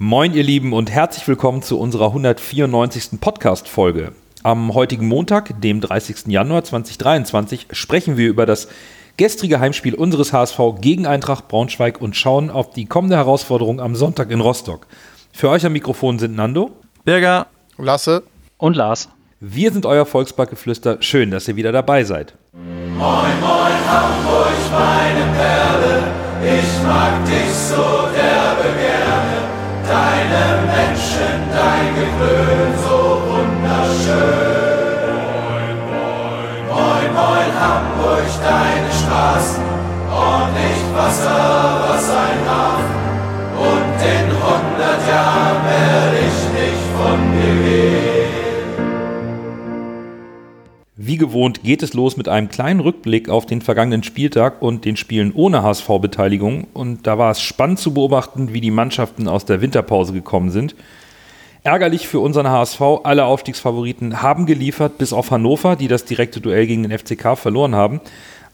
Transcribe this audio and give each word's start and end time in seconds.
Moin, 0.00 0.34
ihr 0.34 0.42
Lieben, 0.42 0.72
und 0.72 0.90
herzlich 0.90 1.28
willkommen 1.28 1.62
zu 1.62 1.78
unserer 1.78 2.06
194. 2.06 3.20
Podcast-Folge. 3.20 4.10
Am 4.42 4.74
heutigen 4.74 5.06
Montag, 5.06 5.60
dem 5.60 5.80
30. 5.80 6.26
Januar 6.26 6.64
2023, 6.64 7.68
sprechen 7.70 8.16
wir 8.16 8.28
über 8.28 8.44
das 8.44 8.66
gestrige 9.16 9.60
Heimspiel 9.60 9.94
unseres 9.94 10.32
HSV 10.32 10.58
gegen 10.80 11.06
Eintracht 11.06 11.46
Braunschweig 11.46 12.00
und 12.00 12.16
schauen 12.16 12.50
auf 12.50 12.70
die 12.70 12.86
kommende 12.86 13.14
Herausforderung 13.14 13.80
am 13.80 13.94
Sonntag 13.94 14.32
in 14.32 14.40
Rostock. 14.40 14.88
Für 15.32 15.48
euch 15.50 15.64
am 15.64 15.74
Mikrofon 15.74 16.18
sind 16.18 16.34
Nando, 16.34 16.72
Birger, 17.04 17.46
Lasse 17.78 18.24
und 18.58 18.74
Lars. 18.74 19.08
Wir 19.38 19.70
sind 19.70 19.86
euer 19.86 20.06
Volksbackgeflüster. 20.06 20.96
Schön, 21.02 21.30
dass 21.30 21.46
ihr 21.46 21.54
wieder 21.54 21.70
dabei 21.70 22.02
seid. 22.02 22.34
Moin, 22.52 22.98
moin, 22.98 23.72
Hamburg, 23.88 24.54
meine 24.72 25.32
Perle, 25.36 26.02
ich 26.42 26.82
mag 26.82 27.24
dich 27.26 27.54
so 27.54 28.08
derbe 28.12 28.76
gerne. 28.76 29.33
Deine 29.86 30.64
Menschen, 30.64 31.36
dein 31.52 31.94
Geklön, 31.94 32.72
so 32.82 33.20
wunderschön. 33.28 34.64
Moin, 35.36 35.76
moin, 35.90 36.54
moin, 36.68 37.08
moin, 37.14 37.50
Hamburg, 37.60 38.28
deine 38.42 38.90
Straßen, 38.90 39.62
ordentlich 40.10 40.80
Wasser, 40.96 41.84
was 41.86 42.06
ein 42.10 42.40
Hafen. 42.48 43.04
Und 43.58 43.96
in 44.00 44.26
hundert 44.42 45.02
Jahren 45.06 45.60
werde 45.68 46.18
ich 46.28 46.43
Wie 51.06 51.18
gewohnt 51.18 51.62
geht 51.62 51.82
es 51.82 51.92
los 51.92 52.16
mit 52.16 52.30
einem 52.30 52.48
kleinen 52.48 52.80
Rückblick 52.80 53.28
auf 53.28 53.44
den 53.44 53.60
vergangenen 53.60 54.02
Spieltag 54.02 54.62
und 54.62 54.86
den 54.86 54.96
Spielen 54.96 55.32
ohne 55.34 55.62
HSV-Beteiligung. 55.62 56.66
Und 56.72 57.06
da 57.06 57.18
war 57.18 57.30
es 57.30 57.42
spannend 57.42 57.78
zu 57.78 57.92
beobachten, 57.92 58.54
wie 58.54 58.62
die 58.62 58.70
Mannschaften 58.70 59.28
aus 59.28 59.44
der 59.44 59.60
Winterpause 59.60 60.14
gekommen 60.14 60.50
sind. 60.50 60.74
Ärgerlich 61.62 62.08
für 62.08 62.20
unseren 62.20 62.48
HSV, 62.48 62.80
alle 63.02 63.26
Aufstiegsfavoriten 63.26 64.22
haben 64.22 64.46
geliefert, 64.46 64.96
bis 64.96 65.12
auf 65.12 65.30
Hannover, 65.30 65.76
die 65.76 65.88
das 65.88 66.06
direkte 66.06 66.40
Duell 66.40 66.66
gegen 66.66 66.84
den 66.84 66.98
FCK 66.98 67.36
verloren 67.36 67.74
haben. 67.74 68.00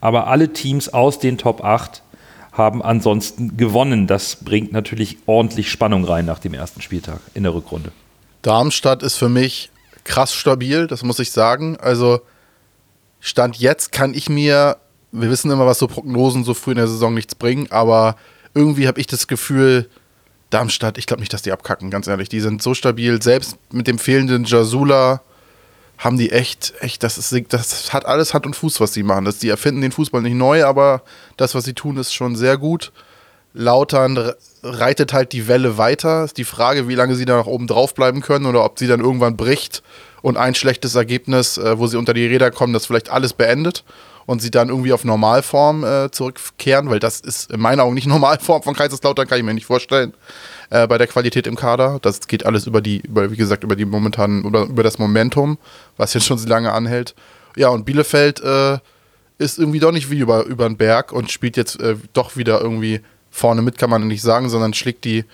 Aber 0.01 0.27
alle 0.27 0.51
Teams 0.51 0.89
aus 0.89 1.19
den 1.19 1.37
Top 1.37 1.63
8 1.63 2.03
haben 2.51 2.83
ansonsten 2.83 3.55
gewonnen. 3.55 4.07
Das 4.07 4.35
bringt 4.35 4.73
natürlich 4.73 5.19
ordentlich 5.25 5.71
Spannung 5.71 6.03
rein 6.03 6.25
nach 6.25 6.39
dem 6.39 6.53
ersten 6.53 6.81
Spieltag 6.81 7.21
in 7.33 7.43
der 7.43 7.53
Rückrunde. 7.53 7.93
Darmstadt 8.41 9.03
ist 9.03 9.15
für 9.15 9.29
mich 9.29 9.69
krass 10.03 10.33
stabil, 10.33 10.87
das 10.87 11.03
muss 11.03 11.19
ich 11.19 11.31
sagen. 11.31 11.77
Also 11.77 12.19
Stand 13.21 13.57
jetzt 13.57 13.91
kann 13.91 14.13
ich 14.13 14.29
mir, 14.29 14.77
wir 15.11 15.29
wissen 15.29 15.51
immer, 15.51 15.67
was 15.67 15.79
so 15.79 15.87
Prognosen 15.87 16.43
so 16.43 16.53
früh 16.53 16.71
in 16.71 16.77
der 16.77 16.87
Saison 16.87 17.13
nichts 17.13 17.35
bringen, 17.35 17.67
aber 17.69 18.17
irgendwie 18.53 18.87
habe 18.87 18.99
ich 18.99 19.07
das 19.07 19.27
Gefühl, 19.27 19.89
Darmstadt, 20.49 20.97
ich 20.97 21.05
glaube 21.05 21.21
nicht, 21.21 21.31
dass 21.31 21.43
die 21.43 21.53
abkacken, 21.53 21.89
ganz 21.89 22.07
ehrlich. 22.07 22.27
Die 22.27 22.41
sind 22.41 22.61
so 22.61 22.73
stabil, 22.73 23.21
selbst 23.21 23.57
mit 23.71 23.87
dem 23.87 23.99
fehlenden 23.99 24.43
Jasula 24.43 25.21
haben 25.97 26.17
die 26.17 26.31
echt, 26.31 26.73
echt, 26.81 27.03
das, 27.03 27.17
ist, 27.17 27.53
das 27.53 27.93
hat 27.93 28.05
alles 28.05 28.33
Hand 28.33 28.47
und 28.47 28.55
Fuß, 28.55 28.81
was 28.81 28.91
sie 28.91 29.03
machen. 29.03 29.23
Das, 29.23 29.37
die 29.37 29.49
erfinden 29.49 29.81
den 29.81 29.91
Fußball 29.91 30.21
nicht 30.21 30.33
neu, 30.33 30.65
aber 30.65 31.03
das, 31.37 31.55
was 31.55 31.63
sie 31.63 31.73
tun, 31.73 31.95
ist 31.97 32.13
schon 32.13 32.35
sehr 32.35 32.57
gut. 32.57 32.91
Lautern 33.53 34.33
reitet 34.63 35.13
halt 35.13 35.31
die 35.31 35.47
Welle 35.47 35.77
weiter. 35.77 36.25
Ist 36.25 36.37
die 36.37 36.43
Frage, 36.43 36.87
wie 36.87 36.95
lange 36.95 37.15
sie 37.15 37.25
da 37.25 37.37
noch 37.37 37.47
oben 37.47 37.67
drauf 37.67 37.93
bleiben 37.93 38.21
können 38.21 38.47
oder 38.47 38.65
ob 38.65 38.79
sie 38.79 38.87
dann 38.87 38.99
irgendwann 38.99 39.37
bricht 39.37 39.83
und 40.21 40.37
ein 40.37 40.55
schlechtes 40.55 40.95
Ergebnis, 40.95 41.57
äh, 41.57 41.77
wo 41.77 41.87
sie 41.87 41.97
unter 41.97 42.13
die 42.13 42.25
Räder 42.25 42.51
kommen, 42.51 42.73
das 42.73 42.85
vielleicht 42.85 43.09
alles 43.09 43.33
beendet 43.33 43.83
und 44.25 44.41
sie 44.41 44.51
dann 44.51 44.69
irgendwie 44.69 44.93
auf 44.93 45.03
Normalform 45.03 45.83
äh, 45.83 46.11
zurückkehren, 46.11 46.89
weil 46.89 46.99
das 46.99 47.19
ist 47.19 47.51
in 47.51 47.59
meinen 47.59 47.79
Augen 47.79 47.95
nicht 47.95 48.07
Normalform 48.07 48.63
von 48.63 48.75
Kaiserslautern, 48.75 49.27
kann 49.27 49.37
ich 49.37 49.43
mir 49.43 49.53
nicht 49.53 49.65
vorstellen. 49.65 50.13
Äh, 50.71 50.87
bei 50.87 50.97
der 50.97 51.07
Qualität 51.07 51.47
im 51.47 51.57
Kader. 51.57 51.99
Das 52.01 52.27
geht 52.27 52.45
alles 52.45 52.65
über 52.65 52.79
die, 52.79 53.01
über, 53.01 53.29
wie 53.29 53.35
gesagt, 53.35 53.65
über 53.65 53.75
die 53.75 53.83
momentanen, 53.83 54.45
über, 54.45 54.63
über 54.63 54.83
das 54.83 54.99
Momentum, 54.99 55.57
was 55.97 56.13
jetzt 56.13 56.25
schon 56.25 56.37
so 56.37 56.47
lange 56.47 56.71
anhält. 56.71 57.13
Ja, 57.57 57.67
und 57.67 57.85
Bielefeld 57.85 58.39
äh, 58.39 58.77
ist 59.37 59.59
irgendwie 59.59 59.79
doch 59.79 59.91
nicht 59.91 60.09
wie 60.09 60.19
über, 60.19 60.45
über 60.45 60.69
den 60.69 60.77
Berg 60.77 61.11
und 61.11 61.29
spielt 61.29 61.57
jetzt 61.57 61.81
äh, 61.81 61.97
doch 62.13 62.37
wieder 62.37 62.61
irgendwie 62.61 63.01
vorne 63.31 63.61
mit, 63.61 63.77
kann 63.77 63.89
man 63.89 64.07
nicht 64.07 64.21
sagen, 64.21 64.49
sondern 64.49 64.73
schlägt 64.73 65.03
die 65.03 65.25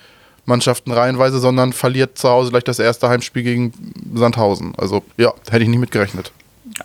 Mannschaften 0.48 0.90
reihenweise, 0.90 1.38
sondern 1.38 1.72
verliert 1.72 2.18
zu 2.18 2.28
Hause 2.28 2.50
gleich 2.50 2.64
das 2.64 2.78
erste 2.78 3.08
Heimspiel 3.08 3.42
gegen 3.42 3.72
Sandhausen. 4.14 4.74
Also 4.76 5.04
ja, 5.16 5.32
hätte 5.50 5.62
ich 5.62 5.68
nicht 5.68 5.78
mit 5.78 5.92
gerechnet. 5.92 6.32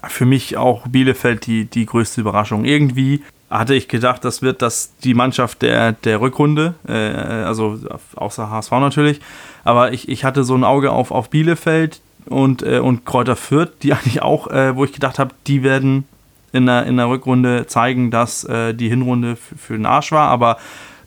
Für 0.08 0.26
mich 0.26 0.58
auch 0.58 0.88
Bielefeld 0.88 1.46
die, 1.46 1.66
die 1.66 1.86
größte 1.86 2.22
Überraschung. 2.22 2.66
Irgendwie 2.66 3.24
hatte 3.50 3.76
ich 3.76 3.88
gedacht, 3.88 4.26
das 4.26 4.42
wird 4.42 4.62
das 4.62 4.94
die 5.04 5.14
Mannschaft 5.14 5.62
der, 5.62 5.92
der 5.94 6.20
Rückrunde, 6.22 6.74
äh, 6.88 6.94
also 6.94 7.80
außer 8.16 8.50
HSV 8.50 8.72
natürlich. 8.72 9.22
Aber 9.64 9.94
ich, 9.94 10.10
ich 10.10 10.26
hatte 10.26 10.44
so 10.44 10.56
ein 10.56 10.64
Auge 10.64 10.92
auf, 10.92 11.12
auf 11.12 11.30
Bielefeld 11.30 12.02
und, 12.26 12.64
äh, 12.64 12.80
und 12.80 13.06
Kräuter 13.06 13.36
Fürth, 13.36 13.72
die 13.82 13.94
eigentlich 13.94 14.22
auch, 14.22 14.48
äh, 14.48 14.76
wo 14.76 14.84
ich 14.84 14.94
gedacht 14.94 15.20
habe, 15.20 15.36
die 15.48 15.64
werden 15.64 16.06
in 16.52 16.66
der, 16.66 16.86
in 16.86 16.98
der 16.98 17.10
Rückrunde 17.10 17.66
zeigen, 17.68 18.12
dass 18.12 18.44
äh, 18.44 18.74
die 18.74 18.90
Hinrunde 18.90 19.36
für 19.36 19.74
den 19.74 19.86
Arsch 19.86 20.12
war. 20.12 20.30
Aber 20.30 20.58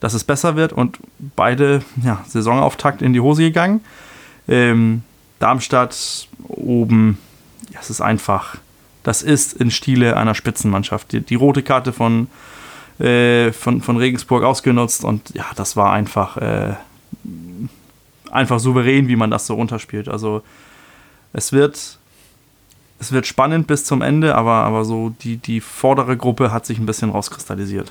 dass 0.07 0.15
es 0.15 0.23
besser 0.23 0.55
wird 0.55 0.73
und 0.73 1.01
beide 1.35 1.83
ja, 2.05 2.23
Saisonauftakt 2.29 3.03
in 3.03 3.13
die 3.13 3.19
Hose 3.19 3.43
gegangen. 3.43 3.81
Ähm, 4.47 5.03
Darmstadt 5.41 6.29
oben, 6.47 7.19
ja, 7.73 7.81
es 7.81 7.91
ist 7.91 8.01
einfach, 8.01 8.55
das 9.03 9.23
ist 9.23 9.55
in 9.55 9.73
Stile 9.73 10.17
einer 10.17 10.37
Spitzenmannschaft. 10.37 11.11
Die, 11.11 11.23
die 11.23 11.35
rote 11.35 11.65
Karte 11.65 11.93
von, 11.93 12.29
äh, 13.01 13.51
von, 13.51 13.83
von 13.83 13.97
Regensburg 13.97 14.45
ausgenutzt 14.45 15.03
und 15.03 15.35
ja, 15.35 15.47
das 15.57 15.75
war 15.75 15.93
einfach, 15.93 16.37
äh, 16.37 16.75
einfach 18.31 18.61
souverän, 18.61 19.09
wie 19.09 19.17
man 19.17 19.33
das 19.33 19.49
so 19.49 19.55
runterspielt. 19.55 20.09
Also 20.09 20.45
es 21.33 21.53
wird, 21.53 21.99
es 23.01 23.11
wird 23.11 23.27
spannend 23.27 23.67
bis 23.67 23.85
zum 23.85 24.03
Ende, 24.03 24.37
aber, 24.37 24.53
aber 24.53 24.85
so 24.85 25.13
die, 25.21 25.39
die 25.39 25.61
vordere 25.61 26.17
Gruppe 26.17 26.53
hat 26.53 26.65
sich 26.65 26.79
ein 26.79 26.87
bisschen 26.87 27.11
rauskristallisiert. 27.11 27.91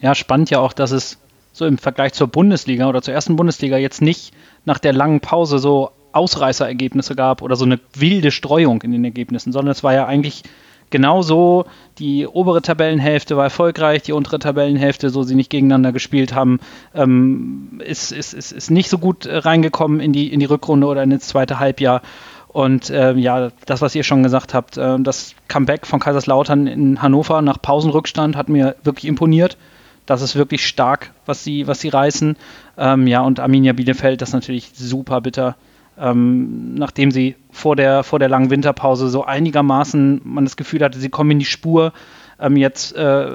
Ja, 0.00 0.16
spannend 0.16 0.50
ja 0.50 0.58
auch, 0.58 0.72
dass 0.72 0.90
es 0.90 1.18
so 1.54 1.64
im 1.64 1.78
Vergleich 1.78 2.12
zur 2.12 2.26
Bundesliga 2.26 2.88
oder 2.88 3.00
zur 3.00 3.14
ersten 3.14 3.36
Bundesliga 3.36 3.78
jetzt 3.78 4.02
nicht 4.02 4.34
nach 4.66 4.78
der 4.78 4.92
langen 4.92 5.20
Pause 5.20 5.58
so 5.58 5.92
Ausreißerergebnisse 6.12 7.14
gab 7.14 7.42
oder 7.42 7.56
so 7.56 7.64
eine 7.64 7.80
wilde 7.94 8.30
Streuung 8.30 8.82
in 8.82 8.92
den 8.92 9.04
Ergebnissen, 9.04 9.52
sondern 9.52 9.72
es 9.72 9.82
war 9.82 9.94
ja 9.94 10.06
eigentlich 10.06 10.42
genauso, 10.90 11.64
die 11.98 12.26
obere 12.26 12.60
Tabellenhälfte 12.60 13.36
war 13.36 13.44
erfolgreich, 13.44 14.02
die 14.02 14.12
untere 14.12 14.38
Tabellenhälfte, 14.38 15.10
so 15.10 15.22
sie 15.22 15.34
nicht 15.34 15.50
gegeneinander 15.50 15.92
gespielt 15.92 16.34
haben, 16.34 16.60
ähm, 16.94 17.80
ist, 17.84 18.12
ist, 18.12 18.34
ist, 18.34 18.52
ist 18.52 18.70
nicht 18.70 18.90
so 18.90 18.98
gut 18.98 19.26
reingekommen 19.28 20.00
in 20.00 20.12
die, 20.12 20.32
in 20.32 20.40
die 20.40 20.46
Rückrunde 20.46 20.86
oder 20.86 21.02
in 21.02 21.10
das 21.10 21.26
zweite 21.26 21.58
Halbjahr. 21.58 22.02
Und 22.48 22.90
äh, 22.90 23.14
ja, 23.14 23.50
das, 23.66 23.80
was 23.80 23.96
ihr 23.96 24.04
schon 24.04 24.22
gesagt 24.22 24.54
habt, 24.54 24.76
äh, 24.76 24.98
das 25.00 25.34
Comeback 25.48 25.86
von 25.86 25.98
Kaiserslautern 25.98 26.68
in 26.68 27.02
Hannover 27.02 27.42
nach 27.42 27.60
Pausenrückstand 27.60 28.36
hat 28.36 28.48
mir 28.48 28.76
wirklich 28.84 29.06
imponiert. 29.06 29.56
Das 30.06 30.22
ist 30.22 30.36
wirklich 30.36 30.66
stark, 30.66 31.12
was 31.26 31.44
sie, 31.44 31.66
was 31.66 31.80
sie 31.80 31.88
reißen. 31.88 32.36
Ähm, 32.76 33.06
ja, 33.06 33.20
und 33.22 33.40
Arminia 33.40 33.72
Bielefeld, 33.72 34.20
das 34.20 34.30
ist 34.30 34.34
natürlich 34.34 34.70
super 34.74 35.20
bitter. 35.20 35.56
Ähm, 35.96 36.74
nachdem 36.74 37.10
sie 37.10 37.36
vor 37.50 37.76
der, 37.76 38.02
vor 38.02 38.18
der 38.18 38.28
langen 38.28 38.50
Winterpause 38.50 39.08
so 39.08 39.24
einigermaßen 39.24 40.22
man 40.24 40.44
das 40.44 40.56
Gefühl 40.56 40.82
hatte, 40.82 40.98
sie 40.98 41.08
kommen 41.08 41.30
in 41.30 41.38
die 41.38 41.44
Spur, 41.44 41.92
ähm, 42.40 42.56
jetzt 42.56 42.96
äh, 42.96 43.28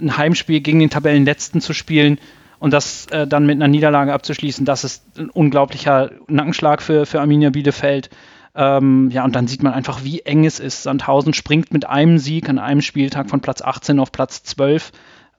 ein 0.00 0.16
Heimspiel 0.16 0.60
gegen 0.60 0.78
den 0.78 0.90
Tabellenletzten 0.90 1.60
zu 1.60 1.72
spielen 1.72 2.18
und 2.60 2.72
das 2.72 3.06
äh, 3.06 3.26
dann 3.26 3.46
mit 3.46 3.56
einer 3.56 3.68
Niederlage 3.68 4.12
abzuschließen, 4.12 4.64
das 4.64 4.84
ist 4.84 5.02
ein 5.18 5.28
unglaublicher 5.28 6.12
Nackenschlag 6.28 6.82
für, 6.82 7.04
für 7.04 7.20
Arminia 7.20 7.50
Bielefeld. 7.50 8.10
Ähm, 8.54 9.10
ja, 9.10 9.24
und 9.24 9.34
dann 9.34 9.48
sieht 9.48 9.64
man 9.64 9.72
einfach, 9.72 10.04
wie 10.04 10.20
eng 10.20 10.44
es 10.44 10.60
ist. 10.60 10.84
Sandhausen 10.84 11.34
springt 11.34 11.72
mit 11.72 11.86
einem 11.86 12.18
Sieg 12.18 12.48
an 12.48 12.60
einem 12.60 12.82
Spieltag 12.82 13.28
von 13.28 13.40
Platz 13.40 13.62
18 13.62 13.98
auf 13.98 14.12
Platz 14.12 14.44
12. 14.44 14.92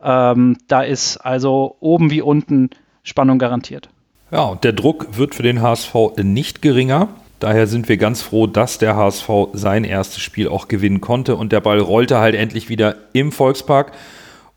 Ähm, 0.06 0.58
da 0.68 0.84
ist 0.84 1.18
also 1.18 1.76
oben 1.80 2.12
wie 2.12 2.22
unten 2.22 2.70
Spannung 3.04 3.40
garantiert. 3.40 3.90
Ja, 4.32 4.44
und 4.44 4.64
der 4.64 4.74
Druck 4.74 5.18
wird 5.18 5.36
für 5.36 5.44
den 5.44 5.62
HSV 5.62 5.96
nicht 6.18 6.62
geringer. 6.62 7.10
Daher 7.40 7.68
sind 7.68 7.90
wir 7.90 7.98
ganz 7.98 8.22
froh, 8.22 8.48
dass 8.48 8.78
der 8.78 8.96
HSV 8.96 9.30
sein 9.54 9.84
erstes 9.84 10.22
Spiel 10.22 10.48
auch 10.48 10.68
gewinnen 10.68 11.02
konnte 11.02 11.36
und 11.36 11.52
der 11.52 11.60
Ball 11.60 11.80
rollte 11.80 12.20
halt 12.20 12.36
endlich 12.36 12.70
wieder 12.70 12.96
im 13.14 13.32
Volkspark. 13.32 13.92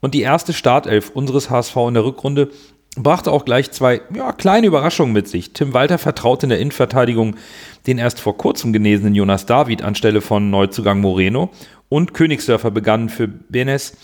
Und 0.01 0.15
die 0.15 0.23
erste 0.23 0.53
Startelf 0.53 1.11
unseres 1.11 1.51
HSV 1.51 1.77
in 1.89 1.95
der 1.95 2.05
Rückrunde 2.05 2.51
brachte 2.97 3.33
auch 3.33 3.45
gleich 3.45 3.71
zwei 3.71 4.01
ja, 4.15 4.33
kleine 4.33 4.67
Überraschungen 4.67 5.13
mit 5.13 5.29
sich. 5.29 5.53
Tim 5.53 5.75
Walter 5.75 5.99
vertraute 5.99 6.47
in 6.47 6.51
der 6.51 6.61
Innenverteidigung 6.61 7.37
den 7.87 7.99
erst 7.99 8.21
vor 8.21 8.37
kurzem 8.37 8.73
genesenen 8.73 9.15
Jonas 9.15 9.47
David 9.47 9.83
anstelle 9.83 10.21
von 10.21 10.51
Neuzugang 10.51 11.01
Moreno 11.01 11.51
und 11.89 12.15
Königsdörfer 12.15 12.71
begannen 12.71 13.09
für 13.09 13.29
Benes 13.29 13.97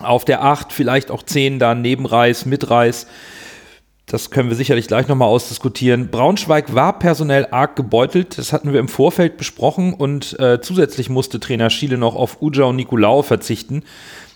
auf 0.00 0.24
der 0.24 0.42
8, 0.42 0.72
vielleicht 0.72 1.10
auch 1.10 1.22
10 1.22 1.58
dann 1.58 1.82
neben 1.82 2.06
Reis, 2.06 2.46
mit 2.46 2.70
Reis. 2.70 3.06
Das 4.06 4.30
können 4.30 4.50
wir 4.50 4.56
sicherlich 4.56 4.86
gleich 4.86 5.08
nochmal 5.08 5.28
ausdiskutieren. 5.28 6.10
Braunschweig 6.10 6.74
war 6.74 6.98
personell 6.98 7.48
arg 7.50 7.74
gebeutelt. 7.74 8.36
Das 8.36 8.52
hatten 8.52 8.72
wir 8.72 8.80
im 8.80 8.88
Vorfeld 8.88 9.38
besprochen 9.38 9.94
und 9.94 10.38
äh, 10.38 10.60
zusätzlich 10.60 11.08
musste 11.08 11.40
Trainer 11.40 11.70
Schiele 11.70 11.96
noch 11.96 12.14
auf 12.14 12.42
Uja 12.42 12.64
und 12.64 12.76
Nicolau 12.76 13.22
verzichten. 13.22 13.82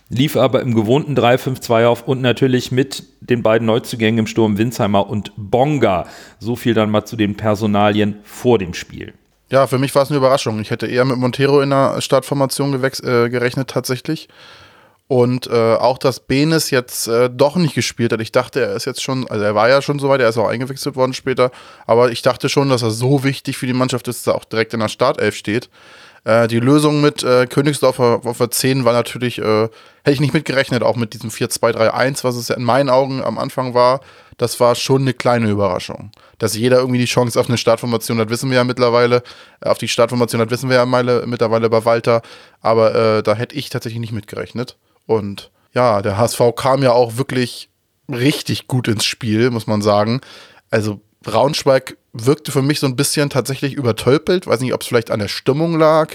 lief 0.08 0.36
aber 0.38 0.62
im 0.62 0.74
gewohnten 0.74 1.14
3-5-2 1.14 1.86
auf 1.86 2.08
und 2.08 2.22
natürlich 2.22 2.72
mit 2.72 3.02
den 3.20 3.42
beiden 3.42 3.66
Neuzugängen 3.66 4.20
im 4.20 4.26
Sturm 4.26 4.56
Winsheimer 4.56 5.06
und 5.06 5.32
Bonga. 5.36 6.06
So 6.38 6.56
viel 6.56 6.72
dann 6.72 6.90
mal 6.90 7.04
zu 7.04 7.16
den 7.16 7.36
Personalien 7.36 8.16
vor 8.22 8.58
dem 8.58 8.72
Spiel. 8.72 9.12
Ja, 9.50 9.66
für 9.66 9.78
mich 9.78 9.94
war 9.94 10.02
es 10.02 10.10
eine 10.10 10.16
Überraschung. 10.16 10.60
Ich 10.60 10.70
hätte 10.70 10.86
eher 10.86 11.04
mit 11.04 11.18
Montero 11.18 11.60
in 11.60 11.70
der 11.70 12.00
Startformation 12.00 12.74
äh, 12.74 13.28
gerechnet 13.28 13.68
tatsächlich. 13.68 14.28
Und 15.08 15.46
äh, 15.46 15.74
auch, 15.74 15.96
dass 15.96 16.20
Benes 16.20 16.70
jetzt 16.70 17.08
äh, 17.08 17.30
doch 17.30 17.56
nicht 17.56 17.74
gespielt 17.74 18.12
hat. 18.12 18.20
Ich 18.20 18.30
dachte, 18.30 18.60
er 18.60 18.74
ist 18.74 18.84
jetzt 18.84 19.02
schon, 19.02 19.26
also 19.28 19.42
er 19.42 19.54
war 19.54 19.70
ja 19.70 19.80
schon 19.80 19.98
soweit, 19.98 20.20
er 20.20 20.28
ist 20.28 20.36
auch 20.36 20.48
eingewechselt 20.48 20.96
worden 20.96 21.14
später. 21.14 21.50
Aber 21.86 22.10
ich 22.10 22.20
dachte 22.20 22.50
schon, 22.50 22.68
dass 22.68 22.82
er 22.82 22.90
so 22.90 23.24
wichtig 23.24 23.56
für 23.56 23.66
die 23.66 23.72
Mannschaft 23.72 24.06
ist, 24.06 24.26
dass 24.26 24.34
er 24.34 24.36
auch 24.36 24.44
direkt 24.44 24.74
in 24.74 24.80
der 24.80 24.88
Startelf 24.88 25.34
steht. 25.34 25.70
Äh, 26.24 26.46
die 26.46 26.60
Lösung 26.60 27.00
mit 27.00 27.22
äh, 27.22 27.46
Königsdorf 27.46 27.98
auf 28.00 28.36
der 28.36 28.50
10 28.50 28.84
war 28.84 28.92
natürlich, 28.92 29.38
äh, 29.38 29.62
hätte 29.62 30.12
ich 30.12 30.20
nicht 30.20 30.34
mitgerechnet, 30.34 30.82
auch 30.82 30.96
mit 30.96 31.14
diesem 31.14 31.30
4-2-3-1, 31.30 32.22
was 32.24 32.36
es 32.36 32.48
ja 32.48 32.56
in 32.56 32.64
meinen 32.64 32.90
Augen 32.90 33.24
am 33.24 33.38
Anfang 33.38 33.72
war. 33.72 34.00
Das 34.36 34.60
war 34.60 34.74
schon 34.74 35.02
eine 35.02 35.14
kleine 35.14 35.48
Überraschung. 35.48 36.12
Dass 36.38 36.54
jeder 36.54 36.78
irgendwie 36.78 36.98
die 36.98 37.06
Chance 37.06 37.40
auf 37.40 37.48
eine 37.48 37.56
Startformation 37.56 38.18
hat, 38.18 38.28
wissen 38.28 38.50
wir 38.50 38.58
ja 38.58 38.64
mittlerweile. 38.64 39.22
Auf 39.62 39.78
die 39.78 39.88
Startformation 39.88 40.40
hat, 40.42 40.50
wissen 40.50 40.68
wir 40.68 40.76
ja 40.76 40.86
mittlerweile 40.86 41.70
bei 41.70 41.84
Walter. 41.84 42.20
Aber 42.60 42.94
äh, 42.94 43.22
da 43.22 43.34
hätte 43.34 43.56
ich 43.56 43.70
tatsächlich 43.70 44.00
nicht 44.00 44.12
mitgerechnet. 44.12 44.76
Und 45.08 45.50
ja, 45.72 46.02
der 46.02 46.18
HSV 46.18 46.40
kam 46.54 46.82
ja 46.82 46.92
auch 46.92 47.16
wirklich 47.16 47.70
richtig 48.10 48.68
gut 48.68 48.88
ins 48.88 49.06
Spiel, 49.06 49.50
muss 49.50 49.66
man 49.66 49.80
sagen. 49.80 50.20
Also 50.70 51.00
Braunschweig 51.22 51.96
wirkte 52.12 52.52
für 52.52 52.60
mich 52.60 52.78
so 52.78 52.86
ein 52.86 52.94
bisschen 52.94 53.30
tatsächlich 53.30 53.72
übertölpelt. 53.72 54.46
Weiß 54.46 54.60
nicht, 54.60 54.74
ob 54.74 54.82
es 54.82 54.86
vielleicht 54.86 55.10
an 55.10 55.18
der 55.18 55.28
Stimmung 55.28 55.78
lag 55.78 56.14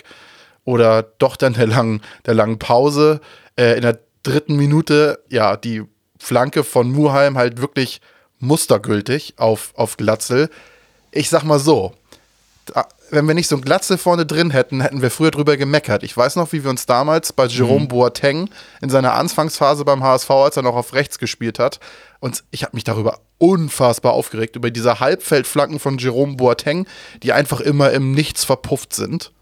oder 0.64 1.02
doch 1.02 1.36
dann 1.38 1.54
der 1.54 1.66
langen, 1.66 2.02
der 2.28 2.36
langen 2.36 2.60
Pause. 2.60 3.20
Äh, 3.56 3.76
in 3.78 3.82
der 3.82 3.98
dritten 4.22 4.56
Minute, 4.58 5.24
ja, 5.28 5.58
die 5.58 5.84
Flanke 6.20 6.64
von 6.64 6.92
Muheim 6.92 7.36
halt 7.36 7.60
wirklich 7.60 8.00
mustergültig 8.38 9.34
auf, 9.38 9.74
auf 9.76 9.98
Glatzel. 9.98 10.52
Ich 11.12 11.30
sag 11.30 11.44
mal 11.44 11.60
so, 11.60 11.94
wenn 13.14 13.28
wir 13.28 13.36
nicht 13.36 13.48
so 13.48 13.56
ein 13.56 13.62
Glatzel 13.62 13.98
vorne 13.98 14.26
drin 14.26 14.50
hätten, 14.52 14.82
hätten 14.82 15.02
wir 15.02 15.12
früher 15.12 15.32
drüber 15.32 15.56
gemeckert. 15.58 16.04
Ich 16.04 16.16
weiß 16.16 16.36
noch, 16.36 16.52
wie 16.52 16.64
wir 16.64 16.70
uns 16.70 16.86
damals 16.86 17.32
bei 17.34 17.46
Jerome 17.46 17.86
mhm. 17.86 17.88
Boateng 17.88 18.50
in 18.82 18.90
seiner 18.90 19.14
Anfangsphase 19.14 19.86
beim 19.86 20.04
HSV, 20.04 20.30
als 20.32 20.58
er 20.58 20.64
noch 20.64 20.76
auf 20.76 20.94
rechts 20.94 21.20
gespielt 21.20 21.60
hat, 21.60 21.80
und 22.20 22.46
ich 22.52 22.64
habe 22.64 22.76
mich 22.76 22.86
darüber 22.86 23.20
unfassbar 23.38 24.14
aufgeregt, 24.14 24.56
über 24.56 24.72
diese 24.72 25.02
Halbfeldflanken 25.02 25.78
von 25.80 25.98
Jerome 25.98 26.38
Boateng, 26.38 26.88
die 27.22 27.34
einfach 27.34 27.60
immer 27.60 27.92
im 27.92 28.14
Nichts 28.14 28.46
verpufft 28.46 28.94
sind. 28.94 29.34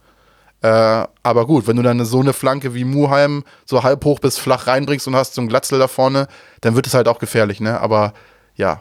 Äh, 0.61 1.05
aber 1.21 1.45
gut, 1.45 1.67
wenn 1.67 1.75
du 1.75 1.83
dann 1.83 2.03
so 2.05 2.19
eine 2.19 2.33
Flanke 2.33 2.73
wie 2.73 2.83
Muheim 2.83 3.43
so 3.65 3.83
halb 3.83 4.03
hoch 4.03 4.19
bis 4.19 4.39
flach 4.39 4.65
reinbringst 4.65 5.07
und 5.07 5.15
hast 5.15 5.35
so 5.35 5.41
ein 5.41 5.47
Glatzel 5.47 5.77
da 5.77 5.87
vorne, 5.87 6.27
dann 6.61 6.75
wird 6.75 6.87
es 6.87 6.95
halt 6.95 7.07
auch 7.07 7.19
gefährlich, 7.19 7.59
ne? 7.59 7.79
Aber 7.79 8.13
ja, 8.55 8.79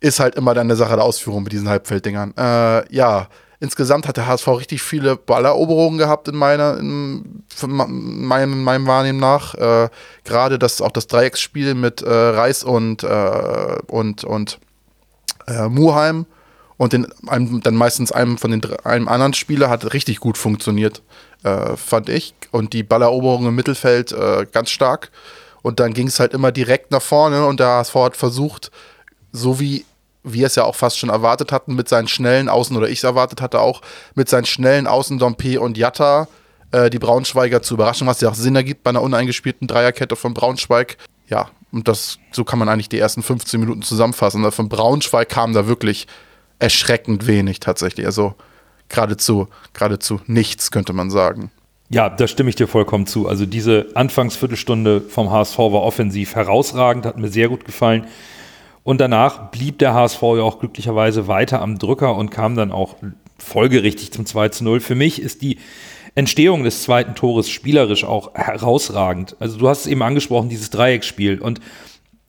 ist 0.00 0.18
halt 0.18 0.34
immer 0.34 0.54
dann 0.54 0.66
eine 0.66 0.76
Sache 0.76 0.96
der 0.96 1.04
Ausführung 1.04 1.42
mit 1.42 1.52
diesen 1.52 1.68
Halbfelddingern. 1.68 2.34
Äh, 2.38 2.94
ja, 2.94 3.28
insgesamt 3.60 4.06
hat 4.06 4.16
der 4.16 4.26
HSV 4.26 4.48
richtig 4.48 4.82
viele 4.82 5.16
Balleroberungen 5.16 5.98
gehabt 5.98 6.28
in 6.28 6.36
meiner, 6.36 6.78
in 6.78 7.44
meinem, 7.66 8.62
meinem 8.62 8.86
Wahrnehmen 8.86 9.20
nach. 9.20 9.54
Äh, 9.54 9.88
Gerade 10.24 10.58
das 10.58 10.80
auch 10.80 10.92
das 10.92 11.06
Dreiecksspiel 11.06 11.74
mit 11.74 12.02
äh, 12.02 12.10
Reis 12.10 12.64
und, 12.64 13.02
äh, 13.02 13.78
und, 13.86 14.24
und 14.24 14.58
äh, 15.46 15.68
Muheim 15.68 16.26
und 16.76 16.92
den, 16.92 17.06
einem, 17.26 17.60
dann 17.62 17.74
meistens 17.74 18.12
einem 18.12 18.38
von 18.38 18.50
den 18.50 18.62
einem 18.84 19.08
anderen 19.08 19.34
Spieler 19.34 19.70
hat 19.70 19.94
richtig 19.94 20.20
gut 20.20 20.36
funktioniert, 20.36 21.02
äh, 21.42 21.76
fand 21.76 22.08
ich. 22.08 22.34
Und 22.50 22.72
die 22.72 22.82
Balleroberung 22.82 23.46
im 23.46 23.54
Mittelfeld 23.54 24.12
äh, 24.12 24.46
ganz 24.50 24.70
stark. 24.70 25.10
Und 25.62 25.80
dann 25.80 25.94
ging 25.94 26.06
es 26.06 26.20
halt 26.20 26.32
immer 26.32 26.52
direkt 26.52 26.90
nach 26.90 27.02
vorne 27.02 27.46
und 27.46 27.60
der 27.60 27.68
HSV 27.68 27.94
hat 27.96 28.16
versucht, 28.16 28.70
so 29.32 29.58
wie 29.58 29.84
wir 30.26 30.46
es 30.46 30.56
ja 30.56 30.64
auch 30.64 30.74
fast 30.74 30.98
schon 30.98 31.08
erwartet 31.08 31.52
hatten, 31.52 31.74
mit 31.74 31.88
seinen 31.88 32.08
schnellen 32.08 32.48
Außen, 32.48 32.76
oder 32.76 32.88
ich 32.88 32.98
es 32.98 33.04
erwartet 33.04 33.40
hatte 33.40 33.60
auch, 33.60 33.80
mit 34.14 34.28
seinen 34.28 34.44
schnellen 34.44 34.86
Außen 34.86 35.18
Dompe 35.18 35.60
und 35.60 35.78
Jatta 35.78 36.28
äh, 36.72 36.90
die 36.90 36.98
Braunschweiger 36.98 37.62
zu 37.62 37.74
überraschen, 37.74 38.06
was 38.06 38.20
ja 38.20 38.28
auch 38.28 38.34
Sinn 38.34 38.56
ergibt 38.56 38.82
bei 38.82 38.90
einer 38.90 39.02
uneingespielten 39.02 39.68
Dreierkette 39.68 40.16
von 40.16 40.34
Braunschweig. 40.34 40.98
Ja, 41.28 41.48
und 41.72 41.88
das, 41.88 42.18
so 42.32 42.44
kann 42.44 42.58
man 42.58 42.68
eigentlich 42.68 42.88
die 42.88 42.98
ersten 42.98 43.22
15 43.22 43.60
Minuten 43.60 43.82
zusammenfassen. 43.82 44.44
Also 44.44 44.56
von 44.56 44.68
Braunschweig 44.68 45.28
kam 45.28 45.52
da 45.52 45.66
wirklich 45.66 46.06
erschreckend 46.58 47.26
wenig 47.26 47.60
tatsächlich. 47.60 48.06
Also 48.06 48.34
geradezu, 48.88 49.48
geradezu 49.72 50.20
nichts, 50.26 50.70
könnte 50.70 50.92
man 50.92 51.10
sagen. 51.10 51.50
Ja, 51.88 52.08
da 52.08 52.26
stimme 52.26 52.50
ich 52.50 52.56
dir 52.56 52.66
vollkommen 52.66 53.06
zu. 53.06 53.28
Also 53.28 53.46
diese 53.46 53.86
Anfangsviertelstunde 53.94 55.02
vom 55.02 55.30
HSV 55.30 55.58
war 55.58 55.82
offensiv 55.82 56.34
herausragend, 56.34 57.06
hat 57.06 57.16
mir 57.16 57.28
sehr 57.28 57.48
gut 57.48 57.64
gefallen. 57.64 58.06
Und 58.86 59.00
danach 59.00 59.50
blieb 59.50 59.80
der 59.80 59.94
HSV 59.94 60.22
ja 60.22 60.42
auch 60.44 60.60
glücklicherweise 60.60 61.26
weiter 61.26 61.60
am 61.60 61.76
Drücker 61.76 62.14
und 62.14 62.30
kam 62.30 62.54
dann 62.54 62.70
auch 62.70 62.94
folgerichtig 63.36 64.12
zum 64.12 64.26
2 64.26 64.50
zu 64.50 64.62
0. 64.62 64.78
Für 64.78 64.94
mich 64.94 65.20
ist 65.20 65.42
die 65.42 65.58
Entstehung 66.14 66.62
des 66.62 66.84
zweiten 66.84 67.16
Tores 67.16 67.50
spielerisch 67.50 68.04
auch 68.04 68.32
herausragend. 68.34 69.34
Also 69.40 69.58
du 69.58 69.68
hast 69.68 69.80
es 69.80 69.86
eben 69.88 70.04
angesprochen, 70.04 70.48
dieses 70.48 70.70
Dreiecksspiel 70.70 71.40
und 71.40 71.60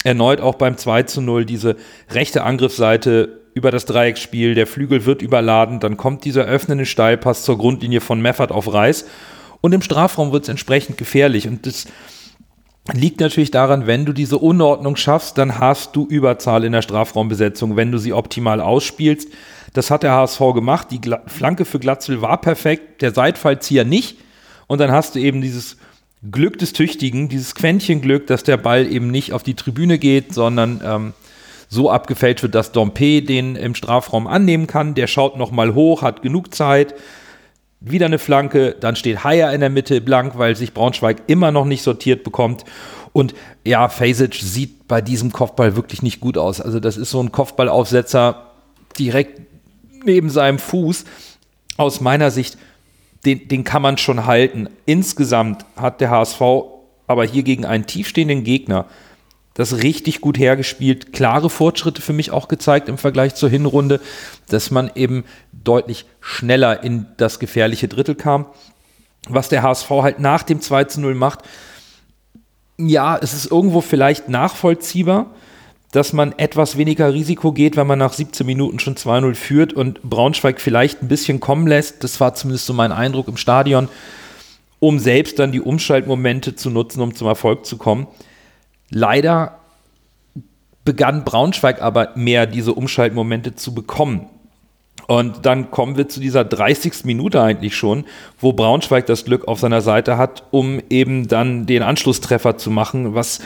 erneut 0.04 0.42
auch 0.42 0.56
beim 0.56 0.78
2 0.78 1.04
zu 1.04 1.22
0 1.22 1.46
diese 1.46 1.76
rechte 2.10 2.42
Angriffsseite 2.42 3.40
über 3.54 3.70
das 3.70 3.86
Dreiecksspiel, 3.86 4.56
der 4.56 4.66
Flügel 4.66 5.06
wird 5.06 5.22
überladen, 5.22 5.80
dann 5.80 5.96
kommt 5.96 6.26
dieser 6.26 6.46
öffnende 6.46 6.88
Steilpass 6.88 7.44
zur 7.44 7.60
Grundlinie 7.60 8.02
von 8.02 8.20
Meffert 8.20 8.52
auf 8.52 8.74
Reis. 8.74 9.06
Und 9.62 9.76
im 9.76 9.84
Strafraum 9.84 10.32
wird 10.32 10.46
es 10.46 10.50
entsprechend 10.50 10.98
gefährlich. 10.98 11.48
Und 11.48 11.68
das 11.68 11.86
liegt 12.94 13.20
natürlich 13.20 13.52
daran, 13.52 13.88
wenn 13.88 14.06
du 14.06 14.14
diese 14.14 14.38
Unordnung 14.38 14.96
schaffst, 14.96 15.38
dann 15.38 15.60
hast 15.60 15.96
du 15.96 16.06
Überzahl 16.06 16.64
in 16.64 16.72
der 16.72 16.82
Strafraumbesetzung, 16.82 17.76
wenn 17.76 17.92
du 17.92 17.98
sie 17.98 18.14
optimal 18.14 18.62
ausspielst. 18.62 19.30
Das 19.74 19.92
hat 19.92 20.04
der 20.04 20.14
HSV 20.14 20.40
gemacht. 20.54 20.88
Die 20.92 21.02
Flanke 21.28 21.66
für 21.66 21.80
Glatzel 21.80 22.22
war 22.22 22.40
perfekt, 22.40 23.02
der 23.02 23.14
Seitfallzieher 23.14 23.84
nicht. 23.84 24.18
Und 24.68 24.80
dann 24.80 24.92
hast 24.92 25.16
du 25.16 25.20
eben 25.20 25.42
dieses 25.42 25.78
Glück 26.32 26.58
des 26.58 26.74
Tüchtigen, 26.74 27.30
dieses 27.30 27.56
Quäntchenglück, 27.56 28.28
dass 28.28 28.44
der 28.44 28.58
Ball 28.58 28.92
eben 28.92 29.12
nicht 29.12 29.34
auf 29.34 29.44
die 29.44 29.54
Tribüne 29.54 30.00
geht, 30.00 30.34
sondern 30.34 30.82
ähm, 30.84 31.14
so 31.70 31.92
abgefälscht 31.92 32.44
wird, 32.44 32.56
dass 32.56 32.72
Dompe 32.72 33.22
den 33.22 33.56
im 33.56 33.76
Strafraum 33.76 34.28
annehmen 34.28 34.68
kann. 34.68 34.96
Der 34.96 35.08
schaut 35.08 35.38
nochmal 35.38 35.76
hoch, 35.76 36.02
hat 36.02 36.22
genug 36.22 36.56
Zeit 36.56 36.96
wieder 37.80 38.08
eine 38.08 38.20
Flanke, 38.20 38.76
dann 38.80 38.96
steht 38.96 39.24
Haier 39.24 39.54
in 39.54 39.62
der 39.62 39.70
Mitte 39.70 40.02
blank, 40.02 40.38
weil 40.38 40.56
sich 40.56 40.74
Braunschweig 40.74 41.24
immer 41.28 41.52
noch 41.52 41.66
nicht 41.66 41.84
sortiert 41.84 42.24
bekommt. 42.24 42.64
Und 43.14 43.36
ja, 43.64 43.90
Fasic 43.90 44.36
sieht 44.36 44.88
bei 44.88 45.02
diesem 45.02 45.32
Kopfball 45.32 45.76
wirklich 45.76 46.02
nicht 46.02 46.20
gut 46.20 46.38
aus. 46.38 46.62
Also 46.62 46.80
das 46.80 46.98
ist 46.98 47.12
so 47.12 47.22
ein 47.22 47.32
Kopfballaufsetzer 47.32 48.52
direkt 48.98 49.42
neben 50.06 50.30
seinem 50.30 50.60
Fuß. 50.60 51.06
Aus 51.78 52.02
meiner 52.02 52.32
Sicht, 52.32 52.58
den, 53.26 53.48
den 53.48 53.64
kann 53.64 53.82
man 53.82 53.98
schon 53.98 54.26
halten. 54.26 54.70
Insgesamt 54.86 55.66
hat 55.76 56.02
der 56.02 56.10
HSV 56.10 56.42
aber 57.08 57.26
hier 57.26 57.44
gegen 57.44 57.66
einen 57.66 57.86
tiefstehenden 57.86 58.44
Gegner 58.44 58.86
das 59.58 59.82
richtig 59.82 60.22
gut 60.22 60.38
hergespielt, 60.38 61.14
klare 61.14 61.50
Fortschritte 61.50 62.00
für 62.00 62.14
mich 62.14 62.30
auch 62.30 62.48
gezeigt 62.48 62.88
im 62.90 63.00
Vergleich 63.00 63.34
zur 63.34 63.50
Hinrunde, 63.50 64.00
dass 64.50 64.70
man 64.70 64.92
eben 64.94 65.24
deutlich 65.52 66.06
schneller 66.22 66.84
in 66.84 67.08
das 67.18 67.40
gefährliche 67.40 67.88
Drittel 67.88 68.14
kam. 68.14 68.46
Was 69.28 69.50
der 69.50 69.64
HSV 69.64 69.90
halt 69.90 70.20
nach 70.20 70.44
dem 70.44 70.62
2 70.62 70.84
zu 70.84 71.02
0 71.02 71.16
macht, 71.16 71.40
ja, 72.78 73.18
es 73.18 73.34
ist 73.34 73.50
irgendwo 73.50 73.82
vielleicht 73.82 74.30
nachvollziehbar, 74.30 75.32
dass 75.92 76.14
man 76.14 76.38
etwas 76.38 76.78
weniger 76.78 77.12
Risiko 77.12 77.52
geht, 77.52 77.78
wenn 77.78 77.88
man 77.88 77.98
nach 77.98 78.14
17 78.14 78.46
Minuten 78.46 78.78
schon 78.78 78.96
2-0 78.96 79.34
führt 79.34 79.74
und 79.74 80.04
Braunschweig 80.04 80.62
vielleicht 80.62 81.02
ein 81.02 81.08
bisschen 81.08 81.40
kommen 81.40 81.66
lässt. 81.66 82.04
Das 82.04 82.20
war 82.20 82.36
zumindest 82.36 82.68
so 82.68 82.74
mein 82.74 82.92
Eindruck 82.92 83.28
im 83.28 83.38
Stadion, 83.38 83.90
um 84.80 85.00
selbst 85.00 85.40
dann 85.40 85.52
die 85.52 85.62
Umschaltmomente 85.62 86.56
zu 86.56 86.70
nutzen, 86.70 87.02
um 87.02 87.16
zum 87.16 87.28
Erfolg 87.28 87.66
zu 87.66 87.78
kommen. 87.78 88.06
Leider 88.90 89.60
begann 90.86 91.26
Braunschweig 91.26 91.82
aber 91.82 92.12
mehr 92.16 92.46
diese 92.46 92.74
Umschaltmomente 92.74 93.56
zu 93.56 93.74
bekommen. 93.74 94.28
Und 95.08 95.46
dann 95.46 95.72
kommen 95.72 95.96
wir 95.96 96.10
zu 96.10 96.20
dieser 96.20 96.44
30. 96.44 97.06
Minute 97.06 97.42
eigentlich 97.42 97.76
schon, 97.76 98.06
wo 98.40 98.52
Braunschweig 98.52 99.06
das 99.06 99.24
Glück 99.24 99.48
auf 99.48 99.60
seiner 99.60 99.82
Seite 99.82 100.18
hat, 100.18 100.44
um 100.52 100.82
eben 100.90 101.28
dann 101.28 101.66
den 101.66 101.82
Anschlusstreffer 101.82 102.58
zu 102.58 102.72
machen. 102.72 103.16
Was 103.16 103.40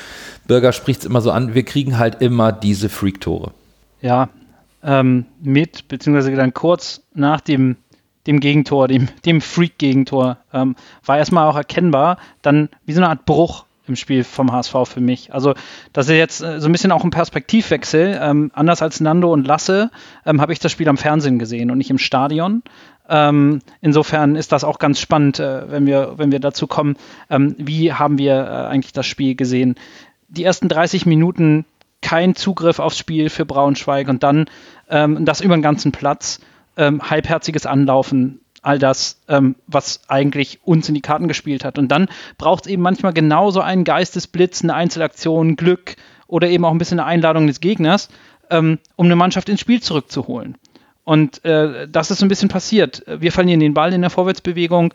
Bürger 0.47 0.73
spricht 0.73 1.01
es 1.01 1.05
immer 1.05 1.21
so 1.21 1.31
an, 1.31 1.53
wir 1.53 1.63
kriegen 1.63 1.99
halt 1.99 2.21
immer 2.21 2.51
diese 2.51 2.89
Freak-Tore. 2.89 3.51
Ja, 4.01 4.29
ähm, 4.83 5.25
mit, 5.41 5.87
beziehungsweise 5.87 6.35
dann 6.35 6.53
kurz 6.53 7.01
nach 7.13 7.41
dem, 7.41 7.75
dem 8.25 8.39
Gegentor, 8.39 8.87
dem, 8.87 9.07
dem 9.25 9.39
Freak-Gegentor, 9.39 10.37
ähm, 10.53 10.75
war 11.05 11.17
erstmal 11.19 11.47
auch 11.47 11.55
erkennbar, 11.55 12.17
dann 12.41 12.69
wie 12.85 12.93
so 12.93 13.01
eine 13.01 13.09
Art 13.09 13.25
Bruch 13.25 13.65
im 13.91 13.95
Spiel 13.95 14.23
vom 14.23 14.51
HSV 14.51 14.75
für 14.85 15.01
mich. 15.01 15.33
Also 15.33 15.53
das 15.93 16.07
ist 16.07 16.15
jetzt 16.15 16.41
äh, 16.41 16.59
so 16.59 16.67
ein 16.67 16.71
bisschen 16.71 16.91
auch 16.91 17.03
ein 17.03 17.11
Perspektivwechsel. 17.11 18.19
Ähm, 18.21 18.51
anders 18.53 18.81
als 18.81 18.99
Nando 18.99 19.31
und 19.31 19.45
Lasse 19.45 19.91
ähm, 20.25 20.41
habe 20.41 20.53
ich 20.53 20.59
das 20.59 20.71
Spiel 20.71 20.89
am 20.89 20.97
Fernsehen 20.97 21.39
gesehen 21.39 21.69
und 21.71 21.77
nicht 21.77 21.89
im 21.89 21.97
Stadion. 21.97 22.63
Ähm, 23.09 23.59
insofern 23.81 24.35
ist 24.35 24.51
das 24.51 24.63
auch 24.63 24.79
ganz 24.79 24.99
spannend, 24.99 25.39
äh, 25.39 25.69
wenn, 25.69 25.85
wir, 25.85 26.13
wenn 26.17 26.31
wir 26.31 26.39
dazu 26.39 26.67
kommen. 26.67 26.95
Ähm, 27.29 27.55
wie 27.57 27.93
haben 27.93 28.17
wir 28.17 28.35
äh, 28.35 28.67
eigentlich 28.67 28.93
das 28.93 29.05
Spiel 29.05 29.35
gesehen? 29.35 29.75
Die 30.29 30.43
ersten 30.45 30.69
30 30.69 31.05
Minuten 31.05 31.65
kein 32.01 32.35
Zugriff 32.35 32.79
aufs 32.79 32.97
Spiel 32.97 33.29
für 33.29 33.45
Braunschweig 33.45 34.07
und 34.07 34.23
dann 34.23 34.45
ähm, 34.89 35.25
das 35.25 35.41
über 35.41 35.55
den 35.55 35.61
ganzen 35.61 35.91
Platz, 35.91 36.39
ähm, 36.77 37.01
halbherziges 37.09 37.65
Anlaufen, 37.65 38.39
all 38.61 38.79
das, 38.79 39.21
ähm, 39.27 39.55
was 39.67 40.01
eigentlich 40.07 40.59
uns 40.63 40.87
in 40.87 40.95
die 40.95 41.01
Karten 41.01 41.27
gespielt 41.27 41.65
hat. 41.65 41.77
Und 41.77 41.89
dann 41.89 42.07
braucht 42.37 42.65
es 42.65 42.71
eben 42.71 42.81
manchmal 42.81 43.13
genauso 43.13 43.61
einen 43.61 43.83
Geistesblitz, 43.83 44.63
eine 44.63 44.75
Einzelaktion, 44.75 45.55
Glück 45.55 45.95
oder 46.27 46.47
eben 46.47 46.63
auch 46.65 46.71
ein 46.71 46.77
bisschen 46.77 46.99
eine 46.99 47.07
Einladung 47.07 47.47
des 47.47 47.59
Gegners, 47.59 48.09
ähm, 48.49 48.79
um 48.95 49.07
eine 49.07 49.15
Mannschaft 49.15 49.49
ins 49.49 49.59
Spiel 49.59 49.81
zurückzuholen. 49.81 50.57
Und 51.03 51.43
äh, 51.43 51.87
das 51.87 52.11
ist 52.11 52.19
so 52.19 52.25
ein 52.25 52.29
bisschen 52.29 52.49
passiert. 52.49 53.03
Wir 53.07 53.31
verlieren 53.31 53.59
den 53.59 53.73
Ball 53.73 53.93
in 53.93 54.01
der 54.01 54.11
Vorwärtsbewegung 54.11 54.93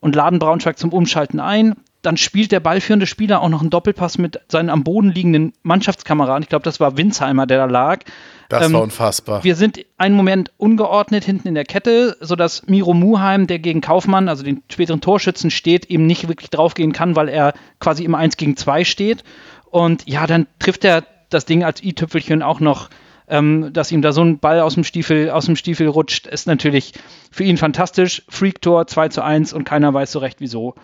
und 0.00 0.16
laden 0.16 0.38
Braunschweig 0.40 0.78
zum 0.78 0.92
Umschalten 0.92 1.38
ein. 1.38 1.74
Dann 2.02 2.16
spielt 2.16 2.52
der 2.52 2.60
ballführende 2.60 3.06
Spieler 3.06 3.40
auch 3.40 3.48
noch 3.48 3.62
einen 3.62 3.70
Doppelpass 3.70 4.18
mit 4.18 4.40
seinen 4.48 4.68
am 4.68 4.84
Boden 4.84 5.10
liegenden 5.10 5.54
Mannschaftskameraden. 5.62 6.42
Ich 6.42 6.48
glaube, 6.48 6.64
das 6.64 6.80
war 6.80 6.98
Winsheimer, 6.98 7.46
der 7.46 7.58
da 7.58 7.64
lag. 7.64 8.00
Das 8.48 8.66
ähm, 8.66 8.72
war 8.74 8.82
unfassbar. 8.82 9.44
Wir 9.44 9.56
sind 9.56 9.84
einen 9.96 10.14
Moment 10.14 10.52
ungeordnet 10.56 11.24
hinten 11.24 11.48
in 11.48 11.54
der 11.54 11.64
Kette, 11.64 12.16
sodass 12.20 12.66
Miro 12.66 12.94
Muheim, 12.94 13.46
der 13.46 13.58
gegen 13.58 13.80
Kaufmann, 13.80 14.28
also 14.28 14.42
den 14.42 14.62
späteren 14.70 15.00
Torschützen, 15.00 15.50
steht, 15.50 15.86
eben 15.86 16.06
nicht 16.06 16.28
wirklich 16.28 16.50
draufgehen 16.50 16.92
kann, 16.92 17.16
weil 17.16 17.28
er 17.28 17.54
quasi 17.80 18.04
im 18.04 18.14
1 18.14 18.36
gegen 18.36 18.56
2 18.56 18.84
steht. 18.84 19.24
Und 19.70 20.08
ja, 20.08 20.26
dann 20.26 20.46
trifft 20.58 20.84
er 20.84 21.04
das 21.30 21.46
Ding 21.46 21.64
als 21.64 21.82
i-Tüpfelchen 21.82 22.42
auch 22.42 22.60
noch 22.60 22.90
ähm, 23.28 23.72
dass 23.72 23.92
ihm 23.92 24.02
da 24.02 24.12
so 24.12 24.22
ein 24.22 24.38
Ball 24.38 24.60
aus 24.60 24.74
dem 24.74 24.84
Stiefel, 24.84 25.30
aus 25.30 25.46
dem 25.46 25.56
Stiefel 25.56 25.88
rutscht, 25.88 26.26
ist 26.26 26.46
natürlich 26.46 26.92
für 27.30 27.44
ihn 27.44 27.56
fantastisch. 27.56 28.22
Freak-Tor 28.28 28.86
2 28.86 29.08
zu 29.08 29.22
1 29.22 29.52
und 29.52 29.64
keiner 29.64 29.94
weiß 29.94 30.12
so 30.12 30.18
recht 30.18 30.40
wieso. 30.40 30.74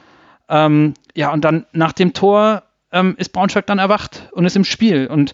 Ähm, 0.48 0.94
ja, 1.14 1.32
und 1.32 1.44
dann 1.44 1.66
nach 1.72 1.92
dem 1.92 2.12
Tor 2.12 2.62
ähm, 2.92 3.14
ist 3.18 3.32
Braunschweig 3.32 3.66
dann 3.66 3.78
erwacht 3.78 4.28
und 4.32 4.44
ist 4.44 4.56
im 4.56 4.64
Spiel. 4.64 5.06
Und 5.06 5.32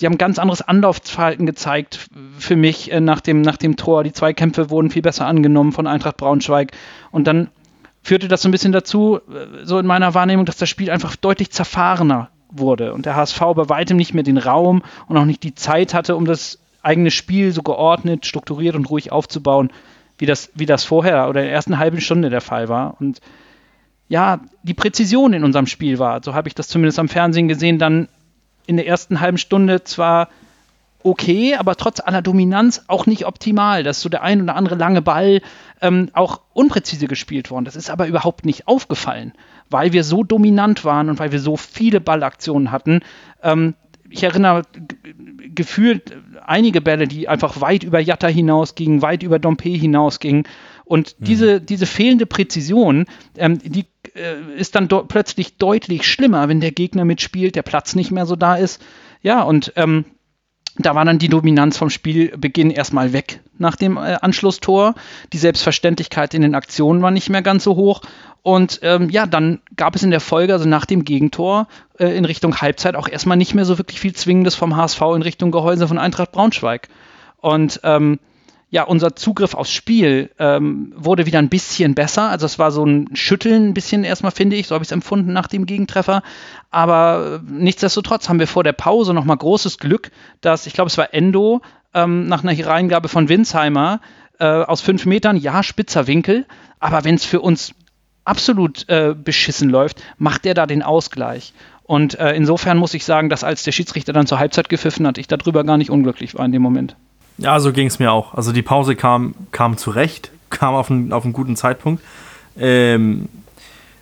die 0.00 0.06
haben 0.06 0.18
ganz 0.18 0.38
anderes 0.38 0.62
Anlaufverhalten 0.62 1.46
gezeigt 1.46 2.08
für 2.38 2.56
mich 2.56 2.90
äh, 2.90 3.00
nach, 3.00 3.20
dem, 3.20 3.42
nach 3.42 3.56
dem 3.56 3.76
Tor. 3.76 4.04
Die 4.04 4.12
Zweikämpfe 4.12 4.70
wurden 4.70 4.90
viel 4.90 5.02
besser 5.02 5.26
angenommen 5.26 5.72
von 5.72 5.86
Eintracht 5.86 6.16
Braunschweig. 6.16 6.72
Und 7.10 7.26
dann 7.26 7.48
führte 8.02 8.28
das 8.28 8.42
so 8.42 8.48
ein 8.48 8.52
bisschen 8.52 8.72
dazu, 8.72 9.20
äh, 9.28 9.64
so 9.64 9.78
in 9.78 9.86
meiner 9.86 10.14
Wahrnehmung, 10.14 10.46
dass 10.46 10.56
das 10.56 10.68
Spiel 10.68 10.90
einfach 10.90 11.16
deutlich 11.16 11.50
zerfahrener 11.50 12.30
wurde 12.50 12.92
und 12.92 13.06
der 13.06 13.16
HSV 13.16 13.38
bei 13.38 13.68
weitem 13.68 13.96
nicht 13.96 14.12
mehr 14.12 14.24
den 14.24 14.38
Raum 14.38 14.82
und 15.08 15.16
auch 15.16 15.24
nicht 15.24 15.42
die 15.42 15.54
Zeit 15.54 15.94
hatte, 15.94 16.16
um 16.16 16.26
das 16.26 16.58
eigene 16.82 17.10
Spiel 17.10 17.52
so 17.52 17.62
geordnet, 17.62 18.26
strukturiert 18.26 18.74
und 18.74 18.90
ruhig 18.90 19.12
aufzubauen, 19.12 19.70
wie 20.18 20.26
das, 20.26 20.50
wie 20.54 20.66
das 20.66 20.84
vorher 20.84 21.28
oder 21.28 21.40
in 21.40 21.46
der 21.46 21.54
ersten 21.54 21.78
halben 21.78 22.00
Stunde 22.00 22.28
der 22.28 22.40
Fall 22.40 22.68
war. 22.68 22.96
Und 23.00 23.20
ja, 24.08 24.40
die 24.62 24.74
Präzision 24.74 25.32
in 25.32 25.44
unserem 25.44 25.66
Spiel 25.66 25.98
war, 25.98 26.22
so 26.22 26.34
habe 26.34 26.48
ich 26.48 26.54
das 26.54 26.68
zumindest 26.68 26.98
am 26.98 27.08
Fernsehen 27.08 27.48
gesehen, 27.48 27.78
dann 27.78 28.08
in 28.66 28.76
der 28.76 28.86
ersten 28.86 29.20
halben 29.20 29.38
Stunde 29.38 29.84
zwar 29.84 30.28
okay, 31.04 31.56
aber 31.56 31.76
trotz 31.76 32.00
aller 32.00 32.22
Dominanz 32.22 32.84
auch 32.86 33.06
nicht 33.06 33.26
optimal. 33.26 33.82
Dass 33.82 34.00
so 34.00 34.08
der 34.08 34.22
ein 34.22 34.42
oder 34.42 34.56
andere 34.56 34.76
lange 34.76 35.02
Ball 35.02 35.40
ähm, 35.80 36.10
auch 36.12 36.40
unpräzise 36.52 37.06
gespielt 37.06 37.50
worden. 37.50 37.64
Das 37.64 37.76
ist 37.76 37.90
aber 37.90 38.06
überhaupt 38.06 38.44
nicht 38.44 38.68
aufgefallen, 38.68 39.32
weil 39.68 39.92
wir 39.92 40.04
so 40.04 40.22
dominant 40.22 40.84
waren 40.84 41.10
und 41.10 41.18
weil 41.18 41.32
wir 41.32 41.40
so 41.40 41.56
viele 41.56 42.00
Ballaktionen 42.00 42.70
hatten. 42.70 43.00
Ähm, 43.42 43.74
ich 44.08 44.22
erinnere 44.22 44.62
gefühlt 45.54 46.14
einige 46.44 46.80
Bälle, 46.80 47.08
die 47.08 47.28
einfach 47.28 47.60
weit 47.60 47.82
über 47.82 47.98
Jatta 47.98 48.28
hinausgingen, 48.28 49.02
weit 49.02 49.22
über 49.22 49.38
Dompe 49.38 49.70
hinausgingen. 49.70 50.44
Und 50.84 51.16
mhm. 51.18 51.24
diese, 51.24 51.60
diese 51.60 51.86
fehlende 51.86 52.26
Präzision, 52.26 53.06
ähm, 53.36 53.58
die 53.58 53.86
äh, 54.14 54.34
ist 54.56 54.74
dann 54.74 54.88
plötzlich 54.88 55.56
deutlich 55.56 56.06
schlimmer, 56.06 56.48
wenn 56.48 56.60
der 56.60 56.72
Gegner 56.72 57.04
mitspielt, 57.04 57.54
der 57.54 57.62
Platz 57.62 57.94
nicht 57.94 58.10
mehr 58.10 58.26
so 58.26 58.36
da 58.36 58.56
ist. 58.56 58.82
Ja, 59.22 59.42
und 59.42 59.72
ähm, 59.76 60.04
da 60.78 60.94
war 60.94 61.04
dann 61.04 61.18
die 61.18 61.28
Dominanz 61.28 61.76
vom 61.76 61.90
Spielbeginn 61.90 62.70
erstmal 62.70 63.12
weg 63.12 63.40
nach 63.58 63.76
dem 63.76 63.96
äh, 63.96 64.16
Anschlusstor. 64.20 64.94
Die 65.32 65.38
Selbstverständlichkeit 65.38 66.32
in 66.34 66.42
den 66.42 66.54
Aktionen 66.54 67.02
war 67.02 67.10
nicht 67.10 67.28
mehr 67.28 67.42
ganz 67.42 67.64
so 67.64 67.76
hoch. 67.76 68.00
Und 68.42 68.80
ähm, 68.82 69.10
ja, 69.10 69.26
dann 69.26 69.60
gab 69.76 69.94
es 69.94 70.02
in 70.02 70.10
der 70.10 70.20
Folge, 70.20 70.52
also 70.52 70.66
nach 70.66 70.86
dem 70.86 71.04
Gegentor 71.04 71.68
äh, 71.98 72.16
in 72.16 72.24
Richtung 72.24 72.60
Halbzeit, 72.60 72.96
auch 72.96 73.06
erstmal 73.06 73.36
nicht 73.36 73.54
mehr 73.54 73.64
so 73.64 73.78
wirklich 73.78 74.00
viel 74.00 74.14
Zwingendes 74.14 74.54
vom 74.54 74.76
HSV 74.76 75.00
in 75.14 75.22
Richtung 75.22 75.52
Gehäuse 75.52 75.86
von 75.86 75.98
Eintracht 75.98 76.32
Braunschweig. 76.32 76.88
Und 77.36 77.80
ähm, 77.84 78.18
ja, 78.72 78.84
unser 78.84 79.14
Zugriff 79.14 79.52
aufs 79.52 79.70
Spiel 79.70 80.30
ähm, 80.38 80.94
wurde 80.96 81.26
wieder 81.26 81.38
ein 81.38 81.50
bisschen 81.50 81.94
besser. 81.94 82.30
Also 82.30 82.46
es 82.46 82.58
war 82.58 82.72
so 82.72 82.86
ein 82.86 83.14
Schütteln 83.14 83.68
ein 83.68 83.74
bisschen 83.74 84.02
erstmal, 84.02 84.32
finde 84.32 84.56
ich. 84.56 84.66
So 84.66 84.74
habe 84.74 84.82
ich 84.82 84.88
es 84.88 84.92
empfunden 84.92 85.34
nach 85.34 85.46
dem 85.46 85.66
Gegentreffer. 85.66 86.22
Aber 86.70 87.42
äh, 87.46 87.52
nichtsdestotrotz 87.52 88.30
haben 88.30 88.38
wir 88.38 88.46
vor 88.46 88.64
der 88.64 88.72
Pause 88.72 89.12
nochmal 89.12 89.36
großes 89.36 89.76
Glück, 89.76 90.10
dass, 90.40 90.66
ich 90.66 90.72
glaube, 90.72 90.88
es 90.88 90.96
war 90.96 91.12
Endo, 91.12 91.60
ähm, 91.92 92.28
nach 92.28 92.42
einer 92.42 92.66
Reingabe 92.66 93.08
von 93.08 93.28
Winsheimer 93.28 94.00
äh, 94.38 94.46
aus 94.46 94.80
fünf 94.80 95.04
Metern, 95.04 95.36
ja, 95.36 95.62
spitzer 95.62 96.06
Winkel. 96.06 96.46
Aber 96.80 97.04
wenn 97.04 97.16
es 97.16 97.26
für 97.26 97.42
uns 97.42 97.74
absolut 98.24 98.88
äh, 98.88 99.14
beschissen 99.14 99.68
läuft, 99.68 100.02
macht 100.16 100.46
er 100.46 100.54
da 100.54 100.64
den 100.64 100.82
Ausgleich. 100.82 101.52
Und 101.82 102.18
äh, 102.18 102.32
insofern 102.32 102.78
muss 102.78 102.94
ich 102.94 103.04
sagen, 103.04 103.28
dass 103.28 103.44
als 103.44 103.64
der 103.64 103.72
Schiedsrichter 103.72 104.14
dann 104.14 104.26
zur 104.26 104.38
Halbzeit 104.38 104.70
gepfiffen 104.70 105.06
hat, 105.06 105.18
ich 105.18 105.26
darüber 105.26 105.62
gar 105.62 105.76
nicht 105.76 105.90
unglücklich 105.90 106.34
war 106.34 106.46
in 106.46 106.52
dem 106.52 106.62
Moment. 106.62 106.96
Ja, 107.38 107.58
so 107.60 107.72
ging 107.72 107.86
es 107.86 107.98
mir 107.98 108.12
auch. 108.12 108.34
Also 108.34 108.52
die 108.52 108.62
Pause 108.62 108.96
kam, 108.96 109.34
kam 109.50 109.76
zurecht, 109.76 110.30
kam 110.50 110.74
auf 110.74 110.90
einen, 110.90 111.12
auf 111.12 111.24
einen 111.24 111.32
guten 111.32 111.56
Zeitpunkt. 111.56 112.02
Ähm, 112.56 113.28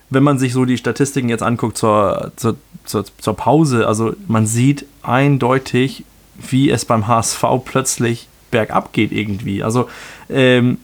wenn 0.09 0.23
man 0.23 0.37
sich 0.37 0.53
so 0.53 0.65
die 0.65 0.77
Statistiken 0.77 1.29
jetzt 1.29 1.41
anguckt 1.41 1.77
zur, 1.77 2.33
zur, 2.35 2.57
zur, 2.83 3.05
zur 3.05 3.35
Pause, 3.35 3.87
also 3.87 4.13
man 4.27 4.45
sieht 4.45 4.85
eindeutig, 5.03 6.03
wie 6.35 6.69
es 6.69 6.83
beim 6.83 7.07
HSV 7.07 7.43
plötzlich 7.63 8.27
bergab 8.51 8.91
geht 8.91 9.13
irgendwie. 9.13 9.63
Also 9.63 9.89
ähm, 10.29 10.77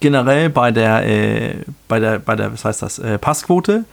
generell 0.00 0.48
bei 0.48 0.70
der, 0.70 1.06
äh, 1.06 1.56
bei 1.88 1.98
der, 1.98 2.20
bei 2.20 2.36
der, 2.36 2.52
was 2.52 2.64
heißt 2.64 2.82
das, 2.82 2.98
äh, 3.00 3.18
Passquote 3.18 3.84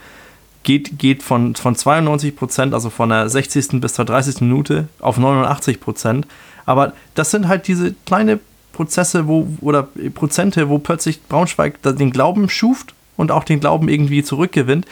geht, 0.63 0.99
geht 0.99 1.23
von, 1.23 1.55
von 1.55 1.75
92 1.75 2.35
Prozent, 2.35 2.73
also 2.73 2.89
von 2.89 3.09
der 3.09 3.29
60. 3.29 3.81
bis 3.81 3.93
zur 3.93 4.05
30. 4.05 4.41
Minute 4.41 4.87
auf 4.99 5.17
89 5.17 5.79
Prozent. 5.79 6.27
Aber 6.65 6.93
das 7.15 7.31
sind 7.31 7.47
halt 7.47 7.67
diese 7.67 7.93
kleine 8.05 8.39
Prozesse, 8.73 9.27
wo, 9.27 9.47
oder 9.61 9.87
Prozente, 10.13 10.69
wo 10.69 10.79
plötzlich 10.79 11.21
Braunschweig 11.23 11.81
den 11.81 12.11
Glauben 12.11 12.49
schuft 12.49 12.93
und 13.17 13.31
auch 13.31 13.43
den 13.43 13.59
Glauben 13.59 13.89
irgendwie 13.89 14.23
zurückgewinnt. 14.23 14.85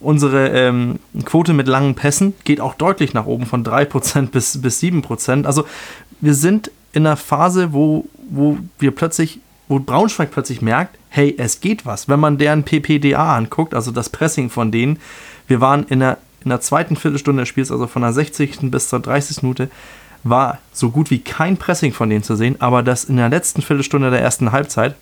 Unsere 0.00 0.48
ähm, 0.48 0.98
Quote 1.24 1.54
mit 1.54 1.66
langen 1.66 1.94
Pässen 1.94 2.34
geht 2.44 2.60
auch 2.60 2.74
deutlich 2.74 3.14
nach 3.14 3.26
oben, 3.26 3.46
von 3.46 3.64
3% 3.64 4.30
bis, 4.30 4.60
bis 4.60 4.80
7%. 4.82 5.46
Also 5.46 5.64
wir 6.20 6.34
sind 6.34 6.70
in 6.92 7.06
einer 7.06 7.16
Phase, 7.16 7.72
wo, 7.72 8.06
wo 8.28 8.58
wir 8.78 8.90
plötzlich, 8.90 9.40
wo 9.68 9.78
Braunschweig 9.78 10.30
plötzlich 10.30 10.62
merkt, 10.62 10.98
hey, 11.08 11.34
es 11.38 11.60
geht 11.60 11.86
was. 11.86 12.08
Wenn 12.08 12.20
man 12.20 12.38
deren 12.38 12.64
PPDA 12.64 13.36
anguckt, 13.36 13.74
also 13.74 13.90
das 13.90 14.10
Pressing 14.10 14.50
von 14.50 14.70
denen, 14.70 14.98
wir 15.48 15.60
waren 15.60 15.84
in 15.84 16.00
der, 16.00 16.18
in 16.44 16.50
der 16.50 16.60
zweiten 16.60 16.96
Viertelstunde 16.96 17.42
des 17.42 17.48
Spiels, 17.48 17.70
also 17.70 17.86
von 17.86 18.02
der 18.02 18.12
60. 18.12 18.70
bis 18.70 18.88
zur 18.88 19.00
30. 19.00 19.42
Minute, 19.42 19.70
war 20.24 20.58
so 20.72 20.90
gut 20.90 21.10
wie 21.10 21.20
kein 21.20 21.56
Pressing 21.56 21.92
von 21.92 22.10
denen 22.10 22.22
zu 22.22 22.34
sehen, 22.34 22.56
aber 22.60 22.82
das 22.82 23.04
in 23.04 23.16
der 23.16 23.28
letzten 23.28 23.62
Viertelstunde 23.62 24.10
der 24.10 24.20
ersten 24.20 24.52
Halbzeit 24.52 24.96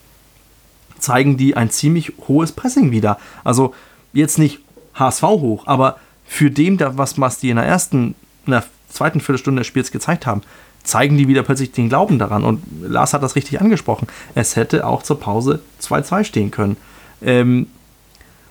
zeigen 0.99 1.37
die 1.37 1.57
ein 1.57 1.71
ziemlich 1.71 2.13
hohes 2.29 2.53
Pressing 2.53 2.91
wieder. 2.91 3.19
Also 3.45 3.75
jetzt 4.13 4.39
nicht 4.39 4.59
HSV 4.95 5.23
hoch, 5.23 5.67
aber 5.67 5.99
für 6.27 6.51
dem, 6.51 6.79
was, 6.81 7.21
was 7.21 7.39
die 7.39 7.51
in 7.51 7.57
der 7.57 7.67
ersten, 7.67 8.15
in 8.47 8.53
der 8.53 8.65
zweiten 8.89 9.21
Viertelstunde 9.21 9.61
des 9.61 9.67
Spiels 9.67 9.91
gezeigt 9.91 10.27
haben, 10.27 10.43
zeigen 10.83 11.17
die 11.17 11.29
wieder 11.29 11.43
plötzlich 11.43 11.73
den 11.73 11.89
Glauben 11.89 12.19
daran. 12.19 12.45
Und 12.45 12.63
Lars 12.83 13.15
hat 13.15 13.23
das 13.23 13.37
richtig 13.37 13.61
angesprochen. 13.61 14.09
Es 14.35 14.57
hätte 14.57 14.87
auch 14.87 15.03
zur 15.03 15.21
Pause 15.21 15.61
2-2 15.81 16.25
stehen 16.25 16.51
können. 16.51 16.77
Ähm, 17.23 17.69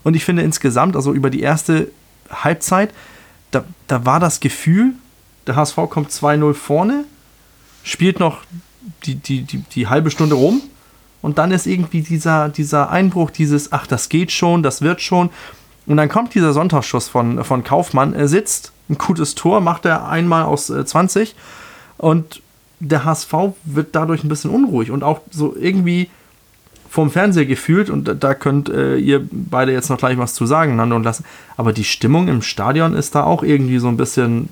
und 0.04 0.16
ich 0.16 0.24
finde 0.24 0.42
insgesamt, 0.42 0.96
also 0.96 1.14
über 1.14 1.30
die 1.30 1.42
erste 1.42 1.90
Halbzeit, 2.30 2.94
da, 3.52 3.66
da 3.88 4.06
war 4.06 4.20
das 4.20 4.40
Gefühl, 4.40 4.94
der 5.48 5.56
HSV 5.56 5.76
kommt 5.90 6.12
2-0 6.12 6.54
vorne, 6.54 7.06
spielt 7.84 8.20
noch 8.20 8.40
die, 9.06 9.16
die, 9.16 9.42
die, 9.44 9.60
die 9.60 9.88
halbe 9.88 10.12
Stunde 10.12 10.36
rum 10.36 10.62
und 11.22 11.38
dann 11.38 11.52
ist 11.52 11.68
irgendwie 11.68 12.02
dieser, 12.02 12.50
dieser 12.50 12.90
Einbruch, 12.90 13.30
dieses, 13.30 13.72
ach, 13.72 13.88
das 13.88 14.10
geht 14.10 14.32
schon, 14.32 14.64
das 14.64 14.82
wird 14.82 15.02
schon. 15.02 15.30
Und 15.86 15.98
dann 15.98 16.10
kommt 16.10 16.36
dieser 16.36 16.54
Sonntagsschuss 16.54 17.08
von, 17.10 17.44
von 17.44 17.64
Kaufmann. 17.64 18.14
Er 18.14 18.28
sitzt, 18.28 18.72
ein 18.90 18.98
gutes 18.98 19.36
Tor, 19.36 19.62
macht 19.62 19.86
er 19.86 20.08
einmal 20.08 20.44
aus 20.44 20.70
äh, 20.70 20.86
20 20.86 21.36
und 21.98 22.42
der 22.80 23.06
HSV 23.06 23.34
wird 23.64 23.96
dadurch 23.96 24.24
ein 24.24 24.30
bisschen 24.30 24.50
unruhig 24.50 24.90
und 24.92 25.04
auch 25.04 25.22
so 25.30 25.56
irgendwie 25.56 26.10
vorm 26.90 27.12
Fernseher 27.12 27.46
gefühlt 27.46 27.90
und 27.90 28.22
da 28.22 28.34
könnt 28.34 28.68
äh, 28.68 28.98
ihr 28.98 29.26
beide 29.32 29.72
jetzt 29.72 29.90
noch 29.90 29.98
gleich 29.98 30.18
was 30.18 30.34
zu 30.34 30.46
sagen, 30.46 30.76
Nando 30.76 30.96
und 30.96 31.04
Lasse. 31.04 31.24
Aber 31.56 31.72
die 31.72 31.86
Stimmung 31.86 32.28
im 32.28 32.42
Stadion 32.42 32.96
ist 32.96 33.16
da 33.16 33.24
auch 33.24 33.44
irgendwie 33.44 33.80
so 33.80 33.88
ein 33.88 33.98
bisschen 33.98 34.50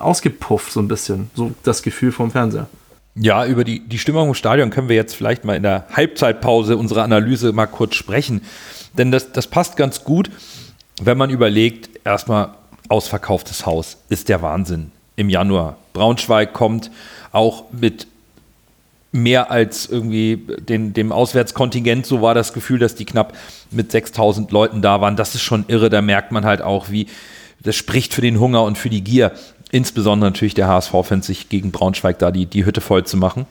ausgepufft, 0.00 0.72
so 0.72 0.80
ein 0.80 0.88
bisschen. 0.88 1.30
So 1.34 1.52
das 1.62 1.82
Gefühl 1.82 2.12
vom 2.12 2.30
Fernseher. 2.30 2.66
Ja, 3.14 3.44
über 3.44 3.64
die, 3.64 3.80
die 3.80 3.98
Stimmung 3.98 4.28
im 4.28 4.34
Stadion 4.34 4.70
können 4.70 4.88
wir 4.88 4.96
jetzt 4.96 5.14
vielleicht 5.14 5.44
mal 5.44 5.56
in 5.56 5.62
der 5.62 5.86
Halbzeitpause 5.92 6.76
unserer 6.76 7.02
Analyse 7.02 7.52
mal 7.52 7.66
kurz 7.66 7.96
sprechen. 7.96 8.42
Denn 8.96 9.10
das, 9.10 9.32
das 9.32 9.46
passt 9.46 9.76
ganz 9.76 10.04
gut, 10.04 10.30
wenn 11.02 11.18
man 11.18 11.30
überlegt, 11.30 11.90
erstmal 12.04 12.50
ausverkauftes 12.88 13.66
Haus 13.66 13.98
ist 14.08 14.28
der 14.28 14.42
Wahnsinn 14.42 14.92
im 15.16 15.28
Januar. 15.28 15.76
Braunschweig 15.92 16.52
kommt 16.52 16.90
auch 17.32 17.64
mit 17.72 18.06
mehr 19.12 19.50
als 19.50 19.86
irgendwie 19.86 20.36
den, 20.68 20.92
dem 20.92 21.10
Auswärtskontingent, 21.10 22.06
so 22.06 22.22
war 22.22 22.34
das 22.34 22.52
Gefühl, 22.52 22.78
dass 22.78 22.94
die 22.94 23.04
knapp 23.04 23.36
mit 23.70 23.90
6000 23.90 24.52
Leuten 24.52 24.82
da 24.82 25.00
waren. 25.00 25.16
Das 25.16 25.34
ist 25.34 25.42
schon 25.42 25.64
irre, 25.68 25.90
da 25.90 26.00
merkt 26.00 26.32
man 26.32 26.44
halt 26.44 26.62
auch, 26.62 26.90
wie 26.90 27.06
das 27.62 27.76
spricht 27.76 28.14
für 28.14 28.20
den 28.20 28.38
Hunger 28.38 28.62
und 28.62 28.78
für 28.78 28.88
die 28.88 29.02
Gier 29.02 29.32
insbesondere 29.70 30.30
natürlich 30.30 30.54
der 30.54 30.68
HSV-Fans, 30.68 31.26
sich 31.26 31.48
gegen 31.48 31.70
Braunschweig 31.70 32.18
da 32.18 32.30
die, 32.30 32.46
die 32.46 32.64
Hütte 32.64 32.80
voll 32.80 33.04
zu 33.04 33.16
machen. 33.16 33.46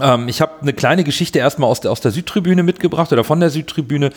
Ähm, 0.00 0.28
ich 0.28 0.40
habe 0.40 0.52
eine 0.62 0.72
kleine 0.72 1.04
Geschichte 1.04 1.38
erstmal 1.38 1.70
aus 1.70 1.80
der, 1.80 1.90
aus 1.90 2.00
der 2.00 2.10
Südtribüne 2.10 2.62
mitgebracht 2.62 3.12
oder 3.12 3.24
von 3.24 3.40
der 3.40 3.50
Südtribüne, 3.50 4.10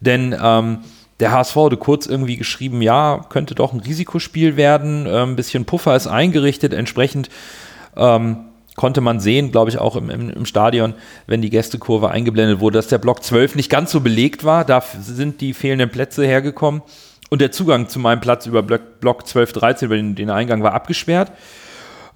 denn 0.00 0.34
ähm, 0.40 0.78
der 1.20 1.32
HSV 1.32 1.56
hatte 1.56 1.76
kurz 1.76 2.06
irgendwie 2.06 2.36
geschrieben, 2.36 2.82
ja, 2.82 3.24
könnte 3.28 3.54
doch 3.54 3.72
ein 3.72 3.80
Risikospiel 3.80 4.56
werden, 4.56 5.06
äh, 5.06 5.22
ein 5.22 5.36
bisschen 5.36 5.64
Puffer 5.64 5.96
ist 5.96 6.06
eingerichtet, 6.06 6.72
entsprechend 6.72 7.28
ähm, 7.96 8.38
konnte 8.76 9.00
man 9.00 9.18
sehen, 9.18 9.50
glaube 9.50 9.70
ich, 9.70 9.78
auch 9.78 9.96
im, 9.96 10.08
im, 10.08 10.30
im, 10.30 10.46
Stadion, 10.46 10.94
wenn 11.26 11.42
die 11.42 11.50
Gästekurve 11.50 12.10
eingeblendet 12.10 12.60
wurde, 12.60 12.78
dass 12.78 12.86
der 12.86 12.98
Block 12.98 13.24
12 13.24 13.56
nicht 13.56 13.70
ganz 13.70 13.90
so 13.90 14.00
belegt 14.00 14.44
war. 14.44 14.64
Da 14.64 14.82
sind 15.02 15.40
die 15.40 15.52
fehlenden 15.52 15.90
Plätze 15.90 16.24
hergekommen. 16.24 16.82
Und 17.28 17.40
der 17.40 17.52
Zugang 17.52 17.88
zu 17.88 17.98
meinem 17.98 18.20
Platz 18.20 18.46
über 18.46 18.62
Block, 18.62 19.00
Block 19.00 19.26
12, 19.26 19.52
13, 19.52 19.86
über 19.86 19.96
den, 19.96 20.30
Eingang 20.30 20.62
war 20.62 20.72
abgesperrt. 20.72 21.32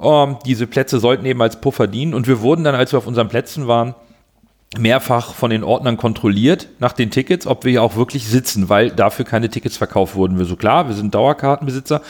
Ähm, 0.00 0.36
diese 0.46 0.66
Plätze 0.66 1.00
sollten 1.00 1.26
eben 1.26 1.42
als 1.42 1.60
Puffer 1.60 1.86
dienen. 1.86 2.14
Und 2.14 2.26
wir 2.26 2.40
wurden 2.40 2.64
dann, 2.64 2.74
als 2.74 2.92
wir 2.92 2.98
auf 2.98 3.06
unseren 3.06 3.28
Plätzen 3.28 3.66
waren, 3.66 3.94
mehrfach 4.78 5.34
von 5.34 5.50
den 5.50 5.64
Ordnern 5.64 5.96
kontrolliert 5.96 6.68
nach 6.78 6.92
den 6.92 7.10
Tickets, 7.10 7.46
ob 7.46 7.64
wir 7.64 7.82
auch 7.82 7.96
wirklich 7.96 8.26
sitzen, 8.26 8.68
weil 8.68 8.90
dafür 8.90 9.24
keine 9.24 9.50
Tickets 9.50 9.76
verkauft 9.76 10.14
wurden. 10.14 10.38
Wir 10.38 10.46
so 10.46 10.56
klar, 10.56 10.88
wir 10.88 10.94
sind 10.94 11.14
Dauerkartenbesitzer. 11.14 12.00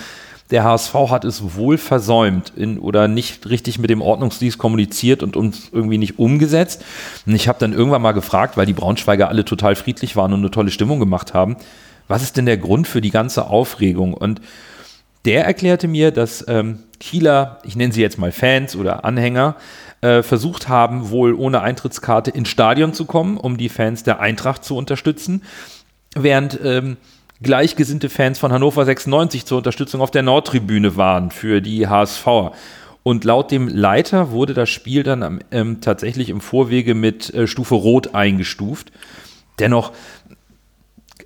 Der 0.52 0.64
HSV 0.64 0.94
hat 1.08 1.24
es 1.24 1.56
wohl 1.56 1.78
versäumt 1.78 2.52
in, 2.54 2.78
oder 2.78 3.08
nicht 3.08 3.48
richtig 3.48 3.78
mit 3.78 3.88
dem 3.88 4.02
Ordnungsdienst 4.02 4.58
kommuniziert 4.58 5.22
und 5.22 5.34
uns 5.34 5.70
irgendwie 5.72 5.98
nicht 5.98 6.18
umgesetzt. 6.18 6.84
Und 7.26 7.34
ich 7.34 7.48
habe 7.48 7.58
dann 7.58 7.72
irgendwann 7.72 8.02
mal 8.02 8.12
gefragt, 8.12 8.56
weil 8.56 8.66
die 8.66 8.74
Braunschweiger 8.74 9.28
alle 9.28 9.44
total 9.44 9.74
friedlich 9.74 10.14
waren 10.14 10.32
und 10.32 10.40
eine 10.40 10.50
tolle 10.50 10.70
Stimmung 10.70 11.00
gemacht 11.00 11.32
haben, 11.32 11.56
was 12.12 12.22
ist 12.22 12.36
denn 12.36 12.44
der 12.44 12.58
Grund 12.58 12.86
für 12.86 13.00
die 13.00 13.10
ganze 13.10 13.46
Aufregung? 13.46 14.12
Und 14.12 14.42
der 15.24 15.46
erklärte 15.46 15.88
mir, 15.88 16.10
dass 16.10 16.44
ähm, 16.46 16.80
Kieler, 17.00 17.58
ich 17.64 17.74
nenne 17.74 17.94
sie 17.94 18.02
jetzt 18.02 18.18
mal 18.18 18.32
Fans 18.32 18.76
oder 18.76 19.06
Anhänger, 19.06 19.56
äh, 20.02 20.22
versucht 20.22 20.68
haben, 20.68 21.08
wohl 21.08 21.32
ohne 21.32 21.62
Eintrittskarte 21.62 22.30
ins 22.30 22.50
Stadion 22.50 22.92
zu 22.92 23.06
kommen, 23.06 23.38
um 23.38 23.56
die 23.56 23.70
Fans 23.70 24.02
der 24.02 24.20
Eintracht 24.20 24.62
zu 24.62 24.76
unterstützen, 24.76 25.42
während 26.14 26.60
ähm, 26.62 26.98
gleichgesinnte 27.40 28.10
Fans 28.10 28.38
von 28.38 28.52
Hannover 28.52 28.84
96 28.84 29.46
zur 29.46 29.56
Unterstützung 29.56 30.02
auf 30.02 30.10
der 30.10 30.22
Nordtribüne 30.22 30.96
waren 30.96 31.30
für 31.30 31.62
die 31.62 31.88
HSV. 31.88 32.26
Und 33.04 33.24
laut 33.24 33.50
dem 33.50 33.68
Leiter 33.68 34.32
wurde 34.32 34.52
das 34.52 34.68
Spiel 34.68 35.02
dann 35.02 35.42
ähm, 35.50 35.80
tatsächlich 35.80 36.28
im 36.28 36.42
Vorwege 36.42 36.94
mit 36.94 37.32
äh, 37.32 37.46
Stufe 37.46 37.74
Rot 37.74 38.14
eingestuft. 38.14 38.92
Dennoch 39.58 39.92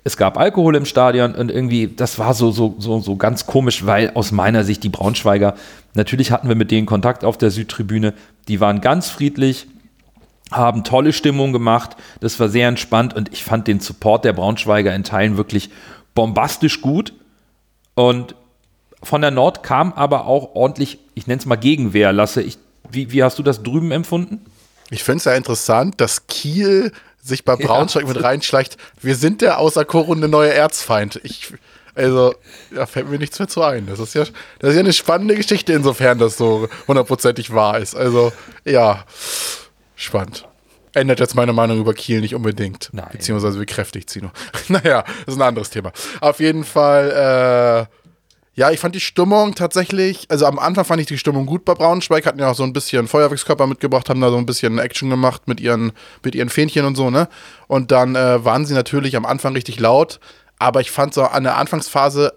es 0.03 0.17
gab 0.17 0.37
Alkohol 0.37 0.75
im 0.75 0.85
Stadion 0.85 1.35
und 1.35 1.51
irgendwie, 1.51 1.87
das 1.87 2.19
war 2.19 2.33
so, 2.33 2.51
so, 2.51 2.75
so, 2.79 2.99
so 2.99 3.15
ganz 3.15 3.45
komisch, 3.45 3.85
weil 3.85 4.11
aus 4.13 4.31
meiner 4.31 4.63
Sicht 4.63 4.83
die 4.83 4.89
Braunschweiger, 4.89 5.55
natürlich 5.93 6.31
hatten 6.31 6.47
wir 6.47 6.55
mit 6.55 6.71
denen 6.71 6.85
Kontakt 6.85 7.23
auf 7.23 7.37
der 7.37 7.51
Südtribüne, 7.51 8.13
die 8.47 8.59
waren 8.59 8.81
ganz 8.81 9.09
friedlich, 9.09 9.67
haben 10.51 10.83
tolle 10.83 11.13
Stimmung 11.13 11.51
gemacht, 11.51 11.97
das 12.19 12.39
war 12.39 12.49
sehr 12.49 12.67
entspannt 12.67 13.13
und 13.13 13.33
ich 13.33 13.43
fand 13.43 13.67
den 13.67 13.79
Support 13.79 14.25
der 14.25 14.33
Braunschweiger 14.33 14.95
in 14.95 15.03
Teilen 15.03 15.37
wirklich 15.37 15.69
bombastisch 16.15 16.81
gut 16.81 17.13
und 17.95 18.35
von 19.03 19.21
der 19.21 19.31
Nord 19.31 19.63
kam 19.63 19.93
aber 19.93 20.25
auch 20.25 20.55
ordentlich, 20.55 20.99
ich 21.15 21.27
nenne 21.27 21.39
es 21.39 21.45
mal 21.45 21.55
Gegenwehr, 21.55 22.13
Lasse. 22.13 22.41
Ich, 22.41 22.57
wie, 22.89 23.11
wie 23.11 23.23
hast 23.23 23.37
du 23.37 23.43
das 23.43 23.61
drüben 23.61 23.91
empfunden? 23.91 24.45
Ich 24.89 25.03
finde 25.03 25.17
es 25.17 25.25
ja 25.25 25.33
interessant, 25.33 25.99
dass 26.01 26.27
Kiel 26.27 26.91
sich 27.27 27.45
bei 27.45 27.55
Braunschweig 27.55 28.03
ja. 28.03 28.13
mit 28.13 28.23
reinschleicht, 28.23 28.77
wir 29.01 29.15
sind 29.15 29.41
der 29.41 29.59
außerkorrunde 29.59 30.27
neue 30.27 30.53
Erzfeind. 30.53 31.19
Ich, 31.23 31.53
also, 31.95 32.35
da 32.73 32.85
fällt 32.85 33.09
mir 33.09 33.17
nichts 33.17 33.39
mehr 33.39 33.47
zu 33.47 33.63
ein. 33.63 33.87
Das 33.87 33.99
ist 33.99 34.13
ja, 34.13 34.23
das 34.59 34.69
ist 34.69 34.75
ja 34.75 34.81
eine 34.81 34.93
spannende 34.93 35.35
Geschichte, 35.35 35.73
insofern 35.73 36.19
das 36.19 36.37
so 36.37 36.69
hundertprozentig 36.87 37.53
wahr 37.53 37.79
ist. 37.79 37.95
Also, 37.95 38.31
ja, 38.65 39.03
spannend. 39.95 40.47
Ändert 40.93 41.19
jetzt 41.19 41.35
meine 41.35 41.53
Meinung 41.53 41.79
über 41.79 41.93
Kiel 41.93 42.21
nicht 42.21 42.33
unbedingt. 42.33 42.89
Nein. 42.91 43.09
Beziehungsweise 43.11 43.59
bekräftigt 43.59 44.09
sie 44.09 44.21
nur. 44.21 44.31
naja, 44.67 45.03
das 45.25 45.35
ist 45.35 45.41
ein 45.41 45.47
anderes 45.47 45.69
Thema. 45.69 45.91
Auf 46.21 46.39
jeden 46.39 46.63
Fall, 46.63 47.87
äh, 47.89 47.96
ja, 48.57 48.71
ich 48.71 48.79
fand 48.79 48.95
die 48.95 48.99
Stimmung 48.99 49.53
tatsächlich, 49.53 50.25
also 50.29 50.47
am 50.47 50.57
Anfang 50.57 50.83
fand 50.83 50.99
ich 50.99 51.05
die 51.05 51.19
Stimmung 51.19 51.45
gut 51.45 51.63
bei 51.63 51.75
Braunschweig, 51.75 52.25
hatten 52.25 52.39
ja 52.39 52.49
auch 52.49 52.55
so 52.55 52.63
ein 52.63 52.73
bisschen 52.73 53.07
Feuerwerkskörper 53.07 53.67
mitgebracht, 53.67 54.09
haben 54.09 54.19
da 54.19 54.31
so 54.31 54.37
ein 54.37 54.47
bisschen 54.47 54.79
Action 54.79 55.11
gemacht 55.11 55.47
mit 55.47 55.59
ihren, 55.59 55.91
mit 56.23 56.33
ihren 56.33 56.49
Fähnchen 56.49 56.83
und 56.83 56.95
so, 56.95 57.11
ne? 57.11 57.29
Und 57.67 57.91
dann 57.91 58.15
äh, 58.15 58.43
waren 58.43 58.65
sie 58.65 58.73
natürlich 58.73 59.15
am 59.15 59.27
Anfang 59.27 59.53
richtig 59.53 59.79
laut, 59.79 60.19
aber 60.57 60.81
ich 60.81 60.89
fand 60.89 61.13
so 61.13 61.21
an 61.23 61.43
der 61.43 61.55
Anfangsphase 61.55 62.33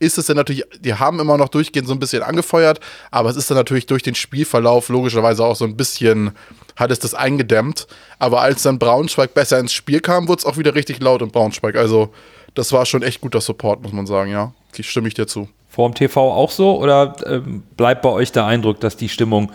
ist 0.00 0.18
es 0.18 0.26
dann 0.26 0.36
natürlich, 0.36 0.64
die 0.80 0.94
haben 0.94 1.20
immer 1.20 1.38
noch 1.38 1.48
durchgehend 1.48 1.86
so 1.86 1.94
ein 1.94 2.00
bisschen 2.00 2.24
angefeuert, 2.24 2.80
aber 3.12 3.30
es 3.30 3.36
ist 3.36 3.48
dann 3.48 3.56
natürlich 3.56 3.86
durch 3.86 4.02
den 4.02 4.16
Spielverlauf 4.16 4.88
logischerweise 4.88 5.44
auch 5.44 5.54
so 5.54 5.64
ein 5.64 5.76
bisschen, 5.76 6.32
hat 6.74 6.90
es 6.90 6.98
das 6.98 7.14
eingedämmt. 7.14 7.86
Aber 8.18 8.40
als 8.40 8.62
dann 8.62 8.80
Braunschweig 8.80 9.34
besser 9.34 9.60
ins 9.60 9.72
Spiel 9.72 10.00
kam, 10.00 10.26
wurde 10.26 10.40
es 10.40 10.46
auch 10.46 10.58
wieder 10.58 10.74
richtig 10.74 11.00
laut 11.00 11.22
in 11.22 11.30
Braunschweig. 11.30 11.76
Also 11.76 12.12
das 12.54 12.72
war 12.72 12.86
schon 12.86 13.04
echt 13.04 13.20
guter 13.20 13.40
Support, 13.40 13.82
muss 13.82 13.92
man 13.92 14.08
sagen, 14.08 14.32
ja. 14.32 14.52
Stimme 14.82 15.08
ich 15.08 15.14
dir 15.14 15.26
zu. 15.26 15.48
Vor 15.68 15.88
dem 15.88 15.94
TV 15.94 16.32
auch 16.32 16.50
so 16.50 16.80
oder 16.80 17.16
ähm, 17.26 17.62
bleibt 17.76 18.02
bei 18.02 18.08
euch 18.08 18.32
der 18.32 18.46
Eindruck, 18.46 18.80
dass 18.80 18.96
die 18.96 19.08
Stimmung 19.08 19.52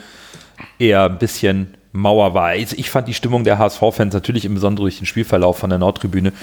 eher 0.77 1.05
ein 1.05 1.17
bisschen 1.17 1.75
Mauer 1.91 2.33
war? 2.33 2.47
Also 2.47 2.75
ich 2.77 2.89
fand 2.89 3.07
die 3.07 3.13
Stimmung 3.13 3.43
der 3.43 3.57
HSV-Fans 3.57 4.13
natürlich 4.13 4.45
im 4.45 4.53
Besonderen 4.53 4.85
durch 4.85 4.97
den 4.97 5.05
Spielverlauf 5.05 5.57
von 5.57 5.69
der 5.69 5.79
Nordtribüne 5.79 6.33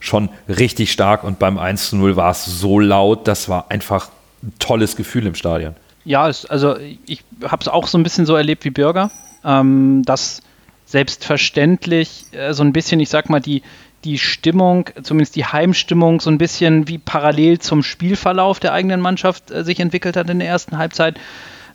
schon 0.00 0.28
richtig 0.48 0.92
stark 0.92 1.24
und 1.24 1.38
beim 1.38 1.58
1 1.58 1.90
zu 1.90 1.96
0 1.96 2.16
war 2.16 2.30
es 2.30 2.44
so 2.44 2.78
laut, 2.78 3.26
das 3.26 3.48
war 3.48 3.70
einfach 3.70 4.10
ein 4.42 4.52
tolles 4.58 4.96
Gefühl 4.96 5.26
im 5.26 5.34
Stadion. 5.34 5.74
Ja, 6.04 6.28
es, 6.28 6.46
also 6.46 6.76
ich 7.06 7.24
habe 7.42 7.60
es 7.60 7.68
auch 7.68 7.86
so 7.86 7.98
ein 7.98 8.02
bisschen 8.02 8.26
so 8.26 8.36
erlebt 8.36 8.64
wie 8.64 8.70
Bürger, 8.70 9.10
ähm, 9.44 10.02
dass 10.04 10.42
selbstverständlich 10.86 12.26
äh, 12.30 12.54
so 12.54 12.62
ein 12.62 12.72
bisschen, 12.72 13.00
ich 13.00 13.08
sag 13.08 13.28
mal, 13.28 13.40
die, 13.40 13.62
die 14.06 14.18
Stimmung, 14.18 14.88
zumindest 15.02 15.34
die 15.34 15.44
Heimstimmung, 15.44 16.20
so 16.20 16.30
ein 16.30 16.38
bisschen 16.38 16.86
wie 16.86 16.98
parallel 16.98 17.58
zum 17.58 17.82
Spielverlauf 17.82 18.60
der 18.60 18.72
eigenen 18.72 19.00
Mannschaft 19.00 19.50
äh, 19.50 19.64
sich 19.64 19.80
entwickelt 19.80 20.16
hat 20.16 20.30
in 20.30 20.38
der 20.38 20.48
ersten 20.48 20.78
Halbzeit. 20.78 21.18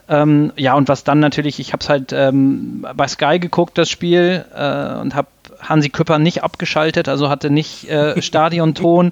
Ähm, 0.08 0.54
ja, 0.56 0.74
und 0.74 0.88
was 0.88 1.04
dann 1.04 1.20
natürlich, 1.20 1.60
ich 1.60 1.74
habe 1.74 1.82
es 1.82 1.89
halt 1.89 2.13
ähm, 2.13 2.88
bei 2.96 3.08
Sky 3.08 3.38
geguckt, 3.38 3.78
das 3.78 3.89
Spiel, 3.89 4.46
äh, 4.54 4.96
und 5.00 5.13
habe 5.13 5.28
Hansi 5.60 5.89
Küpper 5.89 6.20
nicht 6.20 6.44
abgeschaltet, 6.44 7.10
also 7.10 7.30
hatte 7.30 7.50
nicht 7.50 7.89
äh, 7.89 8.22
Stadionton. 8.22 9.12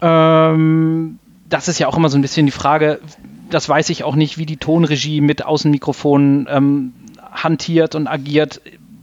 ähm, 0.00 1.18
das 1.48 1.68
ist 1.68 1.78
ja 1.78 1.88
auch 1.88 1.96
immer 1.96 2.08
so 2.08 2.16
ein 2.16 2.22
bisschen 2.22 2.46
die 2.46 2.52
Frage, 2.52 3.00
das 3.50 3.68
weiß 3.68 3.90
ich 3.90 4.04
auch 4.04 4.14
nicht, 4.14 4.38
wie 4.38 4.46
die 4.46 4.56
Tonregie 4.56 5.20
mit 5.20 5.44
Außenmikrofonen 5.44 6.46
ähm, 6.48 6.92
hantiert 7.30 7.94
und 7.94 8.06
agiert. 8.06 8.60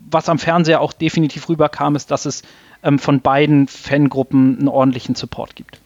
Was 0.10 0.30
am 0.30 0.40
Fernseher 0.40 0.82
auch 0.82 0.94
definitiv 0.94 1.50
rüberkam, 1.50 1.96
ist, 1.96 2.10
dass 2.10 2.26
es 2.26 2.42
ähm, 2.84 3.00
von 3.00 3.22
beiden 3.22 3.68
Fangruppen 3.68 4.60
einen 4.60 4.68
ordentlichen 4.68 5.16
Support 5.16 5.56
gibt. 5.56 5.80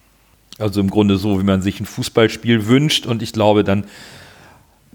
Also 0.58 0.80
im 0.80 0.90
Grunde 0.90 1.16
so, 1.16 1.40
wie 1.40 1.44
man 1.44 1.62
sich 1.62 1.80
ein 1.80 1.86
Fußballspiel 1.86 2.66
wünscht. 2.66 3.06
Und 3.06 3.22
ich 3.22 3.32
glaube, 3.32 3.64
dann 3.64 3.86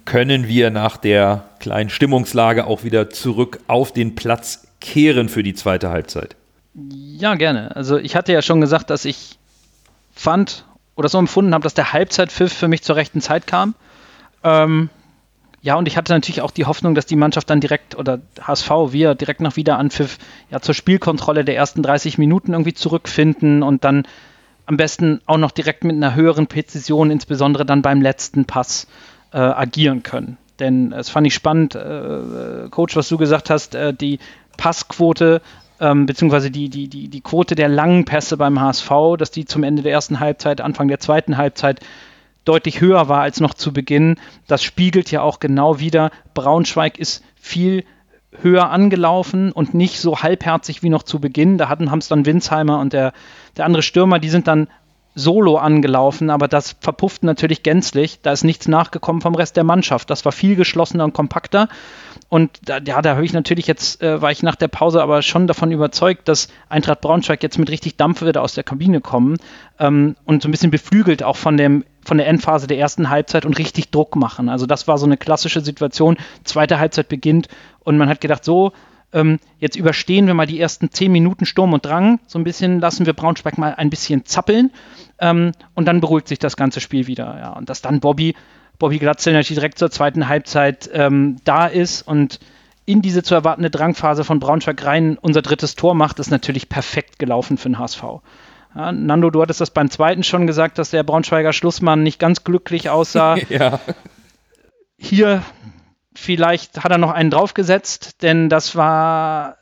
können 0.05 0.47
wir 0.47 0.69
nach 0.71 0.97
der 0.97 1.45
kleinen 1.59 1.89
Stimmungslage 1.89 2.65
auch 2.65 2.83
wieder 2.83 3.09
zurück 3.09 3.59
auf 3.67 3.91
den 3.91 4.15
Platz 4.15 4.67
kehren 4.79 5.29
für 5.29 5.43
die 5.43 5.53
zweite 5.53 5.89
Halbzeit. 5.89 6.35
Ja, 6.73 7.35
gerne. 7.35 7.75
Also 7.75 7.97
ich 7.97 8.15
hatte 8.15 8.31
ja 8.31 8.41
schon 8.41 8.61
gesagt, 8.61 8.89
dass 8.89 9.05
ich 9.05 9.37
fand 10.13 10.65
oder 10.95 11.09
so 11.09 11.17
empfunden 11.17 11.53
habe, 11.53 11.63
dass 11.63 11.73
der 11.73 11.93
Halbzeitpfiff 11.93 12.53
für 12.53 12.67
mich 12.67 12.81
zur 12.81 12.95
rechten 12.95 13.21
Zeit 13.21 13.47
kam. 13.47 13.75
Ähm, 14.43 14.89
ja, 15.61 15.75
und 15.75 15.87
ich 15.87 15.97
hatte 15.97 16.13
natürlich 16.13 16.41
auch 16.41 16.51
die 16.51 16.65
Hoffnung, 16.65 16.95
dass 16.95 17.05
die 17.05 17.15
Mannschaft 17.15 17.49
dann 17.49 17.59
direkt 17.59 17.95
oder 17.95 18.19
HSV, 18.41 18.69
wir 18.91 19.15
direkt 19.15 19.41
nach 19.41 19.55
Wiederanpfiff 19.55 20.17
ja 20.49 20.61
zur 20.61 20.73
Spielkontrolle 20.73 21.43
der 21.43 21.55
ersten 21.55 21.83
30 21.83 22.17
Minuten 22.17 22.53
irgendwie 22.53 22.73
zurückfinden 22.73 23.61
und 23.63 23.83
dann 23.83 24.03
am 24.65 24.77
besten 24.77 25.21
auch 25.25 25.37
noch 25.37 25.51
direkt 25.51 25.83
mit 25.83 25.95
einer 25.95 26.15
höheren 26.15 26.47
Präzision, 26.47 27.11
insbesondere 27.11 27.65
dann 27.65 27.81
beim 27.81 28.01
letzten 28.01 28.45
Pass, 28.45 28.87
äh, 29.31 29.37
agieren 29.37 30.03
können. 30.03 30.37
Denn 30.59 30.91
es 30.91 31.09
fand 31.09 31.27
ich 31.27 31.33
spannend, 31.33 31.75
äh, 31.75 32.67
Coach, 32.69 32.95
was 32.95 33.09
du 33.09 33.17
gesagt 33.17 33.49
hast, 33.49 33.75
äh, 33.75 33.93
die 33.93 34.19
Passquote 34.57 35.41
ähm, 35.79 36.05
beziehungsweise 36.05 36.51
die, 36.51 36.69
die, 36.69 36.87
die, 36.87 37.07
die 37.07 37.21
Quote 37.21 37.55
der 37.55 37.69
langen 37.69 38.05
Pässe 38.05 38.37
beim 38.37 38.59
HSV, 38.59 38.89
dass 39.17 39.31
die 39.31 39.45
zum 39.45 39.63
Ende 39.63 39.81
der 39.81 39.93
ersten 39.93 40.19
Halbzeit, 40.19 40.61
Anfang 40.61 40.87
der 40.87 40.99
zweiten 40.99 41.37
Halbzeit 41.37 41.79
deutlich 42.49 42.81
höher 42.81 43.07
war 43.07 43.21
als 43.21 43.39
noch 43.39 43.53
zu 43.53 43.71
Beginn. 43.71 44.15
Das 44.47 44.63
spiegelt 44.63 45.11
ja 45.11 45.21
auch 45.21 45.39
genau 45.39 45.79
wieder, 45.79 46.09
Braunschweig 46.33 46.97
ist 46.97 47.23
viel 47.35 47.85
höher 48.41 48.69
angelaufen 48.71 49.51
und 49.51 49.73
nicht 49.73 49.99
so 49.99 50.21
halbherzig 50.21 50.81
wie 50.81 50.89
noch 50.89 51.03
zu 51.03 51.19
Beginn. 51.19 51.59
Da 51.59 51.69
hatten 51.69 51.91
haben 51.91 51.99
es 51.99 52.07
dann 52.07 52.25
Winsheimer 52.25 52.79
und 52.79 52.93
der, 52.93 53.13
der 53.57 53.65
andere 53.65 53.83
Stürmer, 53.83 54.17
die 54.17 54.29
sind 54.29 54.47
dann 54.47 54.67
solo 55.15 55.57
angelaufen, 55.57 56.29
aber 56.29 56.47
das 56.47 56.75
verpufft 56.79 57.23
natürlich 57.23 57.61
gänzlich. 57.61 58.21
Da 58.21 58.31
ist 58.31 58.43
nichts 58.43 58.67
nachgekommen 58.67 59.21
vom 59.21 59.35
Rest 59.35 59.55
der 59.55 59.63
Mannschaft. 59.63 60.09
Das 60.09 60.25
war 60.25 60.31
viel 60.31 60.55
geschlossener 60.55 61.03
und 61.03 61.13
kompakter. 61.13 61.67
Und 62.29 62.51
da, 62.63 62.77
ja, 62.77 63.01
da 63.01 63.15
habe 63.15 63.25
ich 63.25 63.33
natürlich 63.33 63.65
jetzt, 63.65 64.03
äh, 64.03 64.21
war 64.21 64.31
ich 64.31 64.43
nach 64.43 64.55
der 64.55 64.67
Pause 64.67 65.01
aber 65.01 65.23
schon 65.23 65.47
davon 65.47 65.71
überzeugt, 65.71 66.27
dass 66.27 66.47
Eintracht 66.69 67.01
Braunschweig 67.01 67.41
jetzt 67.41 67.57
mit 67.57 67.71
richtig 67.71 67.97
Dampf 67.97 68.21
wieder 68.21 68.43
aus 68.43 68.53
der 68.53 68.63
Kabine 68.63 69.01
kommen 69.01 69.37
ähm, 69.79 70.15
und 70.25 70.43
so 70.43 70.47
ein 70.47 70.51
bisschen 70.51 70.69
beflügelt 70.69 71.23
auch 71.23 71.37
von, 71.37 71.57
dem, 71.57 71.83
von 72.05 72.17
der 72.17 72.27
Endphase 72.27 72.67
der 72.67 72.77
ersten 72.77 73.09
Halbzeit 73.09 73.45
und 73.45 73.57
richtig 73.57 73.89
Druck 73.89 74.15
machen. 74.15 74.47
Also 74.47 74.67
das 74.67 74.87
war 74.87 74.99
so 74.99 75.07
eine 75.07 75.17
klassische 75.17 75.61
Situation. 75.61 76.17
Zweite 76.43 76.77
Halbzeit 76.77 77.09
beginnt 77.09 77.47
und 77.79 77.97
man 77.97 78.09
hat 78.09 78.21
gedacht, 78.21 78.45
so, 78.45 78.73
ähm, 79.11 79.39
jetzt 79.57 79.75
überstehen 79.75 80.27
wir 80.27 80.35
mal 80.35 80.45
die 80.45 80.59
ersten 80.59 80.91
zehn 80.91 81.11
Minuten 81.11 81.47
Sturm 81.47 81.73
und 81.73 81.83
Drang. 81.83 82.19
So 82.27 82.37
ein 82.37 82.43
bisschen 82.43 82.79
lassen 82.79 83.07
wir 83.07 83.13
Braunschweig 83.13 83.57
mal 83.57 83.73
ein 83.73 83.89
bisschen 83.89 84.25
zappeln 84.25 84.71
ähm, 85.19 85.53
und 85.73 85.87
dann 85.87 85.99
beruhigt 85.99 86.27
sich 86.27 86.37
das 86.37 86.57
ganze 86.57 86.79
Spiel 86.79 87.07
wieder. 87.07 87.37
Ja. 87.39 87.53
Und 87.53 87.69
dass 87.69 87.81
dann 87.81 87.99
Bobby, 87.99 88.35
Bobby 88.79 88.97
Glatzel 88.97 89.33
natürlich 89.33 89.57
direkt 89.59 89.77
zur 89.77 89.91
zweiten 89.91 90.27
Halbzeit 90.27 90.89
ähm, 90.93 91.37
da 91.43 91.67
ist 91.67 92.01
und 92.01 92.39
in 92.85 93.01
diese 93.01 93.21
zu 93.21 93.35
erwartende 93.35 93.69
Drangphase 93.69 94.23
von 94.23 94.39
Braunschweig 94.39 94.83
rein 94.83 95.17
unser 95.21 95.43
drittes 95.43 95.75
Tor 95.75 95.93
macht, 95.93 96.17
ist 96.17 96.31
natürlich 96.31 96.69
perfekt 96.69 97.19
gelaufen 97.19 97.57
für 97.57 97.69
den 97.69 97.77
HSV. 97.77 98.03
Ja, 98.75 98.91
Nando, 98.91 99.29
du 99.29 99.41
hattest 99.41 99.61
das 99.61 99.69
beim 99.69 99.91
zweiten 99.91 100.23
schon 100.23 100.47
gesagt, 100.47 100.79
dass 100.79 100.89
der 100.89 101.03
Braunschweiger 101.03 101.53
Schlussmann 101.53 102.01
nicht 102.01 102.19
ganz 102.19 102.43
glücklich 102.43 102.89
aussah. 102.89 103.35
ja. 103.49 103.79
Hier 104.97 105.43
Vielleicht 106.21 106.83
hat 106.83 106.91
er 106.91 106.97
noch 106.97 107.11
einen 107.11 107.29
draufgesetzt, 107.29 108.23
denn 108.23 108.49
das 108.49 108.75
war, 108.75 109.57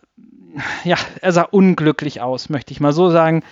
ja, 0.83 0.95
er 1.21 1.31
sah 1.31 1.43
unglücklich 1.43 2.19
aus, 2.19 2.49
möchte 2.49 2.71
ich 2.71 2.79
mal 2.79 2.93
so 2.93 3.11
sagen. 3.11 3.43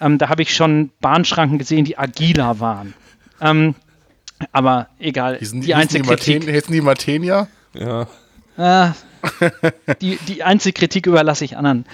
Ähm, 0.00 0.16
da 0.16 0.30
habe 0.30 0.40
ich 0.40 0.54
schon 0.54 0.90
Bahnschranken 1.00 1.58
gesehen, 1.58 1.84
die 1.84 1.98
agiler 1.98 2.60
waren. 2.60 2.94
Ähm, 3.40 3.74
aber 4.52 4.88
egal. 4.98 5.38
Hießen 5.38 5.60
die, 5.60 5.68
die 5.68 5.74
einzige 5.74 6.04
Kritik. 6.04 6.44
Hießen 6.44 6.72
die 6.72 6.80
Martenia? 6.80 7.48
Ja. 7.72 8.06
Äh, 8.56 8.92
die, 10.00 10.18
die 10.28 10.42
einzige 10.42 10.78
Kritik 10.78 11.06
überlasse 11.06 11.44
ich 11.44 11.56
anderen. 11.56 11.86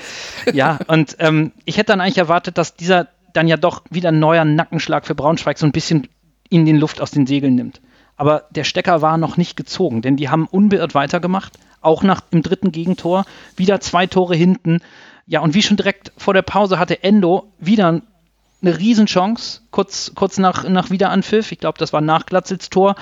Ja, 0.52 0.78
und 0.88 1.16
ähm, 1.20 1.52
ich 1.64 1.76
hätte 1.76 1.92
dann 1.92 2.00
eigentlich 2.00 2.18
erwartet, 2.18 2.58
dass 2.58 2.76
dieser 2.76 3.08
dann 3.32 3.46
ja 3.46 3.56
doch 3.56 3.82
wieder 3.90 4.10
ein 4.10 4.18
neuer 4.18 4.44
Nackenschlag 4.44 5.06
für 5.06 5.14
Braunschweig 5.14 5.58
so 5.58 5.66
ein 5.66 5.72
bisschen 5.72 6.08
in 6.48 6.66
den 6.66 6.76
Luft 6.76 7.00
aus 7.00 7.12
den 7.12 7.26
Segeln 7.26 7.54
nimmt 7.54 7.80
aber 8.20 8.44
der 8.50 8.64
Stecker 8.64 9.00
war 9.00 9.16
noch 9.16 9.38
nicht 9.38 9.56
gezogen, 9.56 10.02
denn 10.02 10.16
die 10.16 10.28
haben 10.28 10.46
unbeirrt 10.46 10.94
weitergemacht, 10.94 11.58
auch 11.80 12.02
nach 12.02 12.20
im 12.32 12.42
dritten 12.42 12.70
Gegentor, 12.70 13.24
wieder 13.56 13.80
zwei 13.80 14.06
Tore 14.06 14.36
hinten. 14.36 14.80
Ja, 15.26 15.40
und 15.40 15.54
wie 15.54 15.62
schon 15.62 15.78
direkt 15.78 16.12
vor 16.18 16.34
der 16.34 16.42
Pause 16.42 16.78
hatte 16.78 17.02
Endo 17.02 17.50
wieder 17.58 18.02
eine 18.62 18.79
Riesenchance, 18.79 19.62
kurz, 19.70 20.12
kurz 20.14 20.38
nach, 20.38 20.68
nach 20.68 20.90
Wiederanpfiff. 20.90 21.53
Ich 21.53 21.59
glaube, 21.59 21.79
das 21.79 21.92
war 21.92 22.01
nach 22.01 22.27
Glatzels 22.27 22.70
Tor. 22.70 22.94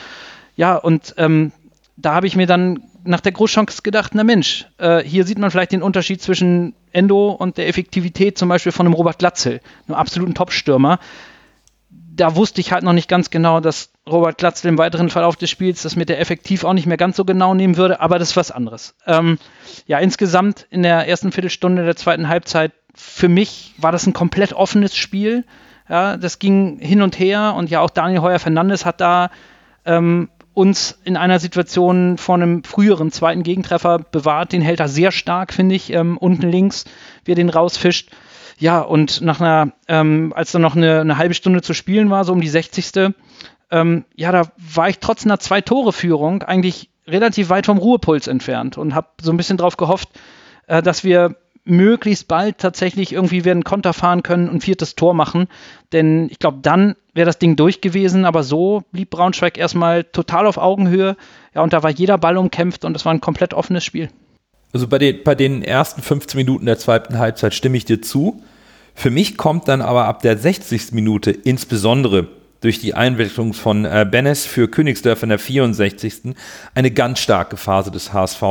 Ja, 0.57 0.77
und 0.77 1.14
ähm, 1.16 1.53
da 1.97 2.14
habe 2.14 2.27
ich 2.27 2.37
mir 2.37 2.47
dann 2.47 2.83
nach 3.05 3.21
der 3.21 3.33
Großchance 3.33 3.83
gedacht, 3.83 4.12
na 4.14 4.25
Mensch, 4.25 4.66
äh, 4.79 5.03
hier 5.03 5.25
sieht 5.25 5.38
man 5.38 5.51
vielleicht 5.51 5.73
den 5.73 5.83
Unterschied 5.83 6.21
zwischen 6.21 6.75
Endo 6.92 7.31
und 7.31 7.57
der 7.57 7.68
Effektivität 7.68 8.38
zum 8.38 8.49
Beispiel 8.49 8.73
von 8.73 8.87
einem 8.87 8.94
Robert 8.94 9.18
Glatzel, 9.18 9.61
einem 9.87 9.97
absoluten 9.97 10.35
Topstürmer 10.35 10.99
da 12.18 12.37
wusste 12.37 12.61
ich 12.61 12.72
halt 12.72 12.83
noch 12.83 12.92
nicht 12.92 13.09
ganz 13.09 13.31
genau, 13.31 13.61
dass 13.61 13.90
Robert 14.09 14.38
Glatzel 14.38 14.68
im 14.68 14.78
weiteren 14.78 15.09
Verlauf 15.09 15.37
des 15.37 15.50
Spiels 15.50 15.83
das 15.83 15.96
mit 15.96 16.09
der 16.09 16.20
Effektiv 16.20 16.64
auch 16.64 16.72
nicht 16.72 16.87
mehr 16.87 16.96
ganz 16.96 17.16
so 17.16 17.24
genau 17.24 17.54
nehmen 17.54 17.76
würde, 17.76 18.00
aber 18.00 18.18
das 18.18 18.31
ist 18.31 18.37
was 18.37 18.50
anderes. 18.50 18.94
Ähm, 19.07 19.38
ja, 19.87 19.98
insgesamt 19.98 20.66
in 20.70 20.83
der 20.83 21.09
ersten 21.09 21.33
Viertelstunde 21.33 21.85
der 21.85 21.96
zweiten 21.96 22.28
Halbzeit, 22.28 22.72
für 22.94 23.28
mich 23.28 23.74
war 23.78 23.92
das 23.92 24.07
ein 24.07 24.12
komplett 24.12 24.52
offenes 24.52 24.96
Spiel. 24.96 25.44
Ja, 25.88 26.16
das 26.16 26.38
ging 26.38 26.78
hin 26.81 27.00
und 27.02 27.18
her 27.18 27.54
und 27.57 27.70
ja, 27.70 27.81
auch 27.81 27.90
Daniel 27.90 28.20
Heuer-Fernandes 28.20 28.85
hat 28.85 29.00
da 29.00 29.31
ähm, 29.85 30.28
uns 30.59 30.98
in 31.04 31.16
einer 31.16 31.38
Situation 31.38 32.18
vor 32.18 32.35
einem 32.35 32.64
früheren 32.64 33.12
zweiten 33.12 33.44
Gegentreffer 33.44 34.00
bewahrt. 34.00 34.52
Den 34.52 34.61
hält 34.61 34.81
er 34.81 34.88
sehr 34.88 35.12
stark, 35.12 35.54
finde 35.54 35.76
ich, 35.76 35.92
ähm, 35.92 36.18
unten 36.18 36.50
links, 36.50 36.85
wie 37.24 37.33
er 37.33 37.37
den 37.37 37.48
rausfischt. 37.48 38.11
Ja, 38.59 38.81
und 38.81 39.21
nach 39.21 39.40
einer, 39.40 39.73
ähm, 39.87 40.33
als 40.35 40.53
dann 40.53 40.62
noch 40.62 40.75
eine, 40.75 41.01
eine, 41.01 41.16
halbe 41.16 41.35
Stunde 41.35 41.62
zu 41.62 41.75
spielen 41.75 42.11
war, 42.11 42.25
so 42.25 42.33
um 42.33 42.40
die 42.40 42.49
60. 42.49 43.14
Ähm, 43.71 44.05
ja, 44.16 44.33
da 44.33 44.51
war 44.57 44.88
ich 44.88 44.99
trotz 44.99 45.25
einer 45.25 45.38
Zwei-Tore-Führung 45.38 46.42
eigentlich 46.42 46.90
relativ 47.07 47.51
weit 47.51 47.66
vom 47.66 47.79
Ruhepuls 47.79 48.27
entfernt 48.27 48.77
und 48.77 48.94
habe 48.94 49.09
so 49.23 49.31
ein 49.31 49.37
bisschen 49.37 49.59
darauf 49.59 49.77
gehofft, 49.77 50.09
äh, 50.66 50.83
dass 50.83 51.05
wir 51.05 51.37
möglichst 51.64 52.29
bald 52.29 52.59
tatsächlich 52.59 53.12
irgendwie 53.12 53.44
werden 53.44 53.62
Konter 53.62 53.92
fahren 53.92 54.23
können 54.23 54.49
und 54.49 54.64
viertes 54.64 54.97
Tor 54.97 55.14
machen. 55.14 55.49
Denn 55.92 56.29
ich 56.31 56.38
glaube, 56.38 56.59
dann 56.62 56.97
wäre 57.14 57.27
das 57.27 57.38
Ding 57.38 57.57
durch 57.57 57.81
gewesen. 57.81 58.25
Aber 58.25 58.42
so 58.42 58.83
blieb 58.90 59.11
Braunschweig 59.11 59.59
erstmal 59.59 60.05
total 60.05 60.47
auf 60.47 60.57
Augenhöhe. 60.57 61.16
Ja, 61.55 61.62
und 61.62 61.73
da 61.73 61.83
war 61.83 61.90
jeder 61.90 62.18
Ball 62.18 62.38
umkämpft 62.38 62.85
und 62.85 62.97
es 62.97 63.05
war 63.05 63.12
ein 63.12 63.21
komplett 63.21 63.55
offenes 63.55 63.85
Spiel. 63.85 64.09
Also 64.72 64.87
bei 64.87 64.98
den, 64.98 65.22
bei 65.24 65.35
den 65.35 65.62
ersten 65.62 66.02
15 66.02 66.38
Minuten 66.38 66.66
der 66.66 66.78
zweiten 66.78 67.18
Halbzeit 67.18 67.54
stimme 67.54 67.76
ich 67.76 67.85
dir 67.85 68.02
zu. 68.02 68.42
Für 68.94 69.11
mich 69.11 69.37
kommt 69.37 69.68
dann 69.68 69.81
aber 69.81 70.07
ab 70.07 70.22
der 70.22 70.37
60. 70.37 70.92
Minute 70.92 71.31
insbesondere 71.31 72.28
durch 72.61 72.81
die 72.81 72.94
Einwechslung 72.94 73.52
von 73.52 73.85
äh, 73.85 74.07
Benes 74.11 74.44
für 74.44 74.68
Königsdörfer 74.68 75.22
in 75.22 75.28
der 75.31 75.38
64. 75.38 76.35
eine 76.74 76.90
ganz 76.90 77.20
starke 77.20 77.57
Phase 77.57 77.90
des 77.90 78.12
HSV. 78.12 78.42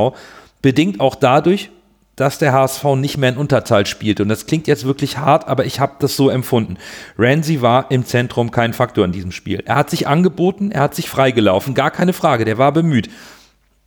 Bedingt 0.62 1.00
auch 1.00 1.14
dadurch, 1.14 1.70
dass 2.16 2.38
der 2.38 2.52
HSV 2.52 2.82
nicht 2.96 3.16
mehr 3.16 3.28
in 3.28 3.36
Unterzahl 3.36 3.86
spielt. 3.86 4.20
Und 4.20 4.28
das 4.28 4.46
klingt 4.46 4.66
jetzt 4.66 4.84
wirklich 4.84 5.18
hart, 5.18 5.46
aber 5.46 5.66
ich 5.66 5.78
habe 5.78 5.96
das 6.00 6.16
so 6.16 6.30
empfunden. 6.30 6.76
Ramsey 7.16 7.62
war 7.62 7.90
im 7.90 8.04
Zentrum 8.04 8.50
kein 8.50 8.72
Faktor 8.72 9.04
in 9.04 9.12
diesem 9.12 9.30
Spiel. 9.30 9.62
Er 9.64 9.76
hat 9.76 9.90
sich 9.90 10.08
angeboten, 10.08 10.72
er 10.72 10.80
hat 10.80 10.96
sich 10.96 11.08
freigelaufen, 11.08 11.74
gar 11.74 11.92
keine 11.92 12.12
Frage, 12.12 12.44
der 12.44 12.58
war 12.58 12.72
bemüht. 12.72 13.08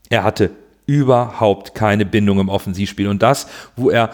Er 0.10 0.24
hatte 0.24 0.52
überhaupt 0.92 1.74
keine 1.74 2.06
Bindung 2.06 2.40
im 2.40 2.50
Offensivspiel. 2.50 3.08
Und 3.08 3.22
das, 3.24 3.48
wo 3.76 3.90
er 3.90 4.12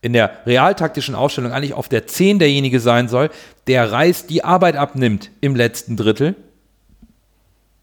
in 0.00 0.12
der 0.12 0.30
realtaktischen 0.46 1.16
Ausstellung 1.16 1.52
eigentlich 1.52 1.74
auf 1.74 1.88
der 1.88 2.06
10 2.06 2.38
derjenige 2.38 2.78
sein 2.78 3.08
soll, 3.08 3.30
der 3.66 3.90
Reis 3.90 4.26
die 4.26 4.44
Arbeit 4.44 4.76
abnimmt 4.76 5.30
im 5.40 5.56
letzten 5.56 5.96
Drittel, 5.96 6.36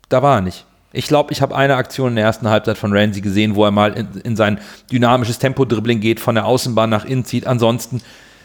da 0.08 0.21
war 0.21 0.38
er 0.38 0.41
nicht. 0.41 0.65
Ich 0.93 1.08
glaube, 1.08 1.34
ich 1.34 1.41
habe 1.41 1.56
eine 1.56 1.75
Aktion 1.75 2.10
in 2.10 2.15
der 2.15 2.23
ersten 2.23 2.47
Halbzeit 2.47 2.78
von 2.78 2.95
Ramsey 2.95 3.21
gesehen, 3.21 3.56
wo 3.56 3.65
er 3.65 3.71
mal 3.71 3.93
in, 3.93 4.08
in 4.23 4.36
sein 4.38 4.60
dynamisches 4.89 5.39
Tempo-Dribbling 5.39 5.99
geht, 5.99 6.21
von 6.21 6.36
der 6.36 6.45
Außenbahn 6.45 6.89
nach 6.89 7.04
innen 7.04 7.25
zieht. 7.25 7.47
Ansonsten, 7.47 8.01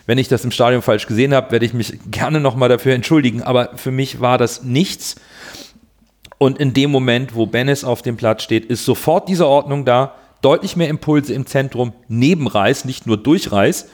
wenn 0.06 0.18
ich 0.18 0.26
das 0.26 0.44
im 0.44 0.50
Stadion 0.50 0.82
falsch 0.82 1.06
gesehen 1.06 1.32
habe, 1.32 1.52
werde 1.52 1.64
ich 1.64 1.74
mich 1.74 1.96
gerne 2.10 2.40
nochmal 2.40 2.68
dafür 2.68 2.94
entschuldigen. 2.94 3.44
Aber 3.44 3.70
für 3.76 3.92
mich 3.92 4.20
war 4.20 4.36
das 4.36 4.64
nichts. 4.64 5.14
Und 6.42 6.56
in 6.56 6.72
dem 6.72 6.90
Moment, 6.90 7.34
wo 7.34 7.44
Bennis 7.44 7.84
auf 7.84 8.00
dem 8.00 8.16
Platz 8.16 8.42
steht, 8.42 8.64
ist 8.64 8.86
sofort 8.86 9.28
diese 9.28 9.46
Ordnung 9.46 9.84
da. 9.84 10.14
Deutlich 10.40 10.74
mehr 10.74 10.88
Impulse 10.88 11.34
im 11.34 11.44
Zentrum 11.44 11.92
neben 12.08 12.46
Reis, 12.46 12.86
nicht 12.86 13.06
nur 13.06 13.18
durch 13.18 13.52
Reis. 13.52 13.90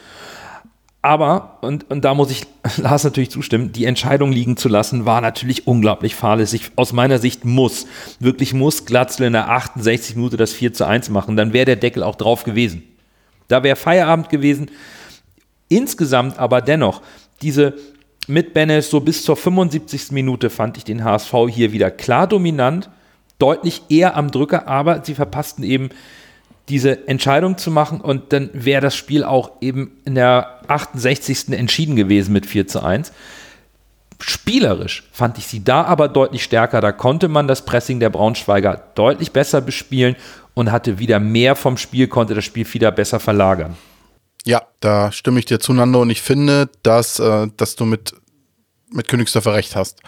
Aber, 1.03 1.59
und, 1.63 1.91
und 1.91 2.05
da 2.05 2.15
muss 2.15 2.31
ich 2.31 2.47
Lars 2.77 3.03
natürlich 3.03 3.33
zustimmen, 3.33 3.73
die 3.73 3.85
Entscheidung 3.85 4.31
liegen 4.31 4.57
zu 4.57 4.69
lassen, 4.69 5.05
war 5.05 5.21
natürlich 5.21 5.67
unglaublich 5.67 6.15
fahrlässig. 6.15 6.71
Aus 6.77 6.93
meiner 6.93 7.19
Sicht 7.19 7.45
muss, 7.45 7.89
wirklich 8.21 8.55
muss 8.55 8.85
Glatzl 8.85 9.25
in 9.25 9.33
der 9.33 9.51
68 9.51 10.15
Minute 10.15 10.37
das 10.37 10.53
4 10.53 10.73
zu 10.73 10.87
1 10.87 11.11
machen. 11.11 11.37
Dann 11.37 11.53
wäre 11.53 11.65
der 11.65 11.75
Deckel 11.75 12.05
auch 12.05 12.15
drauf 12.15 12.45
gewesen. 12.45 12.85
Da 13.49 13.65
wäre 13.65 13.75
Feierabend 13.75 14.29
gewesen. 14.29 14.71
Insgesamt 15.69 16.39
aber 16.39 16.61
dennoch, 16.61 17.03
diese 17.43 17.75
mit 18.27 18.55
Bennes 18.55 18.91
so 18.91 19.01
bis 19.01 19.25
zur 19.25 19.37
75. 19.37 20.13
Minute 20.13 20.51
fand 20.51 20.77
ich 20.77 20.85
den 20.85 21.05
HSV 21.05 21.33
hier 21.49 21.73
wieder 21.73 21.91
klar 21.91 22.27
dominant, 22.27 22.91
deutlich 23.39 23.83
eher 23.89 24.17
am 24.17 24.31
Drücker, 24.31 24.67
aber 24.69 25.05
sie 25.05 25.15
verpassten 25.15 25.65
eben 25.65 25.91
diese 26.69 27.07
Entscheidung 27.07 27.59
zu 27.59 27.71
machen 27.71 28.01
und 28.01 28.33
dann 28.33 28.51
wäre 28.53 28.83
das 28.83 28.97
Spiel 28.97 29.23
auch 29.23 29.53
eben 29.61 29.93
in 30.05 30.17
der 30.17 30.61
68. 30.67 31.51
entschieden 31.51 31.95
gewesen 31.95 32.33
mit 32.33 32.47
4 32.47 32.67
zu 32.67 32.83
1. 32.83 33.13
Spielerisch 34.19 35.09
fand 35.13 35.39
ich 35.39 35.47
sie 35.47 35.63
da 35.63 35.85
aber 35.85 36.09
deutlich 36.09 36.43
stärker. 36.43 36.81
Da 36.81 36.91
konnte 36.91 37.29
man 37.29 37.47
das 37.47 37.65
Pressing 37.65 38.01
der 38.01 38.11
Braunschweiger 38.11 38.83
deutlich 38.95 39.33
besser 39.33 39.61
bespielen 39.61 40.17
und 40.55 40.73
hatte 40.73 40.99
wieder 40.99 41.21
mehr 41.21 41.55
vom 41.55 41.77
Spiel, 41.77 42.09
konnte 42.09 42.35
das 42.35 42.45
Spiel 42.45 42.67
wieder 42.73 42.91
besser 42.91 43.21
verlagern. 43.21 43.77
Ja, 44.47 44.63
da 44.79 45.11
stimme 45.11 45.41
ich 45.41 45.45
dir 45.45 45.59
zu, 45.59 45.73
Nando. 45.73 46.01
Und 46.01 46.11
ich 46.11 46.23
finde, 46.23 46.71
dass, 46.85 47.19
äh, 47.19 47.49
dass 47.57 47.75
du 47.75 47.85
mit, 47.85 48.15
mit 48.93 49.09
Königsdörfer 49.09 49.55
recht 49.55 49.75
hast. 49.75 49.99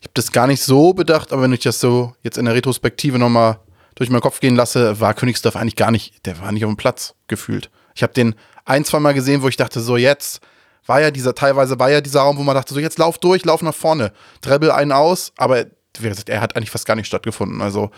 Ich 0.00 0.04
habe 0.04 0.12
das 0.14 0.32
gar 0.32 0.48
nicht 0.48 0.60
so 0.60 0.92
bedacht, 0.92 1.32
aber 1.32 1.42
wenn 1.42 1.52
ich 1.52 1.60
das 1.60 1.80
so 1.80 2.12
jetzt 2.22 2.36
in 2.36 2.46
der 2.46 2.54
Retrospektive 2.54 3.18
nochmal 3.18 3.60
durch 3.94 4.10
meinen 4.10 4.20
Kopf 4.20 4.40
gehen 4.40 4.56
lasse, 4.56 5.00
war 5.00 5.14
Königsdorf 5.14 5.54
eigentlich 5.54 5.76
gar 5.76 5.92
nicht, 5.92 6.26
der 6.26 6.40
war 6.40 6.50
nicht 6.50 6.64
auf 6.64 6.70
dem 6.70 6.76
Platz 6.76 7.14
gefühlt. 7.28 7.70
Ich 7.94 8.02
habe 8.02 8.12
den 8.12 8.34
ein, 8.64 8.84
zwei 8.84 8.98
Mal 8.98 9.14
gesehen, 9.14 9.42
wo 9.42 9.48
ich 9.48 9.56
dachte, 9.56 9.80
so 9.80 9.96
jetzt 9.96 10.40
war 10.84 11.00
ja 11.00 11.10
dieser, 11.12 11.34
teilweise 11.34 11.78
war 11.78 11.90
ja 11.90 12.00
dieser 12.00 12.20
Raum, 12.20 12.36
wo 12.38 12.42
man 12.42 12.56
dachte, 12.56 12.74
so 12.74 12.80
jetzt 12.80 12.98
lauf 12.98 13.18
durch, 13.18 13.44
lauf 13.44 13.62
nach 13.62 13.74
vorne, 13.74 14.12
treble 14.40 14.74
einen 14.74 14.92
aus, 14.92 15.32
aber 15.36 15.66
wie 15.98 16.08
gesagt, 16.08 16.28
er 16.28 16.40
hat 16.40 16.56
eigentlich 16.56 16.70
fast 16.70 16.86
gar 16.86 16.96
nicht 16.96 17.06
stattgefunden. 17.06 17.62
Also 17.62 17.90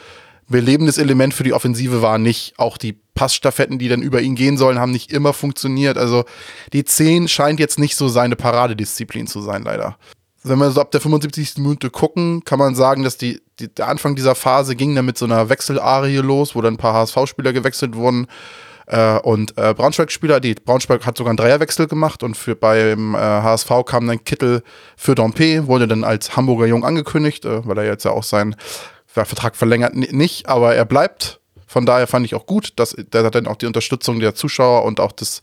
belebendes 0.49 0.99
Element 0.99 1.35
für 1.35 1.45
die 1.45 1.53
Offensive 1.53 2.03
war 2.03 2.19
nicht. 2.19 2.55
Auch 2.59 2.79
die 2.79 2.99
Passstaffetten, 3.15 3.79
die 3.79 3.89
dann 3.89 4.03
über 4.03 4.21
ihn 4.21 4.35
gehen 4.35 4.57
sollen, 4.57 4.79
haben 4.79 4.93
nicht 4.93 5.13
immer 5.13 5.33
funktioniert. 5.33 5.99
Also 5.99 6.25
die 6.73 6.85
10 6.85 7.29
scheint 7.29 7.61
jetzt 7.61 7.79
nicht 7.79 7.97
so 7.97 8.09
seine 8.09 8.37
Paradedisziplin 8.37 9.27
zu 9.27 9.41
sein, 9.41 9.63
leider. 9.63 9.97
Wenn 10.45 10.59
wir 10.59 10.71
so 10.71 10.81
ab 10.81 10.93
der 10.93 11.01
75. 11.01 11.59
Minute 11.59 11.91
gucken, 11.91 12.45
kann 12.45 12.59
man 12.59 12.75
sagen, 12.75 13.03
dass 13.03 13.17
die, 13.17 13.43
die 13.59 13.69
der 13.75 13.89
Anfang 13.89 14.15
dieser 14.15 14.35
Phase 14.35 14.77
ging 14.77 14.95
dann 14.95 15.05
mit 15.05 15.19
so 15.19 15.25
einer 15.25 15.49
Wechselarie 15.49 16.19
los, 16.19 16.55
wo 16.55 16.63
dann 16.63 16.75
ein 16.75 16.79
paar 16.79 16.95
HSV-Spieler 16.95 17.53
gewechselt 17.53 17.97
wurden. 17.97 18.29
Äh, 18.87 19.19
und 19.19 19.59
äh, 19.59 19.75
Braunschweig-Spieler, 19.75 20.41
die 20.41 20.55
Braunschweig 20.55 21.05
hat 21.05 21.19
sogar 21.19 21.31
einen 21.31 21.37
Dreierwechsel 21.37 21.89
gemacht 21.89 22.23
und 22.23 22.37
für 22.37 22.57
beim 22.57 23.15
äh, 23.15 23.19
HSV 23.19 23.71
kam 23.85 24.07
dann 24.07 24.25
Kittel 24.25 24.63
für 24.97 25.15
Dompe, 25.15 25.67
wurde 25.67 25.87
dann 25.87 26.05
als 26.05 26.37
Hamburger 26.37 26.67
Jung 26.67 26.85
angekündigt, 26.85 27.45
äh, 27.45 27.67
weil 27.67 27.79
er 27.79 27.85
jetzt 27.85 28.05
ja 28.05 28.13
auch 28.13 28.23
seinen 29.19 29.27
Vertrag 29.27 29.57
verlängert 29.57 29.95
nicht, 29.95 30.49
aber 30.49 30.75
er 30.75 30.85
bleibt. 30.85 31.41
Von 31.67 31.85
daher 31.85 32.07
fand 32.07 32.25
ich 32.25 32.35
auch 32.35 32.47
gut, 32.47 32.73
dass 32.77 32.97
der 32.97 33.31
dann 33.31 33.47
auch 33.47 33.57
die 33.57 33.67
Unterstützung 33.67 34.21
der 34.21 34.35
Zuschauer 34.35 34.85
und 34.85 35.01
auch 35.01 35.13
des, 35.13 35.43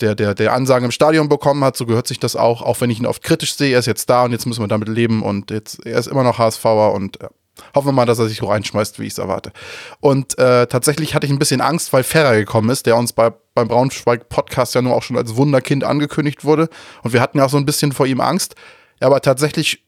der, 0.00 0.14
der, 0.14 0.34
der 0.34 0.52
Ansagen 0.52 0.84
im 0.84 0.90
Stadion 0.90 1.28
bekommen 1.28 1.64
hat. 1.64 1.76
So 1.76 1.86
gehört 1.86 2.06
sich 2.06 2.18
das 2.18 2.36
auch, 2.36 2.60
auch 2.60 2.80
wenn 2.80 2.90
ich 2.90 2.98
ihn 2.98 3.06
oft 3.06 3.22
kritisch 3.22 3.54
sehe. 3.54 3.72
Er 3.72 3.78
ist 3.78 3.86
jetzt 3.86 4.10
da 4.10 4.24
und 4.24 4.32
jetzt 4.32 4.46
müssen 4.46 4.62
wir 4.62 4.68
damit 4.68 4.88
leben 4.88 5.22
und 5.22 5.50
jetzt, 5.50 5.86
er 5.86 5.98
ist 5.98 6.06
immer 6.06 6.22
noch 6.22 6.38
HSVer 6.38 6.92
und 6.92 7.18
ja, 7.22 7.30
hoffen 7.74 7.88
wir 7.88 7.92
mal, 7.92 8.04
dass 8.04 8.18
er 8.18 8.28
sich 8.28 8.38
so 8.38 8.46
reinschmeißt, 8.46 8.98
wie 8.98 9.06
ich 9.06 9.12
es 9.12 9.18
erwarte. 9.18 9.52
Und 10.00 10.38
äh, 10.38 10.66
tatsächlich 10.66 11.14
hatte 11.14 11.26
ich 11.26 11.32
ein 11.32 11.38
bisschen 11.38 11.60
Angst, 11.60 11.92
weil 11.92 12.02
Ferrer 12.02 12.36
gekommen 12.36 12.68
ist, 12.68 12.86
der 12.86 12.96
uns 12.96 13.12
bei, 13.12 13.32
beim 13.54 13.68
Braunschweig-Podcast 13.68 14.74
ja 14.74 14.82
nur 14.82 14.94
auch 14.94 15.02
schon 15.02 15.16
als 15.16 15.36
Wunderkind 15.36 15.84
angekündigt 15.84 16.44
wurde. 16.44 16.68
Und 17.02 17.12
wir 17.12 17.20
hatten 17.20 17.38
ja 17.38 17.46
auch 17.46 17.50
so 17.50 17.56
ein 17.56 17.66
bisschen 17.66 17.92
vor 17.92 18.06
ihm 18.06 18.20
Angst. 18.20 18.54
Aber 19.00 19.20
tatsächlich 19.20 19.84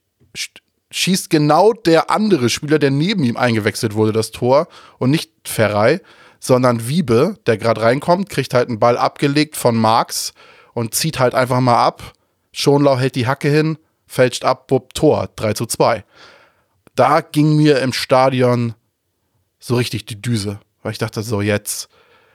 schießt 0.90 1.30
genau 1.30 1.72
der 1.72 2.10
andere 2.10 2.48
Spieler, 2.48 2.78
der 2.78 2.90
neben 2.90 3.24
ihm 3.24 3.36
eingewechselt 3.36 3.94
wurde, 3.94 4.12
das 4.12 4.30
Tor 4.30 4.68
und 4.98 5.10
nicht 5.10 5.30
Ferrei, 5.44 6.00
sondern 6.40 6.88
Wiebe, 6.88 7.36
der 7.46 7.58
gerade 7.58 7.82
reinkommt, 7.82 8.28
kriegt 8.28 8.54
halt 8.54 8.68
einen 8.68 8.80
Ball 8.80 8.96
abgelegt 8.96 9.56
von 9.56 9.76
Marx 9.76 10.32
und 10.72 10.94
zieht 10.94 11.18
halt 11.18 11.34
einfach 11.34 11.60
mal 11.60 11.84
ab. 11.84 12.12
Schonlau 12.52 12.98
hält 12.98 13.14
die 13.14 13.26
Hacke 13.26 13.48
hin, 13.48 13.78
fälscht 14.06 14.44
ab, 14.44 14.66
bupp, 14.66 14.94
Tor, 14.94 15.28
3 15.36 15.52
zu 15.52 15.66
2. 15.66 16.04
Da 16.96 17.20
ging 17.20 17.56
mir 17.56 17.80
im 17.80 17.92
Stadion 17.92 18.74
so 19.60 19.76
richtig 19.76 20.06
die 20.06 20.20
Düse, 20.20 20.58
weil 20.82 20.92
ich 20.92 20.98
dachte 20.98 21.22
so, 21.22 21.40
jetzt, 21.40 21.88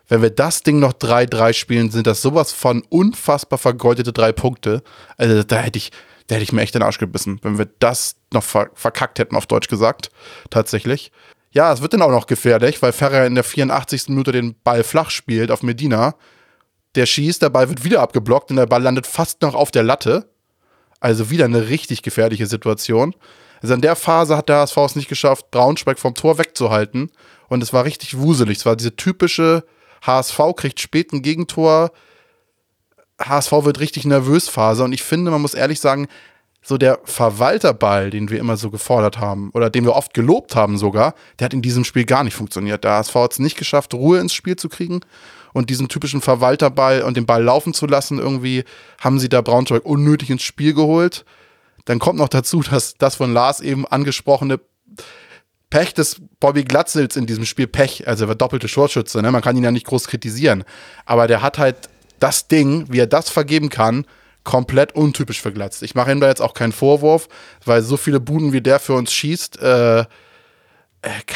wenn 0.08 0.22
wir 0.22 0.30
das 0.30 0.62
Ding 0.62 0.80
noch 0.80 0.94
3-3 0.94 1.54
spielen, 1.54 1.91
sind 1.91 2.08
das 2.08 2.22
sowas 2.22 2.54
von 2.54 2.84
unfassbar 2.89 3.58
vergeudete 3.58 4.13
drei 4.13 4.32
Punkte. 4.32 4.84
Also 5.18 5.44
da 5.44 5.58
hätte 5.58 5.78
ich, 5.78 5.91
da 6.28 6.36
hätte 6.36 6.44
ich 6.44 6.54
mir 6.54 6.62
echt 6.62 6.76
den 6.76 6.84
Arsch 6.84 7.00
gebissen, 7.00 7.39
wenn 7.41 7.58
wir 7.58 7.68
das 7.80 8.15
noch 8.36 8.43
ver 8.43 8.69
verkackt 8.74 9.19
hätten, 9.19 9.36
auf 9.36 9.48
Deutsch 9.48 9.67
gesagt. 9.67 10.10
Tatsächlich. 10.50 11.12
Ja, 11.52 11.74
es 11.74 11.82
wird 11.82 11.93
dann 11.93 12.02
auch 12.02 12.12
noch 12.12 12.28
gefährlich, 12.28 12.82
weil 12.82 12.91
Ferrer 12.91 13.26
in 13.26 13.36
der 13.36 13.43
84. 13.43 14.10
Minute 14.10 14.32
den 14.32 14.56
Ball 14.63 14.84
flach 14.84 15.10
spielt 15.10 15.52
auf 15.52 15.63
Medina. 15.63 16.15
Der 16.95 17.06
schießt, 17.06 17.41
der 17.41 17.50
Ball 17.50 17.69
wird 17.69 17.84
wieder 17.84 18.02
abgeblockt 18.02 18.52
und 18.52 18.58
der 18.58 18.65
Ball 18.67 18.84
landet 18.84 19.08
fast 19.08 19.41
noch 19.41 19.56
auf 19.56 19.71
der 19.71 19.84
Latte. 19.84 20.30
Also 21.00 21.30
wieder 21.30 21.45
eine 21.45 21.69
richtig 21.69 22.02
gefährliche 22.04 22.45
Situation. 22.45 23.15
Also 23.62 23.74
in 23.74 23.82
der 23.82 23.95
Phase 23.95 24.38
hat 24.38 24.50
der 24.50 24.58
HSV 24.58 24.78
es 24.78 24.95
nicht 24.95 25.10
geschafft, 25.10 25.50
Braunschweig 25.52 25.98
vom 25.98 26.13
Tor 26.13 26.38
wegzuhalten. 26.38 27.12
Und 27.48 27.63
es 27.63 27.74
war 27.74 27.86
richtig 27.86 28.17
wuselig. 28.17 28.60
Es 28.60 28.65
war 28.65 28.76
diese 28.76 28.95
typische 28.95 29.63
HSV 30.06 30.39
kriegt 30.56 30.80
spät 30.80 31.13
ein 31.13 31.21
Gegentor, 31.21 31.91
HSV 33.19 33.52
wird 33.63 33.80
richtig 33.80 34.06
nervös 34.06 34.50
Phase 34.50 34.84
und 34.84 34.93
ich 34.93 35.04
finde, 35.04 35.32
man 35.32 35.41
muss 35.41 35.54
ehrlich 35.54 35.80
sagen, 35.80 36.08
so 36.67 36.80
der 36.80 36.99
Verwalterball, 37.04 38.10
den 38.10 38.32
wir 38.32 38.39
immer 38.39 38.58
so 38.58 38.71
gefordert 38.71 39.19
haben 39.19 39.51
oder 39.54 39.69
den 39.69 39.86
wir 39.86 39.93
oft 39.93 40.15
gelobt 40.15 40.56
haben 40.56 40.80
sogar, 40.80 41.13
der 41.38 41.45
hat 41.45 41.54
in 41.54 41.62
diesem 41.62 41.84
Spiel 41.84 42.06
gar 42.06 42.23
nicht 42.23 42.34
funktioniert. 42.34 42.84
HSV 42.84 43.13
hat 43.13 43.34
es 43.34 43.39
nicht 43.39 43.56
geschafft, 43.56 43.93
Ruhe 43.93 44.19
ins 44.19 44.34
Spiel 44.34 44.56
zu 44.56 44.67
kriegen 44.67 45.01
und 45.54 45.69
diesen 45.69 45.89
typischen 45.89 46.21
Verwalterball 46.21 47.04
und 47.04 47.17
den 47.17 47.28
Ball 47.28 47.43
laufen 47.43 47.75
zu 47.75 47.86
lassen. 47.86 48.17
Irgendwie 48.17 48.63
haben 48.99 49.19
sie 49.19 49.30
da 49.30 49.41
Braunschweig 49.41 49.86
unnötig 49.86 50.32
ins 50.32 50.41
Spiel 50.41 50.73
geholt. 50.73 51.23
Dann 51.86 51.99
kommt 51.99 52.17
noch 52.17 52.30
dazu, 52.30 52.63
dass 52.63 52.95
das 52.95 53.15
von 53.15 53.32
Lars 53.32 53.62
eben 53.62 53.86
angesprochene 53.86 54.60
Pech 55.69 55.93
des 55.93 56.19
Bobby 56.39 56.63
Glatzels 56.63 57.15
in 57.15 57.28
diesem 57.28 57.45
Spiel 57.45 57.67
Pech, 57.67 58.08
also 58.08 58.25
der 58.25 58.34
doppelte 58.34 58.67
Shortschütze, 58.67 59.21
ne? 59.21 59.32
man 59.32 59.41
kann 59.41 59.56
ihn 59.56 59.63
ja 59.63 59.71
nicht 59.71 59.86
groß 59.86 60.08
kritisieren, 60.08 60.63
aber 61.06 61.28
der 61.28 61.41
hat 61.41 61.58
halt 61.58 61.89
das 62.19 62.47
Ding, 62.47 62.86
wie 62.89 62.99
er 62.99 63.08
das 63.08 63.30
vergeben 63.30 63.69
kann, 63.69 64.06
komplett 64.45 64.95
untypisch 64.95 65.41
für 65.41 65.51
Glatz. 65.51 65.81
Ich 65.81 65.95
mache 65.95 66.12
ihm 66.12 66.21
da 66.21 66.29
jetzt 66.29 66.41
auch 66.41 66.53
keinen 66.53 66.71
Vorwurf, 66.71 67.27
weil 67.65 67.81
so 67.81 67.97
viele 67.97 68.21
Buden 68.21 68.53
wie 68.53 68.62
der 68.62 68.79
für 68.79 68.93
uns 68.93 69.12
schießt, 69.12 69.62
äh, 69.62 69.99
äh 69.99 70.05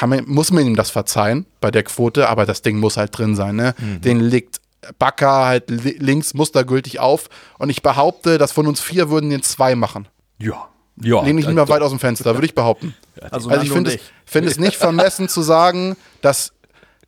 man, 0.05 0.23
muss 0.27 0.51
man 0.51 0.65
ihm 0.65 0.77
das 0.77 0.89
verzeihen 0.91 1.45
bei 1.59 1.71
der 1.71 1.83
Quote, 1.83 2.29
aber 2.29 2.45
das 2.45 2.61
Ding 2.61 2.79
muss 2.79 2.95
halt 2.95 3.17
drin 3.17 3.35
sein. 3.35 3.57
Ne? 3.57 3.75
Mhm. 3.77 4.01
Den 4.01 4.19
legt 4.21 4.61
Bakker 4.97 5.45
halt 5.45 5.69
links 5.69 6.33
mustergültig 6.33 6.99
auf 6.99 7.29
und 7.57 7.69
ich 7.69 7.81
behaupte, 7.81 8.37
dass 8.37 8.53
von 8.53 8.65
uns 8.65 8.79
vier 8.79 9.09
würden 9.09 9.29
den 9.29 9.43
zwei 9.43 9.75
machen. 9.75 10.07
Ja. 10.37 10.69
Ja, 11.01 11.23
Lehne 11.23 11.39
ich 11.39 11.45
nicht 11.45 11.55
mehr 11.55 11.69
weit 11.69 11.81
aus 11.81 11.91
dem 11.91 11.99
Fenster, 11.99 12.33
würde 12.33 12.45
ich 12.45 12.53
behaupten. 12.53 12.93
Also, 13.31 13.49
also 13.49 13.63
ich 13.63 13.71
finde 13.71 13.93
es, 13.93 14.01
find 14.25 14.45
es 14.45 14.59
nicht 14.59 14.75
vermessen 14.75 15.29
zu 15.29 15.41
sagen, 15.41 15.95
dass, 16.21 16.51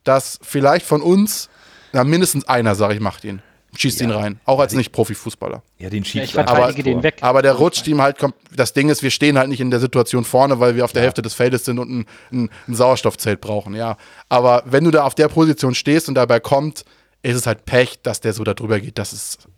dass 0.02 0.38
vielleicht 0.40 0.86
von 0.86 1.02
uns, 1.02 1.50
na, 1.92 2.02
mindestens 2.02 2.48
einer, 2.48 2.74
sage 2.74 2.94
ich, 2.94 3.00
macht 3.00 3.22
ihn 3.24 3.42
schießt 3.76 4.00
ja. 4.00 4.06
ihn 4.06 4.12
rein. 4.12 4.40
Auch 4.44 4.60
als 4.60 4.74
nicht-Profifußballer. 4.74 5.62
Ja, 5.78 5.90
den 5.90 6.04
schießt 6.04 6.16
ja, 6.16 6.24
ich 6.24 6.32
verteidige 6.34 6.62
aber, 6.62 6.82
den 6.82 7.02
weg. 7.02 7.18
Aber 7.20 7.42
der 7.42 7.54
rutscht 7.54 7.86
ihm 7.86 8.02
halt, 8.02 8.16
das 8.54 8.72
Ding 8.72 8.88
ist, 8.88 9.02
wir 9.02 9.10
stehen 9.10 9.38
halt 9.38 9.48
nicht 9.48 9.60
in 9.60 9.70
der 9.70 9.80
Situation 9.80 10.24
vorne, 10.24 10.60
weil 10.60 10.76
wir 10.76 10.84
auf 10.84 10.92
der 10.92 11.02
ja. 11.02 11.06
Hälfte 11.06 11.22
des 11.22 11.34
Feldes 11.34 11.64
sind 11.64 11.78
und 11.78 11.90
ein, 11.90 12.06
ein, 12.30 12.50
ein, 12.68 12.74
Sauerstoffzelt 12.74 13.40
brauchen, 13.40 13.74
ja. 13.74 13.96
Aber 14.28 14.62
wenn 14.66 14.84
du 14.84 14.90
da 14.90 15.04
auf 15.04 15.14
der 15.14 15.28
Position 15.28 15.74
stehst 15.74 16.08
und 16.08 16.14
dabei 16.14 16.40
kommt, 16.40 16.84
ist 17.22 17.36
es 17.36 17.46
halt 17.46 17.64
Pech, 17.64 18.00
dass 18.02 18.20
der 18.20 18.32
so 18.32 18.44
da 18.44 18.54
drüber 18.54 18.80
geht. 18.80 18.98
Das 18.98 19.12
ist, 19.12 19.48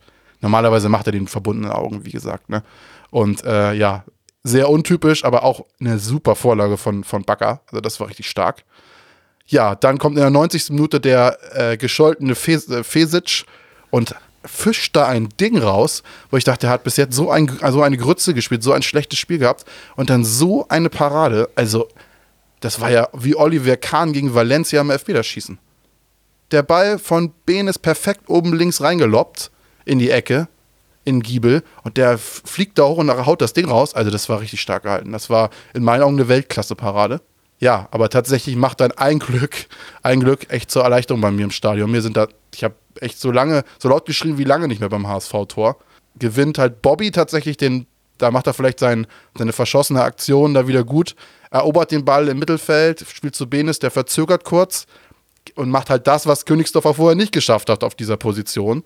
normalerweise 0.40 0.88
macht 0.88 1.07
er 1.07 1.12
den 1.12 1.27
verbundenen 1.27 1.72
Augen, 1.72 2.05
wie 2.05 2.12
gesagt, 2.12 2.48
ne. 2.48 2.62
Und 3.11 3.44
äh, 3.44 3.72
ja, 3.74 4.05
sehr 4.42 4.68
untypisch, 4.68 5.24
aber 5.24 5.42
auch 5.42 5.64
eine 5.81 5.98
super 5.98 6.35
Vorlage 6.35 6.77
von, 6.77 7.05
von 7.05 7.22
Bakker. 7.22 7.62
Also 7.66 7.81
das 7.81 7.98
war 7.98 8.09
richtig 8.09 8.29
stark. 8.29 8.64
Ja, 9.46 9.74
dann 9.74 9.98
kommt 9.98 10.16
in 10.16 10.22
der 10.22 10.31
90. 10.31 10.70
Minute 10.70 11.00
der 11.00 11.38
äh, 11.53 11.77
gescholtene 11.77 12.35
Fes 12.35 12.68
äh, 12.68 12.83
Fesic 12.83 13.44
und 13.94 14.16
fischt 14.44 14.96
da 14.96 15.07
ein 15.07 15.28
Ding 15.40 15.57
raus, 15.57 16.02
wo 16.28 16.37
ich 16.37 16.42
dachte, 16.42 16.66
er 16.66 16.70
hat 16.70 16.83
bis 16.83 16.96
jetzt 16.96 17.14
so, 17.14 17.30
ein, 17.30 17.48
so 17.70 17.80
eine 17.80 17.96
Grütze 17.96 18.35
gespielt, 18.35 18.64
so 18.64 18.72
ein 18.72 18.83
schlechtes 18.83 19.20
Spiel 19.20 19.38
gehabt 19.38 19.64
und 19.94 20.11
dann 20.11 20.24
so 20.24 20.66
eine 20.68 20.90
Parade. 20.90 21.48
Also, 21.54 21.87
das 22.59 22.80
war 22.80 22.90
ja 22.90 23.09
wie 23.12 23.37
Oliver 23.37 23.76
Kahn 23.76 24.12
gegen 24.12 24.35
Valencia 24.35 24.80
im 24.80 24.90
Elfmeterschießen. 24.90 25.61
Der 26.50 26.64
Ball 26.64 26.98
von 26.98 27.33
Ben 27.46 27.68
ist 27.68 27.78
perfekt 27.78 28.22
oben 28.26 28.52
links 28.52 28.80
reingeloppt 28.80 29.52
in 29.85 30.00
die 30.00 30.11
Ecke, 30.11 30.48
in 31.04 31.22
Giebel, 31.22 31.62
und 31.85 31.96
der 31.96 32.18
fliegt 32.18 32.80
da 32.80 32.83
hoch 32.83 32.98
und 32.98 33.11
haut 33.26 33.42
das 33.42 33.52
Ding 33.52 33.66
raus. 33.66 33.94
Also, 33.94 34.11
das 34.11 34.28
war 34.28 34.40
richtig 34.40 34.61
stark 34.61 34.83
gehalten. 34.83 35.12
Das 35.12 35.30
war 35.30 35.50
in 35.72 35.85
meinen 35.85 36.02
Augen 36.02 36.16
eine 36.16 36.26
Weltklasse-Parade. 36.26 37.20
Ja, 37.61 37.88
aber 37.93 38.11
tatsächlich 38.11 38.57
macht 38.57 38.81
dann 38.81 38.93
ein 38.93 39.19
Glück, 39.19 39.67
ein 40.03 40.21
Glück 40.21 40.51
echt 40.51 40.71
zur 40.71 40.83
Erleichterung 40.83 41.21
bei 41.21 41.31
mir 41.31 41.45
im 41.45 41.51
Stadion. 41.51 41.90
Mir 41.90 42.03
sind 42.03 42.17
da, 42.17 42.27
ich 42.55 42.64
habe 42.64 42.75
echt 43.01 43.19
so 43.19 43.31
lange, 43.31 43.64
so 43.79 43.88
laut 43.88 44.07
geschrien 44.07 44.38
wie 44.38 44.45
lange 44.45 44.69
nicht 44.69 44.81
mehr 44.81 44.88
beim 44.88 45.07
HSV-Tor. 45.07 45.77
Gewinnt 46.19 46.59
halt 46.59 46.83
Bobby 46.83 47.11
tatsächlich 47.11 47.57
den, 47.57 47.87
da 48.19 48.31
macht 48.31 48.47
er 48.47 48.55
vielleicht 48.55 48.81
sein, 48.81 49.07
seine 49.37 49.53
verschossene 49.53 50.03
Aktion 50.03 50.55
da 50.55 50.67
wieder 50.67 50.85
gut. 50.85 51.14
Erobert 51.51 51.90
den 51.90 52.05
Ball 52.05 52.29
im 52.29 52.38
Mittelfeld, 52.38 53.05
spielt 53.09 53.37
zu 53.37 53.49
Benes, 53.49 53.79
der 53.79 53.90
verzögert 53.90 54.45
kurz 54.45 54.87
und 55.55 55.71
macht 55.71 55.90
halt 55.90 56.07
das, 56.07 56.27
was 56.27 56.47
Königsdorfer 56.47 56.95
vorher 56.95 57.17
nicht 57.17 57.33
geschafft 57.33 57.69
hat 57.69 57.85
auf 57.85 57.95
dieser 57.95 58.17
Position. 58.17 58.83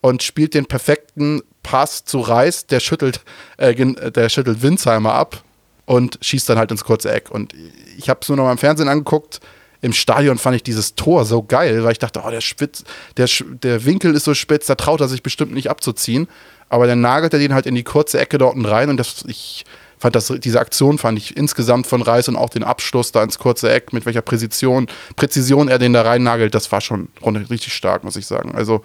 Und 0.00 0.24
spielt 0.24 0.54
den 0.54 0.66
perfekten 0.66 1.42
Pass 1.62 2.04
zu 2.04 2.18
Reis, 2.18 2.66
der 2.66 2.80
schüttelt, 2.80 3.20
äh, 3.56 3.72
der 4.10 4.28
schüttelt 4.28 4.60
Winsheimer 4.60 5.14
ab 5.14 5.44
und 5.86 6.18
schießt 6.20 6.48
dann 6.48 6.58
halt 6.58 6.70
ins 6.70 6.84
kurze 6.84 7.12
Eck. 7.12 7.30
Und 7.30 7.54
ich 7.98 8.08
habe 8.08 8.20
es 8.22 8.28
nur 8.28 8.36
noch 8.36 8.44
mal 8.44 8.52
im 8.52 8.58
Fernsehen 8.58 8.88
angeguckt 8.88 9.40
im 9.82 9.92
Stadion 9.92 10.38
fand 10.38 10.54
ich 10.54 10.62
dieses 10.62 10.94
Tor 10.94 11.24
so 11.24 11.42
geil, 11.42 11.82
weil 11.82 11.92
ich 11.92 11.98
dachte, 11.98 12.22
oh, 12.24 12.30
der, 12.30 12.40
Spitz, 12.40 12.84
der, 13.16 13.28
der 13.62 13.84
Winkel 13.84 14.14
ist 14.14 14.24
so 14.24 14.32
spitz, 14.32 14.66
da 14.66 14.76
traut 14.76 15.00
er 15.00 15.08
sich 15.08 15.24
bestimmt 15.24 15.52
nicht 15.52 15.68
abzuziehen. 15.68 16.28
Aber 16.68 16.86
dann 16.86 17.00
nagelt 17.00 17.32
er 17.34 17.40
den 17.40 17.52
halt 17.52 17.66
in 17.66 17.74
die 17.74 17.82
kurze 17.82 18.18
Ecke 18.18 18.38
dort 18.38 18.56
rein 18.64 18.88
und 18.88 18.96
das, 18.96 19.24
ich 19.26 19.66
fand 19.98 20.14
das, 20.14 20.32
diese 20.38 20.60
Aktion 20.60 20.98
fand 20.98 21.18
ich 21.18 21.36
insgesamt 21.36 21.88
von 21.88 22.00
Reis 22.00 22.28
und 22.28 22.36
auch 22.36 22.48
den 22.48 22.62
Abschluss 22.62 23.10
da 23.10 23.24
ins 23.24 23.38
kurze 23.38 23.72
Eck, 23.72 23.92
mit 23.92 24.06
welcher 24.06 24.22
Präzision, 24.22 24.86
Präzision 25.16 25.66
er 25.68 25.78
den 25.78 25.92
da 25.92 26.02
rein 26.02 26.22
nagelt, 26.22 26.54
das 26.54 26.70
war 26.70 26.80
schon 26.80 27.08
richtig 27.50 27.74
stark, 27.74 28.04
muss 28.04 28.16
ich 28.16 28.26
sagen. 28.26 28.54
Also 28.54 28.84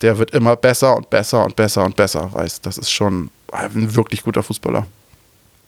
der 0.00 0.16
wird 0.16 0.30
immer 0.30 0.56
besser 0.56 0.96
und 0.96 1.10
besser 1.10 1.44
und 1.44 1.56
besser 1.56 1.84
und 1.84 1.94
besser, 1.94 2.30
Reis. 2.34 2.60
Das 2.62 2.78
ist 2.78 2.90
schon 2.90 3.30
ein 3.52 3.94
wirklich 3.94 4.24
guter 4.24 4.42
Fußballer. 4.42 4.86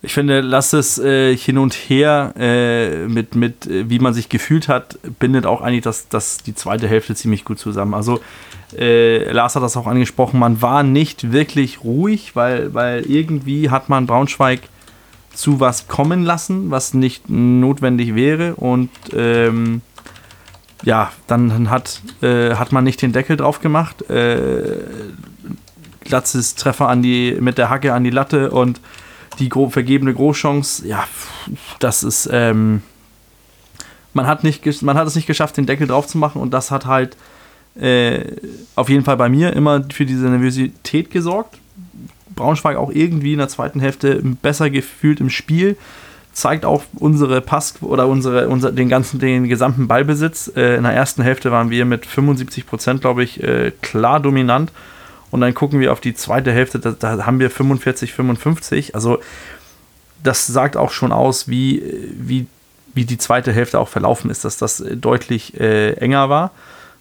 Ich 0.00 0.12
finde, 0.12 0.40
lass 0.40 0.72
es 0.74 0.98
äh, 0.98 1.36
hin 1.36 1.58
und 1.58 1.74
her 1.74 2.32
äh, 2.38 3.08
mit, 3.08 3.34
mit 3.34 3.66
äh, 3.66 3.90
wie 3.90 3.98
man 3.98 4.14
sich 4.14 4.28
gefühlt 4.28 4.68
hat, 4.68 4.98
bindet 5.18 5.44
auch 5.44 5.60
eigentlich 5.60 5.82
das, 5.82 6.08
das 6.08 6.38
die 6.38 6.54
zweite 6.54 6.86
Hälfte 6.86 7.16
ziemlich 7.16 7.44
gut 7.44 7.58
zusammen. 7.58 7.94
Also 7.94 8.20
äh, 8.76 9.30
Lars 9.32 9.56
hat 9.56 9.62
das 9.64 9.76
auch 9.76 9.88
angesprochen, 9.88 10.38
man 10.38 10.62
war 10.62 10.84
nicht 10.84 11.32
wirklich 11.32 11.82
ruhig, 11.82 12.36
weil, 12.36 12.74
weil 12.74 13.02
irgendwie 13.10 13.70
hat 13.70 13.88
man 13.88 14.06
Braunschweig 14.06 14.60
zu 15.34 15.58
was 15.58 15.88
kommen 15.88 16.24
lassen, 16.24 16.70
was 16.70 16.94
nicht 16.94 17.28
notwendig 17.28 18.14
wäre. 18.14 18.54
Und 18.54 18.90
ähm, 19.14 19.82
ja, 20.84 21.10
dann 21.26 21.70
hat, 21.70 22.02
äh, 22.22 22.54
hat 22.54 22.70
man 22.70 22.84
nicht 22.84 23.02
den 23.02 23.12
Deckel 23.12 23.36
drauf 23.36 23.60
gemacht. 23.60 24.08
Äh, 24.10 24.78
Glatzes 26.04 26.54
Treffer 26.54 26.88
an 26.88 27.02
die, 27.02 27.36
mit 27.40 27.58
der 27.58 27.68
Hacke 27.68 27.92
an 27.92 28.04
die 28.04 28.10
Latte 28.10 28.50
und 28.50 28.80
die 29.38 29.48
gro 29.48 29.70
vergebene 29.70 30.12
Großchance, 30.12 30.86
ja, 30.86 31.04
das 31.78 32.02
ist, 32.02 32.28
ähm, 32.32 32.82
man 34.12 34.26
hat, 34.26 34.44
nicht, 34.44 34.82
man 34.82 34.96
hat 34.96 35.06
es 35.06 35.14
nicht 35.14 35.26
geschafft, 35.26 35.56
den 35.56 35.66
Deckel 35.66 35.86
drauf 35.86 36.06
zu 36.06 36.18
machen 36.18 36.40
und 36.40 36.52
das 36.52 36.70
hat 36.70 36.86
halt 36.86 37.16
äh, 37.78 38.24
auf 38.74 38.88
jeden 38.88 39.04
Fall 39.04 39.16
bei 39.16 39.28
mir 39.28 39.52
immer 39.52 39.84
für 39.92 40.04
diese 40.04 40.26
Nervosität 40.26 41.10
gesorgt. 41.10 41.58
Braunschweig 42.34 42.76
auch 42.76 42.90
irgendwie 42.90 43.32
in 43.32 43.38
der 43.38 43.48
zweiten 43.48 43.80
Hälfte 43.80 44.20
besser 44.42 44.70
gefühlt 44.70 45.20
im 45.20 45.30
Spiel. 45.30 45.76
Zeigt 46.32 46.64
auch 46.64 46.84
unsere 46.94 47.40
Pass 47.40 47.74
oder 47.80 48.06
unsere, 48.06 48.48
unser, 48.48 48.70
den 48.70 48.88
ganzen, 48.88 49.18
den 49.18 49.48
gesamten 49.48 49.88
Ballbesitz. 49.88 50.52
Äh, 50.54 50.76
in 50.76 50.84
der 50.84 50.92
ersten 50.92 51.22
Hälfte 51.22 51.50
waren 51.50 51.70
wir 51.70 51.84
mit 51.84 52.06
75 52.06 52.66
Prozent, 52.66 53.00
glaube 53.00 53.24
ich, 53.24 53.42
äh, 53.42 53.72
klar 53.82 54.20
dominant. 54.20 54.70
Und 55.30 55.40
dann 55.40 55.54
gucken 55.54 55.80
wir 55.80 55.92
auf 55.92 56.00
die 56.00 56.14
zweite 56.14 56.52
Hälfte, 56.52 56.78
da, 56.78 56.92
da, 56.92 57.26
haben 57.26 57.40
wir 57.40 57.50
45, 57.50 58.12
55. 58.12 58.94
Also 58.94 59.18
das 60.22 60.46
sagt 60.46 60.76
auch 60.76 60.90
schon 60.90 61.12
aus, 61.12 61.48
wie, 61.48 61.82
wie, 62.12 62.46
wie 62.94 63.04
die 63.04 63.18
zweite 63.18 63.52
Hälfte 63.52 63.78
auch 63.78 63.88
verlaufen 63.88 64.30
ist, 64.30 64.44
dass 64.44 64.56
das 64.56 64.82
deutlich 64.96 65.58
äh, 65.60 65.92
enger 65.94 66.28
war. 66.28 66.50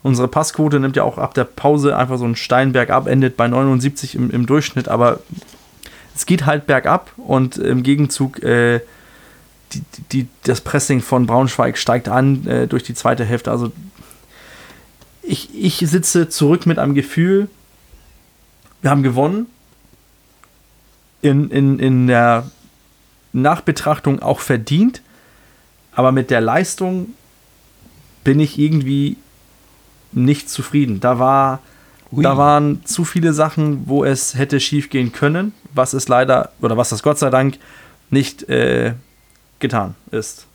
Unsere 0.04 0.28
Passquote 0.28 0.80
nimmt 0.80 0.96
ja 0.96 1.04
auch 1.04 1.18
ab 1.18 1.34
der 1.34 1.44
Pause 1.44 1.98
einfach 1.98 2.18
so 2.18 2.26
einen 2.26 2.36
Stein 2.36 2.72
bergab, 2.72 3.08
endet 3.08 3.36
bei 3.36 3.48
79 3.48 4.16
im, 4.16 4.30
im 4.30 4.46
Durchschnitt, 4.46 4.88
aber 4.88 5.20
es 6.16 6.26
geht 6.26 6.46
halt 6.46 6.68
bergab 6.68 7.12
und 7.18 7.58
im 7.58 7.84
Gegenzug 7.84 8.44
äh, 8.44 8.82
die, 9.74 9.82
die, 10.12 10.28
das 10.44 10.62
Pressing 10.62 11.02
von 11.02 11.26
Braunschweig 11.26 11.78
steigt 11.78 12.10
an 12.10 12.48
äh, 12.48 12.68
durch 12.68 12.84
die 12.84 12.94
zweite 12.94 13.26
Hälfte. 13.26 13.52
Also 13.52 13.72
ich, 15.22 15.50
ich 15.54 15.78
sitze 15.78 16.30
zurück 16.30 16.66
mit 16.66 16.80
einem 16.80 16.96
Gefühl, 16.96 17.50
wir 18.82 18.90
haben 18.90 19.04
gewonnen. 19.04 19.48
In, 21.22 21.50
in, 21.50 21.80
in 21.80 22.08
der 22.08 22.50
Nachbetrachtung 23.34 24.22
auch 24.22 24.40
verdient, 24.40 25.02
aber 25.94 26.12
mit 26.12 26.30
der 26.30 26.42
Leistung 26.42 27.14
bin 28.24 28.40
ich 28.40 28.60
irgendwie 28.60 29.18
nicht 30.12 30.50
zufrieden. 30.50 31.00
Da, 31.00 31.20
war, 31.20 31.60
da 32.12 32.38
waren 32.38 32.86
zu 32.86 33.04
viele 33.04 33.34
Sachen, 33.34 33.88
wo 33.88 34.04
es 34.04 34.36
hätte 34.36 34.60
schief 34.60 34.90
gehen 34.90 35.12
können, 35.12 35.54
was 35.74 35.94
es 35.94 36.08
leider, 36.08 36.52
oder 36.62 36.78
was 36.78 36.90
das 36.90 37.04
Gott 37.04 37.18
sei 37.20 37.30
Dank 37.30 37.58
nicht 38.10 38.48
äh, 38.50 38.94
getan 39.60 39.96
ist. 40.12 40.46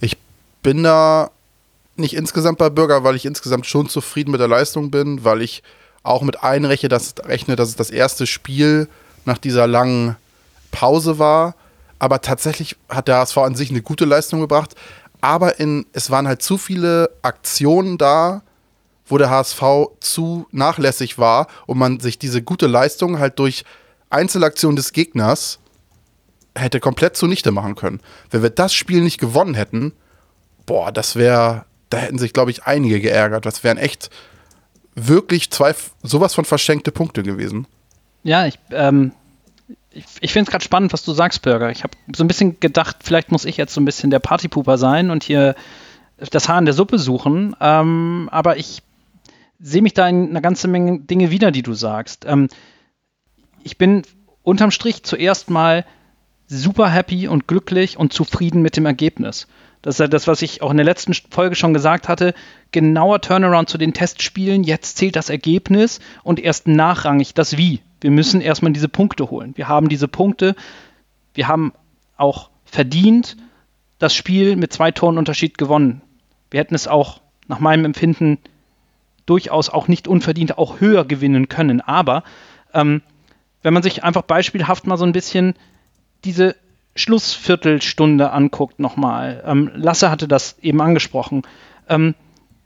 Ich 0.00 0.16
bin 0.62 0.82
da 0.82 1.30
nicht 1.96 2.14
insgesamt 2.14 2.58
bei 2.58 2.70
Bürger, 2.70 3.04
weil 3.04 3.16
ich 3.16 3.26
insgesamt 3.26 3.66
schon 3.66 3.88
zufrieden 3.88 4.30
mit 4.30 4.40
der 4.40 4.48
Leistung 4.48 4.90
bin, 4.90 5.24
weil 5.24 5.42
ich 5.42 5.62
auch 6.02 6.22
mit 6.22 6.42
einrechne, 6.42 6.88
dass, 6.88 7.14
rechne, 7.24 7.56
dass 7.56 7.68
es 7.68 7.76
das 7.76 7.90
erste 7.90 8.26
Spiel 8.26 8.88
nach 9.24 9.38
dieser 9.38 9.66
langen 9.66 10.16
Pause 10.70 11.18
war. 11.18 11.54
Aber 11.98 12.20
tatsächlich 12.20 12.76
hat 12.88 13.08
der 13.08 13.18
HSV 13.18 13.38
an 13.38 13.54
sich 13.54 13.70
eine 13.70 13.82
gute 13.82 14.04
Leistung 14.04 14.40
gebracht. 14.40 14.74
Aber 15.20 15.60
in, 15.60 15.86
es 15.92 16.10
waren 16.10 16.26
halt 16.26 16.42
zu 16.42 16.58
viele 16.58 17.10
Aktionen 17.22 17.96
da, 17.98 18.42
wo 19.06 19.18
der 19.18 19.30
HSV 19.30 19.62
zu 20.00 20.46
nachlässig 20.50 21.18
war 21.18 21.46
und 21.66 21.78
man 21.78 22.00
sich 22.00 22.18
diese 22.18 22.42
gute 22.42 22.66
Leistung 22.66 23.18
halt 23.18 23.38
durch 23.38 23.64
Einzelaktionen 24.10 24.76
des 24.76 24.92
Gegners 24.92 25.58
hätte 26.56 26.80
komplett 26.80 27.16
zunichte 27.16 27.50
machen 27.50 27.76
können. 27.76 28.00
Wenn 28.30 28.42
wir 28.42 28.50
das 28.50 28.74
Spiel 28.74 29.00
nicht 29.02 29.18
gewonnen 29.18 29.54
hätten, 29.54 29.92
boah, 30.66 30.92
das 30.92 31.16
wäre, 31.16 31.64
da 31.90 31.98
hätten 31.98 32.18
sich, 32.18 32.32
glaube 32.32 32.50
ich, 32.50 32.64
einige 32.64 33.00
geärgert. 33.00 33.46
Das 33.46 33.64
wären 33.64 33.78
echt 33.78 34.10
wirklich 34.94 35.50
zwei, 35.50 35.74
sowas 36.02 36.34
von 36.34 36.44
verschenkte 36.44 36.92
Punkte 36.92 37.22
gewesen. 37.22 37.66
Ja, 38.22 38.46
ich, 38.46 38.58
ähm, 38.70 39.12
ich, 39.90 40.04
ich 40.20 40.32
finde 40.32 40.48
es 40.48 40.50
gerade 40.50 40.64
spannend, 40.64 40.92
was 40.92 41.04
du 41.04 41.12
sagst, 41.12 41.42
Bürger. 41.42 41.70
Ich 41.70 41.82
habe 41.82 41.96
so 42.14 42.24
ein 42.24 42.28
bisschen 42.28 42.60
gedacht, 42.60 42.98
vielleicht 43.02 43.32
muss 43.32 43.44
ich 43.44 43.56
jetzt 43.56 43.74
so 43.74 43.80
ein 43.80 43.84
bisschen 43.84 44.10
der 44.10 44.20
Partypooper 44.20 44.78
sein 44.78 45.10
und 45.10 45.24
hier 45.24 45.54
das 46.30 46.48
Haar 46.48 46.58
in 46.58 46.64
der 46.64 46.74
Suppe 46.74 46.98
suchen. 46.98 47.56
Ähm, 47.60 48.28
aber 48.30 48.56
ich 48.56 48.82
sehe 49.58 49.82
mich 49.82 49.94
da 49.94 50.08
in 50.08 50.30
einer 50.30 50.40
ganzen 50.40 50.70
Menge 50.70 51.00
Dinge 51.00 51.30
wieder, 51.30 51.50
die 51.50 51.62
du 51.62 51.74
sagst. 51.74 52.24
Ähm, 52.26 52.48
ich 53.62 53.78
bin 53.78 54.02
unterm 54.42 54.70
Strich 54.70 55.02
zuerst 55.04 55.50
mal 55.50 55.84
super 56.48 56.88
happy 56.90 57.28
und 57.28 57.46
glücklich 57.46 57.96
und 57.96 58.12
zufrieden 58.12 58.62
mit 58.62 58.76
dem 58.76 58.86
Ergebnis. 58.86 59.46
Das 59.82 59.96
ist 59.96 59.98
ja 59.98 60.06
das, 60.06 60.28
was 60.28 60.42
ich 60.42 60.62
auch 60.62 60.70
in 60.70 60.76
der 60.76 60.86
letzten 60.86 61.12
Folge 61.12 61.56
schon 61.56 61.74
gesagt 61.74 62.08
hatte. 62.08 62.34
Genauer 62.70 63.20
Turnaround 63.20 63.68
zu 63.68 63.78
den 63.78 63.92
Testspielen. 63.92 64.62
Jetzt 64.62 64.96
zählt 64.96 65.16
das 65.16 65.28
Ergebnis 65.28 65.98
und 66.22 66.38
erst 66.38 66.68
nachrangig 66.68 67.34
das 67.34 67.56
Wie. 67.56 67.80
Wir 68.00 68.12
müssen 68.12 68.40
erstmal 68.40 68.72
diese 68.72 68.88
Punkte 68.88 69.30
holen. 69.30 69.52
Wir 69.56 69.68
haben 69.68 69.88
diese 69.88 70.08
Punkte. 70.08 70.54
Wir 71.34 71.48
haben 71.48 71.72
auch 72.16 72.50
verdient 72.64 73.36
das 73.98 74.14
Spiel 74.14 74.56
mit 74.56 74.72
zwei 74.72 74.92
Toren 74.92 75.18
Unterschied 75.18 75.58
gewonnen. 75.58 76.00
Wir 76.50 76.60
hätten 76.60 76.74
es 76.74 76.88
auch 76.88 77.20
nach 77.48 77.58
meinem 77.58 77.84
Empfinden 77.84 78.38
durchaus 79.26 79.68
auch 79.68 79.88
nicht 79.88 80.08
unverdient 80.08 80.58
auch 80.58 80.80
höher 80.80 81.04
gewinnen 81.04 81.48
können. 81.48 81.80
Aber 81.80 82.22
ähm, 82.72 83.02
wenn 83.62 83.74
man 83.74 83.82
sich 83.82 84.04
einfach 84.04 84.22
beispielhaft 84.22 84.86
mal 84.86 84.96
so 84.96 85.04
ein 85.04 85.12
bisschen 85.12 85.54
diese 86.24 86.56
Schlussviertelstunde 86.94 88.30
anguckt 88.32 88.78
nochmal, 88.78 89.42
ähm, 89.46 89.70
Lasse 89.74 90.10
hatte 90.10 90.28
das 90.28 90.58
eben 90.60 90.80
angesprochen, 90.80 91.42
ähm, 91.88 92.14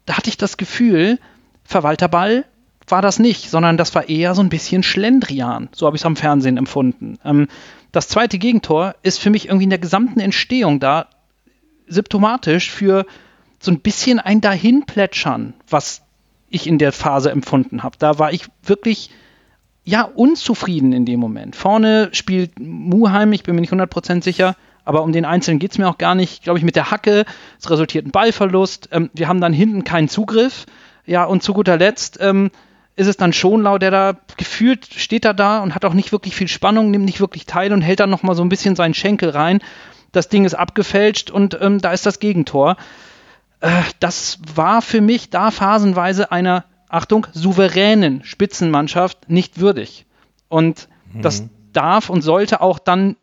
da 0.04 0.16
hatte 0.16 0.30
ich 0.30 0.36
das 0.36 0.56
Gefühl, 0.56 1.18
Verwalterball 1.64 2.44
war 2.88 3.02
das 3.02 3.18
nicht, 3.18 3.50
sondern 3.50 3.76
das 3.76 3.94
war 3.94 4.08
eher 4.08 4.34
so 4.34 4.42
ein 4.42 4.48
bisschen 4.48 4.82
Schlendrian. 4.82 5.68
So 5.72 5.86
habe 5.86 5.96
ich 5.96 6.02
es 6.02 6.06
am 6.06 6.16
Fernsehen 6.16 6.56
empfunden. 6.56 7.18
Ähm, 7.24 7.48
das 7.92 8.08
zweite 8.08 8.38
Gegentor 8.38 8.94
ist 9.02 9.18
für 9.18 9.30
mich 9.30 9.46
irgendwie 9.46 9.64
in 9.64 9.70
der 9.70 9.78
gesamten 9.78 10.20
Entstehung 10.20 10.80
da 10.80 11.08
symptomatisch 11.88 12.70
für 12.70 13.06
so 13.58 13.70
ein 13.70 13.80
bisschen 13.80 14.20
ein 14.20 14.40
Dahinplätschern, 14.40 15.54
was 15.68 16.02
ich 16.48 16.66
in 16.66 16.78
der 16.78 16.92
Phase 16.92 17.30
empfunden 17.30 17.82
habe. 17.82 17.96
Da 17.98 18.18
war 18.18 18.32
ich 18.32 18.46
wirklich 18.62 19.10
ja 19.86 20.02
unzufrieden 20.02 20.92
in 20.92 21.06
dem 21.06 21.20
Moment. 21.20 21.56
Vorne 21.56 22.10
spielt 22.12 22.58
Muheim, 22.58 23.32
ich 23.32 23.44
bin 23.44 23.54
mir 23.54 23.62
nicht 23.62 23.72
100% 23.72 24.22
sicher, 24.22 24.56
aber 24.84 25.02
um 25.02 25.12
den 25.12 25.24
Einzelnen 25.24 25.58
geht 25.58 25.72
es 25.72 25.78
mir 25.78 25.88
auch 25.88 25.96
gar 25.96 26.14
nicht. 26.14 26.42
Glaube 26.42 26.58
ich, 26.58 26.64
mit 26.64 26.76
der 26.76 26.90
Hacke, 26.90 27.24
es 27.58 27.70
resultiert 27.70 28.06
ein 28.06 28.10
Ballverlust. 28.10 28.90
Ähm, 28.92 29.10
wir 29.14 29.28
haben 29.28 29.40
dann 29.40 29.52
hinten 29.52 29.84
keinen 29.84 30.08
Zugriff. 30.08 30.66
Ja, 31.06 31.24
und 31.24 31.42
zu 31.42 31.54
guter 31.54 31.76
Letzt 31.76 32.18
ähm, 32.20 32.50
ist 32.96 33.06
es 33.06 33.16
dann 33.16 33.32
Schonlau, 33.32 33.78
der 33.78 33.92
da 33.92 34.16
gefühlt 34.36 34.86
steht 34.86 35.24
er 35.24 35.34
da 35.34 35.60
und 35.60 35.74
hat 35.74 35.84
auch 35.84 35.94
nicht 35.94 36.10
wirklich 36.10 36.34
viel 36.34 36.48
Spannung, 36.48 36.90
nimmt 36.90 37.04
nicht 37.04 37.20
wirklich 37.20 37.46
teil 37.46 37.72
und 37.72 37.82
hält 37.82 38.00
dann 38.00 38.10
nochmal 38.10 38.34
so 38.34 38.42
ein 38.42 38.48
bisschen 38.48 38.74
seinen 38.74 38.94
Schenkel 38.94 39.30
rein. 39.30 39.60
Das 40.10 40.28
Ding 40.28 40.44
ist 40.44 40.54
abgefälscht 40.54 41.30
und 41.30 41.56
ähm, 41.60 41.80
da 41.80 41.92
ist 41.92 42.06
das 42.06 42.18
Gegentor. 42.18 42.76
Äh, 43.60 43.82
das 44.00 44.40
war 44.54 44.82
für 44.82 45.00
mich 45.00 45.30
da 45.30 45.52
phasenweise 45.52 46.32
einer, 46.32 46.64
Achtung, 46.88 47.26
souveränen 47.32 48.22
Spitzenmannschaft 48.24 49.28
nicht 49.28 49.60
würdig. 49.60 50.06
Und 50.48 50.88
mhm. 51.12 51.22
das 51.22 51.44
darf 51.72 52.10
und 52.10 52.22
sollte 52.22 52.60
auch 52.60 52.78
dann 52.78 53.16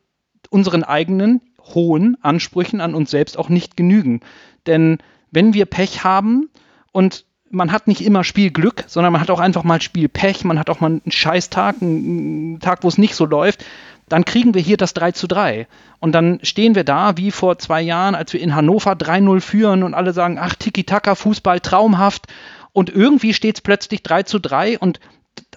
unseren 0.49 0.83
eigenen 0.83 1.41
hohen 1.61 2.17
Ansprüchen 2.21 2.81
an 2.81 2.93
uns 2.93 3.11
selbst 3.11 3.37
auch 3.37 3.49
nicht 3.49 3.77
genügen. 3.77 4.19
Denn 4.67 4.99
wenn 5.31 5.53
wir 5.53 5.65
Pech 5.65 6.03
haben 6.03 6.49
und 6.91 7.25
man 7.49 7.71
hat 7.71 7.87
nicht 7.87 8.03
immer 8.03 8.23
Spielglück, 8.23 8.83
sondern 8.87 9.13
man 9.13 9.21
hat 9.21 9.29
auch 9.29 9.39
einfach 9.39 9.63
mal 9.63 9.81
Spielpech, 9.81 10.43
man 10.43 10.59
hat 10.59 10.69
auch 10.69 10.79
mal 10.79 10.87
einen 10.87 11.11
Scheißtag, 11.11 11.81
einen 11.81 12.59
Tag, 12.59 12.83
wo 12.83 12.87
es 12.87 12.97
nicht 12.97 13.15
so 13.15 13.25
läuft, 13.25 13.63
dann 14.09 14.25
kriegen 14.25 14.53
wir 14.53 14.61
hier 14.61 14.77
das 14.77 14.93
3 14.93 15.11
zu 15.11 15.27
3. 15.27 15.67
Und 15.99 16.13
dann 16.13 16.39
stehen 16.43 16.75
wir 16.75 16.83
da, 16.83 17.15
wie 17.17 17.31
vor 17.31 17.57
zwei 17.59 17.81
Jahren, 17.81 18.15
als 18.15 18.33
wir 18.33 18.41
in 18.41 18.55
Hannover 18.55 18.93
3-0 18.93 19.39
führen 19.39 19.83
und 19.83 19.93
alle 19.93 20.13
sagen, 20.13 20.37
ach, 20.39 20.55
Tiki-Taka, 20.55 21.15
Fußball, 21.15 21.59
traumhaft. 21.59 22.27
Und 22.73 22.89
irgendwie 22.89 23.33
steht 23.33 23.55
es 23.55 23.61
plötzlich 23.61 24.03
3 24.03 24.23
zu 24.23 24.39
3 24.39 24.79
und 24.79 24.99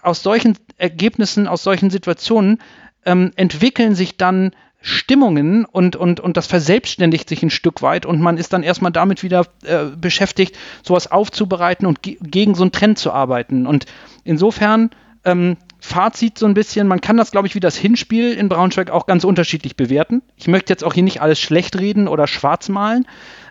aus 0.03 0.23
solchen 0.23 0.57
Ergebnissen, 0.77 1.49
aus 1.49 1.63
solchen 1.63 1.91
Situationen 1.91 2.61
ähm, 3.05 3.33
entwickeln 3.37 3.95
sich 3.95 4.17
dann 4.17 4.53
Stimmungen 4.81 5.65
und, 5.65 5.97
und, 5.97 6.21
und 6.21 6.37
das 6.37 6.47
verselbstständigt 6.47 7.29
sich 7.29 7.43
ein 7.43 7.51
Stück 7.51 7.83
weit 7.83 8.07
und 8.07 8.21
man 8.21 8.37
ist 8.37 8.53
dann 8.53 8.63
erstmal 8.63 8.93
damit 8.93 9.23
wieder 9.23 9.47
äh, 9.65 9.87
beschäftigt, 9.97 10.57
sowas 10.83 11.11
aufzubereiten 11.11 11.87
und 11.87 12.03
ge 12.03 12.19
gegen 12.23 12.55
so 12.55 12.63
einen 12.63 12.73
Trend 12.73 12.99
zu 12.99 13.13
arbeiten. 13.13 13.67
Und 13.67 13.87
insofern 14.23 14.91
ähm, 15.25 15.57
Fazit 15.81 16.39
so 16.39 16.47
ein 16.47 16.55
bisschen, 16.55 16.87
man 16.87 17.01
kann 17.01 17.17
das, 17.17 17.33
glaube 17.33 17.49
ich, 17.49 17.55
wie 17.55 17.61
das 17.61 17.77
Hinspiel 17.77 18.33
in 18.33 18.49
Braunschweig 18.49 18.91
auch 18.91 19.07
ganz 19.07 19.25
unterschiedlich 19.25 19.77
bewerten. 19.77 20.23
Ich 20.37 20.47
möchte 20.47 20.73
jetzt 20.73 20.85
auch 20.85 20.95
hier 20.95 21.03
nicht 21.03 21.21
alles 21.21 21.41
schlecht 21.41 21.79
reden 21.79 22.07
oder 22.07 22.27
schwarz 22.27 22.69
malen. 22.69 23.07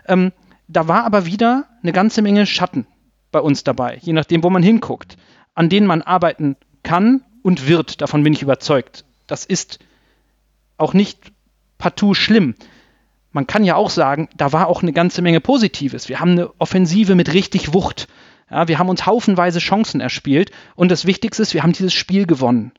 Ähm, 0.06 0.32
da 0.68 0.88
war 0.88 1.04
aber 1.04 1.26
wieder 1.26 1.66
eine 1.82 1.92
ganze 1.92 2.22
Menge 2.22 2.46
Schatten 2.46 2.86
bei 3.36 3.42
uns 3.42 3.64
dabei, 3.64 3.98
je 4.00 4.14
nachdem, 4.14 4.42
wo 4.42 4.48
man 4.48 4.62
hinguckt, 4.62 5.18
an 5.54 5.68
denen 5.68 5.86
man 5.86 6.00
arbeiten 6.00 6.56
kann 6.82 7.22
und 7.42 7.68
wird. 7.68 8.00
Davon 8.00 8.22
bin 8.22 8.32
ich 8.32 8.40
überzeugt. 8.40 9.04
Das 9.26 9.44
ist 9.44 9.78
auch 10.78 10.94
nicht 10.94 11.32
partout 11.76 12.14
schlimm. 12.14 12.54
Man 13.32 13.46
kann 13.46 13.62
ja 13.62 13.74
auch 13.74 13.90
sagen, 13.90 14.30
da 14.38 14.54
war 14.54 14.68
auch 14.68 14.82
eine 14.82 14.94
ganze 14.94 15.20
Menge 15.20 15.42
Positives. 15.42 16.08
Wir 16.08 16.18
haben 16.18 16.30
eine 16.30 16.50
Offensive 16.58 17.14
mit 17.14 17.34
richtig 17.34 17.74
Wucht. 17.74 18.08
Ja, 18.50 18.68
wir 18.68 18.78
haben 18.78 18.88
uns 18.88 19.04
haufenweise 19.04 19.58
Chancen 19.58 20.00
erspielt 20.00 20.50
und 20.74 20.90
das 20.90 21.04
Wichtigste 21.04 21.42
ist, 21.42 21.52
wir 21.52 21.62
haben 21.62 21.74
dieses 21.74 21.92
Spiel 21.92 22.26
gewonnen. 22.26 22.72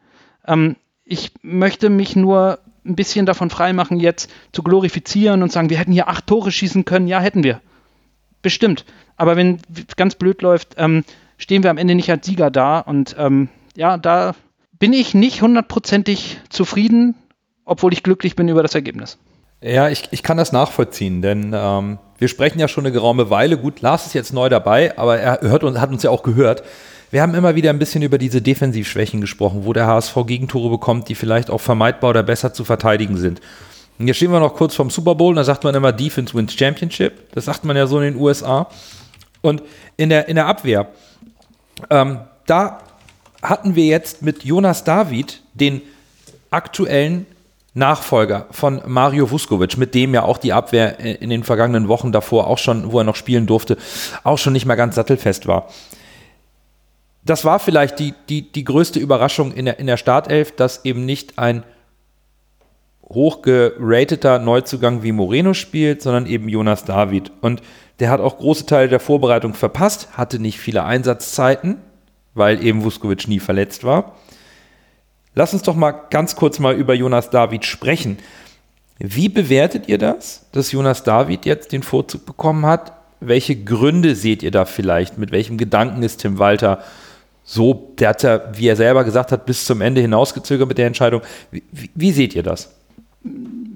Ähm, 0.48 0.76
ich 1.04 1.34
möchte 1.44 1.92
mich 1.92 2.16
nur 2.16 2.58
ein 2.84 2.96
bisschen 2.96 3.28
davon 3.28 3.52
freimachen, 3.52 4.00
jetzt 4.00 4.32
zu 4.54 4.64
glorifizieren 4.64 5.44
und 5.44 5.52
sagen, 5.52 5.70
wir 5.70 5.78
hätten 5.78 5.92
hier 5.92 6.08
acht 6.08 6.26
Tore 6.26 6.52
schießen 6.52 6.84
können. 6.84 7.06
Ja, 7.06 7.20
hätten 7.20 7.44
wir. 7.44 7.62
Bestimmt. 8.42 8.86
Aber 9.18 9.36
wenn 9.36 9.60
ganz 9.96 10.16
blöd 10.16 10.42
läuft, 10.42 10.76
ähm, 10.78 11.04
stehen 11.38 11.64
wir 11.64 11.72
am 11.72 11.78
Ende 11.78 11.96
nicht 11.96 12.10
als 12.10 12.26
Sieger 12.26 12.50
da. 12.50 12.80
Und 12.80 13.16
ähm, 13.20 13.50
ja, 13.76 13.98
da 13.98 14.36
bin 14.80 14.94
ich 14.94 15.14
nicht 15.14 15.42
hundertprozentig 15.42 16.40
zufrieden, 16.50 17.16
obwohl 17.66 17.94
ich 17.94 18.04
glücklich 18.04 18.36
bin 18.36 18.48
über 18.48 18.64
das 18.64 18.76
Ergebnis. 18.76 19.18
Ja, 19.62 19.90
ich, 19.90 20.08
ich 20.12 20.22
kann 20.22 20.38
das 20.38 20.52
nachvollziehen, 20.52 21.24
denn 21.24 21.52
ähm, 21.56 21.98
wir 22.20 22.28
sprechen 22.28 22.60
ja 22.60 22.68
schon 22.68 22.86
eine 22.86 22.94
geraume 22.94 23.32
Weile. 23.32 23.58
Gut, 23.58 23.82
Lars 23.82 24.06
ist 24.06 24.14
jetzt 24.14 24.34
neu 24.34 24.50
dabei, 24.50 24.98
aber 24.98 25.20
er 25.20 25.42
hört 25.42 25.64
und 25.64 25.82
hat 25.82 25.90
uns 25.90 26.04
ja 26.04 26.12
auch 26.12 26.22
gehört. 26.22 26.64
Wir 27.10 27.22
haben 27.22 27.34
immer 27.34 27.56
wieder 27.56 27.72
ein 27.72 27.80
bisschen 27.80 28.04
über 28.04 28.18
diese 28.18 28.42
Defensivschwächen 28.42 29.22
gesprochen, 29.22 29.66
wo 29.66 29.74
der 29.74 29.88
HSV 29.88 30.16
Gegentore 30.28 30.70
bekommt, 30.70 31.10
die 31.10 31.16
vielleicht 31.16 31.50
auch 31.50 31.62
vermeidbar 31.62 32.12
oder 32.12 32.22
besser 32.22 32.54
zu 32.54 32.66
verteidigen 32.66 33.18
sind. 33.18 33.42
Und 33.98 34.08
jetzt 34.08 34.18
stehen 34.18 34.32
wir 34.32 34.40
noch 34.40 34.54
kurz 34.54 34.76
vorm 34.76 34.92
Super 34.92 35.16
Bowl, 35.16 35.34
da 35.34 35.44
sagt 35.44 35.64
man 35.64 35.74
immer 35.74 35.92
Defense 35.92 36.36
wins 36.36 36.54
Championship. 36.54 37.32
Das 37.32 37.46
sagt 37.46 37.64
man 37.66 37.76
ja 37.76 37.88
so 37.88 37.98
in 38.00 38.14
den 38.14 38.22
USA. 38.22 38.70
Und 39.42 39.64
in 39.98 40.10
der, 40.10 40.28
in 40.28 40.36
der 40.36 40.48
Abwehr, 40.48 40.88
ähm, 41.90 42.20
da 42.46 42.80
hatten 43.42 43.76
wir 43.76 43.86
jetzt 43.86 44.22
mit 44.22 44.44
Jonas 44.44 44.84
David 44.84 45.42
den 45.54 45.82
aktuellen 46.50 47.26
Nachfolger 47.74 48.48
von 48.50 48.82
Mario 48.88 49.30
Vuskovic, 49.30 49.78
mit 49.78 49.94
dem 49.94 50.14
ja 50.14 50.24
auch 50.24 50.40
die 50.40 50.52
Abwehr 50.52 51.00
in 51.00 51.30
den 51.30 51.44
vergangenen 51.44 51.88
Wochen 51.88 52.12
davor 52.12 52.48
auch 52.48 52.58
schon, 52.58 52.92
wo 52.92 53.00
er 53.00 53.04
noch 53.04 53.16
spielen 53.16 53.46
durfte, 53.46 53.78
auch 54.24 54.40
schon 54.40 54.54
nicht 54.54 54.66
mehr 54.66 54.76
ganz 54.76 54.96
sattelfest 54.96 55.46
war. 55.46 55.68
Das 57.24 57.46
war 57.46 57.60
vielleicht 57.60 58.00
die, 58.00 58.16
die, 58.30 58.52
die 58.52 58.64
größte 58.64 59.00
Überraschung 59.00 59.52
in 59.52 59.66
der, 59.66 59.80
in 59.80 59.86
der 59.86 59.98
Startelf, 59.98 60.56
dass 60.56 60.86
eben 60.86 61.06
nicht 61.06 61.38
ein 61.38 61.64
hochgerateter 63.04 64.40
Neuzugang 64.40 65.04
wie 65.04 65.12
Moreno 65.12 65.54
spielt, 65.54 66.02
sondern 66.02 66.26
eben 66.26 66.50
Jonas 66.50 66.84
David. 66.84 67.32
Und 67.42 67.62
der 68.00 68.10
hat 68.10 68.20
auch 68.20 68.38
große 68.38 68.66
Teile 68.66 68.90
der 68.90 69.00
Vorbereitung 69.00 69.54
verpasst, 69.54 70.10
hatte 70.14 70.40
nicht 70.40 70.60
viele 70.60 70.84
Einsatzzeiten, 70.84 71.78
weil 72.34 72.64
eben 72.64 72.84
Vuskovic 72.84 73.28
nie 73.28 73.40
verletzt 73.40 73.84
war. 73.84 74.16
Lass 75.34 75.54
uns 75.54 75.64
doch 75.64 75.76
mal 75.76 75.92
ganz 75.92 76.36
kurz 76.36 76.60
mal 76.60 76.76
über 76.76 76.94
Jonas 76.94 77.30
David 77.30 77.66
sprechen. 77.66 78.18
Wie 79.00 79.30
bewertet 79.30 79.88
ihr 79.88 79.98
das, 79.98 80.48
dass 80.52 80.72
Jonas 80.72 81.04
David 81.04 81.46
jetzt 81.46 81.72
den 81.72 81.84
Vorzug 81.84 82.26
bekommen 82.26 82.66
hat? 82.66 82.94
Welche 83.20 83.56
Gründe 83.56 84.16
seht 84.16 84.44
ihr 84.44 84.52
da 84.52 84.66
vielleicht? 84.66 85.18
Mit 85.18 85.32
welchem 85.32 85.58
Gedanken 85.58 86.04
ist 86.04 86.18
Tim 86.18 86.40
Walter 86.40 86.80
so, 87.50 87.94
der 87.98 88.10
hat 88.10 88.24
ja, 88.24 88.42
wie 88.56 88.68
er 88.68 88.76
selber 88.76 89.06
gesagt 89.06 89.32
hat, 89.32 89.46
bis 89.46 89.64
zum 89.64 89.80
Ende 89.80 90.02
hinausgezögert 90.02 90.68
mit 90.68 90.78
der 90.78 90.88
Entscheidung. 90.88 91.22
Wie, 91.50 91.64
wie, 91.72 92.12
seht 92.12 92.36
ihr 92.36 92.44
das? 92.44 92.76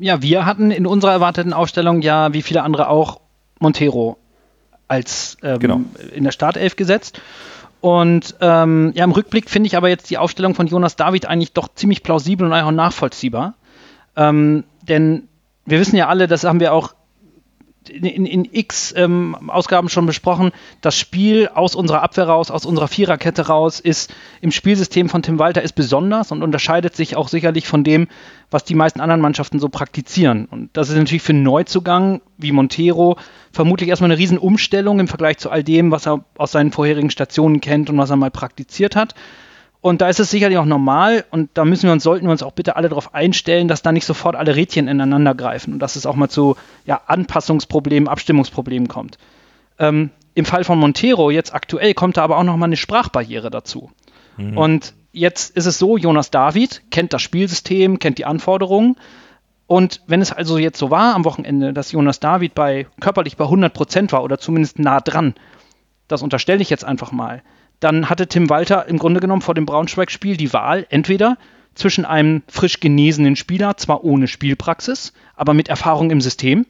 Ja, 0.02 0.22
wir 0.22 0.46
hatten 0.46 0.72
in 0.72 0.86
unserer 0.86 1.14
erwarteten 1.14 1.54
Aufstellung 1.54 2.02
ja, 2.02 2.34
wie 2.34 2.42
viele 2.42 2.64
andere 2.64 2.90
auch, 2.90 3.21
Montero 3.62 4.18
als 4.88 5.38
ähm, 5.42 5.60
genau. 5.60 5.82
in 6.14 6.24
der 6.24 6.32
Startelf 6.32 6.76
gesetzt. 6.76 7.22
Und 7.80 8.36
ähm, 8.42 8.92
ja, 8.94 9.04
im 9.04 9.12
Rückblick 9.12 9.50
finde 9.50 9.68
ich 9.68 9.76
aber 9.76 9.90
jetzt 9.90 10.10
die 10.10 10.18
Aufstellung 10.18 10.54
von 10.54 10.68
Jonas 10.68 10.96
David 10.96 11.26
eigentlich 11.26 11.54
doch 11.54 11.68
ziemlich 11.74 12.04
plausibel 12.04 12.46
und 12.46 12.54
auch 12.54 12.72
nachvollziehbar. 12.72 13.56
Ähm, 14.16 14.66
denn 14.84 15.28
wir 15.66 15.80
wissen 15.80 15.96
ja 15.96 16.08
alle, 16.08 16.28
das 16.28 16.44
haben 16.44 16.60
wir 16.60 16.74
auch 16.74 16.94
in, 17.90 18.06
in, 18.06 18.26
in 18.26 18.48
x 18.52 18.94
ähm, 18.96 19.50
Ausgaben 19.50 19.90
schon 19.90 20.06
besprochen, 20.06 20.52
das 20.82 20.98
Spiel 20.98 21.50
aus 21.54 21.76
unserer 21.76 22.04
Abwehr 22.04 22.26
raus, 22.26 22.52
aus 22.52 22.66
unserer 22.66 22.88
Viererkette 22.88 23.48
raus, 23.48 23.80
ist 23.80 24.14
im 24.42 24.52
Spielsystem 24.52 25.10
von 25.10 25.24
Tim 25.24 25.40
Walter 25.40 25.62
ist 25.62 25.74
besonders 25.74 26.32
und 26.32 26.44
unterscheidet 26.44 26.96
sich 26.96 27.16
auch 27.16 27.28
sicherlich 27.28 27.68
von 27.68 27.84
dem, 27.84 28.08
was 28.52 28.64
die 28.66 28.76
meisten 28.76 29.02
anderen 29.02 29.22
Mannschaften 29.22 29.60
so 29.60 29.70
praktizieren. 29.70 30.46
Und 30.46 30.70
das 30.74 30.90
ist 30.90 30.98
natürlich 30.98 31.24
für 31.24 31.34
einen 31.34 31.44
Neuzugang 31.44 32.22
wie 32.38 32.52
Montero 32.52 33.18
vermutlich 33.52 33.90
erstmal 33.90 34.12
eine 34.12 34.20
Riesenumstellung 34.20 35.00
im 35.00 35.08
Vergleich 35.08 35.38
zu 35.38 35.50
all 35.50 35.64
dem, 35.64 35.92
was 35.92 36.08
er 36.08 36.24
aus 36.38 36.52
seinen 36.52 36.72
vorherigen 36.72 37.10
Stationen 37.10 37.62
kennt 37.62 37.90
und 37.90 37.98
was 37.98 38.10
er 38.10 38.16
mal 38.16 38.32
praktiziert 38.32 38.96
hat. 38.96 39.16
Und 39.82 40.02
da 40.02 40.10
ist 40.10 40.20
es 40.20 40.30
sicherlich 40.30 40.60
auch 40.60 40.66
normal 40.66 41.26
und 41.32 41.50
da 41.56 41.66
müssen 41.66 41.88
wir 41.88 41.92
uns, 41.92 42.04
sollten 42.04 42.28
wir 42.28 42.32
uns 42.32 42.44
auch 42.44 42.52
bitte 42.52 42.76
alle 42.76 42.88
darauf 42.88 43.16
einstellen, 43.16 43.68
dass 43.68 43.82
da 43.82 43.92
nicht 43.92 44.06
sofort 44.06 44.36
alle 44.36 44.56
Rädchen 44.56 44.88
ineinander 44.88 45.34
greifen 45.34 45.74
und 45.74 45.80
dass 45.80 45.96
es 45.96 46.06
auch 46.06 46.16
mal 46.16 46.30
zu 46.30 46.56
ja, 46.86 47.02
Anpassungsproblemen, 47.08 48.08
Abstimmungsproblemen 48.08 48.88
kommt. 48.88 49.18
Ähm, 49.80 50.12
Im 50.36 50.46
Fall 50.46 50.64
von 50.64 50.78
Montero 50.78 51.32
jetzt 51.32 51.56
aktuell 51.56 51.96
kommt 51.96 52.18
da 52.18 52.24
aber 52.24 52.38
auch 52.38 52.44
nochmal 52.44 52.70
eine 52.70 52.78
Sprachbarriere 52.78 53.50
dazu. 53.50 53.90
Mhm. 54.38 54.56
Und 54.56 54.94
jetzt 55.12 55.58
ist 55.58 55.66
es 55.66 55.80
so, 55.80 55.98
Jonas 55.98 56.30
David 56.30 56.84
kennt 56.92 57.12
das 57.12 57.24
Spielsystem, 57.24 57.98
kennt 57.98 58.20
die 58.20 58.26
Anforderungen. 58.26 58.98
Und 59.66 60.02
wenn 60.06 60.22
es 60.22 60.32
also 60.32 60.60
jetzt 60.60 60.78
so 60.78 60.92
war 60.92 61.16
am 61.16 61.26
Wochenende, 61.26 61.74
dass 61.74 61.92
Jonas 61.92 62.20
David 62.20 62.54
bei 62.54 62.86
körperlich 63.00 63.36
bei 63.36 63.46
100 63.46 63.74
Prozent 63.74 64.12
war 64.12 64.24
oder 64.24 64.38
zumindest 64.38 64.78
nah 64.78 65.00
dran, 65.00 65.34
das 66.08 66.22
unterstelle 66.22 66.62
ich 66.62 66.70
jetzt 66.70 66.86
einfach 66.86 67.12
mal, 67.12 67.42
dann 67.82 68.10
hatte 68.10 68.28
Tim 68.28 68.50
Walter 68.50 68.88
im 68.88 68.98
Grunde 68.98 69.20
genommen 69.20 69.42
vor 69.42 69.56
dem 69.56 69.66
Braunschweig-Spiel 69.66 70.38
die 70.38 70.54
Wahl, 70.54 70.88
entweder 70.90 71.38
zwischen 71.76 72.06
einem 72.06 72.44
frisch 72.48 72.80
genesenen 72.80 73.36
Spieler, 73.36 73.76
zwar 73.76 74.04
ohne 74.04 74.28
Spielpraxis, 74.28 75.14
aber 75.36 75.54
mit 75.54 75.68
Erfahrung 75.68 76.12
im 76.12 76.22
System, 76.22 76.66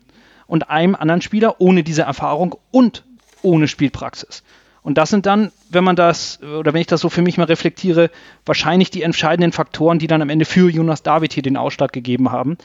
und 0.47 0.69
einem 0.69 0.95
anderen 0.95 1.21
Spieler 1.21 1.59
ohne 1.59 1.83
diese 1.83 2.03
Erfahrung 2.03 2.55
und 2.71 3.03
ohne 3.41 3.67
Spielpraxis. 3.67 4.43
Und 4.83 4.97
das 4.97 5.09
sind 5.09 5.25
dann, 5.25 5.51
wenn 5.69 5.83
man 5.83 5.95
das, 5.95 6.41
oder 6.41 6.73
wenn 6.73 6.81
ich 6.81 6.87
das 6.87 7.01
so 7.01 7.09
für 7.09 7.21
mich 7.21 7.37
mal 7.37 7.43
reflektiere, 7.43 8.09
wahrscheinlich 8.45 8.89
die 8.89 9.03
entscheidenden 9.03 9.51
Faktoren, 9.51 9.99
die 9.99 10.07
dann 10.07 10.21
am 10.21 10.29
Ende 10.29 10.45
für 10.45 10.69
Jonas 10.69 11.03
David 11.03 11.33
hier 11.33 11.43
den 11.43 11.57
Ausschlag 11.57 11.93
gegeben 11.93 12.31
haben. 12.31 12.57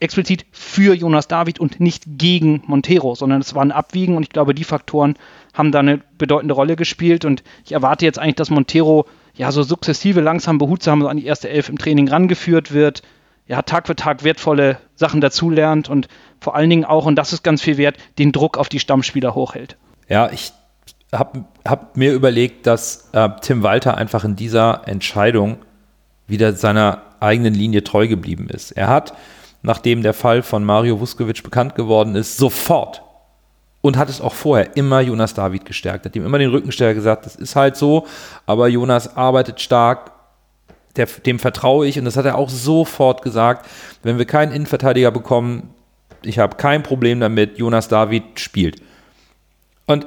Explizit 0.00 0.44
für 0.50 0.94
Jonas 0.94 1.28
David 1.28 1.60
und 1.60 1.80
nicht 1.80 2.04
gegen 2.06 2.62
Montero, 2.66 3.14
sondern 3.14 3.40
es 3.40 3.54
war 3.54 3.64
ein 3.64 3.72
Abwiegen 3.72 4.16
und 4.16 4.24
ich 4.24 4.30
glaube, 4.30 4.54
die 4.54 4.64
Faktoren 4.64 5.14
haben 5.54 5.72
da 5.72 5.78
eine 5.78 6.00
bedeutende 6.18 6.54
Rolle 6.54 6.76
gespielt 6.76 7.24
und 7.24 7.42
ich 7.64 7.72
erwarte 7.72 8.04
jetzt 8.04 8.18
eigentlich, 8.18 8.34
dass 8.34 8.50
Montero 8.50 9.06
ja 9.34 9.50
so 9.50 9.62
sukzessive, 9.62 10.20
langsam, 10.20 10.58
behutsam 10.58 11.00
so 11.00 11.08
an 11.08 11.16
die 11.16 11.26
erste 11.26 11.48
Elf 11.48 11.68
im 11.68 11.78
Training 11.78 12.08
rangeführt 12.08 12.72
wird, 12.72 13.02
ja, 13.46 13.62
Tag 13.62 13.86
für 13.86 13.96
Tag 13.96 14.24
wertvolle 14.24 14.78
Sachen 14.94 15.20
dazulernt 15.20 15.88
und 15.88 16.08
vor 16.40 16.54
allen 16.54 16.70
Dingen 16.70 16.84
auch, 16.84 17.06
und 17.06 17.16
das 17.16 17.32
ist 17.32 17.42
ganz 17.42 17.62
viel 17.62 17.76
wert, 17.76 17.96
den 18.18 18.32
Druck 18.32 18.58
auf 18.58 18.68
die 18.68 18.80
Stammspieler 18.80 19.34
hochhält. 19.34 19.76
Ja, 20.08 20.30
ich 20.30 20.52
habe 21.12 21.44
hab 21.66 21.96
mir 21.96 22.12
überlegt, 22.12 22.66
dass 22.66 23.10
äh, 23.12 23.28
Tim 23.40 23.62
Walter 23.62 23.96
einfach 23.96 24.24
in 24.24 24.36
dieser 24.36 24.86
Entscheidung 24.86 25.58
wieder 26.26 26.54
seiner 26.54 27.02
eigenen 27.20 27.54
Linie 27.54 27.84
treu 27.84 28.08
geblieben 28.08 28.48
ist. 28.48 28.72
Er 28.72 28.88
hat, 28.88 29.14
nachdem 29.62 30.02
der 30.02 30.14
Fall 30.14 30.42
von 30.42 30.64
Mario 30.64 31.00
Vuskovic 31.00 31.42
bekannt 31.42 31.74
geworden 31.74 32.14
ist, 32.16 32.36
sofort 32.36 33.03
und 33.84 33.98
hat 33.98 34.08
es 34.08 34.22
auch 34.22 34.32
vorher 34.32 34.78
immer 34.78 35.02
Jonas 35.02 35.34
David 35.34 35.66
gestärkt. 35.66 36.06
Hat 36.06 36.16
ihm 36.16 36.24
immer 36.24 36.38
den 36.38 36.48
Rückenstärker 36.48 36.94
gesagt, 36.94 37.26
das 37.26 37.36
ist 37.36 37.54
halt 37.54 37.76
so, 37.76 38.06
aber 38.46 38.66
Jonas 38.66 39.14
arbeitet 39.14 39.60
stark, 39.60 40.10
der, 40.96 41.04
dem 41.04 41.38
vertraue 41.38 41.86
ich 41.86 41.98
und 41.98 42.06
das 42.06 42.16
hat 42.16 42.24
er 42.24 42.38
auch 42.38 42.48
sofort 42.48 43.20
gesagt. 43.20 43.66
Wenn 44.02 44.16
wir 44.16 44.24
keinen 44.24 44.52
Innenverteidiger 44.52 45.10
bekommen, 45.10 45.68
ich 46.22 46.38
habe 46.38 46.56
kein 46.56 46.82
Problem 46.82 47.20
damit, 47.20 47.58
Jonas 47.58 47.88
David 47.88 48.40
spielt. 48.40 48.80
Und 49.84 50.06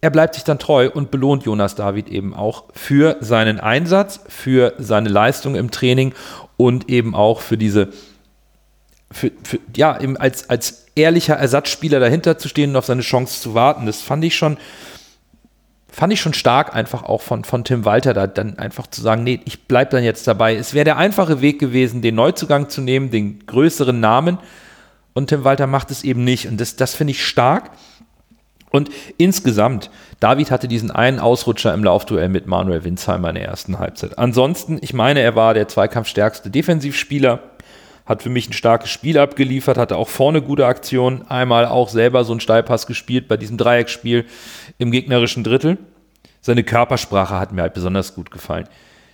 er 0.00 0.08
bleibt 0.08 0.34
sich 0.34 0.44
dann 0.44 0.58
treu 0.58 0.88
und 0.90 1.10
belohnt 1.10 1.42
Jonas 1.44 1.74
David 1.74 2.08
eben 2.08 2.32
auch 2.32 2.64
für 2.72 3.18
seinen 3.20 3.60
Einsatz, 3.60 4.20
für 4.28 4.72
seine 4.78 5.10
Leistung 5.10 5.56
im 5.56 5.70
Training 5.70 6.14
und 6.56 6.88
eben 6.88 7.14
auch 7.14 7.42
für 7.42 7.58
diese, 7.58 7.88
für, 9.10 9.30
für, 9.42 9.58
ja, 9.74 9.92
als, 10.18 10.50
als 10.50 10.86
ehrlicher 10.94 11.34
Ersatzspieler 11.34 12.00
dahinter 12.00 12.38
zu 12.38 12.48
stehen 12.48 12.70
und 12.70 12.76
auf 12.76 12.86
seine 12.86 13.02
Chance 13.02 13.40
zu 13.40 13.54
warten. 13.54 13.86
Das 13.86 14.00
fand 14.00 14.24
ich 14.24 14.34
schon, 14.34 14.56
fand 15.90 16.12
ich 16.12 16.20
schon 16.20 16.34
stark, 16.34 16.74
einfach 16.74 17.04
auch 17.04 17.22
von, 17.22 17.44
von 17.44 17.64
Tim 17.64 17.84
Walter, 17.84 18.14
da 18.14 18.26
dann 18.26 18.58
einfach 18.58 18.86
zu 18.88 19.00
sagen, 19.00 19.22
nee, 19.22 19.40
ich 19.44 19.64
bleibe 19.66 19.92
dann 19.92 20.04
jetzt 20.04 20.26
dabei. 20.26 20.56
Es 20.56 20.74
wäre 20.74 20.84
der 20.84 20.96
einfache 20.96 21.40
Weg 21.40 21.58
gewesen, 21.58 22.02
den 22.02 22.14
Neuzugang 22.14 22.68
zu 22.68 22.80
nehmen, 22.80 23.10
den 23.10 23.46
größeren 23.46 23.98
Namen. 23.98 24.38
Und 25.14 25.28
Tim 25.28 25.44
Walter 25.44 25.66
macht 25.66 25.90
es 25.90 26.02
eben 26.02 26.24
nicht. 26.24 26.48
Und 26.48 26.60
das, 26.60 26.76
das 26.76 26.94
finde 26.94 27.12
ich 27.12 27.24
stark. 27.24 27.70
Und 28.70 28.90
insgesamt, 29.16 29.90
David 30.20 30.50
hatte 30.50 30.68
diesen 30.68 30.90
einen 30.90 31.18
Ausrutscher 31.18 31.72
im 31.72 31.84
Laufduell 31.84 32.28
mit 32.28 32.46
Manuel 32.46 32.84
Winsheimer 32.84 33.28
in 33.30 33.36
der 33.36 33.46
ersten 33.46 33.78
Halbzeit. 33.78 34.18
Ansonsten, 34.18 34.78
ich 34.82 34.92
meine, 34.92 35.20
er 35.20 35.36
war 35.36 35.54
der 35.54 35.68
zweikampfstärkste 35.68 36.50
Defensivspieler, 36.50 37.40
hat 38.06 38.22
für 38.22 38.30
mich 38.30 38.48
ein 38.48 38.52
starkes 38.52 38.88
Spiel 38.90 39.18
abgeliefert, 39.18 39.76
hatte 39.76 39.96
auch 39.96 40.08
vorne 40.08 40.40
gute 40.40 40.66
Aktionen, 40.66 41.28
einmal 41.28 41.66
auch 41.66 41.88
selber 41.88 42.24
so 42.24 42.32
einen 42.32 42.40
Steilpass 42.40 42.86
gespielt 42.86 43.28
bei 43.28 43.36
diesem 43.36 43.56
Dreieckspiel 43.58 44.24
im 44.78 44.92
gegnerischen 44.92 45.42
Drittel. 45.44 45.78
Seine 46.40 46.62
Körpersprache 46.62 47.38
hat 47.38 47.52
mir 47.52 47.62
halt 47.62 47.74
besonders 47.74 48.14
gut 48.14 48.30
gefallen. 48.30 48.68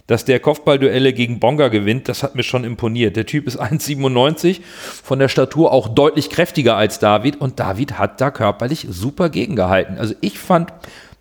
Dass 0.06 0.26
der 0.26 0.40
Kopfballduelle 0.40 1.14
gegen 1.14 1.40
Bonga 1.40 1.68
gewinnt, 1.68 2.08
das 2.08 2.22
hat 2.22 2.34
mir 2.34 2.42
schon 2.42 2.64
imponiert. 2.64 3.16
Der 3.16 3.24
Typ 3.24 3.46
ist 3.46 3.58
1,97, 3.62 4.60
von 5.02 5.18
der 5.18 5.28
Statur 5.28 5.72
auch 5.72 5.88
deutlich 5.88 6.28
kräftiger 6.28 6.76
als 6.76 6.98
David 6.98 7.40
und 7.40 7.58
David 7.58 7.98
hat 7.98 8.20
da 8.20 8.30
körperlich 8.30 8.86
super 8.90 9.30
gegengehalten. 9.30 9.96
Also 9.96 10.14
ich 10.20 10.38
fand, 10.38 10.74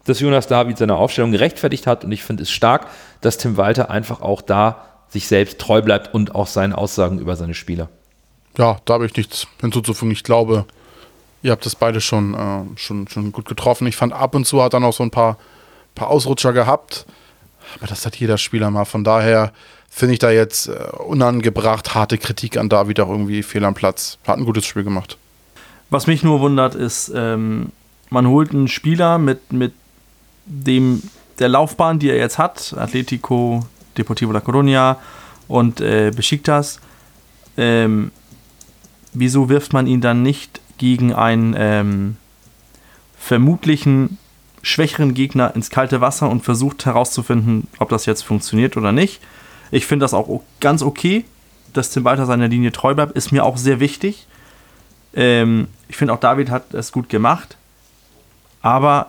dass 0.04 0.20
Jonas 0.20 0.48
David 0.48 0.78
seine 0.78 0.98
Aufstellung 0.98 1.32
gerechtfertigt 1.32 1.88
hat 1.88 2.04
und 2.04 2.12
ich 2.12 2.24
finde 2.24 2.44
es 2.44 2.52
stark, 2.52 2.88
dass 3.22 3.38
Tim 3.38 3.56
Walter 3.56 3.90
einfach 3.90 4.22
auch 4.22 4.42
da 4.42 4.91
sich 5.12 5.28
selbst 5.28 5.59
treu 5.59 5.82
bleibt 5.82 6.14
und 6.14 6.36
auch 6.36 6.47
seinen 6.47 6.74
Aussagen 6.74 7.20
über 7.20 7.36
seine 7.36 7.53
Spieler. 7.53 7.89
Ja, 8.57 8.80
da 8.86 8.95
habe 8.95 9.05
ich 9.05 9.16
nichts 9.16 9.47
hinzuzufügen. 9.59 10.12
Ich 10.12 10.24
glaube, 10.24 10.66
ihr 11.43 11.51
habt 11.51 11.66
das 11.66 11.76
beide 11.76 12.01
schon, 12.01 12.34
äh, 12.34 12.78
schon, 12.78 13.07
schon 13.07 13.32
gut 13.32 13.45
getroffen. 13.45 13.88
Ich 13.88 13.95
fand 13.95 14.14
ab 14.14 14.36
und 14.36 14.45
zu 14.45 14.64
hat 14.64 14.74
er 14.74 14.80
noch 14.80 14.93
so 14.93 15.03
ein 15.03 15.12
paar, 15.12 15.38
paar 15.95 16.09
Ausrutscher 16.09 16.53
gehabt. 16.53 17.05
Aber 17.76 17.88
das 17.88 18.05
hat 18.05 18.16
jeder 18.16 18.38
Spieler 18.38 18.72
mal. 18.72 18.86
Von 18.86 19.03
daher 19.03 19.51
finde 19.89 20.14
ich 20.14 20.20
da 20.20 20.32
jetzt 20.32 20.68
äh, 20.68 20.72
unangebracht 21.05 21.93
harte 21.93 22.18
Kritik 22.18 22.57
an 22.57 22.70
David 22.70 22.99
auch 23.01 23.09
irgendwie 23.09 23.43
fehl 23.43 23.66
am 23.66 23.74
Platz. 23.74 24.18
Hat 24.26 24.38
ein 24.38 24.45
gutes 24.45 24.66
Spiel 24.66 24.84
gemacht. 24.84 25.18
Was 25.89 26.07
mich 26.07 26.24
nur 26.24 26.39
wundert, 26.39 26.74
ist, 26.74 27.12
ähm, 27.14 27.72
man 28.09 28.28
holt 28.28 28.51
einen 28.51 28.70
Spieler 28.70 29.18
mit, 29.18 29.51
mit 29.51 29.74
dem 30.45 31.03
der 31.39 31.49
Laufbahn, 31.49 31.99
die 31.99 32.09
er 32.09 32.18
jetzt 32.18 32.38
hat, 32.38 32.74
Atletico, 32.78 33.66
Deportivo 34.02 34.32
La 34.32 34.39
Coruña 34.39 34.97
und 35.47 35.82
äh, 35.82 36.12
Besiktas, 36.16 36.80
ähm, 37.58 38.12
wieso 39.14 39.49
wirft 39.49 39.74
man 39.74 39.88
ihn 39.88 40.02
dann 40.02 40.24
nicht 40.24 40.62
gegen 40.78 41.14
einen 41.14 41.56
ähm, 41.58 42.18
vermutlichen 43.18 44.18
schwächeren 44.64 45.14
Gegner 45.14 45.56
ins 45.56 45.70
kalte 45.70 46.02
Wasser 46.02 46.30
und 46.30 46.43
versucht 46.43 46.86
herauszufinden, 46.86 47.68
ob 47.80 47.89
das 47.89 48.06
jetzt 48.06 48.24
funktioniert 48.24 48.78
oder 48.78 48.91
nicht. 48.91 49.22
Ich 49.72 49.86
finde 49.86 50.04
das 50.04 50.14
auch 50.14 50.41
ganz 50.60 50.82
okay, 50.82 51.26
dass 51.74 51.89
Tim 51.89 52.04
Walter 52.04 52.26
seiner 52.26 52.47
Linie 52.47 52.72
treu 52.72 52.93
bleibt. 52.93 53.16
Ist 53.16 53.32
mir 53.32 53.43
auch 53.43 53.58
sehr 53.58 53.80
wichtig. 53.80 54.28
Ähm, 55.14 55.68
ich 55.88 55.97
finde 55.97 56.14
auch 56.14 56.20
David 56.20 56.49
hat 56.49 56.74
es 56.74 56.91
gut 56.91 57.10
gemacht. 57.10 57.58
Aber 58.62 59.08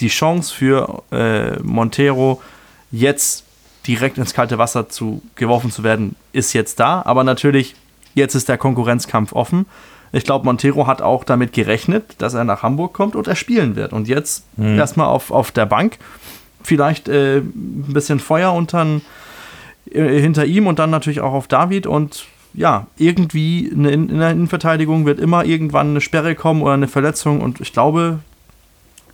die 0.00 0.08
Chance 0.08 0.54
für 0.54 1.02
äh, 1.12 1.58
Montero 1.62 2.42
jetzt 2.90 3.44
direkt 3.86 4.18
ins 4.18 4.34
kalte 4.34 4.58
Wasser 4.58 4.88
zu, 4.88 5.22
geworfen 5.36 5.70
zu 5.70 5.82
werden, 5.82 6.16
ist 6.32 6.52
jetzt 6.52 6.80
da. 6.80 7.02
Aber 7.04 7.24
natürlich, 7.24 7.74
jetzt 8.14 8.34
ist 8.34 8.48
der 8.48 8.58
Konkurrenzkampf 8.58 9.32
offen. 9.32 9.66
Ich 10.12 10.24
glaube, 10.24 10.44
Montero 10.44 10.86
hat 10.86 11.02
auch 11.02 11.24
damit 11.24 11.52
gerechnet, 11.52 12.16
dass 12.18 12.34
er 12.34 12.44
nach 12.44 12.62
Hamburg 12.62 12.92
kommt 12.92 13.14
und 13.14 13.28
er 13.28 13.36
spielen 13.36 13.76
wird. 13.76 13.92
Und 13.92 14.08
jetzt 14.08 14.44
mhm. 14.56 14.76
erstmal 14.76 15.06
auf, 15.06 15.30
auf 15.30 15.52
der 15.52 15.66
Bank. 15.66 15.98
Vielleicht 16.62 17.08
äh, 17.08 17.38
ein 17.38 17.92
bisschen 17.92 18.20
Feuer 18.20 18.52
untern, 18.52 19.02
äh, 19.90 20.20
hinter 20.20 20.44
ihm 20.44 20.66
und 20.66 20.78
dann 20.78 20.90
natürlich 20.90 21.20
auch 21.20 21.32
auf 21.32 21.46
David. 21.46 21.86
Und 21.86 22.26
ja, 22.52 22.86
irgendwie 22.96 23.66
in, 23.66 23.84
in 23.84 24.18
der 24.18 24.30
Innenverteidigung 24.30 25.06
wird 25.06 25.20
immer 25.20 25.44
irgendwann 25.44 25.90
eine 25.90 26.00
Sperre 26.00 26.34
kommen 26.34 26.62
oder 26.62 26.72
eine 26.74 26.88
Verletzung. 26.88 27.40
Und 27.40 27.60
ich 27.60 27.72
glaube, 27.72 28.18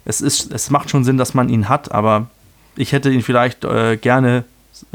es, 0.07 0.23
ist, 0.23 0.53
es 0.53 0.71
macht 0.71 0.91
schon 0.91 1.05
Sinn, 1.05 1.19
dass 1.19 1.35
man 1.35 1.51
ihn 1.51 1.69
hat. 1.69 1.93
Aber 1.93 2.29
ich 2.75 2.93
hätte 2.93 3.11
ihn 3.11 3.23
vielleicht 3.23 3.64
äh, 3.64 3.99
gerne 3.99 4.45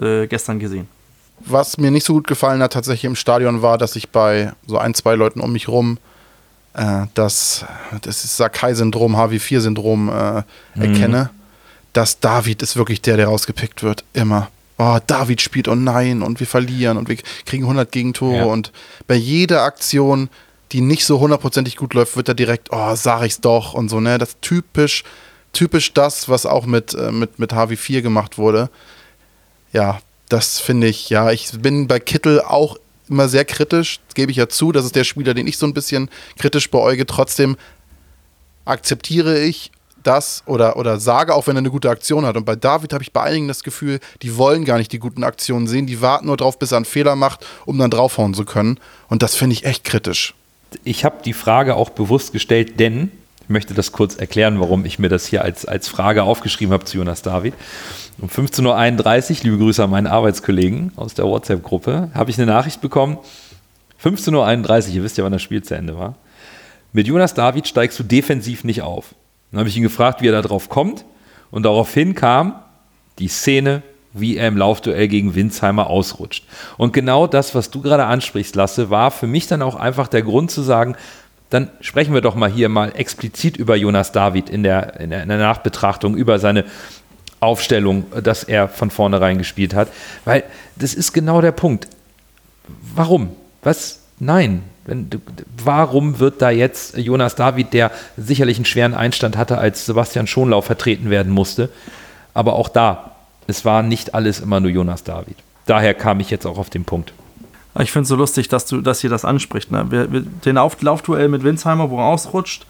äh, 0.02 0.28
gestern 0.28 0.60
gesehen. 0.60 0.88
Was 1.46 1.78
mir 1.78 1.92
nicht 1.92 2.06
so 2.06 2.14
gut 2.14 2.28
gefallen 2.28 2.62
hat 2.62 2.74
tatsächlich 2.74 3.06
im 3.06 3.16
Stadion 3.16 3.62
war, 3.62 3.78
dass 3.78 3.96
ich 3.96 4.10
bei 4.10 4.54
so 4.68 4.78
ein, 4.78 4.94
zwei 4.94 5.16
Leuten 5.16 5.42
um 5.42 5.52
mich 5.52 5.68
rum 5.68 5.98
äh, 6.74 7.06
das, 7.14 7.66
das 8.02 8.38
Sakai-Syndrom, 8.38 9.16
HW4-Syndrom 9.16 10.10
äh, 10.10 10.44
mhm. 10.76 10.82
erkenne. 10.82 11.30
Dass 11.94 12.20
David 12.20 12.62
ist 12.62 12.78
wirklich 12.78 13.02
der, 13.02 13.18
der 13.18 13.28
rausgepickt 13.28 13.84
wird. 13.84 14.06
Immer. 14.14 14.50
Oh, 14.78 14.98
David 15.06 15.42
spielt, 15.42 15.68
oh 15.68 15.76
nein, 15.76 16.22
und 16.22 16.40
wir 16.40 16.48
verlieren 16.48 16.98
und 16.98 17.10
wir 17.10 17.18
kriegen 17.46 17.64
100 17.64 17.92
Gegentore. 17.92 18.38
Ja. 18.38 18.46
Und 18.46 18.72
bei 19.08 19.16
jeder 19.16 19.64
Aktion, 19.64 20.30
die 20.72 20.82
nicht 20.82 21.06
so 21.06 21.20
hundertprozentig 21.20 21.76
gut 21.76 21.94
läuft, 21.94 22.16
wird 22.16 22.30
er 22.30 22.34
direkt, 22.34 22.70
oh, 22.72 22.96
sag 22.96 23.24
ich's 23.24 23.42
doch 23.42 23.74
und 23.74 23.90
so, 23.90 24.00
ne? 24.00 24.18
Das 24.18 24.30
ist 24.30 24.42
typisch, 24.42 25.04
typisch 25.54 25.94
das, 25.94 26.30
was 26.30 26.46
auch 26.46 26.66
mit, 26.66 26.94
äh, 26.94 27.12
mit, 27.12 27.40
mit 27.40 27.54
HW4 27.54 28.02
gemacht 28.02 28.38
wurde 28.38 28.70
ja, 29.72 30.00
das 30.30 30.60
finde 30.60 30.88
ich, 30.88 31.10
ja, 31.10 31.32
ich 31.32 31.52
bin 31.60 31.88
bei 31.88 32.00
Kittel 32.00 32.42
auch 32.42 32.78
immer 33.10 33.28
sehr 33.28 33.46
kritisch, 33.46 34.00
gebe 34.16 34.32
ich 34.32 34.38
ja 34.38 34.48
zu. 34.48 34.72
Das 34.72 34.86
ist 34.86 34.96
der 34.96 35.04
Spieler, 35.04 35.34
den 35.34 35.48
ich 35.48 35.58
so 35.58 35.66
ein 35.66 35.74
bisschen 35.74 36.10
kritisch 36.38 36.72
beäuge. 36.72 37.06
Trotzdem 37.06 37.58
akzeptiere 38.66 39.40
ich 39.40 39.72
das 40.04 40.44
oder, 40.46 40.78
oder 40.78 41.00
sage 41.00 41.36
auch, 41.36 41.48
wenn 41.48 41.56
er 41.56 41.60
eine 41.60 41.70
gute 41.70 41.90
Aktion 41.90 42.26
hat. 42.26 42.38
Und 42.38 42.46
bei 42.46 42.56
David 42.56 42.94
habe 42.94 43.04
ich 43.04 43.12
bei 43.12 43.22
einigen 43.22 43.48
das 43.48 43.64
Gefühl, 43.64 44.00
die 44.22 44.38
wollen 44.38 44.66
gar 44.66 44.78
nicht 44.78 44.92
die 44.92 45.00
guten 45.00 45.24
Aktionen 45.24 45.68
sehen. 45.68 45.86
Die 45.86 46.02
warten 46.02 46.28
nur 46.28 46.38
drauf, 46.38 46.58
bis 46.58 46.72
er 46.72 46.78
einen 46.78 46.86
Fehler 46.86 47.16
macht, 47.16 47.46
um 47.66 47.78
dann 47.78 47.92
draufhauen 47.92 48.34
zu 48.34 48.46
können. 48.46 48.80
Und 49.10 49.22
das 49.22 49.36
finde 49.36 49.54
ich 49.54 49.66
echt 49.66 49.84
kritisch. 49.84 50.34
Ich 50.84 51.04
habe 51.04 51.18
die 51.24 51.34
Frage 51.34 51.76
auch 51.76 51.90
bewusst 51.90 52.32
gestellt, 52.32 52.80
denn 52.80 53.12
möchte 53.52 53.74
das 53.74 53.92
kurz 53.92 54.16
erklären, 54.16 54.60
warum 54.60 54.86
ich 54.86 55.00
mir 55.00 55.10
das 55.10 55.26
hier 55.26 55.44
als, 55.44 55.66
als 55.66 55.88
Frage 55.88 56.24
aufgeschrieben 56.24 56.74
habe 56.74 56.86
zu 56.86 56.98
Jonas 56.98 57.22
David. 57.22 57.54
Um 58.20 58.30
15.31 58.30 59.32
Uhr, 59.32 59.44
liebe 59.44 59.58
Grüße 59.58 59.84
an 59.84 59.90
meinen 59.90 60.08
Arbeitskollegen 60.08 60.92
aus 60.96 61.14
der 61.14 61.26
WhatsApp-Gruppe, 61.26 62.10
habe 62.14 62.30
ich 62.30 62.38
eine 62.38 62.52
Nachricht 62.52 62.82
bekommen. 62.82 63.18
15.31 64.04 64.90
Uhr, 64.90 64.96
ihr 64.96 65.04
wisst 65.04 65.18
ja, 65.18 65.24
wann 65.24 65.32
das 65.32 65.42
Spiel 65.42 65.64
zu 65.64 65.76
Ende 65.76 65.98
war. 65.98 66.16
Mit 66.94 67.08
Jonas 67.08 67.34
David 67.34 67.68
steigst 67.68 67.98
du 68.00 68.04
defensiv 68.04 68.64
nicht 68.64 68.82
auf. 68.82 69.16
Dann 69.52 69.60
habe 69.60 69.70
ich 69.70 69.78
ihn 69.78 69.84
gefragt, 69.84 70.22
wie 70.22 70.28
er 70.28 70.34
da 70.34 70.42
drauf 70.42 70.70
kommt. 70.70 71.06
Und 71.52 71.64
daraufhin 71.64 72.16
kam 72.16 72.56
die 73.20 73.28
Szene, 73.28 73.84
wie 74.14 74.38
er 74.38 74.48
im 74.48 74.58
Laufduell 74.58 75.08
gegen 75.08 75.36
Winsheimer 75.36 75.88
ausrutscht. 75.88 76.46
Und 76.78 76.94
genau 76.94 77.28
das, 77.28 77.56
was 77.56 77.72
du 77.72 77.82
gerade 77.82 78.06
ansprichst, 78.06 78.56
Lasse, 78.56 78.90
war 78.90 79.12
für 79.12 79.28
mich 79.28 79.48
dann 79.48 79.62
auch 79.62 79.76
einfach 79.76 80.08
der 80.08 80.22
Grund 80.22 80.52
zu 80.52 80.62
sagen, 80.62 80.96
dann 81.52 81.70
sprechen 81.82 82.14
wir 82.14 82.22
doch 82.22 82.36
mal 82.36 82.50
hier 82.50 82.70
mal 82.70 82.94
explizit 82.96 83.58
über 83.58 83.76
Jonas 83.76 84.14
David 84.14 84.50
in 84.50 84.64
der, 84.64 85.00
in 85.02 85.10
der, 85.10 85.26
Nachbetrachtung, 85.26 86.16
über 86.16 86.40
seine 86.40 86.64
Aufstellung, 87.42 88.06
dass 88.24 88.46
er 88.46 88.70
von 88.70 88.90
vornherein 88.90 89.38
gespielt 89.38 89.74
hat. 89.74 89.90
Weil 90.24 90.46
das 90.78 90.94
ist 90.94 91.12
genau 91.12 91.42
der 91.42 91.52
Punkt. 91.52 91.88
Warum? 92.96 93.32
Was? 93.64 94.00
Nein. 94.18 94.64
Wenn, 94.86 95.10
warum 95.62 96.20
wird 96.20 96.42
da 96.42 96.50
jetzt 96.50 96.98
Jonas 96.98 97.36
David, 97.36 97.74
der 97.74 97.92
sicherlich 98.16 98.58
einen 98.58 98.66
schweren 98.66 98.94
Einstand 98.94 99.36
hatte, 99.36 99.58
als 99.58 99.86
Sebastian 99.86 100.28
Schonlauf 100.28 100.66
vertreten 100.66 101.10
werden 101.10 101.34
musste? 101.34 101.70
Aber 102.34 102.54
auch 102.54 102.70
da, 102.70 103.16
es 103.48 103.66
war 103.66 103.84
nicht 103.84 104.16
alles 104.16 104.40
immer 104.40 104.62
nur 104.62 104.72
Jonas 104.72 105.04
David. 105.04 105.36
Daher 105.66 105.94
kam 105.94 106.22
ich 106.22 106.30
jetzt 106.30 106.48
auch 106.48 106.58
auf 106.58 106.70
den 106.70 106.86
Punkt. 106.86 107.14
Ich 107.80 107.92
finde 107.92 108.04
es 108.04 108.10
so 108.10 108.16
lustig, 108.16 108.50
dass 108.50 108.66
du, 108.66 108.82
dass 108.82 109.04
ihr 109.04 109.10
das 109.10 109.24
anspricht. 109.24 109.72
Ne? 109.72 109.86
Wir, 109.90 110.12
wir, 110.12 110.22
den 110.22 110.58
Auf 110.58 110.82
Laufduell 110.82 111.30
mit 111.30 111.44
Winsheimer, 111.44 111.90
wo 111.90 111.98
er 111.98 112.06
ausrutscht, 112.06 112.66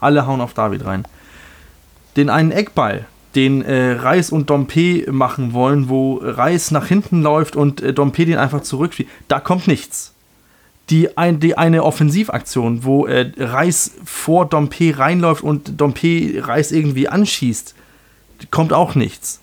alle 0.00 0.26
hauen 0.26 0.40
auf 0.40 0.52
David 0.52 0.84
rein. 0.84 1.06
Den 2.16 2.28
einen 2.28 2.50
Eckball, 2.50 3.06
den 3.34 3.62
äh, 3.62 3.92
Reis 3.92 4.30
und 4.30 4.50
Dompe 4.50 5.10
machen 5.10 5.54
wollen, 5.54 5.88
wo 5.88 6.20
Reis 6.22 6.70
nach 6.70 6.86
hinten 6.86 7.22
läuft 7.22 7.56
und 7.56 7.80
äh, 7.80 7.94
Dompe 7.94 8.26
den 8.26 8.36
einfach 8.36 8.60
zurückspielt, 8.60 9.08
da 9.28 9.40
kommt 9.40 9.66
nichts. 9.66 10.12
Die, 10.90 11.16
ein, 11.16 11.40
die 11.40 11.56
eine 11.56 11.84
Offensivaktion, 11.84 12.84
wo 12.84 13.06
äh, 13.06 13.32
Reis 13.38 13.92
vor 14.04 14.44
Dompe 14.46 14.98
reinläuft 14.98 15.42
und 15.42 15.80
Dompe 15.80 16.42
Reis 16.46 16.72
irgendwie 16.72 17.08
anschießt, 17.08 17.74
kommt 18.50 18.74
auch 18.74 18.94
nichts. 18.94 19.40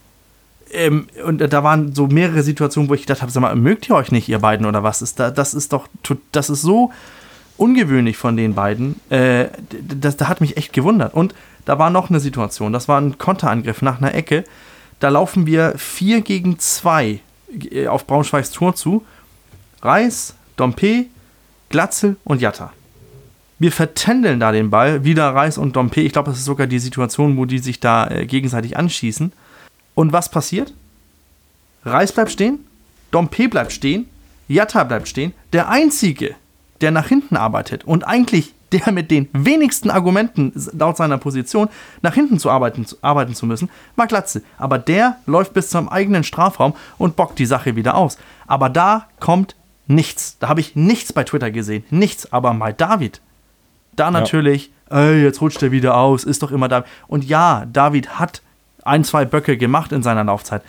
Ähm, 0.72 1.08
und 1.26 1.40
da 1.40 1.64
waren 1.64 1.94
so 1.96 2.08
mehrere 2.08 2.44
Situationen, 2.44 2.90
wo 2.90 2.94
ich 2.94 3.02
gedacht 3.02 3.22
habe, 3.22 3.32
sag 3.32 3.42
mal, 3.42 3.56
mögt 3.56 3.90
ihr 3.90 3.96
euch 3.96 4.12
nicht, 4.12 4.30
ihr 4.30 4.40
beiden, 4.40 4.66
oder 4.66 4.84
was 4.84 5.02
ist 5.02 5.20
da? 5.20 5.32
Das 5.32 5.54
ist 5.54 5.74
doch, 5.74 5.88
das 6.32 6.50
ist 6.50 6.62
so 6.62 6.92
ungewöhnlich 7.58 8.18
von 8.18 8.38
den 8.38 8.56
beiden. 8.56 9.00
Äh, 9.10 9.48
das, 9.82 10.18
das 10.18 10.28
hat 10.28 10.42
mich 10.42 10.58
echt 10.58 10.74
gewundert. 10.74 11.14
Und 11.14 11.36
da 11.66 11.78
war 11.78 11.90
noch 11.90 12.10
eine 12.10 12.20
Situation, 12.20 12.74
das 12.74 12.88
war 12.88 13.00
ein 13.00 13.18
Konterangriff 13.18 13.82
nach 13.82 14.00
einer 14.02 14.14
Ecke. 14.14 14.44
Da 15.00 15.10
laufen 15.10 15.46
wir 15.46 15.74
4 15.78 16.22
gegen 16.22 16.60
2 16.60 17.20
äh, 17.72 17.88
auf 17.88 18.06
Braunschweigs 18.08 18.52
Tor 18.52 18.76
zu. 18.76 19.06
Reis, 19.82 20.36
Dompe, 20.56 21.06
Glatzel 21.70 22.18
und 22.24 22.42
Jatta. 22.42 22.74
Wir 23.60 23.72
vertändeln 23.72 24.40
da 24.40 24.52
den 24.52 24.70
Ball, 24.70 25.04
wieder 25.04 25.30
Reis 25.36 25.58
und 25.58 25.76
Dompe. 25.76 26.02
Ich 26.02 26.14
glaube, 26.14 26.32
das 26.32 26.40
ist 26.40 26.46
sogar 26.46 26.68
die 26.68 26.80
Situation, 26.80 27.38
wo 27.38 27.46
die 27.46 27.60
sich 27.60 27.80
da 27.80 28.08
äh, 28.08 28.26
gegenseitig 28.26 28.78
anschießen. 28.78 29.32
Und 30.00 30.14
was 30.14 30.32
passiert? 30.32 30.74
Reis 31.84 32.14
bleibt 32.14 32.32
stehen, 32.32 32.66
Dompe 33.12 33.50
bleibt 33.50 33.74
stehen, 33.74 34.08
Jatta 34.48 34.86
bleibt 34.86 35.10
stehen. 35.10 35.34
Der 35.52 35.68
Einzige, 35.68 36.36
der 36.80 36.92
nach 36.92 37.10
hinten 37.10 37.36
arbeitet 37.36 37.84
und 37.84 38.08
eigentlich 38.08 38.54
der 38.72 38.94
mit 38.94 39.12
den 39.12 39.28
wenigsten 39.34 39.90
Argumenten 39.90 40.54
laut 40.72 40.96
seiner 40.96 41.18
Position 41.18 41.68
nach 42.02 42.14
hinten 42.14 42.40
zu 42.40 42.50
arbeiten, 42.50 42.86
zu 42.86 42.96
arbeiten 43.02 43.36
zu 43.36 43.46
müssen, 43.46 43.70
war 43.98 44.08
Glatze. 44.08 44.42
Aber 44.58 44.78
der 44.78 45.18
läuft 45.26 45.54
bis 45.54 45.70
zum 45.70 45.90
eigenen 45.90 46.24
Strafraum 46.24 46.76
und 46.98 47.18
bockt 47.18 47.38
die 47.38 47.46
Sache 47.46 47.76
wieder 47.76 47.96
aus. 47.96 48.18
Aber 48.48 48.70
da 48.70 49.10
kommt 49.20 49.58
nichts. 49.88 50.38
Da 50.40 50.48
habe 50.48 50.62
ich 50.62 50.78
nichts 50.78 51.12
bei 51.12 51.26
Twitter 51.26 51.52
gesehen. 51.52 51.84
Nichts. 51.90 52.32
Aber 52.32 52.54
bei 52.54 52.72
David, 52.72 53.20
da 53.98 54.12
natürlich, 54.12 54.72
ey, 54.90 55.24
jetzt 55.24 55.42
rutscht 55.42 55.62
er 55.62 55.74
wieder 55.74 55.98
aus, 55.98 56.24
ist 56.24 56.42
doch 56.42 56.54
immer 56.54 56.70
da. 56.70 56.86
Und 57.10 57.26
ja, 57.26 57.66
David 57.66 58.18
hat 58.18 58.42
ein, 58.90 59.04
zwei 59.04 59.26
Böcke 59.26 59.58
gemacht 59.58 59.92
in 59.92 60.04
seiner 60.04 60.24
Laufzeit. 60.24 60.62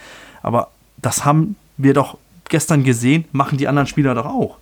Aber 0.42 0.68
das 0.96 1.24
haben 1.24 1.56
wir 1.76 1.94
doch 1.94 2.18
gestern 2.48 2.84
gesehen, 2.84 3.24
machen 3.32 3.58
die 3.58 3.68
anderen 3.68 3.86
Spieler 3.86 4.14
doch 4.14 4.26
auch. 4.26 4.58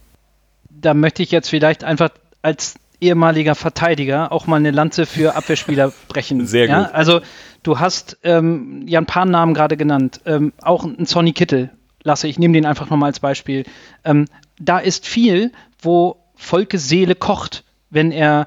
Da 0.70 0.94
möchte 0.94 1.22
ich 1.22 1.30
jetzt 1.30 1.48
vielleicht 1.48 1.84
einfach 1.84 2.10
als 2.42 2.76
ehemaliger 3.00 3.54
Verteidiger 3.54 4.32
auch 4.32 4.46
mal 4.46 4.56
eine 4.56 4.70
Lanze 4.70 5.06
für 5.06 5.36
Abwehrspieler 5.36 5.92
brechen. 6.08 6.46
Sehr 6.46 6.66
gut. 6.66 6.76
Ja? 6.76 6.90
Also 6.92 7.20
du 7.62 7.78
hast 7.78 8.18
ähm, 8.22 8.84
ja 8.86 9.00
ein 9.00 9.06
paar 9.06 9.24
Namen 9.24 9.54
gerade 9.54 9.76
genannt, 9.76 10.20
ähm, 10.26 10.52
auch 10.62 10.84
ein 10.84 11.06
Sonny 11.06 11.32
Kittel, 11.32 11.70
lasse 12.02 12.28
ich, 12.28 12.38
nehme 12.38 12.54
den 12.54 12.66
einfach 12.66 12.90
nochmal 12.90 13.08
als 13.08 13.20
Beispiel. 13.20 13.64
Ähm, 14.04 14.26
da 14.58 14.78
ist 14.78 15.06
viel, 15.06 15.52
wo 15.80 16.16
Volkes 16.34 16.88
Seele 16.88 17.14
kocht, 17.14 17.64
wenn 17.90 18.12
er 18.12 18.46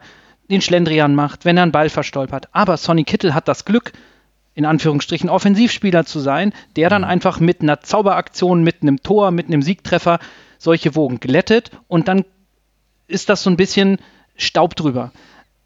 den 0.50 0.62
Schlendrian 0.62 1.16
macht, 1.16 1.46
wenn 1.46 1.58
er 1.58 1.64
einen 1.64 1.72
Ball 1.72 1.90
verstolpert. 1.90 2.50
Aber 2.52 2.78
Sonny 2.78 3.04
Kittel 3.04 3.34
hat 3.34 3.48
das 3.48 3.66
Glück, 3.66 3.94
in 4.54 4.66
Anführungsstrichen 4.66 5.30
Offensivspieler 5.30 6.06
zu 6.06 6.20
sein, 6.20 6.54
der 6.76 6.90
dann 6.90 7.04
einfach 7.04 7.40
mit 7.40 7.62
einer 7.62 7.82
Zauberaktion, 7.82 8.64
mit 8.64 8.82
einem 8.82 9.02
Tor, 9.02 9.32
mit 9.32 9.48
einem 9.48 9.62
Siegtreffer 9.62 10.20
solche 10.58 10.96
Wogen 10.96 11.20
glättet 11.20 11.72
und 11.88 12.08
dann 12.08 12.26
ist 13.08 13.30
das 13.30 13.44
so 13.44 13.50
ein 13.50 13.58
bisschen 13.58 13.98
Staub 14.36 14.76
drüber. 14.76 15.12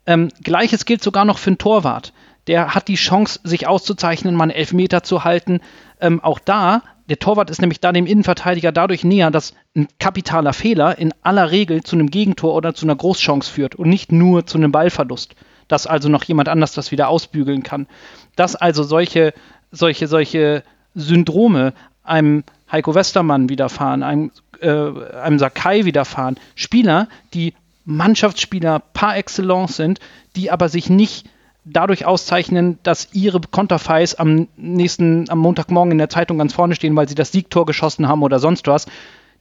Ähm, 0.06 0.30
Gleiches 0.44 0.86
gilt 0.86 1.04
sogar 1.04 1.26
noch 1.26 1.38
für 1.38 1.52
einen 1.52 1.58
Torwart. 1.58 2.14
Der 2.48 2.76
hat 2.76 2.88
die 2.88 2.96
Chance, 2.96 3.40
sich 3.44 3.68
auszuzeichnen, 3.68 4.36
mal 4.36 4.44
einen 4.44 4.52
Elfmeter 4.52 5.04
zu 5.04 5.24
halten. 5.24 5.62
Ähm, 6.00 6.24
auch 6.24 6.40
da, 6.40 6.84
der 7.10 7.20
Torwart 7.20 7.50
ist 7.50 7.62
nämlich 7.62 7.80
da 7.80 7.92
dem 7.92 8.06
Innenverteidiger 8.06 8.72
dadurch 8.72 9.04
näher, 9.04 9.32
dass 9.32 9.54
ein 9.76 9.88
kapitaler 10.00 10.54
Fehler 10.54 10.98
in 10.98 11.14
aller 11.22 11.52
Regel 11.52 11.84
zu 11.84 11.96
einem 11.96 12.10
Gegentor 12.10 12.54
oder 12.54 12.74
zu 12.74 12.86
einer 12.86 12.96
Großchance 12.96 13.52
führt 13.52 13.76
und 13.76 13.90
nicht 13.90 14.12
nur 14.12 14.46
zu 14.46 14.58
einem 14.58 14.72
Ballverlust. 14.72 15.36
Dass 15.68 15.88
also 15.88 16.10
noch 16.10 16.24
jemand 16.24 16.48
anders 16.48 16.74
das 16.74 16.92
wieder 16.92 17.08
ausbügeln 17.08 17.64
kann. 17.64 17.88
Dass 18.36 18.56
also 18.56 18.84
solche, 18.84 19.34
solche, 19.72 20.08
solche 20.08 20.64
Syndrome 20.94 21.74
einem 22.04 22.44
Heiko 22.72 22.96
Westermann 22.96 23.50
widerfahren, 23.50 24.04
einem, 24.04 24.32
äh, 24.60 24.70
einem 24.70 25.40
Sakai 25.40 25.86
widerfahren. 25.86 26.38
Spieler, 26.56 27.08
die 27.34 27.54
Mannschaftsspieler 27.86 28.80
par 28.80 29.18
excellence 29.18 29.76
sind, 29.76 30.00
die 30.36 30.52
aber 30.52 30.70
sich 30.70 30.90
nicht 30.90 31.28
dadurch 31.66 32.06
auszeichnen, 32.06 32.80
dass 32.84 33.10
ihre 33.14 33.42
Konterfeis 33.42 34.16
am 34.16 34.48
nächsten, 34.56 35.30
am 35.30 35.40
Montagmorgen 35.40 35.92
in 35.92 35.98
der 35.98 36.10
Zeitung 36.10 36.38
ganz 36.38 36.54
vorne 36.54 36.76
stehen, 36.76 36.96
weil 36.96 37.10
sie 37.10 37.16
das 37.16 37.32
Siegtor 37.32 37.66
geschossen 37.66 38.08
haben 38.08 38.24
oder 38.24 38.40
sonst 38.40 38.68
was. 38.68 38.86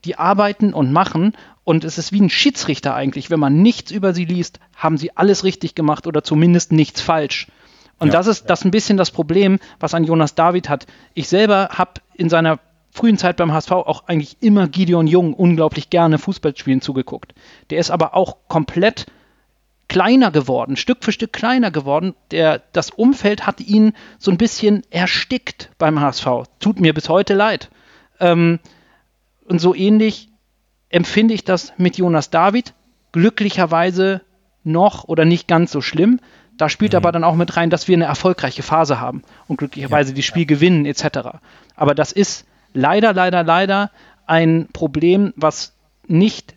Die 0.05 0.17
arbeiten 0.17 0.73
und 0.73 0.91
machen 0.91 1.33
und 1.63 1.83
es 1.83 1.97
ist 1.97 2.11
wie 2.11 2.21
ein 2.21 2.29
Schiedsrichter 2.29 2.93
eigentlich. 2.95 3.29
Wenn 3.29 3.39
man 3.39 3.61
nichts 3.61 3.91
über 3.91 4.13
sie 4.13 4.25
liest, 4.25 4.59
haben 4.75 4.97
sie 4.97 5.15
alles 5.15 5.43
richtig 5.43 5.75
gemacht 5.75 6.07
oder 6.07 6.23
zumindest 6.23 6.71
nichts 6.71 7.01
falsch. 7.01 7.47
Und 7.99 8.07
Ja. 8.09 8.13
das 8.13 8.27
ist 8.27 8.49
das 8.49 8.65
ein 8.65 8.71
bisschen 8.71 8.97
das 8.97 9.11
Problem, 9.11 9.59
was 9.79 9.93
ein 9.93 10.03
Jonas 10.03 10.35
David 10.35 10.69
hat. 10.69 10.85
Ich 11.13 11.27
selber 11.27 11.69
habe 11.71 12.01
in 12.15 12.29
seiner 12.29 12.59
frühen 12.91 13.17
Zeit 13.17 13.37
beim 13.37 13.51
HSV 13.51 13.71
auch 13.71 14.07
eigentlich 14.07 14.37
immer 14.41 14.67
Gideon 14.67 15.07
Jung 15.07 15.33
unglaublich 15.33 15.89
gerne 15.89 16.17
Fußballspielen 16.17 16.81
zugeguckt. 16.81 17.33
Der 17.69 17.79
ist 17.79 17.91
aber 17.91 18.15
auch 18.15 18.37
komplett 18.47 19.05
kleiner 19.87 20.31
geworden, 20.31 20.77
Stück 20.77 21.03
für 21.03 21.11
Stück 21.11 21.31
kleiner 21.31 21.71
geworden. 21.71 22.15
Der, 22.31 22.61
das 22.73 22.89
Umfeld 22.89 23.45
hat 23.45 23.61
ihn 23.61 23.93
so 24.17 24.31
ein 24.31 24.37
bisschen 24.37 24.81
erstickt 24.89 25.69
beim 25.77 25.99
HSV. 25.99 26.25
Tut 26.59 26.79
mir 26.79 26.93
bis 26.93 27.07
heute 27.09 27.33
leid. 27.33 27.69
Ähm, 28.19 28.59
und 29.47 29.59
so 29.59 29.75
ähnlich 29.75 30.29
empfinde 30.89 31.33
ich 31.33 31.43
das 31.43 31.73
mit 31.77 31.97
Jonas 31.97 32.29
David. 32.29 32.73
Glücklicherweise 33.11 34.21
noch 34.63 35.03
oder 35.03 35.25
nicht 35.25 35.47
ganz 35.47 35.71
so 35.71 35.81
schlimm. 35.81 36.19
Da 36.57 36.69
spielt 36.69 36.95
aber 36.95 37.11
dann 37.11 37.23
auch 37.23 37.35
mit 37.35 37.57
rein, 37.57 37.69
dass 37.69 37.87
wir 37.87 37.95
eine 37.95 38.05
erfolgreiche 38.05 38.63
Phase 38.63 38.99
haben 38.99 39.23
und 39.47 39.57
glücklicherweise 39.57 40.13
die 40.13 40.23
Spiel 40.23 40.45
gewinnen 40.45 40.85
etc. 40.85 41.39
Aber 41.75 41.95
das 41.95 42.11
ist 42.11 42.45
leider, 42.73 43.13
leider, 43.13 43.43
leider 43.43 43.91
ein 44.25 44.67
Problem, 44.71 45.33
was 45.35 45.73
nicht 46.07 46.55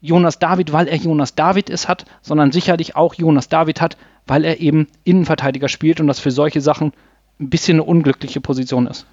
Jonas 0.00 0.38
David, 0.38 0.72
weil 0.72 0.88
er 0.88 0.96
Jonas 0.96 1.34
David 1.34 1.68
ist, 1.68 1.88
hat, 1.88 2.06
sondern 2.22 2.52
sicherlich 2.52 2.96
auch 2.96 3.14
Jonas 3.14 3.48
David 3.48 3.80
hat, 3.80 3.96
weil 4.26 4.44
er 4.44 4.60
eben 4.60 4.88
Innenverteidiger 5.04 5.68
spielt 5.68 6.00
und 6.00 6.06
das 6.06 6.20
für 6.20 6.30
solche 6.30 6.60
Sachen 6.60 6.92
ein 7.38 7.50
bisschen 7.50 7.76
eine 7.76 7.84
unglückliche 7.84 8.40
Position 8.40 8.86
ist. 8.86 9.06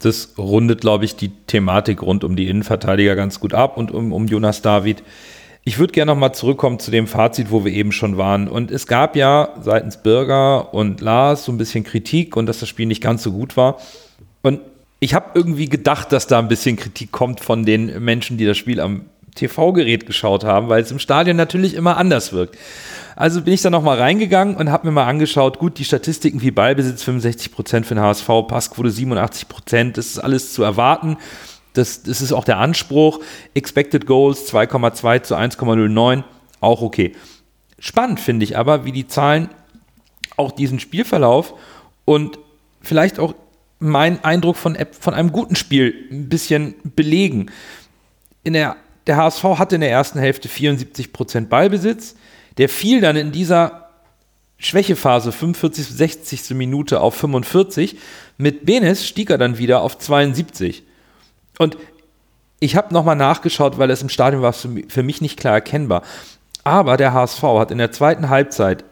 Das 0.00 0.34
rundet, 0.38 0.80
glaube 0.80 1.04
ich, 1.04 1.16
die 1.16 1.30
Thematik 1.30 2.02
rund 2.02 2.22
um 2.22 2.36
die 2.36 2.48
Innenverteidiger 2.48 3.16
ganz 3.16 3.40
gut 3.40 3.52
ab 3.52 3.76
und 3.76 3.90
um, 3.90 4.12
um 4.12 4.26
Jonas 4.26 4.62
David. 4.62 5.02
Ich 5.68 5.78
würde 5.78 5.92
gerne 5.92 6.10
nochmal 6.10 6.32
zurückkommen 6.32 6.78
zu 6.78 6.90
dem 6.90 7.06
Fazit, 7.06 7.50
wo 7.50 7.62
wir 7.62 7.70
eben 7.70 7.92
schon 7.92 8.16
waren. 8.16 8.48
Und 8.48 8.70
es 8.70 8.86
gab 8.86 9.16
ja 9.16 9.50
seitens 9.60 9.98
Bürger 9.98 10.72
und 10.72 11.02
Lars 11.02 11.44
so 11.44 11.52
ein 11.52 11.58
bisschen 11.58 11.84
Kritik 11.84 12.38
und 12.38 12.46
dass 12.46 12.60
das 12.60 12.70
Spiel 12.70 12.86
nicht 12.86 13.02
ganz 13.02 13.22
so 13.22 13.32
gut 13.32 13.54
war. 13.58 13.76
Und 14.40 14.60
ich 14.98 15.12
habe 15.12 15.32
irgendwie 15.34 15.68
gedacht, 15.68 16.10
dass 16.10 16.26
da 16.26 16.38
ein 16.38 16.48
bisschen 16.48 16.76
Kritik 16.76 17.12
kommt 17.12 17.40
von 17.40 17.66
den 17.66 18.02
Menschen, 18.02 18.38
die 18.38 18.46
das 18.46 18.56
Spiel 18.56 18.80
am 18.80 19.02
TV-Gerät 19.34 20.06
geschaut 20.06 20.42
haben, 20.42 20.70
weil 20.70 20.80
es 20.82 20.90
im 20.90 20.98
Stadion 20.98 21.36
natürlich 21.36 21.74
immer 21.74 21.98
anders 21.98 22.32
wirkt. 22.32 22.56
Also 23.14 23.42
bin 23.42 23.52
ich 23.52 23.60
da 23.60 23.68
nochmal 23.68 23.98
reingegangen 23.98 24.56
und 24.56 24.70
habe 24.70 24.86
mir 24.86 24.92
mal 24.92 25.06
angeschaut, 25.06 25.58
gut, 25.58 25.78
die 25.78 25.84
Statistiken 25.84 26.40
wie 26.40 26.50
Ballbesitz 26.50 27.04
65% 27.04 27.84
für 27.84 27.94
den 27.94 28.00
HSV, 28.00 28.26
Passquote 28.48 28.88
87%, 28.88 29.92
das 29.92 30.06
ist 30.06 30.18
alles 30.18 30.54
zu 30.54 30.62
erwarten. 30.62 31.18
Das, 31.78 32.02
das 32.02 32.20
ist 32.20 32.32
auch 32.32 32.44
der 32.44 32.58
Anspruch. 32.58 33.20
Expected 33.54 34.04
Goals 34.04 34.52
2,2 34.52 35.22
zu 35.22 35.36
1,09, 35.36 36.24
auch 36.60 36.82
okay. 36.82 37.12
Spannend 37.78 38.18
finde 38.18 38.44
ich 38.44 38.58
aber, 38.58 38.84
wie 38.84 38.92
die 38.92 39.06
Zahlen 39.06 39.48
auch 40.36 40.50
diesen 40.50 40.80
Spielverlauf 40.80 41.54
und 42.04 42.38
vielleicht 42.80 43.18
auch 43.18 43.34
meinen 43.78 44.22
Eindruck 44.24 44.56
von, 44.56 44.76
von 44.98 45.14
einem 45.14 45.30
guten 45.30 45.54
Spiel 45.54 45.94
ein 46.10 46.28
bisschen 46.28 46.74
belegen. 46.96 47.50
In 48.42 48.54
der, 48.54 48.76
der 49.06 49.16
HSV 49.16 49.44
hatte 49.44 49.76
in 49.76 49.80
der 49.80 49.90
ersten 49.90 50.18
Hälfte 50.18 50.48
74% 50.48 51.46
Ballbesitz. 51.46 52.16
Der 52.56 52.68
fiel 52.68 53.00
dann 53.00 53.14
in 53.14 53.30
dieser 53.30 53.90
Schwächephase 54.58 55.30
45. 55.30 55.86
60. 55.86 56.50
Minute 56.50 57.00
auf 57.00 57.14
45. 57.14 57.96
Mit 58.36 58.66
Benes 58.66 59.06
stieg 59.06 59.30
er 59.30 59.38
dann 59.38 59.58
wieder 59.58 59.82
auf 59.82 59.98
72. 59.98 60.82
Und 61.58 61.76
ich 62.60 62.76
habe 62.76 62.92
nochmal 62.94 63.16
nachgeschaut, 63.16 63.78
weil 63.78 63.90
es 63.90 64.02
im 64.02 64.08
Stadion 64.08 64.42
war 64.42 64.52
für 64.52 64.68
mi- 64.68 64.86
für 64.88 65.02
mich 65.02 65.20
nicht 65.20 65.38
klar 65.38 65.54
erkennbar. 65.54 66.02
Aber 66.64 66.96
der 66.96 67.12
HSV 67.12 67.42
hat 67.42 67.70
in 67.70 67.78
der 67.78 67.92
zweiten 67.92 68.28
Halbzeit 68.28 68.84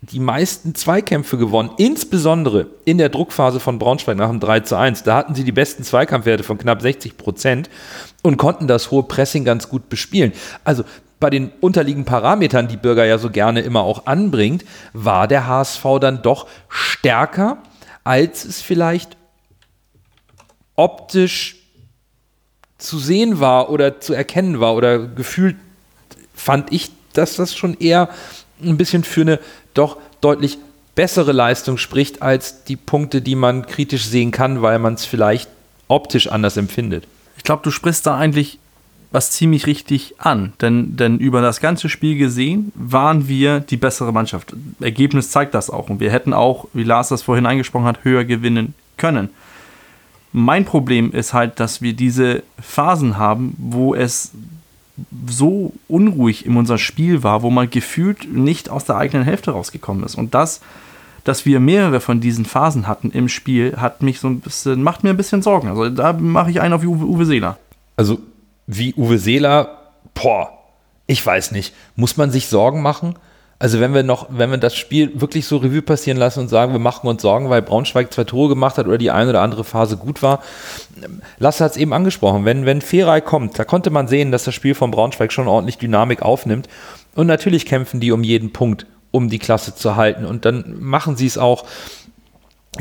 die 0.00 0.20
meisten 0.20 0.74
Zweikämpfe 0.74 1.38
gewonnen, 1.38 1.70
insbesondere 1.78 2.66
in 2.84 2.98
der 2.98 3.08
Druckphase 3.08 3.58
von 3.58 3.78
Braunschweig 3.78 4.16
nach 4.18 4.28
dem 4.28 4.38
3 4.38 4.60
zu 4.60 4.76
1. 4.76 5.02
Da 5.02 5.16
hatten 5.16 5.34
sie 5.34 5.44
die 5.44 5.52
besten 5.52 5.82
Zweikampfwerte 5.82 6.44
von 6.44 6.58
knapp 6.58 6.82
60 6.82 7.16
Prozent 7.16 7.70
und 8.22 8.36
konnten 8.36 8.66
das 8.66 8.90
hohe 8.90 9.02
Pressing 9.04 9.44
ganz 9.44 9.68
gut 9.70 9.88
bespielen. 9.88 10.32
Also 10.62 10.84
bei 11.20 11.30
den 11.30 11.52
unterliegenden 11.60 12.04
Parametern, 12.04 12.68
die 12.68 12.76
Bürger 12.76 13.06
ja 13.06 13.16
so 13.16 13.30
gerne 13.30 13.62
immer 13.62 13.80
auch 13.80 14.04
anbringt, 14.06 14.64
war 14.92 15.26
der 15.26 15.46
HSV 15.46 15.82
dann 16.00 16.20
doch 16.20 16.46
stärker, 16.68 17.58
als 18.04 18.44
es 18.44 18.60
vielleicht 18.60 19.16
optisch 20.76 21.56
zu 22.78 22.98
sehen 22.98 23.40
war 23.40 23.70
oder 23.70 24.00
zu 24.00 24.14
erkennen 24.14 24.60
war 24.60 24.74
oder 24.74 24.98
gefühlt 24.98 25.56
fand 26.34 26.72
ich, 26.72 26.90
dass 27.12 27.36
das 27.36 27.54
schon 27.54 27.74
eher 27.78 28.08
ein 28.62 28.76
bisschen 28.76 29.04
für 29.04 29.22
eine 29.22 29.40
doch 29.74 29.98
deutlich 30.20 30.58
bessere 30.94 31.32
Leistung 31.32 31.78
spricht 31.78 32.22
als 32.22 32.64
die 32.64 32.76
Punkte, 32.76 33.20
die 33.20 33.34
man 33.34 33.66
kritisch 33.66 34.06
sehen 34.06 34.30
kann, 34.30 34.62
weil 34.62 34.78
man 34.78 34.94
es 34.94 35.04
vielleicht 35.04 35.48
optisch 35.88 36.28
anders 36.28 36.56
empfindet. 36.56 37.06
Ich 37.36 37.42
glaube, 37.44 37.62
du 37.62 37.70
sprichst 37.70 38.06
da 38.06 38.16
eigentlich 38.16 38.58
was 39.14 39.30
ziemlich 39.30 39.66
richtig 39.66 40.16
an. 40.18 40.54
Denn, 40.60 40.96
denn 40.96 41.18
über 41.18 41.40
das 41.40 41.60
ganze 41.60 41.88
Spiel 41.88 42.18
gesehen 42.18 42.72
waren 42.74 43.28
wir 43.28 43.60
die 43.60 43.76
bessere 43.76 44.12
Mannschaft. 44.12 44.54
Ergebnis 44.80 45.30
zeigt 45.30 45.54
das 45.54 45.70
auch. 45.70 45.88
Und 45.88 46.00
wir 46.00 46.10
hätten 46.10 46.32
auch, 46.32 46.66
wie 46.72 46.82
Lars 46.82 47.10
das 47.10 47.22
vorhin 47.22 47.46
angesprochen 47.46 47.86
hat, 47.86 48.02
höher 48.02 48.24
gewinnen 48.24 48.74
können. 48.96 49.30
Mein 50.36 50.64
Problem 50.64 51.12
ist 51.12 51.32
halt, 51.32 51.60
dass 51.60 51.80
wir 51.80 51.92
diese 51.92 52.42
Phasen 52.60 53.18
haben, 53.18 53.54
wo 53.56 53.94
es 53.94 54.32
so 55.28 55.72
unruhig 55.86 56.44
in 56.44 56.56
unser 56.56 56.76
Spiel 56.76 57.22
war, 57.22 57.42
wo 57.42 57.50
man 57.50 57.70
gefühlt 57.70 58.32
nicht 58.32 58.68
aus 58.68 58.84
der 58.84 58.96
eigenen 58.96 59.24
Hälfte 59.24 59.52
rausgekommen 59.52 60.02
ist. 60.02 60.16
Und 60.16 60.34
das, 60.34 60.60
dass 61.22 61.46
wir 61.46 61.60
mehrere 61.60 62.00
von 62.00 62.20
diesen 62.20 62.44
Phasen 62.44 62.88
hatten 62.88 63.12
im 63.12 63.28
Spiel, 63.28 63.76
hat 63.76 64.02
mich 64.02 64.18
so 64.18 64.26
ein 64.26 64.40
bisschen, 64.40 64.82
macht 64.82 65.04
mir 65.04 65.10
ein 65.10 65.16
bisschen 65.16 65.40
Sorgen. 65.40 65.68
Also 65.68 65.88
da 65.88 66.12
mache 66.12 66.50
ich 66.50 66.60
einen 66.60 66.74
auf 66.74 66.82
Uwe, 66.82 67.04
Uwe 67.04 67.26
Seeler. 67.26 67.56
Also 67.96 68.18
wie 68.66 68.92
Uwe 68.94 69.18
Seeler, 69.18 69.78
boah, 70.14 70.50
Ich 71.06 71.24
weiß 71.24 71.52
nicht. 71.52 71.74
Muss 71.96 72.16
man 72.16 72.30
sich 72.30 72.48
Sorgen 72.48 72.82
machen? 72.82 73.14
Also 73.64 73.80
wenn 73.80 73.94
wir 73.94 74.02
noch, 74.02 74.26
wenn 74.28 74.50
wir 74.50 74.58
das 74.58 74.76
Spiel 74.76 75.18
wirklich 75.18 75.46
so 75.46 75.56
Revue 75.56 75.80
passieren 75.80 76.18
lassen 76.18 76.40
und 76.40 76.48
sagen, 76.48 76.72
wir 76.72 76.78
machen 76.78 77.08
uns 77.08 77.22
Sorgen, 77.22 77.48
weil 77.48 77.62
Braunschweig 77.62 78.12
zwei 78.12 78.24
Tore 78.24 78.50
gemacht 78.50 78.76
hat 78.76 78.86
oder 78.86 78.98
die 78.98 79.10
eine 79.10 79.30
oder 79.30 79.40
andere 79.40 79.64
Phase 79.64 79.96
gut 79.96 80.22
war. 80.22 80.42
Lasse 81.38 81.64
hat 81.64 81.70
es 81.70 81.78
eben 81.78 81.94
angesprochen. 81.94 82.44
Wenn, 82.44 82.66
wenn 82.66 82.82
Ferei 82.82 83.22
kommt, 83.22 83.58
da 83.58 83.64
konnte 83.64 83.88
man 83.88 84.06
sehen, 84.06 84.32
dass 84.32 84.44
das 84.44 84.54
Spiel 84.54 84.74
von 84.74 84.90
Braunschweig 84.90 85.32
schon 85.32 85.48
ordentlich 85.48 85.78
Dynamik 85.78 86.20
aufnimmt. 86.20 86.68
Und 87.14 87.26
natürlich 87.26 87.64
kämpfen 87.64 88.00
die 88.00 88.12
um 88.12 88.22
jeden 88.22 88.52
Punkt, 88.52 88.84
um 89.12 89.30
die 89.30 89.38
Klasse 89.38 89.74
zu 89.74 89.96
halten. 89.96 90.26
Und 90.26 90.44
dann 90.44 90.76
machen 90.78 91.16
sie 91.16 91.26
es 91.26 91.38
auch 91.38 91.64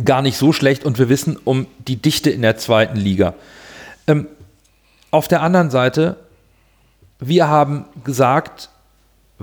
gar 0.04 0.22
nicht 0.22 0.36
so 0.36 0.52
schlecht. 0.52 0.84
Und 0.84 1.00
wir 1.00 1.08
wissen 1.08 1.40
um 1.46 1.66
die 1.88 1.96
Dichte 1.96 2.30
in 2.30 2.42
der 2.42 2.58
zweiten 2.58 2.98
Liga. 2.98 3.36
Ähm, 4.06 4.28
auf 5.12 5.30
der 5.30 5.44
anderen 5.44 5.70
Seite, 5.70 6.18
wir 7.22 7.48
haben 7.48 7.86
gesagt, 8.04 8.68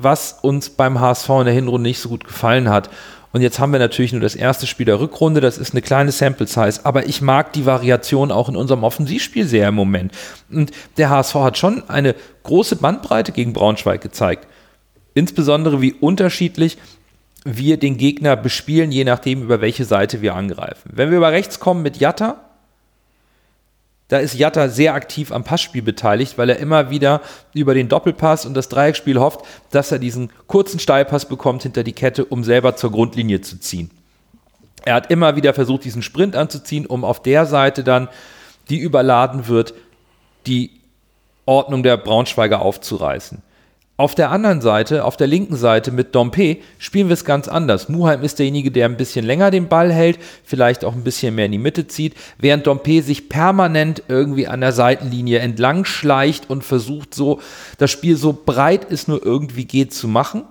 was 0.02 0.38
uns 0.42 0.70
beim 0.70 1.00
HSV 1.00 1.28
in 1.30 1.44
der 1.44 1.54
Hinrunde 1.54 1.88
nicht 1.88 2.00
so 2.00 2.08
gut 2.08 2.24
gefallen 2.24 2.68
hat. 2.68 2.90
Und 3.32 3.42
jetzt 3.42 3.60
haben 3.60 3.72
wir 3.72 3.78
natürlich 3.78 4.12
nur 4.12 4.20
das 4.20 4.34
erste 4.34 4.66
Spiel 4.66 4.86
der 4.86 4.98
Rückrunde, 4.98 5.40
das 5.40 5.56
ist 5.56 5.72
eine 5.72 5.82
kleine 5.82 6.10
Sample 6.10 6.48
Size, 6.48 6.80
aber 6.82 7.06
ich 7.06 7.22
mag 7.22 7.52
die 7.52 7.64
Variation 7.64 8.32
auch 8.32 8.48
in 8.48 8.56
unserem 8.56 8.82
Offensivspiel 8.82 9.46
sehr 9.46 9.68
im 9.68 9.76
Moment. 9.76 10.12
Und 10.50 10.72
der 10.96 11.10
HSV 11.10 11.34
hat 11.36 11.58
schon 11.58 11.88
eine 11.88 12.16
große 12.42 12.76
Bandbreite 12.76 13.30
gegen 13.30 13.52
Braunschweig 13.52 14.00
gezeigt. 14.00 14.48
Insbesondere 15.14 15.80
wie 15.80 15.92
unterschiedlich 15.92 16.76
wir 17.44 17.78
den 17.78 17.96
Gegner 17.96 18.36
bespielen, 18.36 18.92
je 18.92 19.04
nachdem, 19.04 19.42
über 19.42 19.60
welche 19.60 19.84
Seite 19.84 20.22
wir 20.22 20.34
angreifen. 20.34 20.90
Wenn 20.92 21.10
wir 21.10 21.18
über 21.18 21.32
rechts 21.32 21.60
kommen 21.60 21.82
mit 21.82 21.98
Jatta, 21.98 22.49
da 24.10 24.18
ist 24.18 24.34
Jatta 24.34 24.68
sehr 24.68 24.94
aktiv 24.94 25.30
am 25.30 25.44
Passspiel 25.44 25.82
beteiligt, 25.82 26.36
weil 26.36 26.50
er 26.50 26.58
immer 26.58 26.90
wieder 26.90 27.20
über 27.54 27.74
den 27.74 27.88
Doppelpass 27.88 28.44
und 28.44 28.54
das 28.54 28.68
Dreieckspiel 28.68 29.20
hofft, 29.20 29.42
dass 29.70 29.92
er 29.92 30.00
diesen 30.00 30.30
kurzen 30.48 30.80
Steilpass 30.80 31.26
bekommt 31.26 31.62
hinter 31.62 31.84
die 31.84 31.92
Kette, 31.92 32.24
um 32.24 32.42
selber 32.42 32.74
zur 32.74 32.90
Grundlinie 32.90 33.40
zu 33.40 33.60
ziehen. 33.60 33.90
Er 34.84 34.94
hat 34.94 35.12
immer 35.12 35.36
wieder 35.36 35.54
versucht, 35.54 35.84
diesen 35.84 36.02
Sprint 36.02 36.34
anzuziehen, 36.34 36.86
um 36.86 37.04
auf 37.04 37.22
der 37.22 37.46
Seite 37.46 37.84
dann, 37.84 38.08
die 38.68 38.78
überladen 38.78 39.46
wird, 39.46 39.74
die 40.46 40.70
Ordnung 41.46 41.84
der 41.84 41.96
Braunschweiger 41.96 42.62
aufzureißen. 42.62 43.42
Auf 44.00 44.14
der 44.14 44.30
anderen 44.30 44.62
Seite, 44.62 45.04
auf 45.04 45.18
der 45.18 45.26
linken 45.26 45.56
Seite 45.56 45.92
mit 45.92 46.14
Dompe, 46.14 46.56
spielen 46.78 47.08
wir 47.08 47.12
es 47.12 47.26
ganz 47.26 47.48
anders. 47.48 47.90
Muheim 47.90 48.22
ist 48.22 48.38
derjenige, 48.38 48.70
der 48.70 48.86
ein 48.86 48.96
bisschen 48.96 49.26
länger 49.26 49.50
den 49.50 49.68
Ball 49.68 49.92
hält, 49.92 50.18
vielleicht 50.42 50.86
auch 50.86 50.94
ein 50.94 51.04
bisschen 51.04 51.34
mehr 51.34 51.44
in 51.44 51.52
die 51.52 51.58
Mitte 51.58 51.86
zieht, 51.86 52.14
während 52.38 52.66
Dompe 52.66 53.02
sich 53.02 53.28
permanent 53.28 54.02
irgendwie 54.08 54.46
an 54.46 54.62
der 54.62 54.72
Seitenlinie 54.72 55.40
entlang 55.40 55.84
schleicht 55.84 56.48
und 56.48 56.64
versucht 56.64 57.12
so, 57.12 57.42
das 57.76 57.90
Spiel 57.90 58.16
so 58.16 58.32
breit 58.32 58.90
es 58.90 59.06
nur 59.06 59.22
irgendwie 59.22 59.66
geht 59.66 59.92
zu 59.92 60.08
machen, 60.08 60.44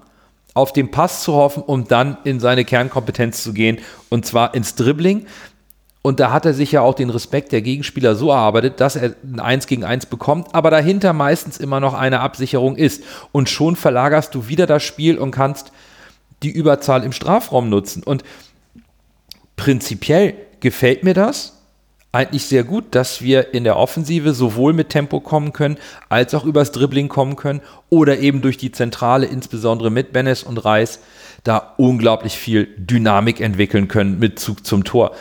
auf 0.53 0.71
den 0.71 0.91
Pass 0.91 1.23
zu 1.23 1.33
hoffen, 1.33 1.63
um 1.63 1.87
dann 1.87 2.17
in 2.25 2.39
seine 2.39 2.65
Kernkompetenz 2.65 3.41
zu 3.41 3.53
gehen 3.53 3.79
und 4.09 4.27
zwar 4.27 4.53
ins 4.53 4.75
Dribbling. 4.75 5.25
Und 6.01 6.19
da 6.19 6.31
hat 6.31 6.45
er 6.45 6.53
sich 6.53 6.71
ja 6.71 6.81
auch 6.81 6.95
den 6.95 7.09
Respekt 7.09 7.51
der 7.51 7.61
Gegenspieler 7.61 8.15
so 8.15 8.29
erarbeitet, 8.29 8.79
dass 8.79 8.95
er 8.95 9.15
ein 9.23 9.39
1 9.39 9.67
gegen 9.67 9.83
1 9.83 10.05
bekommt, 10.05 10.55
aber 10.55 10.71
dahinter 10.71 11.11
meistens 11.11 11.57
immer 11.57 11.81
noch 11.81 11.93
eine 11.93 12.21
Absicherung 12.21 12.77
ist. 12.77 13.03
Und 13.33 13.49
schon 13.49 13.75
verlagerst 13.75 14.33
du 14.33 14.47
wieder 14.47 14.65
das 14.65 14.83
Spiel 14.83 15.17
und 15.17 15.31
kannst 15.31 15.73
die 16.41 16.51
Überzahl 16.51 17.03
im 17.03 17.11
Strafraum 17.11 17.69
nutzen. 17.69 18.03
Und 18.03 18.23
prinzipiell 19.57 20.35
gefällt 20.61 21.03
mir 21.03 21.13
das 21.13 21.59
eigentlich 22.11 22.45
sehr 22.45 22.63
gut, 22.63 22.85
dass 22.91 23.21
wir 23.21 23.53
in 23.53 23.63
der 23.63 23.77
Offensive 23.77 24.33
sowohl 24.33 24.73
mit 24.73 24.89
Tempo 24.89 25.19
kommen 25.19 25.53
können, 25.53 25.77
als 26.07 26.33
auch 26.33 26.43
übers 26.43 26.71
Dribbling 26.71 27.07
kommen 27.07 27.35
können 27.35 27.61
oder 27.89 28.17
eben 28.17 28.41
durch 28.41 28.57
die 28.57 28.71
Zentrale, 28.71 29.27
insbesondere 29.27 29.91
mit 29.91 30.11
Bennes 30.11 30.41
und 30.43 30.57
Reis, 30.57 31.01
da 31.43 31.75
unglaublich 31.77 32.37
viel 32.37 32.67
Dynamik 32.77 33.41
entwickeln 33.41 33.87
können 33.87 34.17
mit 34.17 34.39
Zug 34.39 34.65
zum 34.65 34.83
Tor. 34.83 35.11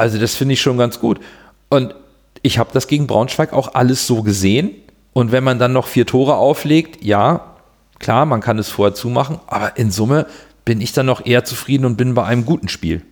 Also 0.00 0.18
das 0.18 0.34
finde 0.34 0.54
ich 0.54 0.62
schon 0.62 0.78
ganz 0.78 0.98
gut. 0.98 1.20
Und 1.68 1.94
ich 2.40 2.58
habe 2.58 2.70
das 2.72 2.86
gegen 2.86 3.06
Braunschweig 3.06 3.52
auch 3.52 3.74
alles 3.74 4.06
so 4.06 4.22
gesehen. 4.22 4.70
Und 5.12 5.30
wenn 5.30 5.44
man 5.44 5.58
dann 5.58 5.74
noch 5.74 5.88
vier 5.88 6.06
Tore 6.06 6.36
auflegt, 6.36 7.04
ja, 7.04 7.56
klar, 7.98 8.24
man 8.24 8.40
kann 8.40 8.58
es 8.58 8.70
vorher 8.70 8.94
zumachen, 8.94 9.40
aber 9.46 9.76
in 9.76 9.90
Summe 9.90 10.26
bin 10.64 10.80
ich 10.80 10.94
dann 10.94 11.04
noch 11.04 11.26
eher 11.26 11.44
zufrieden 11.44 11.84
und 11.84 11.96
bin 11.96 12.14
bei 12.14 12.24
einem 12.24 12.46
guten 12.46 12.68
Spiel. 12.68 13.02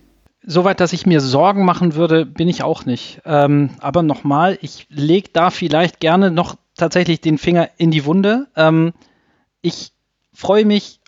Soweit, 0.41 0.79
dass 0.79 0.91
ich 0.91 1.05
mir 1.05 1.21
Sorgen 1.21 1.63
machen 1.63 1.93
würde, 1.93 2.25
bin 2.25 2.47
ich 2.47 2.63
auch 2.63 2.85
nicht. 2.85 3.21
Ähm, 3.23 3.69
aber 3.81 4.01
nochmal, 4.01 4.57
ich 4.61 4.87
lege 4.89 5.29
da 5.31 5.51
vielleicht 5.51 5.99
gerne 5.99 6.31
noch 6.31 6.55
tatsächlich 6.75 7.21
den 7.21 7.37
Finger 7.37 7.69
in 7.77 7.91
die 7.91 8.05
Wunde. 8.05 8.47
Ähm, 8.55 8.93
ich 9.61 9.91
freue 10.33 10.65
mich 10.65 11.01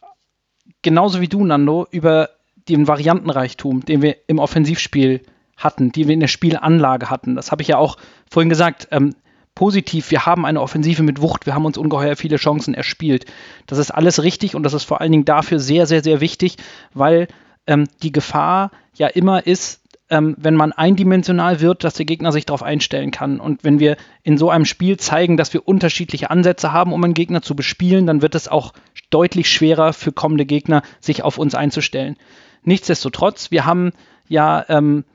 genauso 0.83 1.21
wie 1.21 1.27
du, 1.27 1.43
Nando, 1.43 1.87
über 1.89 2.29
den 2.69 2.87
Variantenreichtum, 2.87 3.83
den 3.83 4.03
wir 4.03 4.17
im 4.27 4.37
Offensivspiel 4.37 5.21
hatten, 5.63 5.91
die 5.91 6.07
wir 6.07 6.13
in 6.13 6.19
der 6.19 6.27
Spielanlage 6.27 7.09
hatten. 7.09 7.35
Das 7.35 7.51
habe 7.51 7.61
ich 7.61 7.69
ja 7.69 7.77
auch 7.77 7.97
vorhin 8.29 8.49
gesagt. 8.49 8.87
Ähm, 8.91 9.15
positiv, 9.55 10.11
wir 10.11 10.25
haben 10.25 10.45
eine 10.45 10.61
Offensive 10.61 11.03
mit 11.03 11.21
Wucht, 11.21 11.45
wir 11.45 11.53
haben 11.53 11.65
uns 11.65 11.77
ungeheuer 11.77 12.15
viele 12.15 12.37
Chancen 12.37 12.73
erspielt. 12.73 13.25
Das 13.67 13.77
ist 13.79 13.91
alles 13.91 14.23
richtig 14.23 14.55
und 14.55 14.63
das 14.63 14.73
ist 14.73 14.85
vor 14.85 15.01
allen 15.01 15.11
Dingen 15.11 15.25
dafür 15.25 15.59
sehr, 15.59 15.85
sehr, 15.87 16.03
sehr 16.03 16.21
wichtig, 16.21 16.55
weil 16.93 17.27
ähm, 17.67 17.87
die 18.01 18.11
Gefahr 18.11 18.71
ja 18.95 19.07
immer 19.07 19.45
ist, 19.45 19.81
ähm, 20.09 20.35
wenn 20.37 20.55
man 20.55 20.73
eindimensional 20.73 21.61
wird, 21.61 21.83
dass 21.83 21.93
der 21.93 22.05
Gegner 22.05 22.31
sich 22.31 22.45
darauf 22.45 22.63
einstellen 22.63 23.11
kann. 23.11 23.39
Und 23.39 23.63
wenn 23.63 23.79
wir 23.79 23.95
in 24.23 24.37
so 24.37 24.49
einem 24.49 24.65
Spiel 24.65 24.97
zeigen, 24.97 25.37
dass 25.37 25.53
wir 25.53 25.67
unterschiedliche 25.67 26.29
Ansätze 26.29 26.73
haben, 26.73 26.91
um 26.91 27.03
einen 27.03 27.13
Gegner 27.13 27.41
zu 27.41 27.55
bespielen, 27.55 28.05
dann 28.05 28.21
wird 28.21 28.35
es 28.35 28.47
auch 28.47 28.73
deutlich 29.09 29.49
schwerer 29.49 29.93
für 29.93 30.11
kommende 30.11 30.45
Gegner, 30.45 30.83
sich 30.99 31.23
auf 31.23 31.37
uns 31.37 31.55
einzustellen. 31.55 32.17
Nichtsdestotrotz, 32.63 33.51
wir 33.51 33.65
haben 33.65 33.91
ja 34.27 34.65
ähm, 34.67 35.05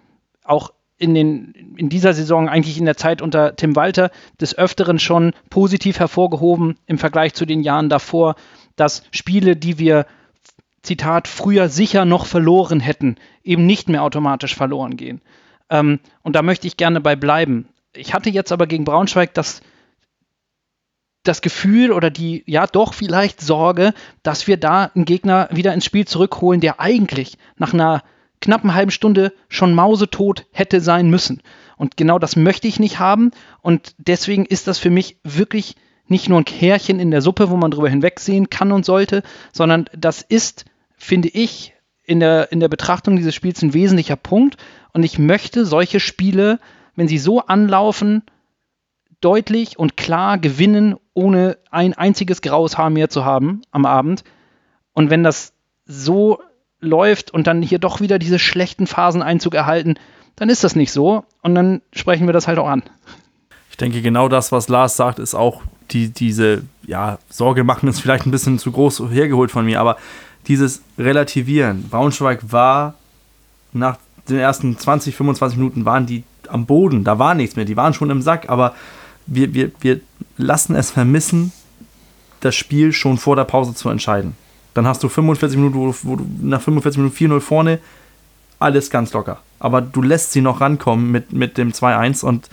auch 0.48 0.72
in, 0.98 1.14
den, 1.14 1.74
in 1.76 1.88
dieser 1.88 2.14
Saison, 2.14 2.48
eigentlich 2.48 2.78
in 2.78 2.86
der 2.86 2.96
Zeit 2.96 3.20
unter 3.20 3.54
Tim 3.56 3.76
Walter, 3.76 4.10
des 4.40 4.56
Öfteren 4.56 4.98
schon 4.98 5.32
positiv 5.50 5.98
hervorgehoben 5.98 6.78
im 6.86 6.98
Vergleich 6.98 7.34
zu 7.34 7.44
den 7.44 7.62
Jahren 7.62 7.88
davor, 7.88 8.36
dass 8.76 9.02
Spiele, 9.10 9.56
die 9.56 9.78
wir, 9.78 10.06
Zitat, 10.82 11.28
früher 11.28 11.68
sicher 11.68 12.04
noch 12.04 12.26
verloren 12.26 12.80
hätten, 12.80 13.16
eben 13.42 13.66
nicht 13.66 13.88
mehr 13.88 14.04
automatisch 14.04 14.54
verloren 14.54 14.96
gehen. 14.96 15.20
Ähm, 15.68 16.00
und 16.22 16.36
da 16.36 16.42
möchte 16.42 16.66
ich 16.66 16.76
gerne 16.76 17.00
bei 17.00 17.16
bleiben. 17.16 17.68
Ich 17.94 18.14
hatte 18.14 18.30
jetzt 18.30 18.52
aber 18.52 18.66
gegen 18.66 18.84
Braunschweig 18.84 19.34
das, 19.34 19.62
das 21.24 21.42
Gefühl 21.42 21.92
oder 21.92 22.10
die, 22.10 22.44
ja 22.46 22.66
doch 22.66 22.94
vielleicht 22.94 23.40
Sorge, 23.40 23.92
dass 24.22 24.46
wir 24.46 24.56
da 24.58 24.90
einen 24.94 25.04
Gegner 25.04 25.48
wieder 25.50 25.74
ins 25.74 25.84
Spiel 25.84 26.06
zurückholen, 26.06 26.60
der 26.60 26.80
eigentlich 26.80 27.36
nach 27.56 27.74
einer 27.74 28.02
knappen 28.40 28.74
halben 28.74 28.90
Stunde 28.90 29.32
schon 29.48 29.74
mausetot 29.74 30.46
hätte 30.52 30.80
sein 30.80 31.10
müssen. 31.10 31.42
Und 31.76 31.96
genau 31.96 32.18
das 32.18 32.36
möchte 32.36 32.68
ich 32.68 32.80
nicht 32.80 32.98
haben. 32.98 33.30
Und 33.62 33.94
deswegen 33.98 34.46
ist 34.46 34.66
das 34.66 34.78
für 34.78 34.90
mich 34.90 35.18
wirklich 35.22 35.76
nicht 36.08 36.28
nur 36.28 36.38
ein 36.38 36.44
Kärchen 36.44 37.00
in 37.00 37.10
der 37.10 37.22
Suppe, 37.22 37.50
wo 37.50 37.56
man 37.56 37.70
drüber 37.70 37.88
hinwegsehen 37.88 38.48
kann 38.50 38.72
und 38.72 38.84
sollte, 38.84 39.22
sondern 39.52 39.86
das 39.96 40.22
ist, 40.22 40.64
finde 40.96 41.28
ich, 41.28 41.74
in 42.04 42.20
der, 42.20 42.52
in 42.52 42.60
der 42.60 42.68
Betrachtung 42.68 43.16
dieses 43.16 43.34
Spiels 43.34 43.62
ein 43.62 43.74
wesentlicher 43.74 44.16
Punkt. 44.16 44.56
Und 44.92 45.02
ich 45.02 45.18
möchte 45.18 45.66
solche 45.66 46.00
Spiele, 46.00 46.60
wenn 46.94 47.08
sie 47.08 47.18
so 47.18 47.40
anlaufen, 47.40 48.22
deutlich 49.20 49.78
und 49.78 49.96
klar 49.96 50.38
gewinnen, 50.38 50.96
ohne 51.14 51.58
ein 51.70 51.94
einziges 51.94 52.42
graues 52.42 52.78
Haar 52.78 52.90
mehr 52.90 53.08
zu 53.08 53.24
haben 53.24 53.62
am 53.70 53.86
Abend. 53.86 54.22
Und 54.92 55.10
wenn 55.10 55.24
das 55.24 55.52
so 55.84 56.40
läuft 56.80 57.30
und 57.32 57.46
dann 57.46 57.62
hier 57.62 57.78
doch 57.78 58.00
wieder 58.00 58.18
diese 58.18 58.38
schlechten 58.38 58.86
Phasen 58.86 59.22
Einzug 59.22 59.54
erhalten, 59.54 59.94
dann 60.36 60.48
ist 60.48 60.64
das 60.64 60.76
nicht 60.76 60.92
so 60.92 61.24
und 61.42 61.54
dann 61.54 61.80
sprechen 61.92 62.26
wir 62.26 62.32
das 62.32 62.46
halt 62.46 62.58
auch 62.58 62.68
an. 62.68 62.82
Ich 63.70 63.76
denke, 63.76 64.02
genau 64.02 64.28
das, 64.28 64.52
was 64.52 64.68
Lars 64.68 64.96
sagt, 64.96 65.18
ist 65.18 65.34
auch 65.34 65.62
die, 65.90 66.08
diese, 66.08 66.62
ja, 66.86 67.18
Sorge 67.30 67.64
machen 67.64 67.88
ist 67.88 68.00
vielleicht 68.00 68.26
ein 68.26 68.30
bisschen 68.30 68.58
zu 68.58 68.72
groß 68.72 69.04
hergeholt 69.10 69.50
von 69.50 69.64
mir, 69.64 69.80
aber 69.80 69.96
dieses 70.48 70.82
Relativieren. 70.98 71.88
Braunschweig 71.88 72.52
war 72.52 72.94
nach 73.72 73.98
den 74.28 74.38
ersten 74.38 74.78
20, 74.78 75.14
25 75.14 75.58
Minuten 75.58 75.84
waren 75.84 76.06
die 76.06 76.24
am 76.48 76.66
Boden, 76.66 77.04
da 77.04 77.18
war 77.18 77.34
nichts 77.34 77.56
mehr, 77.56 77.64
die 77.64 77.76
waren 77.76 77.94
schon 77.94 78.10
im 78.10 78.22
Sack, 78.22 78.48
aber 78.48 78.74
wir, 79.26 79.54
wir, 79.54 79.72
wir 79.80 80.00
lassen 80.36 80.76
es 80.76 80.90
vermissen, 80.90 81.52
das 82.40 82.54
Spiel 82.54 82.92
schon 82.92 83.18
vor 83.18 83.36
der 83.36 83.44
Pause 83.44 83.74
zu 83.74 83.88
entscheiden. 83.88 84.36
Dann 84.76 84.86
hast 84.86 85.02
du 85.02 85.08
45 85.08 85.58
Minuten, 85.58 85.94
wo, 86.02 86.16
du 86.16 86.26
nach 86.42 86.60
45 86.60 86.98
Minuten 86.98 87.16
4-0 87.16 87.40
vorne, 87.40 87.78
alles 88.58 88.90
ganz 88.90 89.10
locker. 89.14 89.38
Aber 89.58 89.80
du 89.80 90.02
lässt 90.02 90.32
sie 90.32 90.42
noch 90.42 90.60
rankommen 90.60 91.10
mit, 91.10 91.32
mit 91.32 91.56
dem 91.56 91.72
2-1 91.72 92.22
und 92.22 92.50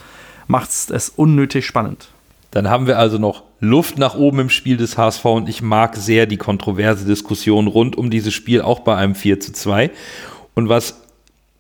machst 0.47 0.89
es 0.89 1.09
unnötig 1.09 1.65
spannend. 1.65 2.07
Dann 2.51 2.69
haben 2.69 2.87
wir 2.87 2.97
also 2.97 3.17
noch 3.17 3.43
Luft 3.59 3.97
nach 3.97 4.15
oben 4.15 4.39
im 4.39 4.49
Spiel 4.49 4.77
des 4.77 4.97
HSV 4.97 5.25
und 5.25 5.49
ich 5.49 5.61
mag 5.61 5.97
sehr 5.97 6.25
die 6.25 6.37
kontroverse 6.37 7.03
Diskussion 7.03 7.67
rund 7.67 7.97
um 7.97 8.09
dieses 8.09 8.33
Spiel, 8.33 8.61
auch 8.61 8.79
bei 8.79 8.95
einem 8.95 9.15
4 9.15 9.41
zu 9.41 9.51
2. 9.51 9.91
Und 10.53 10.69
was 10.69 11.01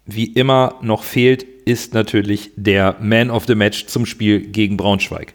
wie 0.05 0.27
immer 0.27 0.75
noch 0.81 1.03
fehlt, 1.03 1.43
ist 1.65 1.93
natürlich 1.93 2.51
der 2.55 2.95
Man 3.01 3.31
of 3.31 3.47
the 3.47 3.55
Match 3.55 3.87
zum 3.87 4.05
Spiel 4.05 4.39
gegen 4.39 4.77
Braunschweig. 4.77 5.33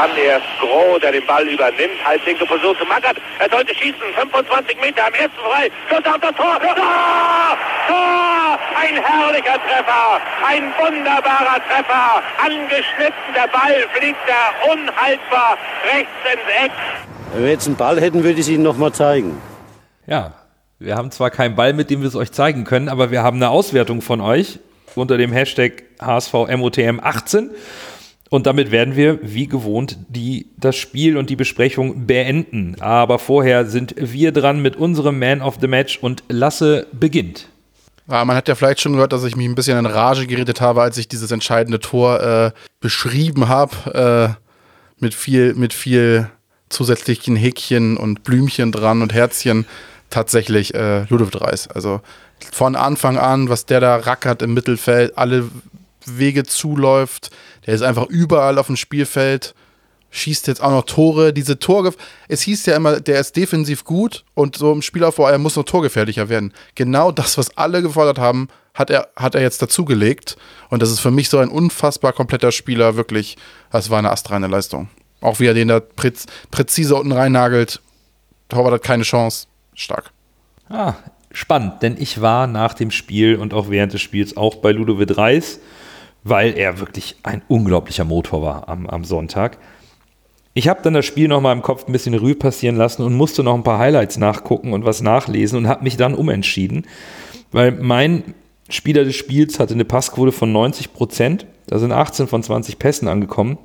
Dann 0.00 0.16
erst 0.16 0.46
Groh, 0.60 0.98
der 0.98 1.12
den 1.12 1.26
Ball 1.26 1.46
übernimmt. 1.46 1.98
Halblinke 2.04 2.46
Position 2.46 2.76
zu 2.78 2.84
Magath. 2.86 3.16
Er 3.38 3.50
sollte 3.50 3.74
schießen. 3.74 4.00
25 4.16 4.80
Meter 4.80 5.06
am 5.06 5.14
ersten 5.14 5.40
frei. 5.44 5.70
Schuss 5.88 6.04
auf 6.06 6.20
das 6.20 6.34
Tor. 6.36 6.56
Tor! 6.60 6.74
Tor! 7.88 8.58
Ein 8.80 8.96
herrlicher 8.96 9.58
Treffer. 9.60 10.20
Ein 10.46 10.72
wunderbarer 10.80 11.60
Treffer. 11.68 12.22
Angeschnitten. 12.40 13.28
Der 13.34 13.48
Ball 13.48 13.76
fliegt 13.94 14.24
da 14.26 14.72
unhaltbar 14.72 15.58
rechts 15.92 16.20
ins 16.32 16.64
Eck. 16.64 16.72
Wenn 17.32 17.44
wir 17.44 17.50
jetzt 17.50 17.66
einen 17.66 17.76
Ball 17.76 18.00
hätten, 18.00 18.24
würde 18.24 18.34
ich 18.34 18.46
es 18.46 18.48
Ihnen 18.48 18.64
nochmal 18.64 18.92
zeigen. 18.92 19.40
Ja, 20.06 20.32
wir 20.78 20.96
haben 20.96 21.10
zwar 21.10 21.30
keinen 21.30 21.56
Ball, 21.56 21.74
mit 21.74 21.90
dem 21.90 22.00
wir 22.00 22.08
es 22.08 22.16
euch 22.16 22.32
zeigen 22.32 22.64
können, 22.64 22.88
aber 22.88 23.10
wir 23.10 23.22
haben 23.22 23.36
eine 23.36 23.50
Auswertung 23.50 24.00
von 24.00 24.20
euch 24.20 24.58
unter 24.94 25.18
dem 25.18 25.30
Hashtag 25.30 25.84
HSVMOTM18. 26.00 27.50
Und 28.30 28.46
damit 28.46 28.70
werden 28.70 28.94
wir, 28.94 29.18
wie 29.22 29.48
gewohnt, 29.48 29.98
die, 30.08 30.46
das 30.56 30.76
Spiel 30.76 31.16
und 31.16 31.30
die 31.30 31.36
Besprechung 31.36 32.06
beenden. 32.06 32.76
Aber 32.80 33.18
vorher 33.18 33.66
sind 33.66 33.94
wir 33.98 34.30
dran 34.30 34.62
mit 34.62 34.76
unserem 34.76 35.18
Man 35.18 35.42
of 35.42 35.58
the 35.60 35.66
Match 35.66 35.98
und 35.98 36.22
Lasse 36.28 36.86
beginnt. 36.92 37.48
Ja, 38.08 38.24
man 38.24 38.36
hat 38.36 38.46
ja 38.46 38.54
vielleicht 38.54 38.80
schon 38.80 38.92
gehört, 38.92 39.12
dass 39.12 39.24
ich 39.24 39.34
mich 39.34 39.46
ein 39.46 39.56
bisschen 39.56 39.78
in 39.78 39.86
Rage 39.86 40.28
geredet 40.28 40.60
habe, 40.60 40.80
als 40.80 40.96
ich 40.96 41.08
dieses 41.08 41.32
entscheidende 41.32 41.80
Tor 41.80 42.20
äh, 42.20 42.50
beschrieben 42.80 43.48
habe. 43.48 44.36
Äh, 44.38 44.40
mit 45.02 45.14
viel, 45.14 45.54
mit 45.54 45.72
viel 45.72 46.30
zusätzlichen 46.68 47.34
Häkchen 47.34 47.96
und 47.96 48.22
Blümchen 48.22 48.70
dran 48.70 49.02
und 49.02 49.12
Herzchen. 49.12 49.66
Tatsächlich 50.08 50.74
äh, 50.74 51.04
Ludovic 51.08 51.40
Reis. 51.40 51.66
Also 51.68 52.00
von 52.52 52.76
Anfang 52.76 53.18
an, 53.18 53.48
was 53.48 53.66
der 53.66 53.80
da 53.80 53.96
rackert 53.96 54.42
im 54.42 54.54
Mittelfeld, 54.54 55.18
alle 55.18 55.48
Wege 56.06 56.44
zuläuft. 56.44 57.30
Der 57.66 57.74
ist 57.74 57.82
einfach 57.82 58.06
überall 58.06 58.58
auf 58.58 58.66
dem 58.66 58.76
Spielfeld. 58.76 59.54
Schießt 60.10 60.48
jetzt 60.48 60.62
auch 60.62 60.70
noch 60.70 60.84
Tore. 60.84 61.32
Diese 61.32 61.58
Tore. 61.58 61.94
Es 62.28 62.42
hieß 62.42 62.66
ja 62.66 62.76
immer, 62.76 63.00
der 63.00 63.20
ist 63.20 63.36
defensiv 63.36 63.84
gut 63.84 64.24
und 64.34 64.56
so 64.56 64.72
im 64.72 64.82
Spielaufbau, 64.82 65.28
er 65.28 65.38
muss 65.38 65.56
noch 65.56 65.64
torgefährlicher 65.64 66.28
werden. 66.28 66.52
Genau 66.74 67.12
das, 67.12 67.38
was 67.38 67.56
alle 67.56 67.82
gefordert 67.82 68.18
haben, 68.18 68.48
hat 68.74 68.90
er, 68.90 69.08
hat 69.16 69.34
er 69.34 69.42
jetzt 69.42 69.62
dazugelegt. 69.62 70.36
Und 70.68 70.82
das 70.82 70.90
ist 70.90 71.00
für 71.00 71.10
mich 71.10 71.28
so 71.28 71.38
ein 71.38 71.48
unfassbar 71.48 72.12
kompletter 72.12 72.52
Spieler. 72.52 72.96
Wirklich, 72.96 73.36
das 73.70 73.90
war 73.90 73.98
eine 73.98 74.10
astreine 74.10 74.46
Leistung. 74.46 74.88
Auch 75.20 75.38
wie 75.38 75.46
er 75.46 75.54
den 75.54 75.68
da 75.68 75.80
präz, 75.80 76.26
präzise 76.50 76.96
unten 76.96 77.12
reinnagelt. 77.12 77.80
Torwart 78.48 78.74
hat 78.74 78.82
keine 78.82 79.02
Chance. 79.02 79.46
Stark. 79.74 80.10
Ah, 80.68 80.94
spannend, 81.32 81.82
denn 81.82 81.96
ich 81.98 82.20
war 82.20 82.46
nach 82.46 82.74
dem 82.74 82.90
Spiel 82.90 83.36
und 83.36 83.54
auch 83.54 83.70
während 83.70 83.92
des 83.92 84.00
Spiels 84.00 84.36
auch 84.36 84.56
bei 84.56 84.72
Ludovic 84.72 85.16
Reis, 85.16 85.60
weil 86.24 86.56
er 86.56 86.80
wirklich 86.80 87.16
ein 87.22 87.42
unglaublicher 87.48 88.04
Motor 88.04 88.42
war 88.42 88.68
am, 88.68 88.86
am 88.86 89.04
Sonntag. 89.04 89.58
Ich 90.52 90.68
habe 90.68 90.80
dann 90.82 90.94
das 90.94 91.06
Spiel 91.06 91.28
noch 91.28 91.40
mal 91.40 91.52
im 91.52 91.62
Kopf 91.62 91.86
ein 91.86 91.92
bisschen 91.92 92.14
Rüh 92.14 92.34
passieren 92.34 92.76
lassen 92.76 93.02
und 93.02 93.14
musste 93.14 93.42
noch 93.44 93.54
ein 93.54 93.62
paar 93.62 93.78
Highlights 93.78 94.18
nachgucken 94.18 94.72
und 94.72 94.84
was 94.84 95.00
nachlesen 95.00 95.58
und 95.58 95.68
habe 95.68 95.84
mich 95.84 95.96
dann 95.96 96.14
umentschieden, 96.14 96.86
weil 97.52 97.72
mein 97.72 98.34
Spieler 98.68 99.04
des 99.04 99.16
Spiels 99.16 99.58
hatte 99.58 99.74
eine 99.74 99.84
Passquote 99.84 100.32
von 100.32 100.52
90 100.52 100.92
Prozent. 100.92 101.46
Da 101.66 101.78
sind 101.78 101.92
18 101.92 102.26
von 102.26 102.42
20 102.42 102.78
Pässen 102.78 103.08
angekommen. 103.08 103.58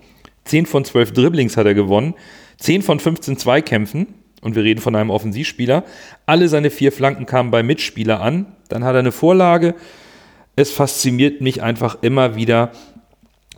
10 0.46 0.66
von 0.66 0.86
12 0.86 1.14
Dribblings 1.14 1.58
hat 1.58 1.66
er 1.66 1.74
gewonnen. 1.74 2.16
10 2.60 2.82
von 2.82 3.00
15 3.00 3.38
Zweikämpfen. 3.38 4.08
Und 4.42 4.56
wir 4.56 4.64
reden 4.64 4.82
von 4.82 4.96
einem 4.96 5.10
Offensivspieler. 5.10 5.84
Alle 6.26 6.48
seine 6.48 6.70
vier 6.70 6.92
Flanken 6.92 7.26
kamen 7.26 7.52
bei 7.52 7.64
Mitspieler 7.64 8.22
an. 8.22 8.46
Dann 8.70 8.84
hat 8.84 8.94
er 8.94 9.00
eine 9.00 9.12
Vorlage. 9.12 9.74
Es 10.56 10.72
fasziniert 10.72 11.42
mich 11.42 11.62
einfach 11.62 11.98
immer 12.02 12.36
wieder, 12.36 12.72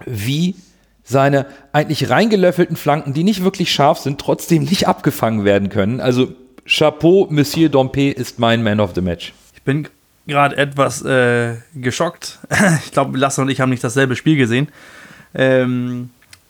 wie 0.05 0.55
seine 1.03 1.45
eigentlich 1.71 2.09
reingelöffelten 2.09 2.75
Flanken, 2.75 3.13
die 3.13 3.23
nicht 3.23 3.43
wirklich 3.43 3.71
scharf 3.71 3.99
sind, 3.99 4.19
trotzdem 4.19 4.63
nicht 4.63 4.87
abgefangen 4.87 5.45
werden 5.45 5.69
können. 5.69 6.01
Also 6.01 6.33
Chapeau, 6.67 7.27
Monsieur 7.29 7.69
Dompe 7.69 8.11
ist 8.11 8.39
mein 8.39 8.61
Man 8.61 8.79
of 8.79 8.91
the 8.93 9.01
Match. 9.01 9.33
Ich 9.55 9.61
bin 9.61 9.87
gerade 10.27 10.57
etwas 10.57 11.03
äh, 11.03 11.55
geschockt. 11.75 12.39
ich 12.85 12.91
glaube, 12.91 13.17
Lasse 13.17 13.41
und 13.41 13.49
ich 13.49 13.61
haben 13.61 13.69
nicht 13.69 13.83
dasselbe 13.83 14.15
Spiel 14.15 14.35
gesehen. 14.35 14.67
Ähm, 15.33 16.09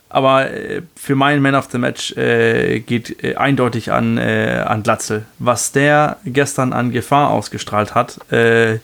aber 0.10 0.52
äh, 0.52 0.82
für 0.96 1.16
meinen 1.16 1.42
Man 1.42 1.54
of 1.54 1.70
the 1.72 1.78
Match 1.78 2.16
äh, 2.18 2.80
geht 2.80 3.24
äh, 3.24 3.36
eindeutig 3.36 3.92
an, 3.92 4.18
äh, 4.18 4.64
an 4.66 4.82
Glatzel. 4.82 5.26
Was 5.38 5.72
der 5.72 6.18
gestern 6.26 6.74
an 6.74 6.92
Gefahr 6.92 7.30
ausgestrahlt 7.30 7.94
hat, 7.94 8.32
äh, 8.32 8.80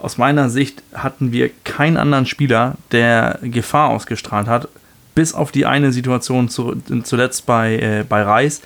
aus 0.00 0.18
meiner 0.18 0.48
Sicht 0.50 0.82
hatten 0.92 1.32
wir 1.32 1.50
keinen 1.64 1.96
anderen 1.96 2.26
Spieler, 2.26 2.76
der 2.92 3.38
Gefahr 3.42 3.90
ausgestrahlt 3.90 4.46
hat, 4.46 4.68
bis 5.14 5.34
auf 5.34 5.52
die 5.52 5.66
eine 5.66 5.92
Situation 5.92 6.48
zu, 6.48 6.76
zuletzt 7.04 7.46
bei, 7.46 7.76
äh, 7.76 8.04
bei 8.08 8.22
Reis. 8.22 8.62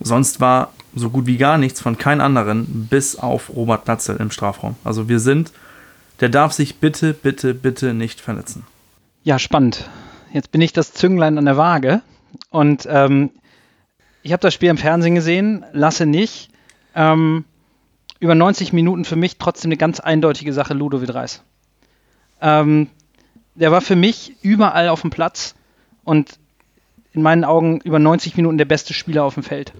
Sonst 0.00 0.40
war 0.40 0.72
so 0.94 1.10
gut 1.10 1.26
wie 1.26 1.36
gar 1.36 1.58
nichts 1.58 1.80
von 1.80 1.98
keinem 1.98 2.20
anderen, 2.20 2.86
bis 2.88 3.16
auf 3.16 3.50
Robert 3.54 3.84
Glatzel 3.84 4.16
im 4.16 4.30
Strafraum. 4.30 4.76
Also 4.84 5.08
wir 5.08 5.20
sind, 5.20 5.52
der 6.20 6.28
darf 6.28 6.52
sich 6.52 6.76
bitte, 6.76 7.14
bitte, 7.14 7.54
bitte 7.54 7.94
nicht 7.94 8.20
verletzen. 8.20 8.64
Ja, 9.24 9.38
spannend. 9.38 9.88
Jetzt 10.32 10.52
bin 10.52 10.60
ich 10.60 10.72
das 10.72 10.92
Zünglein 10.92 11.38
an 11.38 11.44
der 11.44 11.56
Waage 11.56 12.02
und 12.50 12.86
ähm, 12.90 13.30
ich 14.22 14.32
habe 14.32 14.40
das 14.40 14.54
Spiel 14.54 14.68
im 14.68 14.78
Fernsehen 14.78 15.14
gesehen, 15.14 15.64
lasse 15.72 16.06
nicht. 16.06 16.50
Ähm, 16.94 17.44
über 18.20 18.34
90 18.34 18.72
Minuten 18.72 19.04
für 19.04 19.16
mich 19.16 19.38
trotzdem 19.38 19.68
eine 19.68 19.76
ganz 19.76 20.00
eindeutige 20.00 20.52
Sache, 20.52 20.74
Ludovic 20.74 21.14
Reis. 21.14 21.42
Ähm, 22.40 22.88
der 23.54 23.72
war 23.72 23.80
für 23.80 23.96
mich 23.96 24.34
überall 24.42 24.88
auf 24.88 25.00
dem 25.00 25.10
Platz 25.10 25.54
und 26.04 26.38
in 27.12 27.22
meinen 27.22 27.44
Augen 27.44 27.80
über 27.80 27.98
90 27.98 28.36
Minuten 28.36 28.58
der 28.58 28.64
beste 28.64 28.94
Spieler 28.94 29.24
auf 29.24 29.34
dem 29.34 29.42
Feld. 29.42 29.72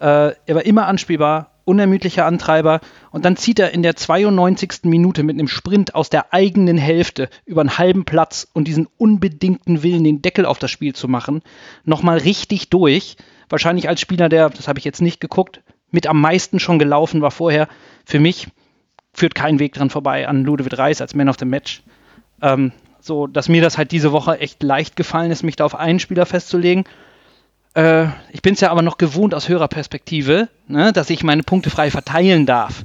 Äh, 0.00 0.32
er 0.46 0.54
war 0.54 0.64
immer 0.64 0.86
anspielbar, 0.86 1.50
unermüdlicher 1.64 2.26
Antreiber 2.26 2.80
und 3.10 3.24
dann 3.24 3.36
zieht 3.36 3.58
er 3.58 3.72
in 3.72 3.82
der 3.82 3.96
92. 3.96 4.84
Minute 4.84 5.22
mit 5.22 5.34
einem 5.34 5.48
Sprint 5.48 5.94
aus 5.94 6.10
der 6.10 6.32
eigenen 6.32 6.78
Hälfte 6.78 7.28
über 7.44 7.60
einen 7.60 7.78
halben 7.78 8.04
Platz 8.04 8.48
und 8.52 8.68
diesen 8.68 8.88
unbedingten 8.98 9.82
Willen, 9.82 10.04
den 10.04 10.22
Deckel 10.22 10.46
auf 10.46 10.58
das 10.58 10.70
Spiel 10.70 10.94
zu 10.94 11.08
machen, 11.08 11.42
nochmal 11.84 12.18
richtig 12.18 12.70
durch. 12.70 13.16
Wahrscheinlich 13.48 13.88
als 13.88 14.00
Spieler, 14.00 14.28
der, 14.28 14.50
das 14.50 14.68
habe 14.68 14.78
ich 14.78 14.84
jetzt 14.84 15.02
nicht 15.02 15.20
geguckt, 15.20 15.62
mit 15.94 16.06
am 16.06 16.20
meisten 16.20 16.60
schon 16.60 16.78
gelaufen 16.78 17.22
war 17.22 17.30
vorher. 17.30 17.68
Für 18.04 18.20
mich 18.20 18.48
führt 19.14 19.34
kein 19.34 19.60
Weg 19.60 19.72
dran 19.74 19.90
vorbei 19.90 20.28
an 20.28 20.44
Ludovic 20.44 20.76
Reis 20.76 21.00
als 21.00 21.14
Man 21.14 21.28
of 21.28 21.36
the 21.38 21.44
Match. 21.44 21.82
Ähm, 22.42 22.72
so, 23.00 23.26
dass 23.26 23.48
mir 23.48 23.62
das 23.62 23.78
halt 23.78 23.92
diese 23.92 24.12
Woche 24.12 24.40
echt 24.40 24.62
leicht 24.62 24.96
gefallen 24.96 25.30
ist, 25.30 25.42
mich 25.42 25.56
da 25.56 25.64
auf 25.64 25.74
einen 25.74 26.00
Spieler 26.00 26.26
festzulegen. 26.26 26.84
Äh, 27.74 28.06
ich 28.32 28.42
bin 28.42 28.54
es 28.54 28.60
ja 28.60 28.70
aber 28.70 28.82
noch 28.82 28.98
gewohnt 28.98 29.34
aus 29.34 29.48
Hörerperspektive, 29.48 30.48
ne, 30.66 30.92
dass 30.92 31.10
ich 31.10 31.22
meine 31.22 31.42
Punkte 31.42 31.70
frei 31.70 31.90
verteilen 31.90 32.44
darf. 32.44 32.84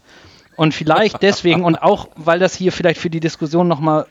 Und 0.56 0.74
vielleicht 0.74 1.22
deswegen 1.24 1.64
und 1.64 1.82
auch, 1.82 2.10
weil 2.16 2.38
das 2.38 2.54
hier 2.54 2.72
vielleicht 2.72 3.00
für 3.00 3.10
die 3.10 3.22
Diskussion 3.22 3.68
nochmal 3.68 4.06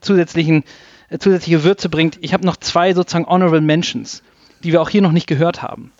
zusätzlichen, 0.00 0.64
äh, 1.08 1.18
zusätzliche 1.18 1.62
Würze 1.62 1.88
bringt, 1.88 2.18
ich 2.20 2.32
habe 2.32 2.44
noch 2.44 2.56
zwei 2.56 2.94
sozusagen 2.94 3.26
Honorable 3.26 3.60
Mentions, 3.60 4.22
die 4.64 4.72
wir 4.72 4.82
auch 4.82 4.88
hier 4.88 5.02
noch 5.02 5.12
nicht 5.12 5.28
gehört 5.28 5.62
haben. 5.62 5.92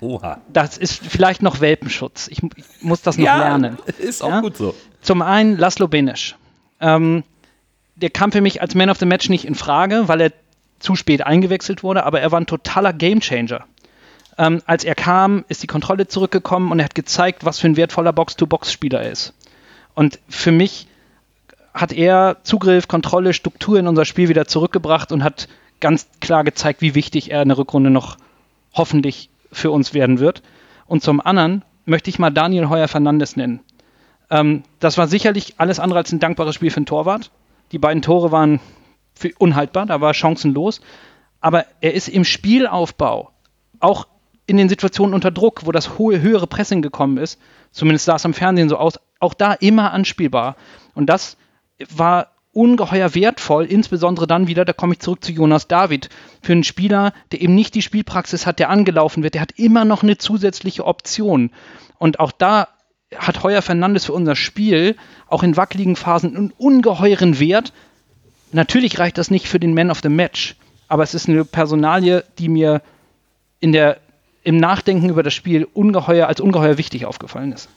Oha. 0.00 0.40
Das 0.52 0.76
ist 0.78 1.00
vielleicht 1.06 1.42
noch 1.42 1.60
Welpenschutz. 1.60 2.28
Ich, 2.28 2.42
ich 2.42 2.64
muss 2.82 3.02
das 3.02 3.16
noch 3.16 3.24
Ja, 3.24 3.38
lernen. 3.38 3.78
ist 3.98 4.22
auch 4.22 4.28
Ja? 4.30 4.40
gut 4.40 4.56
so. 4.56 4.74
Zum 5.00 5.22
einen 5.22 5.56
Laszlo 5.56 5.88
Benisch. 5.88 6.36
Ähm, 6.80 7.24
der 7.94 8.10
kam 8.10 8.30
für 8.32 8.40
mich 8.42 8.60
als 8.60 8.74
Man 8.74 8.90
of 8.90 8.98
the 8.98 9.06
Match 9.06 9.28
nicht 9.30 9.46
in 9.46 9.54
Frage, 9.54 10.08
weil 10.08 10.20
er 10.20 10.32
zu 10.78 10.94
spät 10.96 11.22
eingewechselt 11.22 11.82
wurde, 11.82 12.04
aber 12.04 12.20
er 12.20 12.30
war 12.32 12.40
ein 12.40 12.46
totaler 12.46 12.92
Gamechanger. 12.92 13.64
Ähm, 14.36 14.60
als 14.66 14.84
er 14.84 14.94
kam, 14.94 15.46
ist 15.48 15.62
die 15.62 15.66
Kontrolle 15.66 16.06
zurückgekommen 16.06 16.70
und 16.70 16.78
er 16.78 16.84
hat 16.84 16.94
gezeigt, 16.94 17.46
was 17.46 17.58
für 17.58 17.68
ein 17.68 17.78
wertvoller 17.78 18.12
Box-to-Box-Spieler 18.12 19.00
er 19.02 19.10
ist. 19.10 19.32
Und 19.94 20.18
für 20.28 20.52
mich 20.52 20.88
hat 21.72 21.92
er 21.92 22.36
Zugriff, 22.42 22.86
Kontrolle, 22.88 23.32
Struktur 23.32 23.78
in 23.78 23.86
unser 23.86 24.04
Spiel 24.04 24.28
wieder 24.28 24.46
zurückgebracht 24.46 25.10
und 25.10 25.24
hat 25.24 25.48
ganz 25.80 26.06
klar 26.20 26.44
gezeigt, 26.44 26.82
wie 26.82 26.94
wichtig 26.94 27.30
er 27.30 27.40
in 27.40 27.48
der 27.48 27.56
Rückrunde 27.56 27.88
noch 27.88 28.18
hoffentlich 28.74 29.30
für 29.52 29.70
uns 29.70 29.94
werden 29.94 30.18
wird. 30.18 30.42
Und 30.86 31.02
zum 31.02 31.20
anderen 31.20 31.64
möchte 31.84 32.10
ich 32.10 32.18
mal 32.18 32.30
Daniel 32.30 32.68
Heuer 32.68 32.88
Fernandes 32.88 33.36
nennen. 33.36 33.60
Ähm, 34.30 34.62
das 34.80 34.98
war 34.98 35.06
sicherlich 35.06 35.54
alles 35.58 35.80
andere 35.80 36.00
als 36.00 36.12
ein 36.12 36.20
dankbares 36.20 36.54
Spiel 36.54 36.70
für 36.70 36.78
einen 36.78 36.86
Torwart. 36.86 37.30
Die 37.72 37.78
beiden 37.78 38.02
Tore 38.02 38.32
waren 38.32 38.60
unhaltbar, 39.38 39.86
da 39.86 40.00
war 40.00 40.14
chancenlos. 40.14 40.80
Aber 41.40 41.64
er 41.80 41.94
ist 41.94 42.08
im 42.08 42.24
Spielaufbau, 42.24 43.30
auch 43.80 44.06
in 44.46 44.56
den 44.56 44.68
Situationen 44.68 45.14
unter 45.14 45.30
Druck, 45.30 45.66
wo 45.66 45.72
das 45.72 45.98
hohe, 45.98 46.20
höhere 46.20 46.46
Pressing 46.46 46.82
gekommen 46.82 47.18
ist, 47.18 47.40
zumindest 47.72 48.04
sah 48.04 48.16
es 48.16 48.24
am 48.24 48.34
Fernsehen 48.34 48.68
so 48.68 48.76
aus, 48.76 48.98
auch 49.18 49.34
da 49.34 49.52
immer 49.52 49.92
anspielbar. 49.92 50.56
Und 50.94 51.06
das 51.06 51.36
war 51.94 52.28
ungeheuer 52.56 53.14
wertvoll, 53.14 53.66
insbesondere 53.66 54.26
dann 54.26 54.48
wieder, 54.48 54.64
da 54.64 54.72
komme 54.72 54.94
ich 54.94 55.00
zurück 55.00 55.22
zu 55.22 55.30
Jonas 55.30 55.68
David, 55.68 56.08
für 56.42 56.52
einen 56.52 56.64
Spieler, 56.64 57.12
der 57.30 57.42
eben 57.42 57.54
nicht 57.54 57.74
die 57.74 57.82
Spielpraxis 57.82 58.46
hat, 58.46 58.58
der 58.58 58.70
angelaufen 58.70 59.22
wird, 59.22 59.34
der 59.34 59.42
hat 59.42 59.52
immer 59.56 59.84
noch 59.84 60.02
eine 60.02 60.16
zusätzliche 60.16 60.86
Option. 60.86 61.50
Und 61.98 62.18
auch 62.18 62.32
da 62.32 62.68
hat 63.14 63.42
Heuer 63.42 63.62
Fernandes 63.62 64.06
für 64.06 64.14
unser 64.14 64.34
Spiel 64.34 64.96
auch 65.28 65.42
in 65.42 65.56
wackeligen 65.56 65.96
Phasen 65.96 66.36
einen 66.36 66.52
ungeheuren 66.56 67.38
Wert. 67.38 67.72
Natürlich 68.52 68.98
reicht 68.98 69.18
das 69.18 69.30
nicht 69.30 69.48
für 69.48 69.60
den 69.60 69.74
Man 69.74 69.90
of 69.90 70.00
the 70.02 70.08
Match, 70.08 70.56
aber 70.88 71.02
es 71.02 71.14
ist 71.14 71.28
eine 71.28 71.44
Personalie, 71.44 72.24
die 72.38 72.48
mir 72.48 72.80
in 73.60 73.72
der, 73.72 73.98
im 74.44 74.56
Nachdenken 74.56 75.10
über 75.10 75.22
das 75.22 75.34
Spiel 75.34 75.68
ungeheuer, 75.74 76.26
als 76.26 76.40
ungeheuer 76.40 76.78
wichtig 76.78 77.04
aufgefallen 77.04 77.52
ist. 77.52 77.68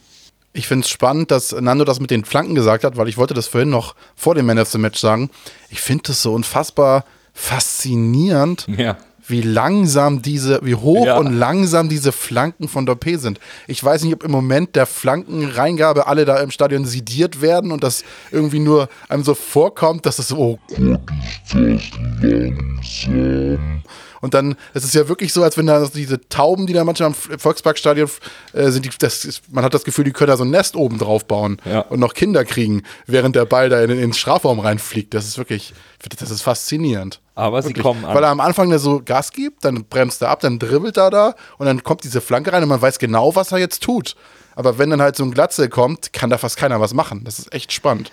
Ich 0.53 0.67
finde 0.67 0.83
es 0.83 0.89
spannend, 0.89 1.29
dass 1.31 1.51
Nando 1.51 1.85
das 1.85 1.99
mit 1.99 2.09
den 2.11 2.25
Flanken 2.25 2.55
gesagt 2.55 2.83
hat, 2.83 2.97
weil 2.97 3.07
ich 3.07 3.17
wollte 3.17 3.33
das 3.35 3.47
vorhin 3.47 3.69
noch 3.69 3.95
vor 4.15 4.33
dem 4.35 4.47
Man 4.47 4.57
of 4.59 4.69
the 4.69 4.77
Match 4.79 4.99
sagen. 4.99 5.29
Ich 5.69 5.79
finde 5.81 6.03
das 6.07 6.21
so 6.23 6.33
unfassbar 6.33 7.05
faszinierend, 7.33 8.65
Ja. 8.75 8.97
wie 9.27 9.41
langsam 9.41 10.23
diese, 10.23 10.59
wie 10.63 10.73
hoch 10.73 11.05
Ja. 11.05 11.17
und 11.17 11.31
langsam 11.33 11.87
diese 11.87 12.11
Flanken 12.11 12.67
von 12.67 12.87
Dorpé 12.87 13.19
sind. 13.19 13.39
Ich 13.67 13.83
weiß 13.83 14.03
nicht, 14.03 14.13
ob 14.15 14.23
im 14.23 14.31
Moment 14.31 14.75
der 14.75 14.87
Flankenreingabe 14.87 16.07
alle 16.07 16.25
da 16.25 16.37
im 16.39 16.49
Stadion 16.49 16.83
sidiert 16.85 17.41
werden 17.41 17.71
und 17.71 17.83
das 17.83 18.03
irgendwie 18.31 18.59
nur 18.59 18.89
einem 19.07 19.23
so 19.23 19.35
vorkommt, 19.35 20.07
dass 20.07 20.17
es 20.17 20.29
so, 20.29 20.37
oh 20.37 20.59
Gott, 20.67 20.99
ist 21.45 21.53
das 21.53 21.55
langsam. 21.99 23.83
Und 24.22 24.34
dann, 24.34 24.55
es 24.74 24.84
ist 24.84 24.93
ja 24.95 25.07
wirklich 25.07 25.32
so, 25.34 25.43
als 25.43 25.57
wenn 25.57 25.65
da 25.67 25.88
diese 25.88 26.20
Tauben, 26.30 26.67
die 26.67 26.74
da 26.74 26.84
manchmal 26.84 27.09
im 27.30 27.39
Volksparkstadion 27.39 28.09
äh, 28.53 28.70
sind, 28.70 28.86
die, 28.86 28.89
das 28.99 29.26
ist, 29.26 29.41
man 29.53 29.63
hat 29.63 29.74
das 29.74 29.84
Gefühl, 29.84 30.03
die 30.05 30.11
können 30.11 30.30
da 30.30 30.38
so 30.38 30.43
ein 30.43 30.49
Nest 30.49 30.76
oben 30.76 30.97
drauf 30.97 31.26
bauen 31.26 31.57
Ja. 31.65 31.82
und 31.82 31.99
noch 31.99 32.13
Kinder 32.13 32.43
kriegen, 32.45 32.84
während 33.07 33.36
der 33.36 33.45
Ball 33.45 33.70
da 33.70 33.82
in, 33.82 33.89
in 33.91 33.97
den 33.97 34.13
Strafraum 34.13 34.59
reinfliegt. 34.59 35.13
Das 35.13 35.26
ist 35.26 35.38
wirklich, 35.38 35.74
das 36.20 36.32
ist 36.32 36.41
faszinierend. 36.41 37.20
Aber 37.36 37.61
sie 37.61 37.70
Wirklich. 37.70 37.84
kommen 37.84 38.03
an. 38.03 38.13
Weil 38.15 38.24
er 38.24 38.30
am 38.32 38.41
Anfang 38.41 38.70
da 38.70 38.80
so 38.80 39.01
Gas 39.03 39.32
gibt, 39.32 39.63
dann 39.63 39.86
bremst 39.86 40.22
er 40.22 40.30
ab, 40.30 40.41
dann 40.41 40.59
dribbelt 40.59 40.97
er 40.97 41.09
da 41.09 41.36
und 41.57 41.65
dann 41.67 41.84
kommt 41.84 42.03
diese 42.03 42.20
Flanke 42.20 42.51
rein 42.51 42.63
und 42.63 42.70
man 42.70 42.82
weiß 42.82 42.99
genau, 42.99 43.36
was 43.36 43.51
er 43.53 43.59
jetzt 43.59 43.82
tut. 43.82 44.15
Aber 44.55 44.78
wenn 44.78 44.89
dann 44.89 45.01
halt 45.01 45.15
so 45.15 45.24
ein 45.24 45.32
Glatze 45.32 45.70
kommt, 45.70 46.11
kann 46.11 46.30
da 46.30 46.38
fast 46.38 46.57
keiner 46.57 46.82
was 46.82 46.93
machen. 46.93 47.22
Das 47.24 47.39
ist 47.39 47.53
echt 47.53 47.72
spannend. 47.72 48.11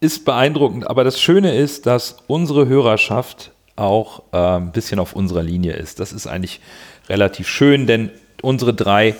ist 0.00 0.24
beeindruckend, 0.24 0.88
aber 0.90 1.04
das 1.04 1.20
Schöne 1.20 1.56
ist, 1.56 1.86
dass 1.86 2.16
unsere 2.26 2.66
Hörerschaft 2.66 3.52
auch 3.76 4.22
äh, 4.32 4.36
ein 4.36 4.72
bisschen 4.72 4.98
auf 4.98 5.14
unserer 5.14 5.42
Linie 5.42 5.72
ist. 5.72 6.00
Das 6.00 6.12
ist 6.12 6.26
eigentlich 6.26 6.60
relativ 7.08 7.48
schön, 7.48 7.86
denn 7.86 8.10
unsere 8.42 8.74
drei 8.74 9.14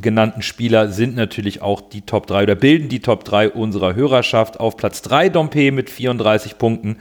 genannten 0.00 0.42
Spieler 0.42 0.88
sind 0.90 1.16
natürlich 1.16 1.62
auch 1.62 1.80
die 1.80 2.02
Top 2.02 2.26
3 2.26 2.44
oder 2.44 2.54
bilden 2.54 2.88
die 2.88 3.00
Top 3.00 3.24
3 3.24 3.50
unserer 3.50 3.94
Hörerschaft. 3.94 4.60
Auf 4.60 4.76
Platz 4.76 5.02
3 5.02 5.30
Dompe 5.30 5.72
mit 5.72 5.90
34 5.90 6.58
Punkten, 6.58 6.98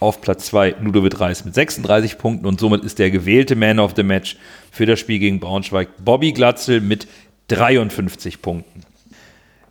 auf 0.00 0.20
Platz 0.20 0.46
2 0.46 0.76
Ludovic 0.80 1.18
Reis 1.18 1.44
mit 1.44 1.54
36 1.54 2.18
Punkten 2.18 2.46
und 2.46 2.60
somit 2.60 2.84
ist 2.84 2.98
der 2.98 3.10
gewählte 3.10 3.56
Man 3.56 3.78
of 3.78 3.94
the 3.96 4.02
Match 4.02 4.36
für 4.70 4.84
das 4.84 5.00
Spiel 5.00 5.18
gegen 5.18 5.40
Braunschweig 5.40 5.88
Bobby 6.04 6.32
Glatzel 6.32 6.80
mit 6.80 7.08
53 7.48 8.42
Punkten. 8.42 8.82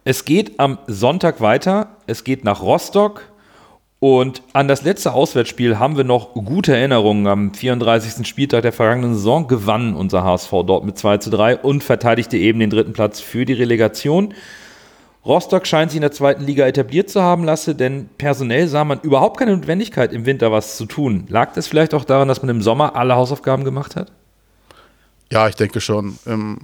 Es 0.03 0.25
geht 0.25 0.59
am 0.59 0.77
Sonntag 0.87 1.41
weiter. 1.41 1.97
Es 2.07 2.23
geht 2.23 2.43
nach 2.43 2.61
Rostock. 2.61 3.23
Und 4.07 4.43
an 4.53 4.67
das 4.67 4.83
letzte 4.83 5.13
Auswärtsspiel 5.13 5.79
haben 5.79 5.97
wir 5.97 6.03
noch 6.03 6.35
gute 6.35 6.77
Erinnerungen. 6.77 7.25
Am 7.25 7.55
34. 7.55 8.27
Spieltag 8.27 8.61
der 8.61 8.71
vergangenen 8.71 9.15
Saison 9.15 9.47
gewann 9.47 9.95
unser 9.95 10.23
HSV 10.23 10.51
dort 10.67 10.85
mit 10.85 10.95
2 10.95 11.17
zu 11.17 11.31
3 11.31 11.57
und 11.57 11.83
verteidigte 11.83 12.37
eben 12.37 12.59
den 12.59 12.69
dritten 12.69 12.93
Platz 12.93 13.19
für 13.19 13.45
die 13.45 13.53
Relegation. 13.53 14.35
Rostock 15.25 15.65
scheint 15.65 15.89
sich 15.89 15.95
in 15.95 16.03
der 16.03 16.11
zweiten 16.11 16.43
Liga 16.43 16.67
etabliert 16.67 17.09
zu 17.09 17.23
haben 17.23 17.45
lassen, 17.45 17.77
denn 17.77 18.07
personell 18.19 18.67
sah 18.67 18.83
man 18.83 18.99
überhaupt 19.01 19.39
keine 19.39 19.57
Notwendigkeit, 19.57 20.13
im 20.13 20.27
Winter 20.27 20.51
was 20.51 20.77
zu 20.77 20.85
tun. 20.85 21.25
Lag 21.27 21.53
das 21.53 21.65
vielleicht 21.65 21.95
auch 21.95 22.05
daran, 22.05 22.27
dass 22.27 22.43
man 22.43 22.49
im 22.49 22.61
Sommer 22.61 22.95
alle 22.95 23.15
Hausaufgaben 23.15 23.63
gemacht 23.63 23.95
hat? 23.95 24.11
Ja, 25.31 25.47
ich 25.47 25.55
denke 25.55 25.81
schon. 25.81 26.19
Im 26.27 26.59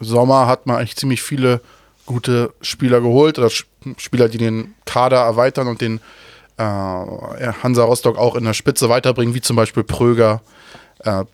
Sommer 0.00 0.46
hat 0.46 0.64
man 0.64 0.76
eigentlich 0.76 0.96
ziemlich 0.96 1.20
viele 1.20 1.60
gute 2.06 2.54
Spieler 2.62 3.02
geholt 3.02 3.38
oder 3.38 3.50
Spieler, 3.50 4.30
die 4.30 4.38
den 4.38 4.74
Kader 4.86 5.18
erweitern 5.18 5.68
und 5.68 5.82
den 5.82 6.00
äh, 6.56 7.52
Hansa 7.62 7.84
Rostock 7.84 8.18
auch 8.18 8.36
in 8.36 8.44
der 8.44 8.54
Spitze 8.54 8.88
weiterbringen, 8.88 9.34
wie 9.34 9.40
zum 9.40 9.56
Beispiel 9.56 9.84
Pröger. 9.84 10.42
Äh, 11.00 11.24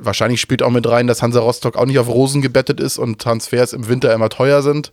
wahrscheinlich 0.00 0.40
spielt 0.40 0.62
auch 0.62 0.70
mit 0.70 0.88
rein, 0.88 1.06
dass 1.06 1.22
Hansa 1.22 1.40
Rostock 1.40 1.76
auch 1.76 1.86
nicht 1.86 1.98
auf 1.98 2.08
Rosen 2.08 2.42
gebettet 2.42 2.80
ist 2.80 2.98
und 2.98 3.20
Transfers 3.20 3.72
im 3.72 3.88
Winter 3.88 4.12
immer 4.12 4.28
teuer 4.28 4.62
sind. 4.62 4.92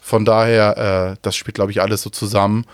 Von 0.00 0.24
daher, 0.24 1.12
äh, 1.12 1.16
das 1.22 1.36
spielt, 1.36 1.54
glaube 1.56 1.72
ich, 1.72 1.82
alles 1.82 2.02
so 2.02 2.10
zusammen. 2.10 2.64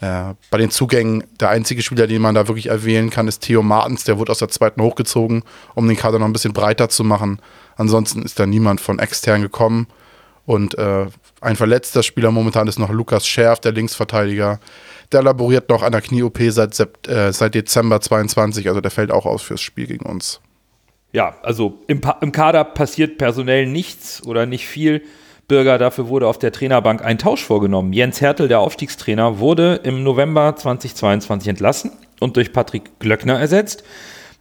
Äh, 0.00 0.34
bei 0.50 0.58
den 0.58 0.70
Zugängen, 0.70 1.22
der 1.38 1.50
einzige 1.50 1.80
Spieler, 1.80 2.08
den 2.08 2.20
man 2.20 2.34
da 2.34 2.48
wirklich 2.48 2.66
erwähnen 2.66 3.10
kann, 3.10 3.28
ist 3.28 3.40
Theo 3.40 3.62
Martens. 3.62 4.02
Der 4.04 4.18
wurde 4.18 4.32
aus 4.32 4.40
der 4.40 4.48
zweiten 4.48 4.82
hochgezogen, 4.82 5.44
um 5.74 5.86
den 5.86 5.96
Kader 5.96 6.18
noch 6.18 6.26
ein 6.26 6.32
bisschen 6.32 6.52
breiter 6.52 6.88
zu 6.88 7.04
machen. 7.04 7.40
Ansonsten 7.76 8.22
ist 8.22 8.38
da 8.40 8.46
niemand 8.46 8.80
von 8.80 8.98
extern 8.98 9.42
gekommen. 9.42 9.86
Und 10.44 10.76
äh, 10.76 11.06
ein 11.40 11.56
verletzter 11.56 12.02
Spieler 12.02 12.30
momentan 12.30 12.66
ist 12.68 12.78
noch 12.78 12.90
Lukas 12.90 13.26
Scherf, 13.26 13.60
der 13.60 13.72
Linksverteidiger. 13.72 14.58
Der 15.12 15.22
laboriert 15.22 15.68
noch 15.68 15.82
an 15.82 15.92
der 15.92 16.00
Knie-OP 16.00 16.38
seit, 16.48 16.78
äh, 17.08 17.32
seit 17.32 17.54
Dezember 17.54 18.00
22, 18.00 18.68
also 18.68 18.80
der 18.80 18.90
fällt 18.90 19.10
auch 19.10 19.26
aus 19.26 19.42
fürs 19.42 19.60
Spiel 19.60 19.86
gegen 19.86 20.06
uns. 20.06 20.40
Ja, 21.12 21.36
also 21.42 21.80
im, 21.86 22.00
im 22.22 22.32
Kader 22.32 22.64
passiert 22.64 23.18
personell 23.18 23.66
nichts 23.66 24.22
oder 24.26 24.46
nicht 24.46 24.66
viel. 24.66 25.02
Bürger, 25.46 25.76
dafür 25.76 26.08
wurde 26.08 26.26
auf 26.26 26.38
der 26.38 26.52
Trainerbank 26.52 27.04
ein 27.04 27.18
Tausch 27.18 27.44
vorgenommen. 27.44 27.92
Jens 27.92 28.20
Hertel, 28.20 28.48
der 28.48 28.60
Aufstiegstrainer, 28.60 29.38
wurde 29.38 29.80
im 29.82 30.02
November 30.02 30.56
2022 30.56 31.48
entlassen 31.48 31.92
und 32.20 32.36
durch 32.36 32.52
Patrick 32.52 32.98
Glöckner 33.00 33.38
ersetzt. 33.38 33.84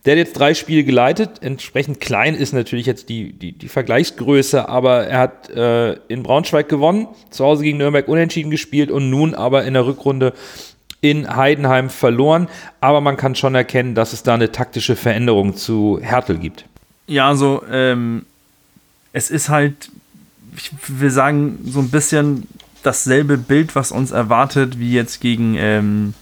Der 0.06 0.14
hat 0.14 0.18
jetzt 0.18 0.40
drei 0.40 0.56
Spiele 0.56 0.84
geleitet. 0.84 1.42
Entsprechend 1.42 2.00
klein 2.00 2.34
ist 2.34 2.54
natürlich 2.54 2.88
jetzt 2.88 3.10
die, 3.10 3.34
die, 3.34 3.52
die 3.52 3.68
Vergleichsgröße, 3.68 4.68
aber 4.68 5.06
er 5.06 5.20
hat 5.20 5.50
äh, 5.52 5.94
in 6.08 6.24
Braunschweig 6.24 6.68
gewonnen, 6.70 7.08
zu 7.30 7.46
Hause 7.46 7.64
gegen 7.64 7.78
Nürnberg 7.78 8.08
unentschieden 8.08 8.50
gespielt 8.50 8.90
und 8.90 9.10
nun 9.12 9.36
aber 9.36 9.64
in 9.64 9.76
der 9.76 9.86
Rückrunde 9.86 10.34
in 11.02 11.36
Heidenheim 11.36 11.90
verloren. 11.90 12.48
Aber 12.80 13.02
man 13.02 13.16
kann 13.16 13.36
schon 13.36 13.54
erkennen, 13.54 13.94
dass 13.94 14.14
es 14.14 14.24
da 14.24 14.34
eine 14.34 14.52
taktische 14.52 14.96
Veränderung 14.96 15.56
zu 15.56 16.00
Hertel 16.02 16.38
gibt. 16.40 16.66
Ja, 17.06 17.28
also 17.28 17.64
ähm, 17.70 18.26
es 19.14 19.30
ist 19.30 19.50
halt, 19.50 19.92
ich 20.56 20.72
will 20.88 21.12
sagen, 21.12 21.60
so 21.66 21.80
ein 21.80 21.90
bisschen 21.90 22.48
dasselbe 22.84 23.38
Bild, 23.38 23.76
was 23.76 23.92
uns 23.92 24.12
erwartet, 24.12 24.80
wie 24.80 24.94
jetzt 24.94 25.22
gegen, 25.22 25.56
ähm, 25.58 26.14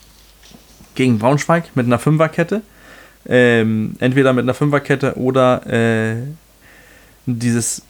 gegen 0.95 1.19
Braunschweig 1.19 1.75
mit 1.75 1.85
einer 1.85 1.99
Fünferkette. 1.99 2.61
Ähm, 3.29 3.95
entweder 3.99 4.33
mit 4.33 4.43
einer 4.43 4.55
Fünferkette 4.55 5.15
oder 5.15 5.65
äh, 5.67 6.15
dieses 7.27 7.83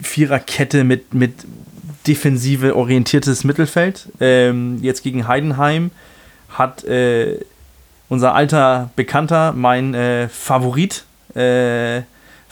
Viererkette 0.00 0.84
mit, 0.84 1.12
mit 1.12 1.32
defensive 2.06 2.74
orientiertes 2.74 3.44
Mittelfeld. 3.44 4.08
Ähm, 4.20 4.78
jetzt 4.80 5.02
gegen 5.02 5.28
Heidenheim 5.28 5.90
hat 6.48 6.84
äh, 6.84 7.40
unser 8.08 8.34
alter 8.34 8.90
Bekannter, 8.96 9.52
mein 9.52 9.94
äh, 9.94 10.28
Favorit, 10.28 11.04
äh, 11.34 12.02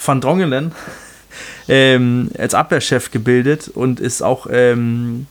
Van 0.05 0.21
Drongelen, 0.21 0.73
ähm, 1.69 2.31
als 2.37 2.55
Abwehrchef 2.55 3.11
gebildet 3.11 3.69
und 3.69 4.01
ist 4.01 4.23
auch, 4.23 4.47
ähm, 4.51 5.27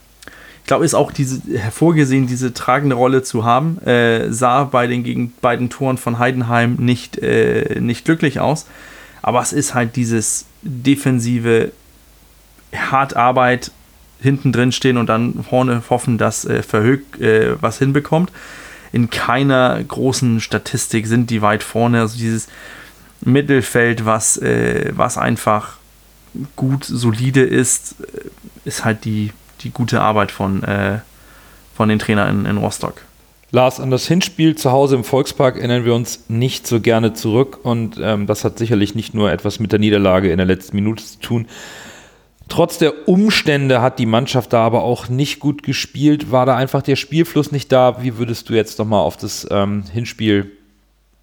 glaube, 0.65 0.85
ist 0.85 0.95
auch 0.95 1.11
diese, 1.11 1.41
hervorgesehen, 1.57 2.27
diese 2.27 2.53
tragende 2.53 2.95
Rolle 2.95 3.23
zu 3.23 3.43
haben. 3.43 3.79
Äh, 3.85 4.31
sah 4.31 4.63
bei 4.63 4.87
den 4.87 5.03
gegen 5.03 5.33
beiden 5.41 5.69
Toren 5.69 5.97
von 5.97 6.19
Heidenheim 6.19 6.75
nicht, 6.75 7.17
äh, 7.17 7.79
nicht 7.79 8.05
glücklich 8.05 8.39
aus. 8.39 8.65
Aber 9.21 9.41
es 9.41 9.53
ist 9.53 9.73
halt 9.73 9.95
dieses 9.95 10.45
defensive 10.61 11.71
Hartarbeit 12.73 13.71
hinten 14.19 14.51
drin 14.51 14.71
stehen 14.71 14.97
und 14.97 15.07
dann 15.07 15.43
vorne 15.43 15.83
hoffen, 15.89 16.17
dass 16.17 16.45
äh, 16.45 16.63
Verhög 16.63 17.19
äh, 17.19 17.61
was 17.61 17.79
hinbekommt. 17.79 18.31
In 18.91 19.09
keiner 19.09 19.83
großen 19.83 20.39
Statistik 20.39 21.05
sind 21.07 21.29
die 21.29 21.41
weit 21.41 21.63
vorne. 21.63 22.01
Also 22.01 22.17
dieses 22.17 22.47
Mittelfeld, 23.21 24.05
was, 24.05 24.37
äh, 24.37 24.91
was 24.95 25.17
einfach 25.17 25.77
gut, 26.55 26.85
solide 26.85 27.41
ist, 27.41 27.95
äh, 28.01 28.29
ist 28.65 28.85
halt 28.85 29.05
die, 29.05 29.31
die 29.61 29.71
gute 29.71 30.01
Arbeit 30.01 30.31
von, 30.31 30.63
äh, 30.63 30.99
von 31.75 31.89
den 31.89 31.99
Trainern 31.99 32.41
in, 32.41 32.45
in 32.45 32.57
Rostock. 32.57 33.01
Lars, 33.51 33.79
an 33.79 33.91
das 33.91 34.07
Hinspiel 34.07 34.55
zu 34.55 34.71
Hause 34.71 34.95
im 34.95 35.03
Volkspark 35.03 35.57
erinnern 35.57 35.85
wir 35.85 35.93
uns 35.93 36.25
nicht 36.27 36.67
so 36.67 36.81
gerne 36.81 37.13
zurück 37.13 37.59
und 37.63 37.97
ähm, 38.01 38.27
das 38.27 38.43
hat 38.43 38.57
sicherlich 38.57 38.95
nicht 38.95 39.13
nur 39.13 39.31
etwas 39.31 39.59
mit 39.59 39.71
der 39.71 39.79
Niederlage 39.79 40.31
in 40.31 40.37
der 40.37 40.45
letzten 40.45 40.75
Minute 40.75 41.03
zu 41.03 41.19
tun. 41.19 41.47
Trotz 42.47 42.77
der 42.77 43.07
Umstände 43.07 43.81
hat 43.81 43.97
die 43.97 44.05
Mannschaft 44.05 44.53
da 44.53 44.63
aber 44.65 44.83
auch 44.83 45.09
nicht 45.09 45.39
gut 45.39 45.63
gespielt. 45.63 46.31
War 46.31 46.45
da 46.45 46.55
einfach 46.55 46.81
der 46.81 46.95
Spielfluss 46.95 47.51
nicht 47.51 47.71
da? 47.71 48.03
Wie 48.03 48.17
würdest 48.17 48.49
du 48.49 48.53
jetzt 48.53 48.77
nochmal 48.77 49.01
auf 49.01 49.17
das 49.17 49.47
ähm, 49.49 49.83
Hinspiel 49.91 50.51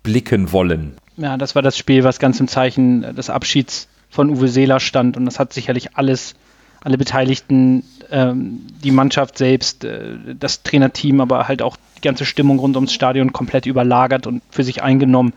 blicken 0.02 0.52
wollen? 0.52 0.96
Ja, 1.16 1.36
das 1.36 1.54
war 1.54 1.62
das 1.62 1.78
Spiel, 1.78 2.02
was 2.02 2.18
ganz 2.18 2.40
im 2.40 2.48
Zeichen 2.48 3.14
des 3.14 3.30
Abschieds 3.30 3.88
von 4.10 4.30
Uwe 4.30 4.48
Seeler 4.48 4.80
stand 4.80 5.16
und 5.16 5.24
das 5.24 5.38
hat 5.38 5.52
sicherlich 5.52 5.96
alles, 5.96 6.34
alle 6.82 6.98
Beteiligten, 6.98 7.84
ähm, 8.12 8.60
die 8.84 8.90
Mannschaft 8.90 9.38
selbst, 9.38 9.84
äh, 9.84 10.16
das 10.38 10.62
Trainerteam, 10.62 11.20
aber 11.20 11.48
halt 11.48 11.62
auch 11.62 11.76
die 11.96 12.02
ganze 12.02 12.24
Stimmung 12.24 12.58
rund 12.58 12.76
ums 12.76 12.92
Stadion 12.92 13.32
komplett 13.32 13.66
überlagert 13.66 14.26
und 14.26 14.42
für 14.50 14.62
sich 14.62 14.82
eingenommen. 14.82 15.32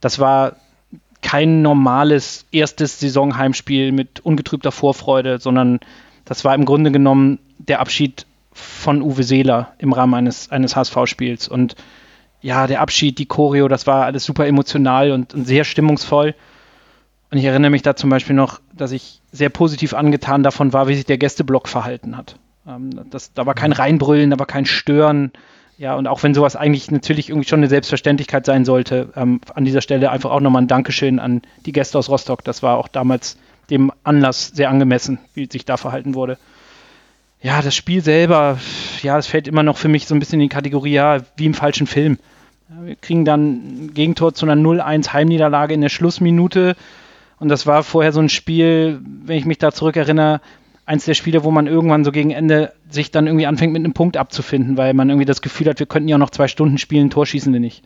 Das 0.00 0.18
war 0.18 0.56
kein 1.22 1.62
normales 1.62 2.44
erstes 2.52 3.00
Saisonheimspiel 3.00 3.92
mit 3.92 4.20
ungetrübter 4.20 4.72
Vorfreude, 4.72 5.38
sondern 5.38 5.80
das 6.24 6.44
war 6.44 6.54
im 6.54 6.66
Grunde 6.66 6.92
genommen 6.92 7.38
der 7.58 7.80
Abschied 7.80 8.26
von 8.52 9.00
Uwe 9.00 9.22
Seeler 9.22 9.72
im 9.78 9.92
Rahmen 9.92 10.14
eines, 10.14 10.50
eines 10.50 10.76
HSV-Spiels. 10.76 11.48
Und 11.48 11.76
ja, 12.42 12.66
der 12.66 12.80
Abschied, 12.80 13.18
die 13.18 13.26
Choreo, 13.26 13.68
das 13.68 13.86
war 13.86 14.04
alles 14.04 14.24
super 14.24 14.46
emotional 14.46 15.12
und, 15.12 15.32
und 15.32 15.46
sehr 15.46 15.64
stimmungsvoll. 15.64 16.34
Und 17.30 17.38
ich 17.38 17.44
erinnere 17.44 17.70
mich 17.70 17.82
da 17.82 17.96
zum 17.96 18.10
Beispiel 18.10 18.36
noch, 18.36 18.60
dass 18.72 18.92
ich 18.92 19.20
sehr 19.32 19.48
positiv 19.48 19.94
angetan 19.94 20.42
davon 20.42 20.72
war, 20.72 20.88
wie 20.88 20.94
sich 20.94 21.06
der 21.06 21.18
Gästeblock 21.18 21.68
verhalten 21.68 22.16
hat. 22.16 22.36
Ähm, 22.66 22.90
das, 23.10 23.32
da 23.32 23.46
war 23.46 23.54
kein 23.54 23.70
mhm. 23.70 23.76
Reinbrüllen, 23.76 24.30
da 24.30 24.38
war 24.38 24.46
kein 24.46 24.66
Stören. 24.66 25.32
Ja, 25.76 25.96
und 25.96 26.06
auch 26.06 26.22
wenn 26.22 26.34
sowas 26.34 26.54
eigentlich 26.54 26.90
natürlich 26.92 27.30
irgendwie 27.30 27.48
schon 27.48 27.58
eine 27.58 27.68
Selbstverständlichkeit 27.68 28.46
sein 28.46 28.64
sollte, 28.64 29.08
ähm, 29.16 29.40
an 29.54 29.64
dieser 29.64 29.80
Stelle 29.80 30.10
einfach 30.10 30.30
auch 30.30 30.40
nochmal 30.40 30.62
ein 30.62 30.68
Dankeschön 30.68 31.18
an 31.18 31.42
die 31.66 31.72
Gäste 31.72 31.98
aus 31.98 32.08
Rostock. 32.08 32.44
Das 32.44 32.62
war 32.62 32.78
auch 32.78 32.86
damals 32.86 33.36
dem 33.70 33.90
Anlass 34.04 34.48
sehr 34.48 34.70
angemessen, 34.70 35.18
wie 35.34 35.48
sich 35.50 35.64
da 35.64 35.76
verhalten 35.76 36.14
wurde. 36.14 36.38
Ja, 37.42 37.60
das 37.60 37.74
Spiel 37.74 38.02
selber, 38.02 38.58
ja, 39.02 39.16
das 39.16 39.26
fällt 39.26 39.48
immer 39.48 39.62
noch 39.62 39.76
für 39.76 39.88
mich 39.88 40.06
so 40.06 40.14
ein 40.14 40.18
bisschen 40.18 40.40
in 40.40 40.48
die 40.48 40.54
Kategorie, 40.54 40.92
ja, 40.92 41.18
wie 41.36 41.46
im 41.46 41.54
falschen 41.54 41.86
Film. 41.86 42.18
Wir 42.68 42.96
kriegen 42.96 43.24
dann 43.24 43.52
ein 43.86 43.94
Gegentor 43.94 44.32
zu 44.32 44.46
einer 44.46 44.60
0-1 44.60 45.12
Heimniederlage 45.12 45.74
in 45.74 45.80
der 45.80 45.90
Schlussminute. 45.90 46.76
Und 47.44 47.50
das 47.50 47.66
war 47.66 47.82
vorher 47.82 48.10
so 48.10 48.20
ein 48.20 48.30
Spiel, 48.30 49.02
wenn 49.04 49.36
ich 49.36 49.44
mich 49.44 49.58
da 49.58 49.70
zurückerinnere, 49.70 50.40
eins 50.86 51.04
der 51.04 51.12
Spiele, 51.12 51.44
wo 51.44 51.50
man 51.50 51.66
irgendwann 51.66 52.02
so 52.02 52.10
gegen 52.10 52.30
Ende 52.30 52.72
sich 52.88 53.10
dann 53.10 53.26
irgendwie 53.26 53.44
anfängt 53.44 53.74
mit 53.74 53.84
einem 53.84 53.92
Punkt 53.92 54.16
abzufinden, 54.16 54.78
weil 54.78 54.94
man 54.94 55.10
irgendwie 55.10 55.26
das 55.26 55.42
Gefühl 55.42 55.68
hat, 55.68 55.78
wir 55.78 55.84
könnten 55.84 56.08
ja 56.08 56.16
noch 56.16 56.30
zwei 56.30 56.48
Stunden 56.48 56.78
spielen, 56.78 57.10
Tor 57.10 57.26
schießen 57.26 57.52
wir 57.52 57.60
nicht. 57.60 57.84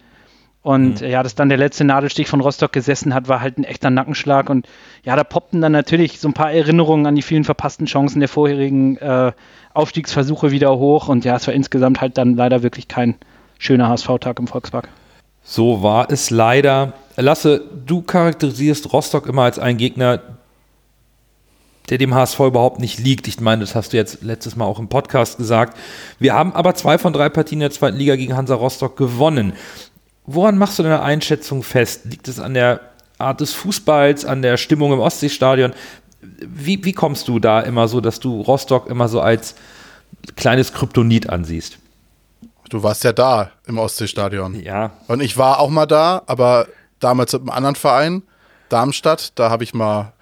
Und 0.62 1.00
mhm. 1.00 1.08
ja, 1.08 1.24
dass 1.24 1.34
dann 1.34 1.48
der 1.48 1.58
letzte 1.58 1.82
Nadelstich 1.82 2.28
von 2.28 2.40
Rostock 2.40 2.72
gesessen 2.72 3.12
hat, 3.14 3.26
war 3.26 3.40
halt 3.40 3.58
ein 3.58 3.64
echter 3.64 3.90
Nackenschlag. 3.90 4.48
Und 4.48 4.68
ja, 5.02 5.16
da 5.16 5.24
poppten 5.24 5.60
dann 5.60 5.72
natürlich 5.72 6.20
so 6.20 6.28
ein 6.28 6.34
paar 6.34 6.52
Erinnerungen 6.52 7.06
an 7.06 7.16
die 7.16 7.22
vielen 7.22 7.42
verpassten 7.42 7.86
Chancen 7.86 8.20
der 8.20 8.28
vorherigen 8.28 8.96
äh, 8.98 9.32
Aufstiegsversuche 9.74 10.52
wieder 10.52 10.78
hoch. 10.78 11.08
Und 11.08 11.24
ja, 11.24 11.34
es 11.34 11.48
war 11.48 11.54
insgesamt 11.54 12.00
halt 12.00 12.16
dann 12.16 12.36
leider 12.36 12.62
wirklich 12.62 12.86
kein 12.86 13.16
schöner 13.58 13.88
HSV-Tag 13.88 14.38
im 14.38 14.46
Volkspark. 14.46 14.88
So 15.42 15.82
war 15.82 16.12
es 16.12 16.30
leider. 16.30 16.92
Lasse, 17.22 17.62
du 17.86 18.02
charakterisierst 18.02 18.92
Rostock 18.92 19.26
immer 19.26 19.42
als 19.42 19.58
einen 19.58 19.78
Gegner, 19.78 20.20
der 21.88 21.98
dem 21.98 22.14
HSV 22.14 22.40
überhaupt 22.40 22.80
nicht 22.80 22.98
liegt. 22.98 23.28
Ich 23.28 23.40
meine, 23.40 23.62
das 23.62 23.74
hast 23.74 23.92
du 23.92 23.96
jetzt 23.96 24.22
letztes 24.22 24.56
Mal 24.56 24.66
auch 24.66 24.78
im 24.78 24.88
Podcast 24.88 25.38
gesagt. 25.38 25.76
Wir 26.18 26.34
haben 26.34 26.52
aber 26.52 26.74
zwei 26.74 26.98
von 26.98 27.12
drei 27.12 27.28
Partien 27.28 27.60
der 27.60 27.70
zweiten 27.70 27.96
Liga 27.96 28.16
gegen 28.16 28.36
Hansa 28.36 28.54
Rostock 28.54 28.96
gewonnen. 28.96 29.54
Woran 30.26 30.58
machst 30.58 30.78
du 30.78 30.82
deine 30.82 31.02
Einschätzung 31.02 31.62
fest? 31.62 32.04
Liegt 32.04 32.28
es 32.28 32.38
an 32.38 32.54
der 32.54 32.80
Art 33.16 33.40
des 33.40 33.54
Fußballs, 33.54 34.24
an 34.24 34.42
der 34.42 34.56
Stimmung 34.56 34.92
im 34.92 35.00
Ostseestadion? 35.00 35.72
Wie, 36.20 36.84
wie 36.84 36.92
kommst 36.92 37.28
du 37.28 37.38
da 37.38 37.60
immer 37.60 37.88
so, 37.88 38.00
dass 38.00 38.20
du 38.20 38.42
Rostock 38.42 38.88
immer 38.88 39.08
so 39.08 39.20
als 39.20 39.54
kleines 40.36 40.72
Kryptonit 40.72 41.30
ansiehst? 41.30 41.78
Du 42.68 42.82
warst 42.82 43.04
ja 43.04 43.12
da 43.12 43.50
im 43.66 43.78
Ostseestadion. 43.78 44.62
Ja. 44.62 44.90
Und 45.06 45.22
ich 45.22 45.38
war 45.38 45.58
auch 45.60 45.70
mal 45.70 45.86
da, 45.86 46.22
aber 46.26 46.66
damals 47.00 47.32
mit 47.32 47.42
einem 47.42 47.50
anderen 47.50 47.76
Verein, 47.76 48.22
Darmstadt. 48.68 49.32
Da 49.38 49.50
habe 49.50 49.64
ich 49.64 49.74
mal 49.74 50.12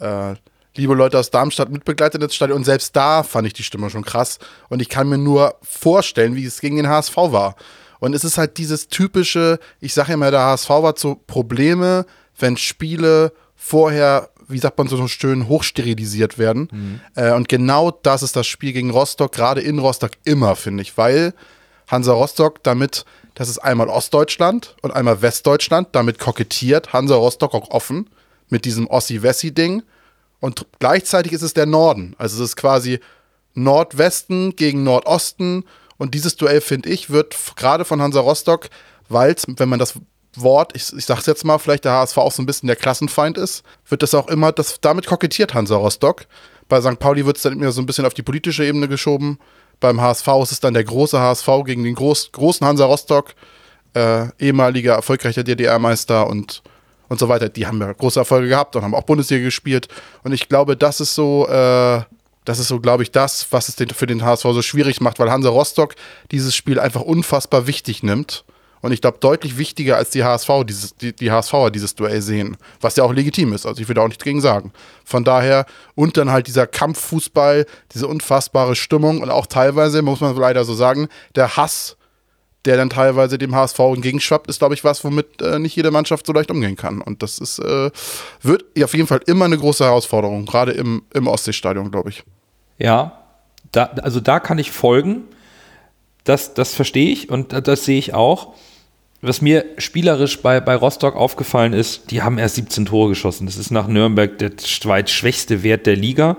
äh, 0.00 0.34
liebe 0.76 0.94
Leute 0.94 1.18
aus 1.18 1.30
Darmstadt 1.30 1.70
mitbegleitet 1.70 2.22
ins 2.22 2.34
Stadion 2.34 2.58
und 2.58 2.64
selbst 2.64 2.96
da 2.96 3.22
fand 3.22 3.46
ich 3.46 3.52
die 3.52 3.62
Stimme 3.62 3.90
schon 3.90 4.04
krass 4.04 4.38
und 4.68 4.80
ich 4.80 4.88
kann 4.88 5.08
mir 5.08 5.18
nur 5.18 5.56
vorstellen, 5.62 6.34
wie 6.34 6.44
es 6.44 6.60
gegen 6.60 6.76
den 6.76 6.88
HSV 6.88 7.16
war. 7.16 7.56
Und 8.00 8.14
es 8.14 8.24
ist 8.24 8.36
halt 8.36 8.58
dieses 8.58 8.88
typische, 8.88 9.60
ich 9.80 9.94
sage 9.94 10.14
immer, 10.14 10.30
der 10.30 10.40
HSV 10.40 10.68
hat 10.70 10.98
so 10.98 11.14
Probleme, 11.26 12.04
wenn 12.36 12.56
Spiele 12.56 13.32
vorher, 13.54 14.30
wie 14.48 14.58
sagt 14.58 14.76
man 14.76 14.88
so 14.88 15.06
schön, 15.06 15.46
hochsterilisiert 15.46 16.36
werden. 16.36 16.68
Mhm. 16.72 17.00
Äh, 17.14 17.32
und 17.32 17.48
genau 17.48 17.92
das 17.92 18.24
ist 18.24 18.34
das 18.34 18.46
Spiel 18.46 18.72
gegen 18.72 18.90
Rostock, 18.90 19.30
gerade 19.30 19.60
in 19.60 19.78
Rostock 19.78 20.12
immer, 20.24 20.56
finde 20.56 20.82
ich, 20.82 20.98
weil 20.98 21.32
Hansa 21.86 22.12
Rostock 22.12 22.62
damit, 22.64 23.04
das 23.34 23.48
ist 23.48 23.58
einmal 23.58 23.88
Ostdeutschland 23.88 24.76
und 24.82 24.90
einmal 24.90 25.22
Westdeutschland, 25.22 25.88
damit 25.92 26.18
kokettiert 26.18 26.92
Hansa 26.92 27.14
Rostock 27.14 27.54
auch 27.54 27.70
offen 27.70 28.10
mit 28.48 28.64
diesem 28.64 28.86
Ossi-Wessi-Ding 28.86 29.82
und 30.42 30.66
gleichzeitig 30.80 31.32
ist 31.32 31.42
es 31.42 31.54
der 31.54 31.66
Norden. 31.66 32.16
Also 32.18 32.42
es 32.42 32.50
ist 32.50 32.56
quasi 32.56 32.98
Nordwesten 33.54 34.56
gegen 34.56 34.82
Nordosten. 34.82 35.64
Und 35.98 36.14
dieses 36.14 36.36
Duell, 36.36 36.60
finde 36.60 36.88
ich, 36.88 37.10
wird 37.10 37.36
gerade 37.54 37.84
von 37.84 38.02
Hansa 38.02 38.18
Rostock, 38.18 38.68
weil 39.08 39.36
wenn 39.46 39.68
man 39.68 39.78
das 39.78 39.94
Wort, 40.34 40.74
ich, 40.74 40.92
ich 40.96 41.06
sag's 41.06 41.26
jetzt 41.26 41.44
mal, 41.44 41.58
vielleicht 41.58 41.84
der 41.84 41.92
HSV 41.92 42.18
auch 42.18 42.32
so 42.32 42.42
ein 42.42 42.46
bisschen 42.46 42.66
der 42.66 42.74
Klassenfeind 42.74 43.38
ist, 43.38 43.62
wird 43.86 44.02
das 44.02 44.14
auch 44.14 44.26
immer, 44.26 44.50
das, 44.50 44.80
damit 44.80 45.06
kokettiert 45.06 45.54
Hansa 45.54 45.76
Rostock. 45.76 46.26
Bei 46.68 46.80
St. 46.80 46.98
Pauli 46.98 47.24
wird 47.24 47.36
es 47.36 47.44
dann 47.44 47.52
immer 47.52 47.70
so 47.70 47.80
ein 47.80 47.86
bisschen 47.86 48.06
auf 48.06 48.14
die 48.14 48.22
politische 48.22 48.64
Ebene 48.64 48.88
geschoben. 48.88 49.38
Beim 49.82 50.00
HSV 50.00 50.28
ist 50.42 50.52
es 50.52 50.60
dann 50.60 50.72
der 50.72 50.84
große 50.84 51.20
HSV 51.20 51.48
gegen 51.66 51.84
den 51.84 51.94
groß, 51.94 52.32
großen 52.32 52.66
Hansa 52.66 52.86
Rostock, 52.86 53.34
äh, 53.94 54.28
ehemaliger 54.38 54.94
erfolgreicher 54.94 55.44
DDR-Meister 55.44 56.26
und 56.26 56.62
und 57.12 57.18
so 57.18 57.28
weiter. 57.28 57.50
Die 57.50 57.66
haben 57.66 57.78
ja 57.80 57.92
große 57.92 58.18
Erfolge 58.18 58.48
gehabt 58.48 58.74
und 58.74 58.82
haben 58.82 58.94
auch 58.94 59.02
Bundesliga 59.02 59.44
gespielt. 59.44 59.88
Und 60.24 60.32
ich 60.32 60.48
glaube, 60.48 60.76
das 60.78 61.00
ist 61.00 61.14
so, 61.14 61.46
äh, 61.46 62.00
das 62.44 62.58
ist 62.58 62.68
so, 62.68 62.80
glaube 62.80 63.02
ich, 63.02 63.12
das, 63.12 63.46
was 63.50 63.68
es 63.68 63.76
für 63.94 64.06
den 64.06 64.24
HSV 64.24 64.42
so 64.42 64.62
schwierig 64.62 65.00
macht, 65.00 65.18
weil 65.18 65.30
Hansa 65.30 65.50
Rostock 65.50 65.94
dieses 66.30 66.56
Spiel 66.56 66.80
einfach 66.80 67.02
unfassbar 67.02 67.66
wichtig 67.66 68.02
nimmt. 68.02 68.44
Und 68.82 68.92
ich 68.92 69.00
glaube, 69.00 69.18
deutlich 69.20 69.56
wichtiger 69.56 69.96
als 69.96 70.10
die 70.10 70.24
HSV, 70.24 70.50
dieses, 70.66 70.96
die, 70.96 71.14
die 71.14 71.30
HSVer 71.30 71.70
dieses 71.70 71.94
Duell 71.94 72.20
sehen, 72.20 72.56
was 72.80 72.96
ja 72.96 73.04
auch 73.04 73.12
legitim 73.12 73.52
ist. 73.52 73.64
Also 73.64 73.80
ich 73.80 73.88
will 73.88 73.94
da 73.94 74.02
auch 74.02 74.08
nichts 74.08 74.24
gegen 74.24 74.40
sagen. 74.40 74.72
Von 75.04 75.24
daher, 75.24 75.66
und 75.94 76.16
dann 76.16 76.30
halt 76.30 76.48
dieser 76.48 76.66
Kampffußball, 76.66 77.64
diese 77.94 78.08
unfassbare 78.08 78.74
Stimmung 78.76 79.22
und 79.22 79.30
auch 79.30 79.46
teilweise, 79.46 80.02
muss 80.02 80.20
man 80.20 80.36
leider 80.36 80.64
so 80.64 80.74
sagen, 80.74 81.08
der 81.34 81.56
Hass 81.56 81.96
der 82.64 82.76
dann 82.76 82.90
teilweise 82.90 83.38
dem 83.38 83.54
HSV 83.54 83.78
entgegenschwappt, 83.78 84.48
ist, 84.48 84.60
glaube 84.60 84.74
ich, 84.74 84.84
was, 84.84 85.02
womit 85.04 85.42
äh, 85.42 85.58
nicht 85.58 85.74
jede 85.74 85.90
Mannschaft 85.90 86.26
so 86.26 86.32
leicht 86.32 86.50
umgehen 86.50 86.76
kann. 86.76 87.00
Und 87.00 87.22
das 87.22 87.38
ist, 87.38 87.58
äh, 87.58 87.90
wird 88.40 88.64
auf 88.82 88.94
jeden 88.94 89.08
Fall 89.08 89.20
immer 89.26 89.46
eine 89.46 89.58
große 89.58 89.84
Herausforderung, 89.84 90.46
gerade 90.46 90.72
im, 90.72 91.02
im 91.12 91.26
Ostseestadion, 91.26 91.90
glaube 91.90 92.10
ich. 92.10 92.22
Ja, 92.78 93.22
da, 93.72 93.86
also 94.02 94.20
da 94.20 94.38
kann 94.38 94.58
ich 94.58 94.70
folgen. 94.70 95.24
Das, 96.24 96.54
das 96.54 96.74
verstehe 96.74 97.12
ich 97.12 97.30
und 97.30 97.52
das, 97.52 97.62
das 97.64 97.84
sehe 97.84 97.98
ich 97.98 98.14
auch. 98.14 98.54
Was 99.24 99.40
mir 99.40 99.64
spielerisch 99.78 100.42
bei, 100.42 100.60
bei 100.60 100.74
Rostock 100.74 101.14
aufgefallen 101.14 101.74
ist, 101.74 102.10
die 102.10 102.22
haben 102.22 102.38
erst 102.38 102.56
17 102.56 102.86
Tore 102.86 103.10
geschossen. 103.10 103.46
Das 103.46 103.56
ist 103.56 103.70
nach 103.70 103.86
Nürnberg 103.86 104.36
der 104.38 104.56
zweitschwächste 104.56 105.62
Wert 105.62 105.86
der 105.86 105.94
Liga. 105.94 106.36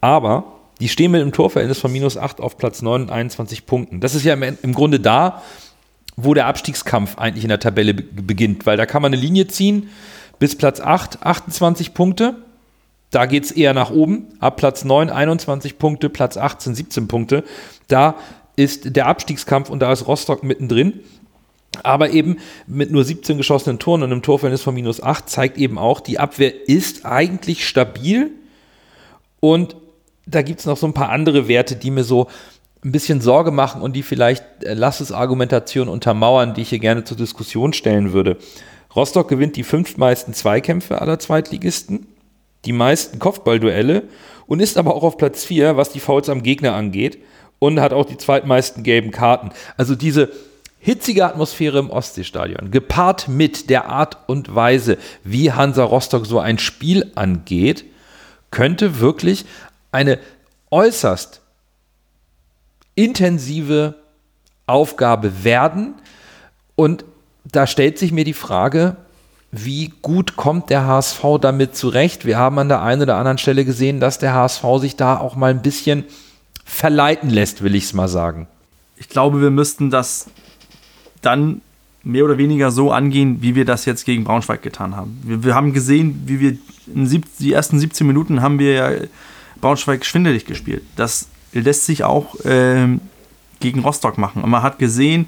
Aber 0.00 0.58
die 0.80 0.88
stehen 0.88 1.12
mit 1.12 1.20
einem 1.20 1.32
Torverhältnis 1.32 1.78
von 1.78 1.92
minus 1.92 2.16
8 2.16 2.40
auf 2.40 2.58
Platz 2.58 2.82
9 2.82 3.02
und 3.02 3.10
21 3.10 3.66
Punkten. 3.66 4.00
Das 4.00 4.16
ist 4.16 4.24
ja 4.24 4.34
im, 4.34 4.58
im 4.60 4.74
Grunde 4.74 4.98
da, 4.98 5.42
wo 6.16 6.34
der 6.34 6.46
Abstiegskampf 6.46 7.18
eigentlich 7.18 7.44
in 7.44 7.50
der 7.50 7.60
Tabelle 7.60 7.94
beginnt, 7.94 8.66
weil 8.66 8.76
da 8.76 8.84
kann 8.84 9.00
man 9.00 9.12
eine 9.12 9.22
Linie 9.22 9.46
ziehen 9.46 9.88
bis 10.40 10.56
Platz 10.56 10.80
8, 10.80 11.22
28 11.22 11.94
Punkte. 11.94 12.34
Da 13.10 13.26
geht 13.26 13.44
es 13.44 13.52
eher 13.52 13.74
nach 13.74 13.90
oben. 13.90 14.26
Ab 14.40 14.56
Platz 14.56 14.84
9, 14.84 15.08
21 15.08 15.78
Punkte, 15.78 16.10
Platz 16.10 16.36
18, 16.36 16.74
17 16.74 17.06
Punkte. 17.06 17.44
Da 17.86 18.16
ist 18.56 18.96
der 18.96 19.06
Abstiegskampf 19.06 19.70
und 19.70 19.78
da 19.80 19.92
ist 19.92 20.08
Rostock 20.08 20.42
mittendrin. 20.42 21.00
Aber 21.82 22.10
eben 22.10 22.38
mit 22.66 22.90
nur 22.90 23.04
17 23.04 23.36
geschossenen 23.36 23.78
Toren 23.78 24.02
und 24.02 24.12
einem 24.12 24.22
Torverhältnis 24.22 24.62
von 24.62 24.74
minus 24.74 25.02
8 25.02 25.28
zeigt 25.28 25.58
eben 25.58 25.78
auch, 25.78 26.00
die 26.00 26.18
Abwehr 26.18 26.68
ist 26.68 27.04
eigentlich 27.04 27.66
stabil 27.66 28.30
und 29.40 29.76
da 30.26 30.42
gibt 30.42 30.60
es 30.60 30.66
noch 30.66 30.76
so 30.76 30.86
ein 30.86 30.94
paar 30.94 31.10
andere 31.10 31.48
Werte, 31.48 31.76
die 31.76 31.90
mir 31.90 32.04
so 32.04 32.28
ein 32.84 32.92
bisschen 32.92 33.20
Sorge 33.20 33.50
machen 33.50 33.82
und 33.82 33.94
die 33.94 34.02
vielleicht 34.02 34.44
äh, 34.62 34.74
Lasses 34.74 35.12
Argumentation 35.12 35.88
untermauern, 35.88 36.54
die 36.54 36.62
ich 36.62 36.68
hier 36.68 36.78
gerne 36.78 37.04
zur 37.04 37.16
Diskussion 37.16 37.72
stellen 37.72 38.12
würde. 38.12 38.36
Rostock 38.94 39.28
gewinnt 39.28 39.56
die 39.56 39.64
fünftmeisten 39.64 40.34
Zweikämpfe 40.34 41.00
aller 41.00 41.18
Zweitligisten, 41.18 42.06
die 42.64 42.72
meisten 42.72 43.18
Kopfballduelle 43.18 44.04
und 44.46 44.60
ist 44.60 44.78
aber 44.78 44.94
auch 44.94 45.02
auf 45.02 45.16
Platz 45.16 45.44
4, 45.44 45.76
was 45.76 45.90
die 45.90 46.00
Fouls 46.00 46.28
am 46.28 46.42
Gegner 46.42 46.74
angeht 46.74 47.18
und 47.58 47.80
hat 47.80 47.92
auch 47.92 48.04
die 48.04 48.16
zweitmeisten 48.16 48.82
gelben 48.82 49.10
Karten. 49.10 49.50
Also 49.76 49.94
diese 49.94 50.30
hitzige 50.78 51.26
Atmosphäre 51.26 51.78
im 51.78 51.90
Ostseestadion, 51.90 52.70
gepaart 52.70 53.28
mit 53.28 53.70
der 53.70 53.88
Art 53.88 54.18
und 54.26 54.54
Weise, 54.54 54.98
wie 55.24 55.52
Hansa 55.52 55.84
Rostock 55.84 56.26
so 56.26 56.38
ein 56.38 56.58
Spiel 56.58 57.10
angeht, 57.14 57.84
könnte 58.50 59.00
wirklich 59.00 59.44
eine 59.92 60.18
äußerst 60.70 61.40
intensive 62.94 63.94
Aufgabe 64.66 65.44
werden. 65.44 65.94
Und 66.76 67.04
da 67.44 67.66
stellt 67.66 67.98
sich 67.98 68.12
mir 68.12 68.24
die 68.24 68.32
Frage, 68.32 68.96
wie 69.50 69.92
gut 70.02 70.36
kommt 70.36 70.68
der 70.68 70.86
HSV 70.86 71.22
damit 71.40 71.74
zurecht? 71.74 72.26
Wir 72.26 72.38
haben 72.38 72.58
an 72.58 72.68
der 72.68 72.82
einen 72.82 73.02
oder 73.02 73.16
anderen 73.16 73.38
Stelle 73.38 73.64
gesehen, 73.64 73.98
dass 73.98 74.18
der 74.18 74.34
HSV 74.34 74.62
sich 74.78 74.96
da 74.96 75.16
auch 75.18 75.36
mal 75.36 75.50
ein 75.50 75.62
bisschen 75.62 76.04
verleiten 76.64 77.30
lässt, 77.30 77.62
will 77.62 77.74
ich 77.74 77.84
es 77.84 77.94
mal 77.94 78.08
sagen. 78.08 78.46
Ich 78.96 79.08
glaube, 79.08 79.40
wir 79.40 79.50
müssten 79.50 79.90
das 79.90 80.26
dann 81.20 81.60
mehr 82.04 82.24
oder 82.24 82.38
weniger 82.38 82.70
so 82.70 82.90
angehen, 82.90 83.42
wie 83.42 83.54
wir 83.54 83.64
das 83.64 83.84
jetzt 83.84 84.04
gegen 84.04 84.24
Braunschweig 84.24 84.62
getan 84.62 84.96
haben. 84.96 85.20
Wir, 85.22 85.44
wir 85.44 85.54
haben 85.54 85.72
gesehen, 85.72 86.22
wie 86.26 86.40
wir 86.40 86.58
die 86.86 87.52
ersten 87.52 87.78
17 87.78 88.06
Minuten 88.06 88.40
haben 88.40 88.58
wir 88.58 88.72
ja 88.72 88.90
Braunschweig 89.60 90.04
schwindelig 90.04 90.46
gespielt. 90.46 90.82
Das 90.96 91.28
lässt 91.52 91.84
sich 91.84 92.04
auch 92.04 92.36
ähm, 92.44 93.00
gegen 93.60 93.80
Rostock 93.80 94.18
machen. 94.18 94.42
Und 94.42 94.50
man 94.50 94.62
hat 94.62 94.78
gesehen, 94.78 95.26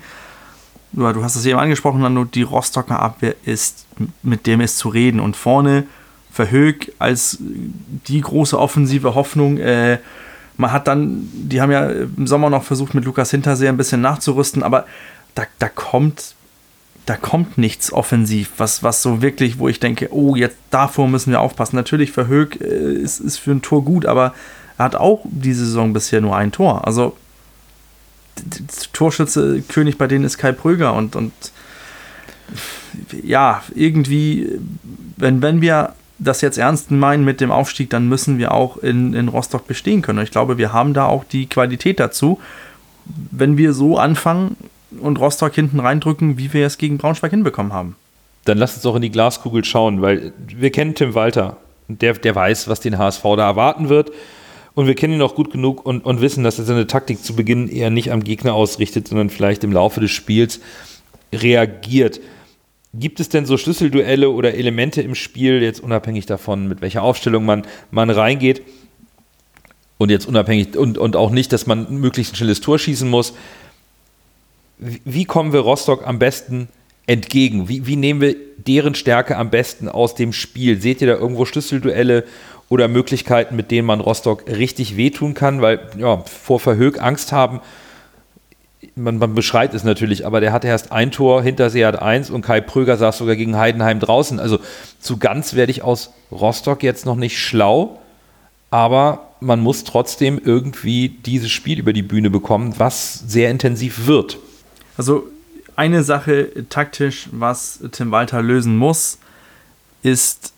du 0.93 1.23
hast 1.23 1.37
es 1.37 1.45
eben 1.47 1.59
angesprochen, 1.59 2.01
Nando, 2.01 2.25
die 2.25 2.43
Rostocker 2.43 3.01
Abwehr 3.01 3.35
ist, 3.45 3.87
mit 4.23 4.47
dem 4.47 4.61
ist 4.61 4.79
zu 4.79 4.89
reden. 4.89 5.21
Und 5.21 5.37
vorne 5.37 5.85
Verhög 6.33 6.93
als 6.99 7.39
die 7.41 8.21
große 8.21 8.59
offensive 8.59 9.15
Hoffnung. 9.15 9.59
Äh, 9.59 9.99
man 10.57 10.73
hat 10.73 10.87
dann, 10.87 11.29
die 11.33 11.61
haben 11.61 11.73
ja 11.73 11.89
im 11.91 12.27
Sommer 12.27 12.51
noch 12.51 12.63
versucht, 12.63 12.95
mit 12.95 13.05
Lukas 13.05 13.31
Hinterseher 13.31 13.71
ein 13.71 13.77
bisschen 13.77 14.01
nachzurüsten, 14.01 14.63
aber 14.63 14.87
da, 15.35 15.45
da 15.59 15.69
kommt 15.69 16.35
da 17.07 17.17
kommt 17.17 17.59
nichts 17.59 17.93
offensiv, 17.93 18.53
was, 18.59 18.85
was 18.85 19.03
so 19.03 19.21
wirklich, 19.21 19.59
wo 19.59 19.69
ich 19.69 19.81
denke, 19.81 20.13
oh, 20.13 20.37
jetzt 20.37 20.59
davor 20.71 21.09
müssen 21.09 21.33
wir 21.33 21.41
aufpassen. 21.41 21.75
Natürlich, 21.75 22.13
Verhög 22.13 22.61
äh, 22.61 22.93
ist, 22.95 23.19
ist 23.19 23.39
für 23.39 23.51
ein 23.51 23.63
Tor 23.63 23.85
gut, 23.85 24.07
aber 24.07 24.33
er 24.79 24.85
hat 24.85 24.95
auch 24.95 25.23
diese 25.25 25.65
Saison 25.65 25.93
bisher 25.93 26.21
nur 26.21 26.37
ein 26.37 26.53
Tor. 26.53 26.87
Also 26.87 27.17
Torschütze 28.93 29.63
König 29.63 29.99
bei 29.99 30.07
denen 30.07 30.25
ist 30.25 30.39
Kai 30.39 30.53
Pröger 30.53 30.95
und, 30.95 31.17
und 31.17 31.33
ja, 33.25 33.63
irgendwie, 33.75 34.61
wenn, 35.17 35.43
wenn 35.43 35.61
wir 35.61 35.95
das 36.19 36.43
jetzt 36.43 36.59
ernst 36.59 36.91
meinen 36.91 37.25
mit 37.25 37.41
dem 37.41 37.51
Aufstieg, 37.51 37.91
dann 37.91 38.09
müssen 38.09 38.39
wir 38.39 38.53
auch 38.53 38.77
in, 38.77 39.15
in 39.15 39.29
Rostock 39.29 39.67
bestehen 39.67 40.03
können. 40.03 40.19
Und 40.19 40.25
ich 40.25 40.31
glaube, 40.31 40.59
wir 40.59 40.73
haben 40.73 40.95
da 40.95 41.07
auch 41.07 41.25
die 41.25 41.47
Qualität 41.47 41.99
dazu. 41.99 42.39
Wenn 43.31 43.57
wir 43.57 43.73
so 43.73 43.99
anfangen 43.99 44.57
und 45.01 45.19
Rostock 45.19 45.55
hinten 45.55 45.81
reindrücken, 45.81 46.39
wie 46.39 46.53
wir 46.53 46.67
es 46.67 46.79
gegen 46.79 46.99
Braunschweig 46.99 47.31
hinbekommen 47.31 47.73
haben. 47.73 47.97
Dann 48.45 48.59
lass 48.59 48.75
uns 48.75 48.87
auch 48.87 48.97
in 48.97 49.03
die 49.03 49.11
Glaskugel 49.11 49.65
schauen, 49.65 50.03
weil 50.03 50.33
wir 50.47 50.71
kennen 50.71 50.95
Tim 50.95 51.15
Walter. 51.15 51.57
Der, 51.89 52.15
der 52.15 52.35
weiß, 52.35 52.69
was 52.69 52.81
den 52.81 52.99
HSV 52.99 53.23
da 53.23 53.47
erwarten 53.47 53.89
wird. 53.89 54.13
Und 54.75 54.87
wir 54.87 54.95
kennen 54.95 55.15
ihn 55.15 55.23
auch 55.23 55.35
gut 55.35 55.51
genug 55.51 55.85
und, 55.85 56.05
und 56.05 56.21
wissen, 56.21 56.45
dass 56.45 56.59
er 56.59 56.65
seine 56.65 56.87
Taktik 56.87 57.23
zu 57.23 57.35
Beginn 57.35 57.69
eher 57.69 57.91
nicht 57.91 58.13
am 58.13 58.23
Gegner 58.23 58.55
ausrichtet, 58.55 59.09
sondern 59.09 59.31
vielleicht 59.31 59.65
im 59.65 59.73
Laufe 59.73 60.01
des 60.01 60.13
Spiels 60.13 60.61
reagiert. 61.33 62.21
Gibt 62.95 63.21
es 63.21 63.29
denn 63.29 63.47
so 63.47 63.57
Schlüsselduelle 63.57 64.31
oder 64.31 64.55
Elemente 64.55 65.03
im 65.03 65.15
Spiel, 65.15 65.63
jetzt 65.63 65.81
unabhängig 65.81 66.27
davon, 66.27 66.69
mit 66.69 66.81
welcher 66.81 67.03
Aufstellung 67.03 67.45
man, 67.45 67.65
man 67.91 68.11
reingeht? 68.11 68.63
Und 69.99 70.11
jetzt 70.11 70.27
unabhängig 70.27 70.77
und, 70.77 70.99
und 70.99 71.15
auch 71.15 71.31
nicht, 71.31 71.53
dass 71.53 71.67
man 71.67 72.01
möglichst 72.01 72.33
ein 72.33 72.37
schnelles 72.37 72.61
Tor 72.61 72.79
schießen 72.79 73.09
muss. 73.09 73.35
Wie, 74.83 75.27
kommen 75.27 75.53
wir 75.53 75.61
Rostock 75.61 76.07
am 76.07 76.19
besten 76.19 76.69
entgegen? 77.07 77.69
Wie, 77.69 77.87
wie 77.87 77.97
nehmen 77.97 78.23
wir 78.23 78.35
deren 78.57 78.95
Stärke 78.95 79.37
am 79.37 79.51
besten 79.51 79.91
aus 79.91 80.15
dem 80.15 80.33
Spiel? 80.33 80.81
Seht 80.81 81.03
ihr 81.03 81.07
da 81.07 81.15
irgendwo 81.15 81.45
Schlüsselduelle 81.45 82.25
oder 82.71 82.89
Möglichkeiten, 82.89 83.57
mit 83.57 83.71
denen 83.71 83.87
man 83.87 84.01
Rostock 84.01 84.49
richtig 84.49 84.97
wehtun 84.97 85.35
kann? 85.35 85.61
Weil 85.61 85.81
ja, 85.99 86.19
vor 86.25 86.61
Verhög 86.61 87.03
Angst 87.03 87.31
haben, 87.31 87.61
man, 88.95 89.19
man, 89.19 89.35
beschreibt 89.35 89.75
es 89.75 89.85
natürlich, 89.85 90.25
aber 90.25 90.41
der 90.41 90.53
hatte 90.53 90.69
erst 90.69 90.93
ein 90.93 91.11
Tor, 91.11 91.43
Hintersee 91.43 91.85
hat 91.85 92.01
eins 92.01 92.31
und 92.31 92.41
Kai 92.41 92.63
Pröger 92.63 92.97
saß 92.97 93.19
sogar 93.19 93.37
gegen 93.37 93.59
Heidenheim 93.59 94.01
draußen. 94.01 94.41
Also 94.41 94.61
zu 94.99 95.19
ganz 95.19 95.53
werde 95.53 95.73
ich 95.73 95.83
aus 95.83 96.15
Rostock 96.33 96.83
jetzt 96.83 97.05
noch 97.05 97.17
nicht 97.17 97.39
schlau, 97.39 97.99
aber 98.71 99.29
man 99.41 99.61
muss 99.61 99.85
trotzdem 99.85 100.41
irgendwie 100.43 101.11
dieses 101.11 101.51
Spiel 101.51 101.79
über 101.79 101.93
die 101.93 102.03
Bühne 102.03 102.31
bekommen, 102.31 102.75
was 102.79 103.15
sehr 103.27 103.51
intensiv 103.51 104.07
wird. 104.07 104.39
Also 104.97 105.29
eine 105.77 106.03
Sache 106.03 106.67
taktisch, 106.69 107.29
was 107.33 107.81
Tim 107.93 108.11
Walter 108.11 108.43
lösen 108.43 108.77
muss, 108.77 109.19
ist 110.03 110.53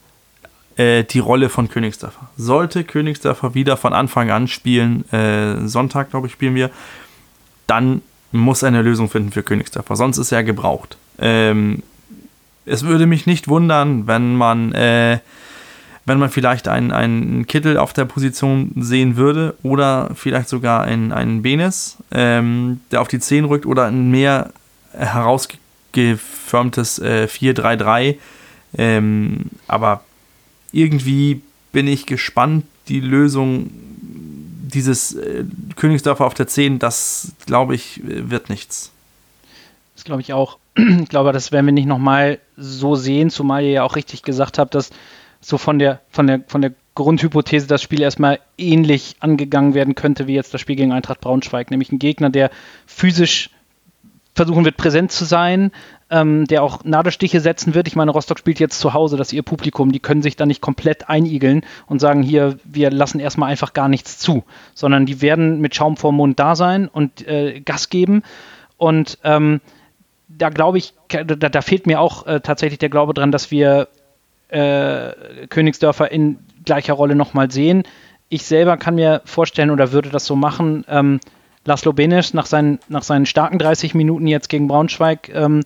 äh, 0.77 1.05
die 1.05 1.19
Rolle 1.19 1.49
von 1.49 1.69
Königsdörfer. 1.69 2.29
Sollte 2.37 2.85
Königsdörfer 2.85 3.55
wieder 3.55 3.77
von 3.77 3.93
Anfang 3.93 4.31
an 4.31 4.49
spielen, 4.49 5.11
äh, 5.13 5.67
Sonntag 5.69 6.11
glaube 6.11 6.27
ich 6.27 6.33
spielen 6.33 6.55
wir, 6.55 6.71
dann 7.67 8.03
muss 8.33 8.65
eine 8.65 8.83
Lösung 8.83 9.11
finden 9.11 9.31
für 9.31 9.43
Königsdörfer, 9.43 9.97
sonst 9.97 10.19
ist 10.19 10.33
er 10.33 10.43
gebraucht. 10.43 10.97
Ähm, 11.19 11.83
es 12.65 12.85
würde 12.85 13.07
mich 13.07 13.27
nicht 13.27 13.49
wundern, 13.49 14.07
wenn 14.07 14.37
man, 14.37 14.73
äh, 14.73 15.19
wenn 16.05 16.19
man 16.19 16.31
vielleicht 16.31 16.69
einen, 16.69 16.91
einen 16.91 17.47
Kittel 17.47 17.77
auf 17.77 17.93
der 17.93 18.05
Position 18.05 18.73
sehen 18.77 19.17
würde 19.17 19.55
oder 19.63 20.11
vielleicht 20.15 20.49
sogar 20.49 20.83
einen, 20.83 21.13
einen 21.13 21.43
Benes, 21.43 21.99
ähm, 22.11 22.81
der 22.91 23.01
auf 23.01 23.09
die 23.09 23.21
10 23.21 23.45
rückt 23.45 23.67
oder 23.67 23.87
ein 23.87 24.11
mehr 24.11 24.53
herausgeformtes 24.93 26.99
äh, 26.99 27.29
4-3-3. 27.31 28.17
Ähm, 28.77 29.47
aber 29.69 30.03
irgendwie 30.73 31.43
bin 31.73 31.87
ich 31.87 32.07
gespannt, 32.07 32.65
die 32.89 33.01
Lösung 33.01 33.71
dieses 34.73 35.15
äh, 35.15 35.45
Königsdörfer 35.77 36.27
auf 36.27 36.35
der 36.35 36.49
10, 36.49 36.79
das 36.79 37.33
glaube 37.47 37.75
ich, 37.75 38.01
wird 38.03 38.49
nichts. 38.49 38.91
Das 39.95 40.05
glaube 40.05 40.23
ich 40.23 40.33
auch. 40.33 40.59
Ich 40.75 41.11
glaube, 41.11 41.33
das 41.33 41.53
werden 41.53 41.67
wir 41.67 41.73
nicht 41.73 41.87
nochmal 41.87 42.39
so 42.57 42.97
sehen, 42.97 43.29
zumal 43.29 43.63
ihr 43.63 43.71
ja 43.71 43.83
auch 43.83 43.95
richtig 43.95 44.23
gesagt 44.23 44.59
habt, 44.59 44.75
dass 44.75 44.89
so 45.43 45.59
von 45.59 45.79
der, 45.79 46.01
von 46.09 46.27
der, 46.27 46.41
von 46.47 46.63
der 46.63 46.73
Grundhypothese 46.95 47.67
das 47.67 47.83
Spiel 47.83 48.01
erstmal 48.01 48.39
ähnlich 48.57 49.17
angegangen 49.21 49.75
werden 49.75 49.95
könnte 49.95 50.27
wie 50.27 50.35
jetzt 50.35 50.55
das 50.55 50.61
Spiel 50.61 50.77
gegen 50.77 50.93
Eintracht 50.93 51.21
Braunschweig, 51.21 51.71
nämlich 51.71 51.93
ein 51.93 51.99
Gegner, 51.99 52.31
der 52.31 52.51
physisch 52.87 53.51
versuchen 54.35 54.65
wird, 54.65 54.77
präsent 54.77 55.13
zu 55.13 55.25
sein, 55.25 55.73
ähm, 56.11 56.47
der 56.47 56.63
auch 56.63 56.85
Nadelstiche 56.85 57.41
setzen 57.41 57.75
wird. 57.75 57.87
Ich 57.87 57.97
meine, 57.97 58.11
Rostock 58.11 58.39
spielt 58.39 58.61
jetzt 58.61 58.79
zu 58.79 58.95
Hause, 58.95 59.17
das 59.17 59.29
ist 59.29 59.33
ihr 59.35 59.43
Publikum, 59.43 59.93
die 59.93 60.01
können 60.01 60.23
sich 60.23 60.37
da 60.37 60.47
nicht 60.47 60.61
komplett 60.61 61.09
einigeln 61.09 61.63
und 61.87 62.01
sagen, 62.01 62.23
hier, 62.23 62.59
wir 62.65 62.91
lassen 62.91 63.21
erstmal 63.21 63.51
einfach 63.51 63.75
gar 63.75 63.89
nichts 63.89 64.19
zu, 64.19 64.45
sondern 64.75 65.05
die 65.05 65.21
werden 65.21 65.61
mit 65.61 65.75
Schaum 65.75 65.97
vorm 65.97 66.17
Mund 66.17 66.39
da 66.39 66.57
sein 66.57 66.89
und 66.89 67.27
äh, 67.27 67.61
Gas 67.61 67.91
geben. 67.91 68.23
Und 68.79 69.19
ähm, 69.23 69.61
da 70.29 70.49
glaube 70.49 70.79
ich, 70.79 70.95
da, 71.09 71.25
da, 71.25 71.61
fehlt 71.61 71.87
mir 71.87 72.01
auch 72.01 72.27
äh, 72.27 72.41
tatsächlich 72.41 72.79
der 72.79 72.89
Glaube 72.89 73.13
dran, 73.13 73.33
dass 73.33 73.51
wir 73.51 73.89
äh, 74.53 75.47
Königsdörfer 75.49 76.11
in 76.11 76.39
gleicher 76.65 76.95
Rolle 76.95 77.15
nochmal 77.15 77.51
sehen. 77.51 77.83
Ich 78.29 78.45
selber 78.45 78.77
kann 78.77 78.95
mir 78.95 79.23
vorstellen 79.25 79.71
oder 79.71 79.93
würde 79.93 80.11
das 80.11 80.27
so 80.27 80.37
machen, 80.37 80.85
ähm, 80.89 81.21
Laszlo 81.65 81.93
Benes 81.93 82.35
nach 82.35 82.47
seinen, 82.47 82.81
nach 82.89 83.03
seinen 83.03 83.27
starken 83.27 83.59
30 83.59 83.95
Minuten 83.95 84.27
jetzt 84.27 84.49
gegen 84.49 84.69
Braunschweig 84.69 85.31
ähm, 85.35 85.63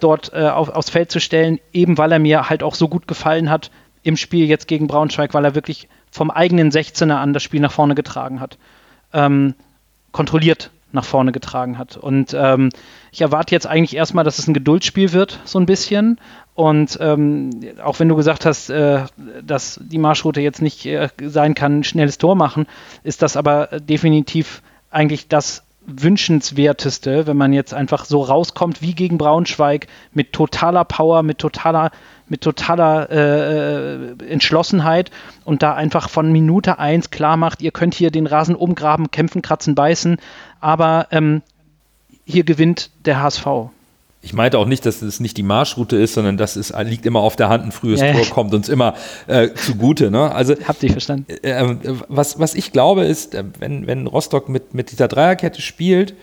dort 0.00 0.32
äh, 0.32 0.48
auf, 0.48 0.70
aufs 0.70 0.90
Feld 0.90 1.10
zu 1.10 1.20
stellen, 1.20 1.58
eben 1.72 1.98
weil 1.98 2.12
er 2.12 2.18
mir 2.18 2.48
halt 2.48 2.62
auch 2.62 2.74
so 2.74 2.88
gut 2.88 3.06
gefallen 3.06 3.50
hat 3.50 3.70
im 4.02 4.16
Spiel 4.16 4.46
jetzt 4.46 4.68
gegen 4.68 4.86
Braunschweig, 4.86 5.34
weil 5.34 5.44
er 5.44 5.54
wirklich 5.54 5.88
vom 6.10 6.30
eigenen 6.30 6.70
16er 6.70 7.16
an 7.16 7.32
das 7.32 7.42
Spiel 7.42 7.60
nach 7.60 7.72
vorne 7.72 7.94
getragen 7.94 8.40
hat. 8.40 8.56
Ähm, 9.12 9.54
kontrolliert 10.12 10.70
nach 10.92 11.04
vorne 11.04 11.32
getragen 11.32 11.76
hat. 11.76 11.96
Und 11.96 12.34
ähm, 12.34 12.70
ich 13.12 13.20
erwarte 13.20 13.54
jetzt 13.54 13.66
eigentlich 13.66 13.96
erstmal, 13.96 14.24
dass 14.24 14.38
es 14.38 14.46
ein 14.46 14.54
Geduldsspiel 14.54 15.12
wird, 15.12 15.40
so 15.44 15.58
ein 15.58 15.66
bisschen. 15.66 16.18
Und 16.56 16.98
ähm, 17.02 17.50
auch 17.84 18.00
wenn 18.00 18.08
du 18.08 18.16
gesagt 18.16 18.46
hast, 18.46 18.70
äh, 18.70 19.04
dass 19.42 19.78
die 19.82 19.98
Marschroute 19.98 20.40
jetzt 20.40 20.62
nicht 20.62 20.86
äh, 20.86 21.10
sein 21.20 21.54
kann, 21.54 21.84
schnelles 21.84 22.16
Tor 22.16 22.34
machen, 22.34 22.66
ist 23.04 23.20
das 23.20 23.36
aber 23.36 23.66
definitiv 23.78 24.62
eigentlich 24.90 25.28
das 25.28 25.64
wünschenswerteste, 25.86 27.26
wenn 27.26 27.36
man 27.36 27.52
jetzt 27.52 27.74
einfach 27.74 28.06
so 28.06 28.22
rauskommt 28.22 28.80
wie 28.80 28.94
gegen 28.94 29.18
Braunschweig 29.18 29.86
mit 30.14 30.32
totaler 30.32 30.84
Power, 30.84 31.22
mit 31.22 31.36
totaler, 31.38 31.90
mit 32.26 32.40
totaler 32.40 33.10
äh, 33.10 34.14
äh 34.14 34.26
Entschlossenheit 34.26 35.10
und 35.44 35.62
da 35.62 35.74
einfach 35.74 36.08
von 36.08 36.32
Minute 36.32 36.78
1 36.78 37.10
klar 37.10 37.36
macht, 37.36 37.60
ihr 37.60 37.70
könnt 37.70 37.94
hier 37.94 38.10
den 38.10 38.26
Rasen 38.26 38.56
umgraben, 38.56 39.10
kämpfen, 39.10 39.42
kratzen, 39.42 39.74
beißen, 39.74 40.16
aber 40.60 41.08
ähm, 41.10 41.42
hier 42.24 42.44
gewinnt 42.44 42.90
der 43.04 43.20
HSV. 43.20 43.46
Ich 44.26 44.32
meinte 44.32 44.58
auch 44.58 44.66
nicht, 44.66 44.84
dass 44.84 45.02
es 45.02 45.20
nicht 45.20 45.36
die 45.36 45.44
Marschroute 45.44 45.96
ist, 45.96 46.14
sondern 46.14 46.36
das 46.36 46.56
ist, 46.56 46.74
liegt 46.82 47.06
immer 47.06 47.20
auf 47.20 47.36
der 47.36 47.48
Hand. 47.48 47.64
Ein 47.64 47.70
frühes 47.70 48.00
ja, 48.00 48.12
Tor 48.12 48.26
kommt 48.26 48.54
uns 48.54 48.68
immer 48.68 48.94
äh, 49.28 49.50
zugute. 49.54 50.10
Ne? 50.10 50.32
Also, 50.32 50.56
Habt 50.66 50.82
ihr 50.82 50.90
verstanden? 50.90 51.26
Äh, 51.44 51.62
äh, 51.62 51.76
was, 52.08 52.40
was 52.40 52.56
ich 52.56 52.72
glaube 52.72 53.04
ist, 53.04 53.36
äh, 53.36 53.44
wenn, 53.60 53.86
wenn 53.86 54.08
Rostock 54.08 54.48
mit, 54.48 54.74
mit 54.74 54.90
dieser 54.90 55.06
Dreierkette 55.06 55.62
spielt, 55.62 56.14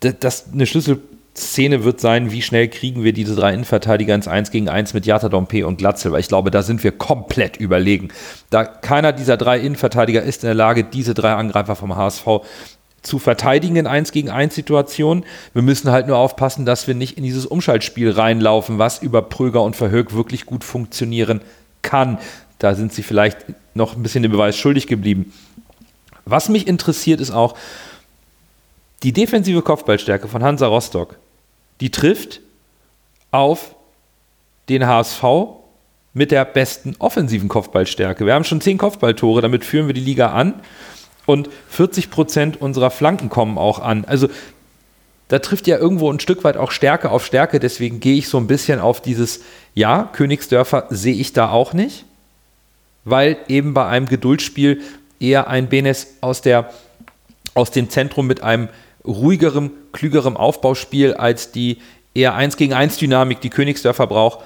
dass 0.00 0.52
eine 0.52 0.66
Schlüsselszene 0.66 1.84
wird 1.84 2.00
sein, 2.00 2.32
wie 2.32 2.42
schnell 2.42 2.66
kriegen 2.66 3.04
wir 3.04 3.12
diese 3.12 3.36
drei 3.36 3.54
Innenverteidiger 3.54 4.12
ins 4.12 4.26
1 4.26 4.50
gegen 4.50 4.68
1 4.68 4.92
mit 4.92 5.06
Jata 5.06 5.28
Dompe 5.28 5.68
und 5.68 5.78
Glatzel, 5.78 6.10
weil 6.10 6.18
ich 6.18 6.28
glaube, 6.28 6.50
da 6.50 6.64
sind 6.64 6.82
wir 6.82 6.90
komplett 6.90 7.58
überlegen. 7.58 8.08
Da 8.50 8.64
keiner 8.64 9.12
dieser 9.12 9.36
drei 9.36 9.60
Innenverteidiger 9.60 10.20
ist 10.20 10.42
in 10.42 10.48
der 10.48 10.54
Lage, 10.54 10.82
diese 10.82 11.14
drei 11.14 11.34
Angreifer 11.34 11.76
vom 11.76 11.94
HSV 11.94 12.26
zu 13.04 13.18
verteidigen 13.18 13.76
in 13.76 13.86
1 13.86 14.12
gegen 14.12 14.30
1 14.30 14.54
Situationen. 14.54 15.24
Wir 15.52 15.62
müssen 15.62 15.90
halt 15.90 16.08
nur 16.08 16.16
aufpassen, 16.16 16.66
dass 16.66 16.86
wir 16.88 16.94
nicht 16.94 17.16
in 17.16 17.22
dieses 17.22 17.46
Umschaltspiel 17.46 18.10
reinlaufen, 18.10 18.78
was 18.78 19.00
über 19.00 19.22
Pröger 19.22 19.62
und 19.62 19.76
Verhög 19.76 20.14
wirklich 20.14 20.46
gut 20.46 20.64
funktionieren 20.64 21.40
kann. 21.82 22.18
Da 22.58 22.74
sind 22.74 22.92
sie 22.92 23.02
vielleicht 23.02 23.38
noch 23.74 23.94
ein 23.94 24.02
bisschen 24.02 24.22
den 24.22 24.32
Beweis 24.32 24.56
schuldig 24.56 24.86
geblieben. 24.86 25.32
Was 26.24 26.48
mich 26.48 26.66
interessiert 26.66 27.20
ist 27.20 27.30
auch 27.30 27.56
die 29.02 29.12
defensive 29.12 29.60
Kopfballstärke 29.60 30.28
von 30.28 30.42
Hansa 30.42 30.66
Rostock. 30.66 31.18
Die 31.80 31.90
trifft 31.90 32.40
auf 33.30 33.74
den 34.70 34.86
HSV 34.86 35.22
mit 36.14 36.30
der 36.30 36.44
besten 36.46 36.96
offensiven 37.00 37.48
Kopfballstärke. 37.48 38.24
Wir 38.24 38.34
haben 38.34 38.44
schon 38.44 38.60
zehn 38.60 38.78
Kopfballtore, 38.78 39.42
damit 39.42 39.64
führen 39.64 39.88
wir 39.88 39.94
die 39.94 40.00
Liga 40.00 40.32
an. 40.32 40.54
Und 41.26 41.48
40 41.68 42.10
Prozent 42.10 42.60
unserer 42.60 42.90
Flanken 42.90 43.28
kommen 43.28 43.58
auch 43.58 43.78
an. 43.78 44.04
Also 44.04 44.28
da 45.28 45.38
trifft 45.38 45.66
ja 45.66 45.78
irgendwo 45.78 46.12
ein 46.12 46.20
Stück 46.20 46.44
weit 46.44 46.56
auch 46.56 46.70
Stärke 46.70 47.10
auf 47.10 47.24
Stärke. 47.24 47.60
Deswegen 47.60 48.00
gehe 48.00 48.16
ich 48.16 48.28
so 48.28 48.38
ein 48.38 48.46
bisschen 48.46 48.78
auf 48.78 49.00
dieses, 49.00 49.40
ja, 49.74 50.10
Königsdörfer 50.12 50.86
sehe 50.90 51.14
ich 51.14 51.32
da 51.32 51.50
auch 51.50 51.72
nicht, 51.72 52.04
weil 53.04 53.38
eben 53.48 53.74
bei 53.74 53.86
einem 53.86 54.06
Geduldsspiel 54.06 54.82
eher 55.20 55.48
ein 55.48 55.68
Benes 55.68 56.14
aus, 56.20 56.42
der, 56.42 56.70
aus 57.54 57.70
dem 57.70 57.88
Zentrum 57.88 58.26
mit 58.26 58.42
einem 58.42 58.68
ruhigerem, 59.06 59.70
klügerem 59.92 60.36
Aufbauspiel 60.36 61.14
als 61.14 61.52
die 61.52 61.78
eher 62.14 62.34
1 62.34 62.56
gegen 62.56 62.74
1 62.74 62.98
Dynamik, 62.98 63.40
die 63.40 63.50
Königsdörfer 63.50 64.06
braucht, 64.06 64.44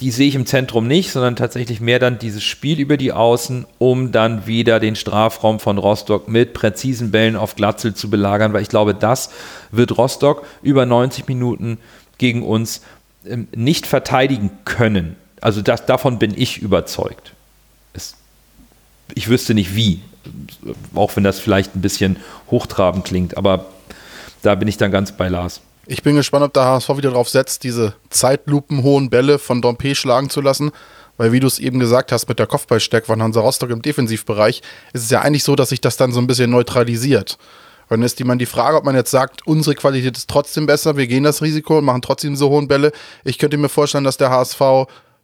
die 0.00 0.12
sehe 0.12 0.28
ich 0.28 0.36
im 0.36 0.46
Zentrum 0.46 0.86
nicht, 0.86 1.10
sondern 1.10 1.34
tatsächlich 1.34 1.80
mehr 1.80 1.98
dann 1.98 2.18
dieses 2.18 2.44
Spiel 2.44 2.78
über 2.78 2.96
die 2.96 3.12
Außen, 3.12 3.66
um 3.78 4.12
dann 4.12 4.46
wieder 4.46 4.78
den 4.78 4.94
Strafraum 4.94 5.58
von 5.58 5.76
Rostock 5.76 6.28
mit 6.28 6.54
präzisen 6.54 7.10
Bällen 7.10 7.34
auf 7.34 7.56
Glatzel 7.56 7.94
zu 7.94 8.08
belagern, 8.08 8.52
weil 8.52 8.62
ich 8.62 8.68
glaube, 8.68 8.94
das 8.94 9.30
wird 9.72 9.98
Rostock 9.98 10.46
über 10.62 10.86
90 10.86 11.26
Minuten 11.26 11.78
gegen 12.16 12.44
uns 12.44 12.82
ähm, 13.26 13.48
nicht 13.54 13.86
verteidigen 13.86 14.50
können. 14.64 15.16
Also 15.40 15.62
das, 15.62 15.84
davon 15.84 16.20
bin 16.20 16.32
ich 16.36 16.58
überzeugt. 16.58 17.32
Es, 17.92 18.14
ich 19.14 19.28
wüsste 19.28 19.54
nicht 19.54 19.74
wie, 19.74 20.00
auch 20.94 21.16
wenn 21.16 21.24
das 21.24 21.40
vielleicht 21.40 21.74
ein 21.74 21.80
bisschen 21.80 22.18
hochtrabend 22.52 23.04
klingt, 23.04 23.36
aber 23.36 23.66
da 24.42 24.54
bin 24.54 24.68
ich 24.68 24.76
dann 24.76 24.92
ganz 24.92 25.10
bei 25.10 25.28
Lars. 25.28 25.60
Ich 25.90 26.02
bin 26.02 26.16
gespannt, 26.16 26.44
ob 26.44 26.52
der 26.52 26.66
HSV 26.66 26.90
wieder 26.98 27.08
darauf 27.12 27.30
setzt, 27.30 27.64
diese 27.64 27.94
zeitlupenhohen 28.10 29.08
Bälle 29.08 29.38
von 29.38 29.62
Dompe 29.62 29.94
schlagen 29.94 30.28
zu 30.28 30.42
lassen. 30.42 30.70
Weil, 31.16 31.32
wie 31.32 31.40
du 31.40 31.46
es 31.46 31.58
eben 31.58 31.80
gesagt 31.80 32.12
hast, 32.12 32.28
mit 32.28 32.38
der 32.38 32.46
Kopfballstärke 32.46 33.06
von 33.06 33.22
Hansa 33.22 33.40
Rostock 33.40 33.70
im 33.70 33.80
Defensivbereich, 33.80 34.60
ist 34.92 35.04
es 35.04 35.10
ja 35.10 35.22
eigentlich 35.22 35.44
so, 35.44 35.56
dass 35.56 35.70
sich 35.70 35.80
das 35.80 35.96
dann 35.96 36.12
so 36.12 36.20
ein 36.20 36.26
bisschen 36.26 36.50
neutralisiert. 36.50 37.38
Und 37.88 38.00
dann 38.00 38.02
ist 38.02 38.18
die, 38.18 38.24
man 38.24 38.38
die 38.38 38.44
Frage, 38.44 38.76
ob 38.76 38.84
man 38.84 38.96
jetzt 38.96 39.10
sagt, 39.10 39.46
unsere 39.46 39.74
Qualität 39.74 40.14
ist 40.14 40.28
trotzdem 40.28 40.66
besser, 40.66 40.98
wir 40.98 41.06
gehen 41.06 41.24
das 41.24 41.40
Risiko 41.40 41.78
und 41.78 41.86
machen 41.86 42.02
trotzdem 42.02 42.36
so 42.36 42.50
hohen 42.50 42.68
Bälle. 42.68 42.92
Ich 43.24 43.38
könnte 43.38 43.56
mir 43.56 43.70
vorstellen, 43.70 44.04
dass 44.04 44.18
der 44.18 44.28
HSV 44.28 44.60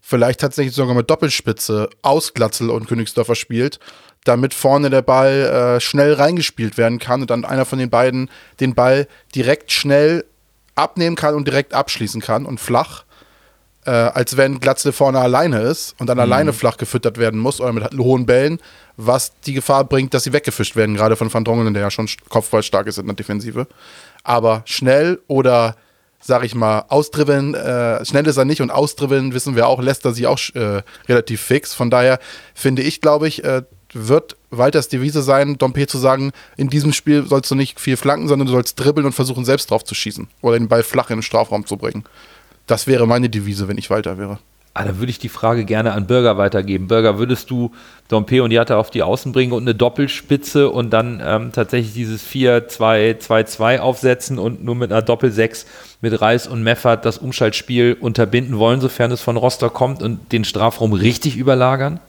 vielleicht 0.00 0.40
tatsächlich 0.40 0.74
sogar 0.74 0.94
mit 0.94 1.10
Doppelspitze 1.10 1.90
aus 2.00 2.32
Glatzel 2.32 2.70
und 2.70 2.88
Königsdörfer 2.88 3.34
spielt, 3.34 3.80
damit 4.24 4.54
vorne 4.54 4.88
der 4.88 5.02
Ball 5.02 5.76
äh, 5.76 5.80
schnell 5.80 6.14
reingespielt 6.14 6.78
werden 6.78 6.98
kann 6.98 7.20
und 7.20 7.28
dann 7.30 7.44
einer 7.44 7.66
von 7.66 7.78
den 7.78 7.90
beiden 7.90 8.30
den 8.60 8.74
Ball 8.74 9.08
direkt 9.34 9.70
schnell 9.70 10.24
abnehmen 10.74 11.16
kann 11.16 11.34
und 11.34 11.46
direkt 11.46 11.74
abschließen 11.74 12.20
kann 12.20 12.46
und 12.46 12.58
flach, 12.58 13.04
äh, 13.86 13.90
als 13.90 14.36
wenn 14.36 14.60
Glatzel 14.60 14.92
vorne 14.92 15.20
alleine 15.20 15.60
ist 15.60 15.94
und 15.98 16.06
dann 16.06 16.16
mhm. 16.16 16.22
alleine 16.22 16.52
flach 16.52 16.76
gefüttert 16.76 17.18
werden 17.18 17.40
muss 17.40 17.60
oder 17.60 17.72
mit 17.72 17.84
hohen 17.98 18.26
Bällen, 18.26 18.58
was 18.96 19.32
die 19.46 19.54
Gefahr 19.54 19.84
bringt, 19.84 20.14
dass 20.14 20.24
sie 20.24 20.32
weggefischt 20.32 20.76
werden, 20.76 20.94
gerade 20.94 21.16
von 21.16 21.32
Van 21.32 21.44
Drongelen, 21.44 21.74
der 21.74 21.82
ja 21.82 21.90
schon 21.90 22.08
kopfballstark 22.28 22.86
ist 22.86 22.98
in 22.98 23.06
der 23.06 23.16
Defensive. 23.16 23.66
Aber 24.22 24.62
schnell 24.64 25.20
oder 25.26 25.76
sag 26.26 26.42
ich 26.42 26.54
mal, 26.54 26.86
austribbeln, 26.88 27.54
äh, 27.54 28.02
schnell 28.06 28.26
ist 28.26 28.38
er 28.38 28.46
nicht 28.46 28.62
und 28.62 28.70
austribbeln, 28.70 29.34
wissen 29.34 29.56
wir 29.56 29.68
auch, 29.68 29.82
lässt 29.82 30.06
er 30.06 30.14
sich 30.14 30.26
auch 30.26 30.38
äh, 30.54 30.82
relativ 31.06 31.42
fix. 31.42 31.74
Von 31.74 31.90
daher 31.90 32.18
finde 32.54 32.80
ich, 32.80 33.02
glaube 33.02 33.28
ich, 33.28 33.44
äh, 33.44 33.62
wird 33.94 34.36
Walters 34.50 34.88
Devise 34.88 35.22
sein, 35.22 35.58
Dompe 35.58 35.86
zu 35.86 35.98
sagen, 35.98 36.32
in 36.56 36.68
diesem 36.68 36.92
Spiel 36.92 37.26
sollst 37.26 37.50
du 37.50 37.54
nicht 37.54 37.80
viel 37.80 37.96
flanken, 37.96 38.28
sondern 38.28 38.46
du 38.46 38.52
sollst 38.52 38.78
dribbeln 38.78 39.06
und 39.06 39.12
versuchen, 39.12 39.44
selbst 39.44 39.70
drauf 39.70 39.84
zu 39.84 39.94
schießen 39.94 40.28
oder 40.42 40.58
den 40.58 40.68
Ball 40.68 40.82
flach 40.82 41.10
in 41.10 41.18
den 41.18 41.22
Strafraum 41.22 41.66
zu 41.66 41.76
bringen. 41.76 42.04
Das 42.66 42.86
wäre 42.86 43.06
meine 43.06 43.28
Devise, 43.28 43.68
wenn 43.68 43.78
ich 43.78 43.90
Walter 43.90 44.18
wäre. 44.18 44.38
Ah, 44.76 44.84
da 44.84 44.98
würde 44.98 45.10
ich 45.10 45.20
die 45.20 45.28
Frage 45.28 45.64
gerne 45.64 45.92
an 45.92 46.08
Bürger 46.08 46.36
weitergeben. 46.36 46.88
Bürger, 46.88 47.16
würdest 47.16 47.48
du 47.48 47.70
Dompe 48.08 48.42
und 48.42 48.50
Jatta 48.50 48.76
auf 48.76 48.90
die 48.90 49.04
Außen 49.04 49.30
bringen 49.30 49.52
und 49.52 49.62
eine 49.62 49.74
Doppelspitze 49.76 50.68
und 50.68 50.90
dann 50.90 51.22
ähm, 51.24 51.52
tatsächlich 51.52 51.94
dieses 51.94 52.26
4-2-2-2 52.26 53.78
aufsetzen 53.78 54.36
und 54.40 54.64
nur 54.64 54.74
mit 54.74 54.90
einer 54.90 55.02
Doppel-6 55.02 55.66
mit 56.00 56.20
Reis 56.20 56.48
und 56.48 56.64
Meffert 56.64 57.04
das 57.04 57.18
Umschaltspiel 57.18 57.96
unterbinden 58.00 58.58
wollen, 58.58 58.80
sofern 58.80 59.12
es 59.12 59.20
von 59.20 59.36
Rostock 59.36 59.74
kommt 59.74 60.02
und 60.02 60.32
den 60.32 60.44
Strafraum 60.44 60.92
richtig 60.92 61.36
überlagern? 61.36 62.00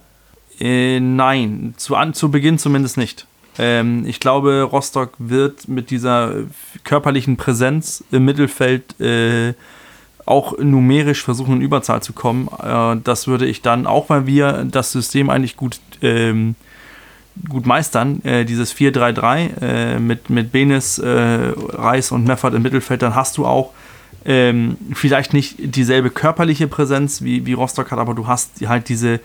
Äh, 0.60 1.00
nein, 1.00 1.74
zu, 1.78 1.96
an, 1.96 2.14
zu 2.14 2.32
Beginn 2.32 2.58
zumindest 2.58 2.98
nicht. 2.98 3.28
Ähm, 3.58 4.06
ich 4.06 4.20
glaube, 4.20 4.64
Rostock 4.64 5.14
wird 5.18 5.68
mit 5.68 5.90
dieser 5.90 6.34
körperlichen 6.84 7.38
Präsenz 7.38 8.04
im 8.12 8.26
Mittelfeld 8.26 9.00
äh, 9.00 9.54
auch 10.26 10.58
numerisch 10.58 11.24
versuchen, 11.24 11.58
in 11.58 11.62
Überzahl 11.62 12.02
zu 12.02 12.14
kommen. 12.14 12.50
Äh, 12.62 12.98
das 13.04 13.28
würde 13.28 13.46
ich 13.46 13.62
dann, 13.62 13.86
auch 13.88 14.10
weil 14.10 14.26
wir 14.28 14.66
das 14.70 14.92
System 14.92 15.30
eigentlich 15.30 15.56
gut, 15.56 15.80
ähm, 16.02 16.56
gut 17.48 17.66
meistern, 17.66 18.24
äh, 18.24 18.46
dieses 18.46 18.76
4-3-3 18.76 19.62
äh, 19.62 20.00
mit, 20.00 20.30
mit 20.30 20.52
Benes, 20.52 21.00
äh, 21.00 21.54
Reis 21.70 22.12
und 22.12 22.26
Meffert 22.26 22.54
im 22.54 22.62
Mittelfeld, 22.62 23.02
dann 23.02 23.16
hast 23.16 23.38
du 23.38 23.46
auch 23.46 23.72
ähm, 24.26 24.78
vielleicht 24.94 25.34
nicht 25.34 25.56
dieselbe 25.60 26.10
körperliche 26.10 26.68
Präsenz 26.68 27.22
wie, 27.22 27.46
wie 27.46 27.54
Rostock 27.54 27.92
hat, 27.92 28.00
aber 28.00 28.16
du 28.16 28.28
hast 28.28 28.66
halt 28.68 28.90
diese 28.90 29.20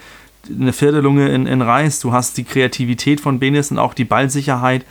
eine 0.48 0.72
Viertelunge 0.72 1.28
in, 1.28 1.46
in 1.46 1.62
Reis, 1.62 2.00
du 2.00 2.12
hast 2.12 2.36
die 2.38 2.44
Kreativität 2.44 3.20
von 3.20 3.38
Benes 3.38 3.70
und 3.70 3.78
auch 3.78 3.94
die 3.94 4.04
Ballsicherheit, 4.04 4.84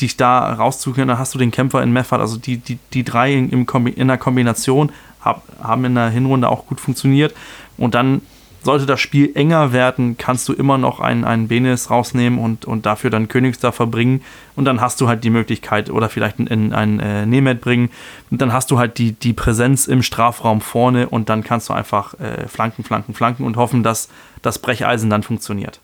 dich 0.00 0.16
da 0.16 0.52
rauszukehren, 0.54 1.08
dann 1.08 1.18
hast 1.18 1.34
du 1.34 1.38
den 1.38 1.50
Kämpfer 1.50 1.82
in 1.82 1.92
Meffert. 1.92 2.20
Also 2.20 2.36
die, 2.36 2.56
die, 2.56 2.78
die 2.92 3.04
drei 3.04 3.32
in, 3.32 3.50
in 3.50 4.08
der 4.08 4.18
Kombination 4.18 4.90
hab, 5.20 5.44
haben 5.62 5.84
in 5.84 5.94
der 5.94 6.10
Hinrunde 6.10 6.48
auch 6.48 6.66
gut 6.66 6.80
funktioniert. 6.80 7.34
Und 7.78 7.94
dann 7.94 8.22
sollte 8.62 8.86
das 8.86 9.00
Spiel 9.00 9.32
enger 9.34 9.72
werden, 9.72 10.16
kannst 10.16 10.48
du 10.48 10.52
immer 10.52 10.78
noch 10.78 11.00
einen, 11.00 11.24
einen 11.24 11.48
Benes 11.48 11.90
rausnehmen 11.90 12.38
und, 12.38 12.64
und 12.64 12.86
dafür 12.86 13.10
dann 13.10 13.28
Königsdorf 13.28 13.74
verbringen. 13.74 14.22
Und 14.54 14.64
dann 14.64 14.80
hast 14.80 15.00
du 15.00 15.08
halt 15.08 15.24
die 15.24 15.30
Möglichkeit, 15.30 15.90
oder 15.90 16.08
vielleicht 16.08 16.38
einen, 16.38 16.72
einen 16.72 17.00
äh, 17.00 17.26
Nemeth 17.26 17.60
bringen. 17.60 17.90
Und 18.30 18.40
dann 18.40 18.52
hast 18.52 18.70
du 18.70 18.78
halt 18.78 18.98
die, 18.98 19.12
die 19.12 19.32
Präsenz 19.32 19.86
im 19.86 20.02
Strafraum 20.02 20.60
vorne 20.60 21.08
und 21.08 21.28
dann 21.28 21.42
kannst 21.42 21.68
du 21.68 21.72
einfach 21.72 22.14
äh, 22.20 22.46
flanken, 22.48 22.84
flanken, 22.84 23.14
flanken 23.14 23.44
und 23.44 23.56
hoffen, 23.56 23.82
dass 23.82 24.08
das 24.42 24.58
Brecheisen 24.58 25.10
dann 25.10 25.22
funktioniert. 25.22 25.80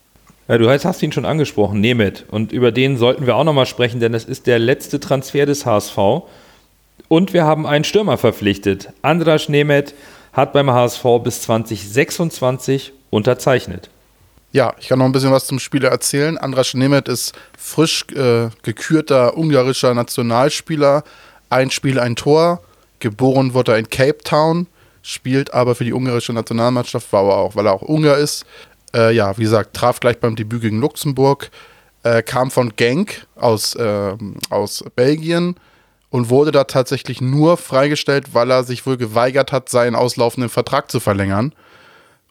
Ja, 0.47 0.57
du 0.57 0.69
hast 0.69 1.03
ihn 1.03 1.11
schon 1.11 1.25
angesprochen, 1.25 1.79
Nemeth. 1.79 2.25
Und 2.29 2.51
über 2.51 2.71
den 2.71 2.97
sollten 2.97 3.27
wir 3.27 3.35
auch 3.35 3.43
nochmal 3.43 3.67
sprechen, 3.67 3.99
denn 3.99 4.13
das 4.13 4.25
ist 4.25 4.47
der 4.47 4.57
letzte 4.57 4.99
Transfer 4.99 5.45
des 5.45 5.65
HSV. 5.65 5.97
Und 7.07 7.33
wir 7.33 7.43
haben 7.43 7.67
einen 7.67 7.83
Stürmer 7.83 8.17
verpflichtet. 8.17 8.93
Andras 9.01 9.49
Nemeth 9.49 9.93
hat 10.33 10.53
beim 10.53 10.69
HSV 10.69 11.03
bis 11.23 11.41
2026 11.41 12.93
unterzeichnet. 13.09 13.89
Ja, 14.51 14.73
ich 14.79 14.87
kann 14.87 14.99
noch 14.99 15.05
ein 15.05 15.11
bisschen 15.11 15.31
was 15.31 15.45
zum 15.45 15.59
Spieler 15.59 15.89
erzählen. 15.89 16.37
Andras 16.37 16.73
Nemeth 16.73 17.07
ist 17.07 17.33
frisch 17.57 18.05
äh, 18.15 18.49
gekürter 18.63 19.37
ungarischer 19.37 19.93
Nationalspieler. 19.93 21.03
Ein 21.49 21.69
Spiel, 21.69 21.99
ein 21.99 22.15
Tor. 22.15 22.61
Geboren 22.99 23.53
wurde 23.53 23.73
er 23.73 23.77
in 23.77 23.89
Cape 23.89 24.17
Town, 24.23 24.67
spielt 25.03 25.53
aber 25.53 25.75
für 25.75 25.85
die 25.85 25.93
ungarische 25.93 26.33
Nationalmannschaft, 26.33 27.13
war 27.13 27.21
aber 27.21 27.37
auch, 27.37 27.55
weil 27.55 27.65
er 27.65 27.73
auch 27.73 27.81
Ungar 27.81 28.17
ist. 28.17 28.45
Äh, 28.93 29.15
ja, 29.15 29.37
wie 29.37 29.43
gesagt, 29.43 29.75
traf 29.75 29.99
gleich 29.99 30.19
beim 30.19 30.35
Debüt 30.35 30.61
gegen 30.61 30.81
Luxemburg, 30.81 31.49
äh, 32.03 32.23
kam 32.23 32.51
von 32.51 32.75
Genk 32.75 33.25
aus, 33.35 33.77
ähm, 33.79 34.35
aus 34.49 34.83
Belgien 34.95 35.55
und 36.09 36.29
wurde 36.29 36.51
da 36.51 36.63
tatsächlich 36.63 37.21
nur 37.21 37.57
freigestellt, 37.57 38.33
weil 38.33 38.51
er 38.51 38.63
sich 38.63 38.85
wohl 38.85 38.97
geweigert 38.97 39.51
hat, 39.51 39.69
seinen 39.69 39.95
auslaufenden 39.95 40.49
Vertrag 40.49 40.89
zu 40.89 40.99
verlängern. 40.99 41.53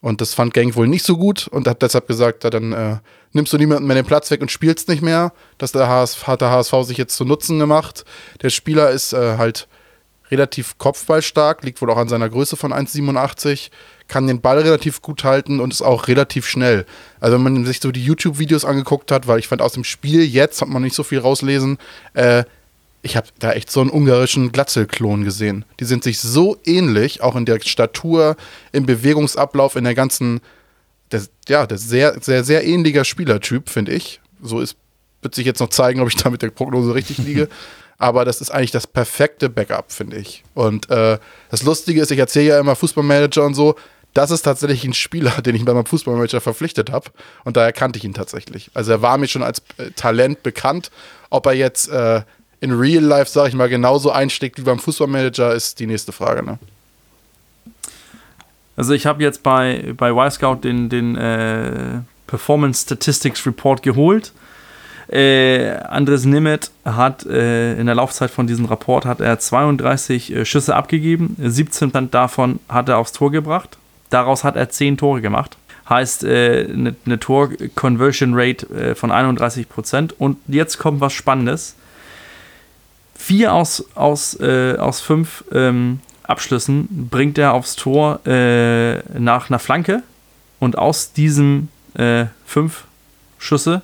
Und 0.01 0.21
das 0.21 0.35
fand 0.35 0.55
Gang 0.55 0.75
wohl 0.77 0.87
nicht 0.87 1.05
so 1.05 1.17
gut 1.17 1.49
und 1.49 1.67
hat 1.67 1.83
deshalb 1.83 2.07
gesagt, 2.07 2.45
ja, 2.45 2.51
dann 2.51 2.73
äh, 2.73 2.97
nimmst 3.33 3.53
du 3.53 3.59
niemanden 3.59 3.87
mehr 3.87 3.97
den 3.97 4.07
Platz 4.07 4.31
weg 4.31 4.41
und 4.41 4.51
spielst 4.51 4.89
nicht 4.89 5.03
mehr. 5.03 5.33
Das 5.59 5.73
der 5.73 5.89
HSV, 5.89 6.27
hat 6.27 6.41
der 6.41 6.51
HSV 6.51 6.75
sich 6.83 6.99
jetzt 6.99 7.17
zu 7.17 7.25
Nutzen 7.25 7.59
gemacht. 7.59 8.05
Der 8.43 8.51
Spieler 8.51 8.91
ist 8.91 9.13
äh, 9.13 9.37
halt 9.39 9.67
relativ 10.31 10.79
kopfballstark, 10.79 11.65
liegt 11.65 11.81
wohl 11.81 11.91
auch 11.91 11.97
an 11.97 12.09
seiner 12.09 12.29
Größe 12.29 12.57
von 12.57 12.73
1,87, 12.73 13.71
kann 14.09 14.27
den 14.27 14.41
Ball 14.41 14.59
relativ 14.59 15.03
gut 15.03 15.25
halten 15.25 15.59
und 15.59 15.73
ist 15.73 15.83
auch 15.83 16.07
relativ 16.07 16.47
schnell. 16.47 16.87
Also 17.19 17.37
wenn 17.37 17.43
man 17.43 17.65
sich 17.65 17.81
so 17.81 17.91
die 17.91 18.05
YouTube-Videos 18.05 18.65
angeguckt 18.65 19.11
hat, 19.11 19.27
weil 19.27 19.39
ich 19.39 19.49
fand 19.49 19.63
aus 19.63 19.73
dem 19.73 19.85
Spiel 19.85 20.23
jetzt, 20.23 20.61
hat 20.61 20.69
man 20.69 20.83
nicht 20.83 20.95
so 20.95 21.03
viel 21.03 21.19
rauslesen, 21.19 21.79
äh, 22.15 22.45
ich 23.09 23.17
habe 23.17 23.29
da 23.39 23.53
echt 23.53 23.71
so 23.71 23.81
einen 23.81 23.91
ungarischen 23.91 24.53
Glatzelklon 24.53 25.25
gesehen. 25.25 25.65
Die 25.81 25.87
sind 25.87 26.05
sich 26.05 26.21
so 26.21 26.59
ähnlich, 26.65 27.23
auch 27.23 27.37
in 27.37 27.47
der 27.47 27.59
Statur, 27.61 28.37
im 28.71 28.85
Bewegungsablauf, 28.85 29.77
in 29.77 29.85
der 29.85 29.95
ganzen, 29.95 30.41
der, 31.11 31.23
ja, 31.49 31.67
der 31.67 31.79
sehr, 31.79 32.21
sehr, 32.21 32.45
sehr 32.45 32.65
ähnlicher 32.67 33.05
Spielertyp, 33.05 33.71
finde 33.71 33.93
ich. 33.93 34.21
So 34.43 34.61
ist, 34.61 34.77
wird 35.23 35.35
sich 35.35 35.47
jetzt 35.47 35.61
noch 35.61 35.71
zeigen, 35.71 36.01
ob 36.01 36.09
ich 36.09 36.17
da 36.23 36.29
mit 36.29 36.43
der 36.43 36.51
Prognose 36.51 36.95
richtig 36.95 37.19
liege. 37.19 37.49
Aber 37.99 38.25
das 38.25 38.41
ist 38.41 38.51
eigentlich 38.51 38.71
das 38.71 38.87
perfekte 38.87 39.49
Backup, 39.49 39.91
finde 39.91 40.19
ich. 40.19 40.45
Und 40.55 40.89
äh, 40.91 41.19
das 41.51 41.63
Lustige 41.63 42.03
ist, 42.03 42.13
ich 42.13 42.19
erzähle 42.19 42.49
ja 42.49 42.61
immer 42.61 42.77
Fußballmanager 42.77 43.45
und 43.45 43.55
so, 43.55 43.75
das 44.15 44.31
ist 44.31 44.43
tatsächlich 44.43 44.85
ein 44.85 44.95
Spieler, 44.95 45.31
den 45.43 45.55
ich 45.55 45.65
bei 45.65 45.73
meinem 45.73 45.87
Fußballmanager 45.87 46.41
verpflichtet 46.41 46.93
habe. 46.93 47.11
Und 47.45 47.57
daher 47.57 47.73
kannte 47.73 47.99
ich 47.99 48.05
ihn 48.05 48.15
tatsächlich. 48.15 48.71
Also 48.75 48.93
er 48.93 49.03
war 49.03 49.17
mir 49.17 49.29
schon 49.29 49.43
als 49.43 49.63
äh, 49.79 49.91
Talent 49.97 50.43
bekannt. 50.43 50.91
Ob 51.31 51.47
er 51.47 51.55
jetzt 51.55 51.89
äh, 51.89 52.23
in 52.61 52.73
Real 52.73 53.03
Life, 53.03 53.31
sag 53.31 53.49
ich 53.49 53.55
mal, 53.55 53.69
genauso 53.69 54.11
einsteckt 54.11 54.59
wie 54.59 54.63
beim 54.63 54.79
Fußballmanager, 54.79 55.55
ist 55.55 55.79
die 55.79 55.87
nächste 55.87 56.13
Frage. 56.13 56.43
Ne? 56.43 56.59
Also 58.77 58.93
ich 58.95 59.07
habe 59.07 59.23
jetzt 59.23 59.43
bei, 59.43 59.93
bei 59.97 60.11
Y-Scout 60.11 60.61
den, 60.63 60.89
den 60.89 61.17
äh, 61.17 62.01
Performance 62.27 62.83
Statistics 62.83 63.45
Report 63.47 63.83
geholt. 63.83 64.33
Äh, 65.09 65.71
Andres 65.89 66.27
Nimmet 66.27 66.71
hat 66.85 67.25
äh, 67.25 67.79
in 67.79 67.87
der 67.87 67.95
Laufzeit 67.95 68.31
von 68.31 68.47
diesem 68.47 68.67
Rapport 68.67 69.07
hat 69.07 69.21
er 69.21 69.39
32 69.39 70.33
äh, 70.33 70.45
Schüsse 70.45 70.77
abgegeben, 70.77 71.35
17 71.43 72.11
davon 72.11 72.61
hat 72.69 72.91
er 72.91 72.99
aufs 72.99 73.13
Tor 73.13 73.33
gebracht. 73.33 73.79
Daraus 74.11 74.45
hat 74.45 74.57
er 74.57 74.69
10 74.69 74.99
Tore 74.99 75.23
gemacht. 75.23 75.57
Heißt 75.89 76.25
äh, 76.25 76.69
eine 76.71 76.95
ne 77.07 77.19
Tor-Conversion-Rate 77.19 78.91
äh, 78.91 78.95
von 78.95 79.11
31%. 79.11 80.13
Und 80.19 80.37
jetzt 80.47 80.79
kommt 80.79 81.01
was 81.01 81.15
Spannendes. 81.15 81.75
Vier 83.19 83.53
aus, 83.53 83.85
aus, 83.95 84.41
äh, 84.41 84.77
aus 84.79 85.03
fünf 85.03 85.45
ähm, 85.53 86.01
Abschlüssen 86.23 87.09
bringt 87.11 87.37
er 87.37 87.53
aufs 87.53 87.77
Tor 87.77 88.21
nach 88.25 89.49
einer 89.49 89.59
Flanke. 89.59 90.03
Und 90.61 90.77
aus 90.77 91.13
diesen 91.15 91.69
fünf 92.45 92.85
Schüsse 93.39 93.83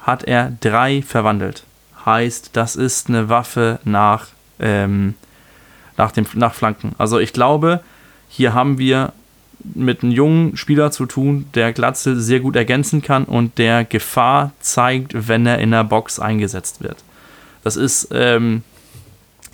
hat 0.00 0.24
er 0.24 0.52
drei 0.60 1.02
verwandelt. 1.02 1.64
Heißt, 2.04 2.50
das 2.52 2.76
ist 2.76 3.08
eine 3.08 3.28
Waffe 3.28 3.80
nach, 3.84 4.28
ähm, 4.60 5.14
nach, 5.96 6.12
dem, 6.12 6.26
nach 6.34 6.54
Flanken. 6.54 6.94
Also 6.98 7.18
ich 7.18 7.32
glaube, 7.32 7.80
hier 8.28 8.52
haben 8.52 8.78
wir 8.78 9.12
mit 9.62 10.02
einem 10.02 10.12
jungen 10.12 10.56
Spieler 10.56 10.90
zu 10.90 11.06
tun, 11.06 11.46
der 11.54 11.72
Glatzel 11.72 12.20
sehr 12.20 12.40
gut 12.40 12.54
ergänzen 12.56 13.00
kann 13.00 13.24
und 13.24 13.56
der 13.56 13.84
Gefahr 13.84 14.52
zeigt, 14.60 15.28
wenn 15.28 15.46
er 15.46 15.58
in 15.58 15.70
der 15.70 15.84
Box 15.84 16.18
eingesetzt 16.18 16.82
wird. 16.82 16.98
Das 17.64 17.76
ist, 17.76 18.08
ähm, 18.12 18.62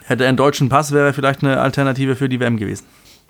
hätte 0.04 0.24
er 0.24 0.28
einen 0.28 0.36
deutschen 0.36 0.68
Pass, 0.68 0.92
wäre 0.92 1.06
er 1.06 1.14
vielleicht 1.14 1.42
eine 1.42 1.60
Alternative 1.60 2.16
für 2.16 2.28
die 2.28 2.40
WM 2.40 2.56
gewesen. 2.56 2.84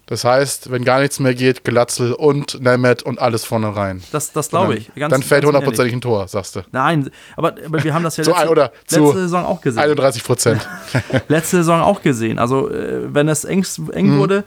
Das 0.06 0.24
heißt, 0.24 0.72
wenn 0.72 0.84
gar 0.84 0.98
nichts 0.98 1.20
mehr 1.20 1.34
geht, 1.34 1.62
Glatzel 1.62 2.14
und 2.14 2.60
Nemeth 2.60 3.04
und 3.04 3.20
alles 3.20 3.44
vorne 3.44 3.76
rein. 3.76 4.02
Das, 4.10 4.32
das 4.32 4.48
glaube 4.48 4.74
ich. 4.74 4.90
Ganz, 4.96 5.12
dann 5.12 5.22
fällt 5.22 5.44
hundertprozentig 5.44 5.94
ein 5.94 6.00
Tor, 6.00 6.26
sagst 6.26 6.56
du. 6.56 6.62
Nein, 6.72 7.10
aber, 7.36 7.54
aber 7.64 7.84
wir 7.84 7.94
haben 7.94 8.02
das 8.02 8.16
ja 8.16 8.24
letzte, 8.26 8.48
oder 8.48 8.72
letzte 8.90 9.12
Saison 9.12 9.44
auch 9.44 9.60
gesehen. 9.60 9.80
31 9.80 10.24
Prozent. 10.24 10.68
letzte 11.28 11.58
Saison 11.58 11.80
auch 11.82 12.02
gesehen. 12.02 12.40
Also, 12.40 12.68
äh, 12.70 13.14
wenn 13.14 13.28
es 13.28 13.44
eng, 13.44 13.64
eng 13.92 14.16
mhm. 14.16 14.18
wurde, 14.18 14.44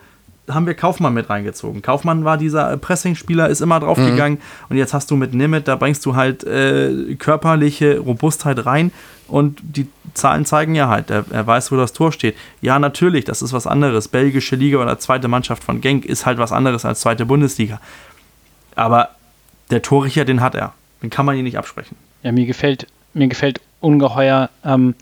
haben 0.50 0.66
wir 0.66 0.74
Kaufmann 0.74 1.14
mit 1.14 1.30
reingezogen. 1.30 1.82
Kaufmann 1.82 2.26
war 2.26 2.38
dieser 2.38 2.76
Pressing-Spieler, 2.78 3.48
ist 3.48 3.62
immer 3.62 3.80
draufgegangen. 3.80 4.40
Mhm. 4.40 4.70
Und 4.70 4.78
jetzt 4.78 4.94
hast 4.94 5.10
du 5.10 5.16
mit 5.16 5.34
Nimmet, 5.34 5.68
da 5.68 5.76
bringst 5.76 6.06
du 6.06 6.16
halt 6.16 6.44
äh, 6.44 7.16
körperliche 7.16 8.00
Robustheit 8.00 8.66
rein. 8.66 8.92
Und 9.28 9.60
die 9.64 9.88
Zahlen 10.14 10.46
zeigen 10.46 10.76
ja 10.76 10.90
halt, 10.90 11.10
er, 11.10 11.26
er, 11.32 11.48
weiß, 11.48 11.72
wo 11.72 11.78
das 11.78 11.94
Tor 11.94 12.12
steht. 12.12 12.36
Ja, 12.62 12.78
natürlich, 12.78 13.24
das 13.24 13.42
ist 13.42 13.54
was 13.54 13.68
anderes. 13.68 14.10
Belgische 14.10 14.56
Liga 14.56 14.80
oder 14.80 15.00
zweite 15.00 15.28
Mannschaft 15.28 15.64
von 15.64 15.80
Genk 15.80 16.06
ist 16.06 16.26
halt 16.26 16.38
was 16.38 16.52
anderes 16.52 16.84
als 16.84 17.00
zweite 17.00 17.26
Bundesliga. 17.26 17.80
Aber 18.76 19.10
der 19.72 19.82
Torrichter, 19.82 20.26
den 20.26 20.42
hat 20.42 20.56
er. 20.56 20.74
Den 21.02 21.10
kann 21.10 21.26
man 21.26 21.38
ihn 21.38 21.44
nicht 21.46 21.58
absprechen. 21.58 21.96
Ja, 22.22 22.32
mir 22.32 22.46
gefällt, 22.46 22.88
mir 23.14 23.28
gefällt 23.28 23.62
ungeheuer, 23.80 24.50
ähm, 24.64 24.96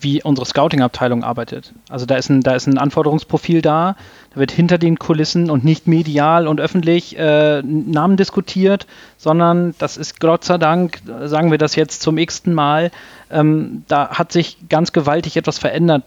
wie 0.00 0.22
unsere 0.22 0.46
Scouting-Abteilung 0.46 1.24
arbeitet. 1.24 1.72
Also 1.88 2.06
da 2.06 2.16
ist, 2.16 2.28
ein, 2.28 2.42
da 2.42 2.54
ist 2.54 2.66
ein 2.66 2.78
Anforderungsprofil 2.78 3.62
da, 3.62 3.96
da 4.34 4.40
wird 4.40 4.50
hinter 4.50 4.78
den 4.78 4.98
Kulissen 4.98 5.50
und 5.50 5.64
nicht 5.64 5.86
medial 5.86 6.48
und 6.48 6.60
öffentlich 6.60 7.16
äh, 7.18 7.62
Namen 7.62 8.16
diskutiert, 8.16 8.86
sondern 9.16 9.74
das 9.78 9.96
ist 9.96 10.20
Gott 10.20 10.44
sei 10.44 10.58
Dank, 10.58 11.00
sagen 11.24 11.50
wir 11.50 11.58
das 11.58 11.76
jetzt 11.76 12.02
zum 12.02 12.18
x-ten 12.18 12.52
Mal, 12.52 12.90
ähm, 13.30 13.84
da 13.88 14.10
hat 14.10 14.32
sich 14.32 14.58
ganz 14.68 14.92
gewaltig 14.92 15.36
etwas 15.36 15.58
verändert 15.58 16.02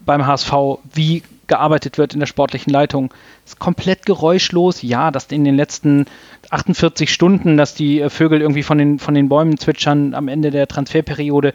beim 0.00 0.26
HSV, 0.26 0.52
wie 0.94 1.22
gearbeitet 1.46 1.98
wird 1.98 2.14
in 2.14 2.20
der 2.20 2.26
sportlichen 2.26 2.72
Leitung. 2.72 3.12
Ist 3.44 3.58
komplett 3.58 4.06
geräuschlos. 4.06 4.82
Ja, 4.82 5.10
dass 5.10 5.26
in 5.26 5.44
den 5.44 5.56
letzten 5.56 6.06
48 6.50 7.12
Stunden, 7.12 7.56
dass 7.56 7.74
die 7.74 8.00
äh, 8.00 8.10
Vögel 8.10 8.40
irgendwie 8.40 8.62
von 8.62 8.78
den, 8.78 8.98
von 8.98 9.14
den 9.14 9.28
Bäumen 9.28 9.58
zwitschern 9.58 10.14
am 10.14 10.28
Ende 10.28 10.50
der 10.50 10.66
Transferperiode, 10.66 11.52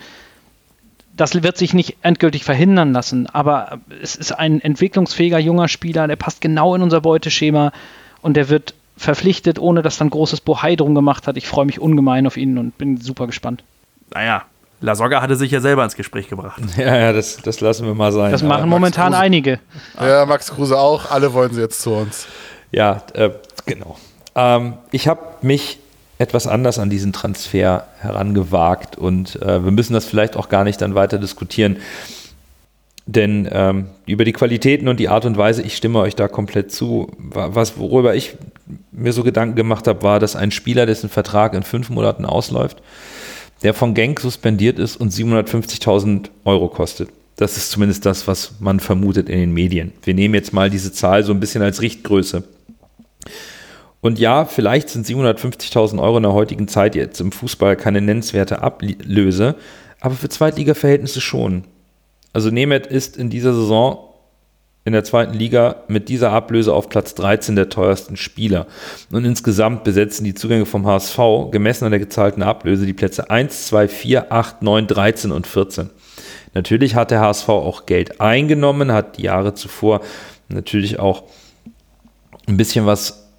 das 1.16 1.44
wird 1.44 1.58
sich 1.58 1.74
nicht 1.74 1.98
endgültig 2.02 2.44
verhindern 2.44 2.94
lassen, 2.94 3.28
aber 3.28 3.80
es 4.02 4.16
ist 4.16 4.32
ein 4.32 4.62
entwicklungsfähiger 4.62 5.40
junger 5.40 5.68
Spieler, 5.68 6.08
der 6.08 6.16
passt 6.16 6.42
genau 6.42 6.76
in 6.76 6.82
unser 6.82 7.02
Beuteschema 7.02 7.72
und 8.22 8.38
der 8.38 8.50
wird 8.50 8.74
verpflichtet, 8.98 9.60
ohne 9.60 9.82
dass 9.82 9.98
dann 9.98 10.10
großes 10.10 10.42
Bohai 10.42 10.76
drum 10.76 10.96
gemacht 10.96 11.28
hat. 11.28 11.38
Ich 11.38 11.48
freue 11.48 11.66
mich 11.66 11.80
ungemein 11.80 12.28
auf 12.28 12.38
ihn 12.38 12.58
und 12.58 12.78
bin 12.78 12.98
super 12.98 13.28
gespannt. 13.28 13.64
Naja, 14.14 14.44
Lasogga 14.80 15.22
hatte 15.22 15.36
sich 15.36 15.52
ja 15.52 15.60
selber 15.60 15.84
ins 15.84 15.96
Gespräch 15.96 16.28
gebracht. 16.28 16.62
Ja, 16.78 16.96
ja, 16.96 17.14
das, 17.14 17.38
das 17.38 17.62
lassen 17.62 17.86
wir 17.86 17.94
mal 17.94 18.12
sein. 18.12 18.32
Das 18.32 18.44
machen 18.44 18.70
momentan 18.70 19.12
Kruse, 19.12 19.20
einige. 19.20 19.60
Ja, 20.00 20.26
Max 20.26 20.52
Kruse 20.52 20.78
auch. 20.78 21.12
Alle 21.12 21.34
wollen 21.34 21.54
sie 21.54 21.62
jetzt 21.62 21.82
zu 21.82 21.92
uns. 21.92 22.28
Ja, 22.72 23.04
äh, 23.14 23.32
genau. 23.66 23.98
Ähm, 24.36 24.74
ich 24.92 25.08
habe 25.08 25.22
mich 25.42 25.80
etwas 26.22 26.46
anders 26.46 26.78
an 26.78 26.92
diesen 26.92 27.14
Transfer 27.14 27.88
herangewagt 27.98 28.96
und 28.96 29.42
äh, 29.42 29.64
wir 29.64 29.72
müssen 29.72 29.94
das 29.94 30.06
vielleicht 30.06 30.38
auch 30.38 30.50
gar 30.50 30.64
nicht 30.64 30.80
dann 30.80 30.94
weiter 30.94 31.18
diskutieren. 31.18 31.78
Denn 33.08 33.50
ähm, 33.52 33.88
über 34.06 34.24
die 34.24 34.32
Qualitäten 34.32 34.88
und 34.88 35.00
die 35.00 35.10
Art 35.10 35.26
und 35.26 35.36
Weise, 35.36 35.64
ich 35.64 35.76
stimme 35.76 36.00
euch 36.00 36.16
da 36.16 36.28
komplett 36.28 36.72
zu. 36.72 37.12
Was, 37.18 37.80
worüber 37.80 38.14
ich 38.14 38.36
mir 38.92 39.12
so 39.12 39.24
Gedanken 39.24 39.56
gemacht 39.56 39.88
habe, 39.88 40.04
war, 40.04 40.20
dass 40.20 40.36
ein 40.36 40.52
Spieler, 40.52 40.86
dessen 40.86 41.10
Vertrag 41.10 41.56
in 41.56 41.64
fünf 41.64 41.90
Monaten 41.90 42.26
ausläuft, 42.26 42.84
der 43.64 43.74
von 43.74 43.96
Genk 43.96 44.20
suspendiert 44.20 44.78
ist 44.78 44.98
und 44.98 45.12
750.000 45.12 46.30
Euro 46.46 46.68
kostet. 46.68 47.10
Das 47.38 47.58
ist 47.58 47.72
zumindest 47.72 48.06
das, 48.06 48.28
was 48.28 48.54
man 48.60 48.80
vermutet 48.80 49.28
in 49.28 49.40
den 49.40 49.54
Medien. 49.54 49.92
Wir 50.04 50.14
nehmen 50.14 50.36
jetzt 50.36 50.54
mal 50.54 50.70
diese 50.70 50.94
Zahl 50.94 51.24
so 51.24 51.34
ein 51.34 51.40
bisschen 51.40 51.64
als 51.64 51.82
Richtgröße. 51.82 52.44
Und 54.02 54.18
ja, 54.18 54.46
vielleicht 54.46 54.90
sind 54.90 55.06
750.000 55.06 56.02
Euro 56.02 56.18
in 56.18 56.24
der 56.24 56.34
heutigen 56.34 56.68
Zeit 56.68 56.96
jetzt 56.96 57.22
im 57.22 57.32
Fußball 57.32 57.76
keine 57.76 58.02
nennenswerte 58.02 58.62
Ablöse, 58.62 59.56
aber 60.00 60.16
für 60.16 60.28
Zweitliga-Verhältnisse 60.28 61.22
schon. 61.22 61.66
Also 62.34 62.50
Nemeth 62.50 62.88
ist 62.88 63.16
in 63.16 63.30
dieser 63.30 63.54
Saison 63.54 64.12
in 64.84 64.94
der 64.94 65.04
zweiten 65.04 65.36
Liga 65.36 65.84
mit 65.88 66.10
dieser 66.10 66.32
Ablöse 66.32 66.74
auf 66.74 66.90
Platz 66.90 67.14
13 67.14 67.56
der 67.56 67.70
teuersten 67.70 68.18
Spieler. 68.18 68.66
Und 69.12 69.26
insgesamt 69.26 69.84
besetzen 69.84 70.24
die 70.24 70.34
Zugänge 70.34 70.66
vom 70.66 70.88
HSV, 70.88 71.20
gemessen 71.52 71.86
an 71.86 71.92
der 71.92 72.00
gezahlten 72.00 72.42
Ablöse, 72.42 72.88
die 72.88 72.94
Plätze 72.94 73.30
1, 73.30 73.68
2, 73.68 73.88
4, 73.88 74.32
8, 74.32 74.64
9, 74.64 74.88
13 74.88 75.32
und 75.32 75.46
14. 75.46 75.92
Natürlich 76.56 76.96
hat 76.96 77.12
der 77.12 77.22
HSV 77.22 77.50
auch 77.50 77.86
Geld 77.86 78.20
eingenommen, 78.20 78.92
hat 78.92 79.18
die 79.18 79.24
Jahre 79.24 79.54
zuvor 79.54 80.02
natürlich 80.50 81.00
auch 81.00 81.24
ein 82.48 82.58
bisschen 82.58 82.88
was 82.88 83.31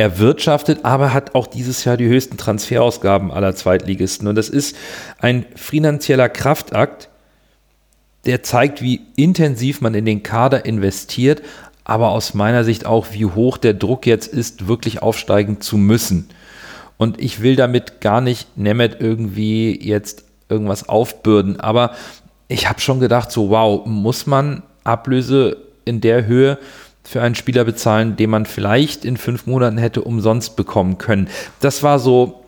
erwirtschaftet, 0.00 0.80
aber 0.84 1.12
hat 1.12 1.34
auch 1.34 1.46
dieses 1.46 1.84
Jahr 1.84 1.98
die 1.98 2.08
höchsten 2.08 2.38
Transferausgaben 2.38 3.30
aller 3.30 3.54
Zweitligisten. 3.54 4.26
Und 4.28 4.34
das 4.34 4.48
ist 4.48 4.74
ein 5.18 5.44
finanzieller 5.54 6.30
Kraftakt, 6.30 7.10
der 8.24 8.42
zeigt, 8.42 8.80
wie 8.80 9.02
intensiv 9.16 9.82
man 9.82 9.92
in 9.94 10.06
den 10.06 10.22
Kader 10.22 10.64
investiert, 10.64 11.42
aber 11.84 12.12
aus 12.12 12.32
meiner 12.32 12.64
Sicht 12.64 12.86
auch, 12.86 13.08
wie 13.12 13.26
hoch 13.26 13.58
der 13.58 13.74
Druck 13.74 14.06
jetzt 14.06 14.26
ist, 14.26 14.66
wirklich 14.68 15.02
aufsteigen 15.02 15.60
zu 15.60 15.76
müssen. 15.76 16.30
Und 16.96 17.20
ich 17.20 17.42
will 17.42 17.56
damit 17.56 18.00
gar 18.00 18.22
nicht 18.22 18.56
Nemeth 18.56 19.00
irgendwie 19.00 19.78
jetzt 19.86 20.24
irgendwas 20.48 20.88
aufbürden, 20.88 21.60
aber 21.60 21.94
ich 22.48 22.68
habe 22.68 22.80
schon 22.80 23.00
gedacht, 23.00 23.30
so 23.30 23.50
wow, 23.50 23.84
muss 23.86 24.26
man 24.26 24.62
Ablöse 24.82 25.58
in 25.84 26.00
der 26.00 26.26
Höhe 26.26 26.58
für 27.04 27.22
einen 27.22 27.34
Spieler 27.34 27.64
bezahlen, 27.64 28.16
den 28.16 28.30
man 28.30 28.46
vielleicht 28.46 29.04
in 29.04 29.16
fünf 29.16 29.46
Monaten 29.46 29.78
hätte 29.78 30.02
umsonst 30.02 30.56
bekommen 30.56 30.98
können. 30.98 31.28
Das 31.60 31.82
war 31.82 31.98
so, 31.98 32.44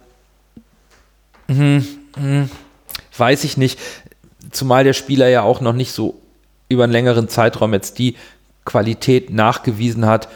hm, 1.49 1.87
hm, 2.17 2.51
weiß 3.17 3.45
ich 3.45 3.57
nicht, 3.57 3.79
zumal 4.51 4.85
der 4.85 4.93
Spieler 4.93 5.29
ja 5.29 5.43
auch 5.43 5.61
noch 5.61 5.73
nicht 5.73 5.93
so 5.93 6.21
über 6.69 6.85
einen 6.85 6.93
längeren 6.93 7.29
Zeitraum 7.29 7.73
jetzt 7.73 7.99
die 7.99 8.17
Qualität 8.65 9.31
nachgewiesen 9.31 10.07
hat, 10.07 10.29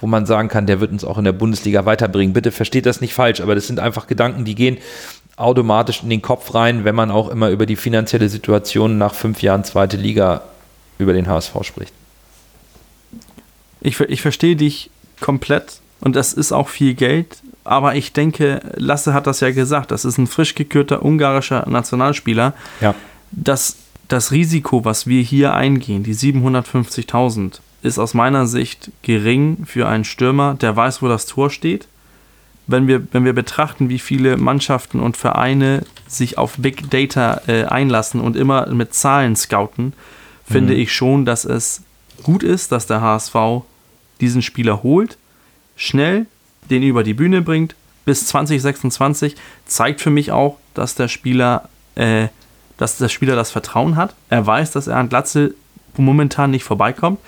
wo 0.00 0.06
man 0.06 0.26
sagen 0.26 0.48
kann, 0.48 0.66
der 0.66 0.80
wird 0.80 0.92
uns 0.92 1.04
auch 1.04 1.18
in 1.18 1.24
der 1.24 1.32
Bundesliga 1.32 1.84
weiterbringen. 1.84 2.32
Bitte 2.32 2.52
versteht 2.52 2.86
das 2.86 3.00
nicht 3.00 3.14
falsch, 3.14 3.40
aber 3.40 3.54
das 3.54 3.66
sind 3.66 3.80
einfach 3.80 4.06
Gedanken, 4.06 4.44
die 4.44 4.54
gehen 4.54 4.78
automatisch 5.36 6.02
in 6.02 6.10
den 6.10 6.22
Kopf 6.22 6.54
rein, 6.54 6.84
wenn 6.84 6.94
man 6.94 7.10
auch 7.10 7.28
immer 7.28 7.50
über 7.50 7.66
die 7.66 7.76
finanzielle 7.76 8.28
Situation 8.28 8.98
nach 8.98 9.14
fünf 9.14 9.42
Jahren 9.42 9.64
zweite 9.64 9.96
Liga 9.96 10.42
über 10.98 11.12
den 11.12 11.26
HSV 11.28 11.54
spricht. 11.62 11.94
Ich, 13.80 14.00
ich 14.00 14.22
verstehe 14.22 14.56
dich 14.56 14.90
komplett 15.20 15.80
und 16.00 16.16
das 16.16 16.32
ist 16.32 16.52
auch 16.52 16.68
viel 16.68 16.94
Geld. 16.94 17.38
Aber 17.64 17.96
ich 17.96 18.12
denke, 18.12 18.62
Lasse 18.76 19.12
hat 19.12 19.26
das 19.26 19.40
ja 19.40 19.50
gesagt, 19.50 19.90
das 19.90 20.04
ist 20.04 20.16
ein 20.16 20.26
frisch 20.26 20.54
gekürter 20.54 21.04
ungarischer 21.04 21.68
Nationalspieler. 21.68 22.54
Ja. 22.80 22.94
Das, 23.30 23.76
das 24.08 24.32
Risiko, 24.32 24.86
was 24.86 25.06
wir 25.06 25.20
hier 25.22 25.54
eingehen, 25.54 26.02
die 26.02 26.14
750.000, 26.14 27.60
ist 27.82 27.98
aus 27.98 28.14
meiner 28.14 28.46
Sicht 28.46 28.90
gering 29.02 29.66
für 29.66 29.86
einen 29.86 30.04
Stürmer, 30.04 30.54
der 30.54 30.74
weiß, 30.74 31.02
wo 31.02 31.08
das 31.08 31.26
Tor 31.26 31.50
steht. 31.50 31.88
Wenn 32.66 32.86
wir, 32.86 33.06
wenn 33.12 33.24
wir 33.24 33.32
betrachten, 33.32 33.88
wie 33.88 33.98
viele 33.98 34.36
Mannschaften 34.36 35.00
und 35.00 35.16
Vereine 35.16 35.84
sich 36.06 36.38
auf 36.38 36.56
Big 36.58 36.90
Data 36.90 37.42
äh, 37.46 37.64
einlassen 37.64 38.20
und 38.20 38.36
immer 38.36 38.66
mit 38.68 38.94
Zahlen 38.94 39.36
scouten, 39.36 39.92
finde 40.46 40.74
mhm. 40.74 40.80
ich 40.80 40.92
schon, 40.92 41.24
dass 41.24 41.44
es 41.44 41.82
gut 42.22 42.42
ist, 42.42 42.72
dass 42.72 42.86
der 42.86 43.00
HSV 43.00 43.34
diesen 44.20 44.42
Spieler 44.42 44.82
holt, 44.82 45.16
schnell 45.76 46.26
den 46.70 46.82
über 46.82 47.02
die 47.02 47.14
Bühne 47.14 47.42
bringt 47.42 47.74
bis 48.04 48.26
2026, 48.26 49.36
zeigt 49.66 50.00
für 50.00 50.10
mich 50.10 50.32
auch, 50.32 50.56
dass 50.74 50.94
der 50.94 51.08
Spieler 51.08 51.68
äh, 51.94 52.28
dass 52.78 52.96
der 52.96 53.08
Spieler 53.10 53.36
das 53.36 53.50
Vertrauen 53.50 53.96
hat. 53.96 54.14
Er 54.30 54.46
weiß, 54.46 54.70
dass 54.70 54.86
er 54.86 54.96
an 54.96 55.10
Glatze 55.10 55.54
momentan 55.96 56.50
nicht 56.50 56.64
vorbeikommt. 56.64 57.18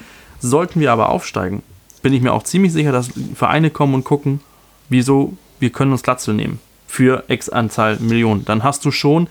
Sollten 0.41 0.81
wir 0.81 0.93
aber 0.93 1.11
aufsteigen, 1.11 1.63
bin 2.03 2.15
ich 2.15 2.23
mir 2.23 2.33
auch 2.33 2.45
ziemlich 2.45 2.73
sicher, 2.73 2.93
dass 2.93 3.11
Vereine 3.35 3.71
kommen 3.71 3.95
und 3.95 4.05
gucken, 4.05 4.41
wieso 4.89 5.37
wir 5.59 5.71
können 5.71 5.93
uns 5.93 6.03
Glatze 6.03 6.33
nehmen 6.33 6.61
für 6.87 7.25
X 7.29 7.51
Anzahl 7.51 7.99
Millionen. 7.99 8.45
Dann 8.47 8.63
hast 8.63 8.85
du 8.85 8.91
schon 8.91 9.29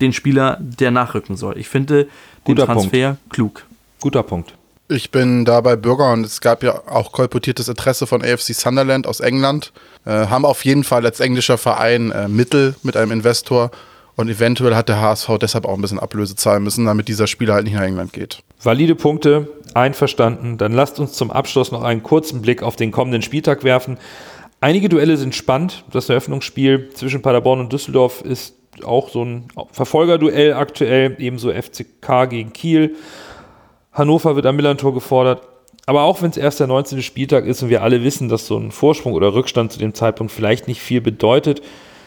den 0.00 0.12
Spieler, 0.12 0.56
der 0.60 0.90
nachrücken 0.90 1.36
soll. 1.36 1.58
Ich 1.58 1.68
finde 1.68 2.04
den 2.04 2.10
Guter 2.44 2.66
Transfer 2.66 3.18
klug. 3.28 3.66
Guter 4.00 4.22
Punkt. 4.22 4.54
Ich 4.90 5.10
bin 5.10 5.44
da 5.44 5.60
bei 5.60 5.76
Bürger 5.76 6.12
und 6.12 6.24
es 6.24 6.40
gab 6.40 6.62
ja 6.62 6.80
auch 6.86 7.12
kolportiertes 7.12 7.68
Interesse 7.68 8.06
von 8.06 8.22
AFC 8.22 8.54
Sunderland 8.54 9.06
aus 9.06 9.20
England. 9.20 9.70
Äh, 10.06 10.28
haben 10.28 10.46
auf 10.46 10.64
jeden 10.64 10.82
Fall 10.82 11.04
als 11.04 11.20
englischer 11.20 11.58
Verein 11.58 12.10
äh, 12.10 12.26
Mittel 12.26 12.74
mit 12.82 12.96
einem 12.96 13.12
Investor 13.12 13.70
und 14.16 14.30
eventuell 14.30 14.74
hat 14.74 14.88
der 14.88 14.98
HSV 14.98 15.28
deshalb 15.42 15.66
auch 15.66 15.74
ein 15.74 15.82
bisschen 15.82 15.98
Ablöse 15.98 16.36
zahlen 16.36 16.62
müssen, 16.62 16.86
damit 16.86 17.06
dieser 17.08 17.26
Spieler 17.26 17.52
halt 17.52 17.64
nicht 17.64 17.74
nach 17.74 17.82
England 17.82 18.14
geht. 18.14 18.38
Valide 18.62 18.94
Punkte, 18.94 19.48
einverstanden. 19.74 20.56
Dann 20.56 20.72
lasst 20.72 20.98
uns 20.98 21.12
zum 21.12 21.30
Abschluss 21.30 21.70
noch 21.70 21.82
einen 21.82 22.02
kurzen 22.02 22.40
Blick 22.40 22.62
auf 22.62 22.74
den 22.74 22.90
kommenden 22.90 23.20
Spieltag 23.20 23.64
werfen. 23.64 23.98
Einige 24.62 24.88
Duelle 24.88 25.18
sind 25.18 25.34
spannend. 25.34 25.84
Das 25.92 26.08
Eröffnungsspiel 26.08 26.88
zwischen 26.94 27.20
Paderborn 27.20 27.60
und 27.60 27.72
Düsseldorf 27.74 28.22
ist 28.22 28.54
auch 28.84 29.10
so 29.10 29.22
ein 29.22 29.48
Verfolgerduell 29.70 30.54
aktuell, 30.54 31.14
ebenso 31.18 31.52
FCK 31.52 32.30
gegen 32.30 32.52
Kiel. 32.54 32.96
Hannover 33.98 34.36
wird 34.36 34.46
am 34.46 34.56
Millantor 34.56 34.94
gefordert. 34.94 35.42
Aber 35.86 36.02
auch 36.02 36.22
wenn 36.22 36.30
es 36.30 36.36
erst 36.36 36.60
der 36.60 36.66
19. 36.66 37.02
Spieltag 37.02 37.46
ist 37.46 37.62
und 37.62 37.70
wir 37.70 37.82
alle 37.82 38.04
wissen, 38.04 38.28
dass 38.28 38.46
so 38.46 38.58
ein 38.58 38.70
Vorsprung 38.70 39.14
oder 39.14 39.34
Rückstand 39.34 39.72
zu 39.72 39.78
dem 39.78 39.94
Zeitpunkt 39.94 40.32
vielleicht 40.32 40.68
nicht 40.68 40.80
viel 40.80 41.00
bedeutet, 41.00 41.62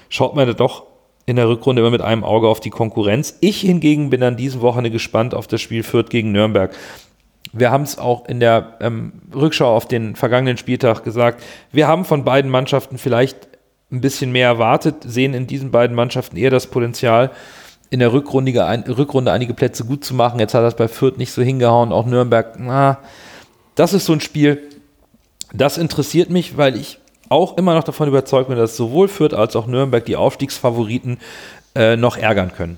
schaut 0.09 0.35
man 0.35 0.47
da 0.47 0.53
doch 0.53 0.83
in 1.25 1.35
der 1.35 1.49
Rückrunde 1.49 1.81
immer 1.81 1.91
mit 1.91 2.01
einem 2.01 2.23
Auge 2.23 2.47
auf 2.47 2.59
die 2.59 2.69
Konkurrenz. 2.69 3.37
Ich 3.41 3.61
hingegen 3.61 4.09
bin 4.09 4.23
an 4.23 4.37
diesem 4.37 4.61
Wochenende 4.61 4.91
gespannt 4.91 5.33
auf 5.33 5.47
das 5.47 5.61
Spiel 5.61 5.83
Fürth 5.83 6.09
gegen 6.09 6.31
Nürnberg. 6.31 6.75
Wir 7.53 7.71
haben 7.71 7.83
es 7.83 7.97
auch 7.97 8.25
in 8.27 8.39
der 8.39 8.77
ähm, 8.81 9.13
Rückschau 9.33 9.75
auf 9.75 9.87
den 9.87 10.15
vergangenen 10.15 10.57
Spieltag 10.57 11.03
gesagt. 11.03 11.43
Wir 11.71 11.87
haben 11.87 12.05
von 12.05 12.23
beiden 12.23 12.49
Mannschaften 12.49 12.97
vielleicht 12.97 13.47
ein 13.91 14.01
bisschen 14.01 14.31
mehr 14.31 14.47
erwartet, 14.47 14.97
sehen 15.05 15.33
in 15.33 15.47
diesen 15.47 15.71
beiden 15.71 15.95
Mannschaften 15.95 16.37
eher 16.37 16.49
das 16.49 16.67
Potenzial, 16.67 17.31
in 17.91 17.99
der 17.99 18.13
Rückrunde, 18.13 18.53
Rückrunde 18.97 19.31
einige 19.31 19.53
Plätze 19.53 19.85
gut 19.85 20.03
zu 20.03 20.15
machen. 20.15 20.39
Jetzt 20.39 20.53
hat 20.53 20.63
das 20.63 20.75
bei 20.75 20.87
Fürth 20.87 21.17
nicht 21.17 21.31
so 21.31 21.43
hingehauen, 21.43 21.91
auch 21.91 22.05
Nürnberg. 22.05 22.55
Na, 22.57 22.97
das 23.75 23.93
ist 23.93 24.05
so 24.05 24.13
ein 24.13 24.21
Spiel, 24.21 24.63
das 25.53 25.77
interessiert 25.77 26.29
mich, 26.29 26.57
weil 26.57 26.77
ich 26.77 26.99
auch 27.27 27.57
immer 27.57 27.75
noch 27.75 27.83
davon 27.83 28.07
überzeugt 28.07 28.47
bin, 28.47 28.57
dass 28.57 28.77
sowohl 28.77 29.09
Fürth 29.09 29.33
als 29.33 29.55
auch 29.55 29.67
Nürnberg 29.67 30.05
die 30.05 30.15
Aufstiegsfavoriten 30.15 31.19
äh, 31.75 31.97
noch 31.97 32.17
ärgern 32.17 32.53
können. 32.55 32.77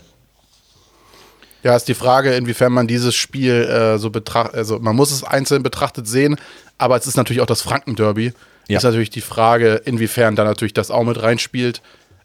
Ja, 1.61 1.75
ist 1.75 1.87
die 1.87 1.93
Frage, 1.93 2.33
inwiefern 2.33 2.73
man 2.73 2.87
dieses 2.87 3.15
Spiel 3.15 3.53
äh, 3.53 3.97
so 3.99 4.09
betrachtet, 4.09 4.55
also 4.55 4.79
man 4.79 4.95
muss 4.95 5.11
es 5.11 5.23
einzeln 5.23 5.63
betrachtet 5.63 6.07
sehen, 6.07 6.37
aber 6.77 6.97
es 6.97 7.07
ist 7.07 7.17
natürlich 7.17 7.41
auch 7.41 7.47
das 7.47 7.61
Franken-Derby. 7.61 8.33
Ja. 8.67 8.77
Ist 8.77 8.83
natürlich 8.83 9.11
die 9.11 9.21
Frage, 9.21 9.75
inwiefern 9.85 10.35
da 10.35 10.43
natürlich 10.43 10.73
das 10.73 10.89
auch 10.89 11.03
mit 11.03 11.21
reinspielt. 11.21 11.81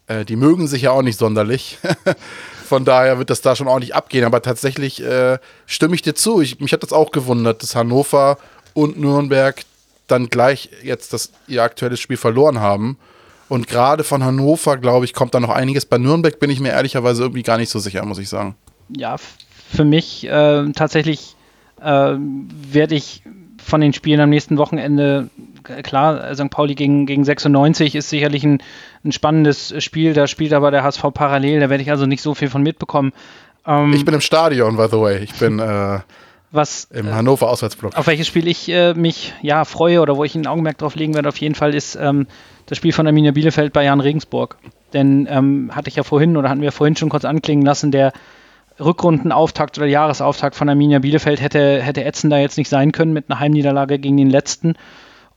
Äh, 0.06 0.24
die 0.24 0.36
mögen 0.36 0.66
sich 0.66 0.82
ja 0.82 0.90
auch 0.90 1.02
nicht 1.02 1.18
sonderlich. 1.18 1.78
Von 2.68 2.84
daher 2.84 3.18
wird 3.18 3.30
das 3.30 3.40
da 3.40 3.56
schon 3.56 3.66
ordentlich 3.66 3.94
abgehen. 3.94 4.24
Aber 4.24 4.42
tatsächlich 4.42 5.02
äh, 5.02 5.38
stimme 5.66 5.94
ich 5.94 6.02
dir 6.02 6.14
zu. 6.14 6.42
Ich, 6.42 6.60
mich 6.60 6.72
hat 6.72 6.82
das 6.82 6.92
auch 6.92 7.12
gewundert, 7.12 7.62
dass 7.62 7.74
Hannover 7.74 8.36
und 8.74 8.98
Nürnberg 8.98 9.64
dann 10.06 10.28
gleich 10.28 10.70
jetzt 10.82 11.12
das, 11.12 11.32
ihr 11.46 11.62
aktuelles 11.62 11.98
Spiel 11.98 12.18
verloren 12.18 12.60
haben. 12.60 12.98
Und 13.48 13.66
gerade 13.66 14.04
von 14.04 14.22
Hannover, 14.22 14.76
glaube 14.76 15.06
ich, 15.06 15.14
kommt 15.14 15.34
da 15.34 15.40
noch 15.40 15.48
einiges. 15.48 15.86
Bei 15.86 15.96
Nürnberg 15.96 16.38
bin 16.38 16.50
ich 16.50 16.60
mir 16.60 16.70
ehrlicherweise 16.70 17.22
irgendwie 17.22 17.42
gar 17.42 17.56
nicht 17.56 17.70
so 17.70 17.78
sicher, 17.78 18.04
muss 18.04 18.18
ich 18.18 18.28
sagen. 18.28 18.54
Ja, 18.94 19.16
für 19.16 19.84
mich 19.84 20.26
äh, 20.26 20.70
tatsächlich 20.72 21.36
äh, 21.80 22.16
werde 22.16 22.94
ich 22.94 23.22
von 23.64 23.80
den 23.80 23.94
Spielen 23.94 24.20
am 24.20 24.30
nächsten 24.30 24.58
Wochenende, 24.58 25.30
klar, 25.82 26.34
St. 26.34 26.50
Pauli 26.50 26.74
gegen, 26.74 27.06
gegen 27.06 27.24
96 27.24 27.94
ist 27.94 28.10
sicherlich 28.10 28.44
ein, 28.44 28.62
ein 29.04 29.12
spannendes 29.12 29.74
Spiel, 29.82 30.14
da 30.14 30.26
spielt 30.26 30.52
aber 30.52 30.70
der 30.70 30.82
HSV 30.82 31.02
parallel, 31.14 31.60
da 31.60 31.70
werde 31.70 31.82
ich 31.82 31.90
also 31.90 32.06
nicht 32.06 32.22
so 32.22 32.34
viel 32.34 32.48
von 32.48 32.62
mitbekommen. 32.62 33.12
Ähm, 33.66 33.92
ich 33.92 34.04
bin 34.04 34.14
im 34.14 34.20
Stadion, 34.20 34.76
by 34.76 34.86
the 34.90 34.98
way. 34.98 35.18
Ich 35.18 35.34
bin 35.34 35.58
äh, 35.58 36.00
was, 36.50 36.84
im 36.92 37.08
äh, 37.08 37.12
Hannover 37.12 37.50
Auswärtsblock. 37.50 37.96
Auf 37.96 38.06
welches 38.06 38.26
Spiel 38.26 38.48
ich 38.48 38.68
äh, 38.68 38.94
mich 38.94 39.34
ja 39.42 39.64
freue 39.64 40.00
oder 40.00 40.16
wo 40.16 40.24
ich 40.24 40.34
ein 40.34 40.46
Augenmerk 40.46 40.78
drauf 40.78 40.94
legen 40.94 41.14
werde, 41.14 41.28
auf 41.28 41.36
jeden 41.36 41.54
Fall 41.54 41.74
ist 41.74 41.96
ähm, 41.96 42.26
das 42.66 42.78
Spiel 42.78 42.92
von 42.92 43.06
Arminia 43.06 43.32
Bielefeld 43.32 43.72
bei 43.72 43.84
Jan 43.84 44.00
Regensburg. 44.00 44.56
Denn 44.94 45.28
ähm, 45.30 45.70
hatte 45.74 45.88
ich 45.88 45.96
ja 45.96 46.02
vorhin 46.02 46.36
oder 46.36 46.48
hatten 46.48 46.62
wir 46.62 46.72
vorhin 46.72 46.96
schon 46.96 47.10
kurz 47.10 47.24
anklingen 47.24 47.64
lassen, 47.64 47.90
der 47.90 48.12
Rückrundenauftakt 48.80 49.76
oder 49.76 49.86
Jahresauftakt 49.86 50.54
von 50.54 50.68
Arminia 50.68 51.00
Bielefeld 51.00 51.40
hätte, 51.40 51.82
hätte 51.82 52.04
ätzender 52.04 52.38
jetzt 52.38 52.56
nicht 52.56 52.68
sein 52.68 52.92
können 52.92 53.12
mit 53.12 53.28
einer 53.28 53.40
Heimniederlage 53.40 53.98
gegen 53.98 54.16
den 54.16 54.30
letzten. 54.30 54.74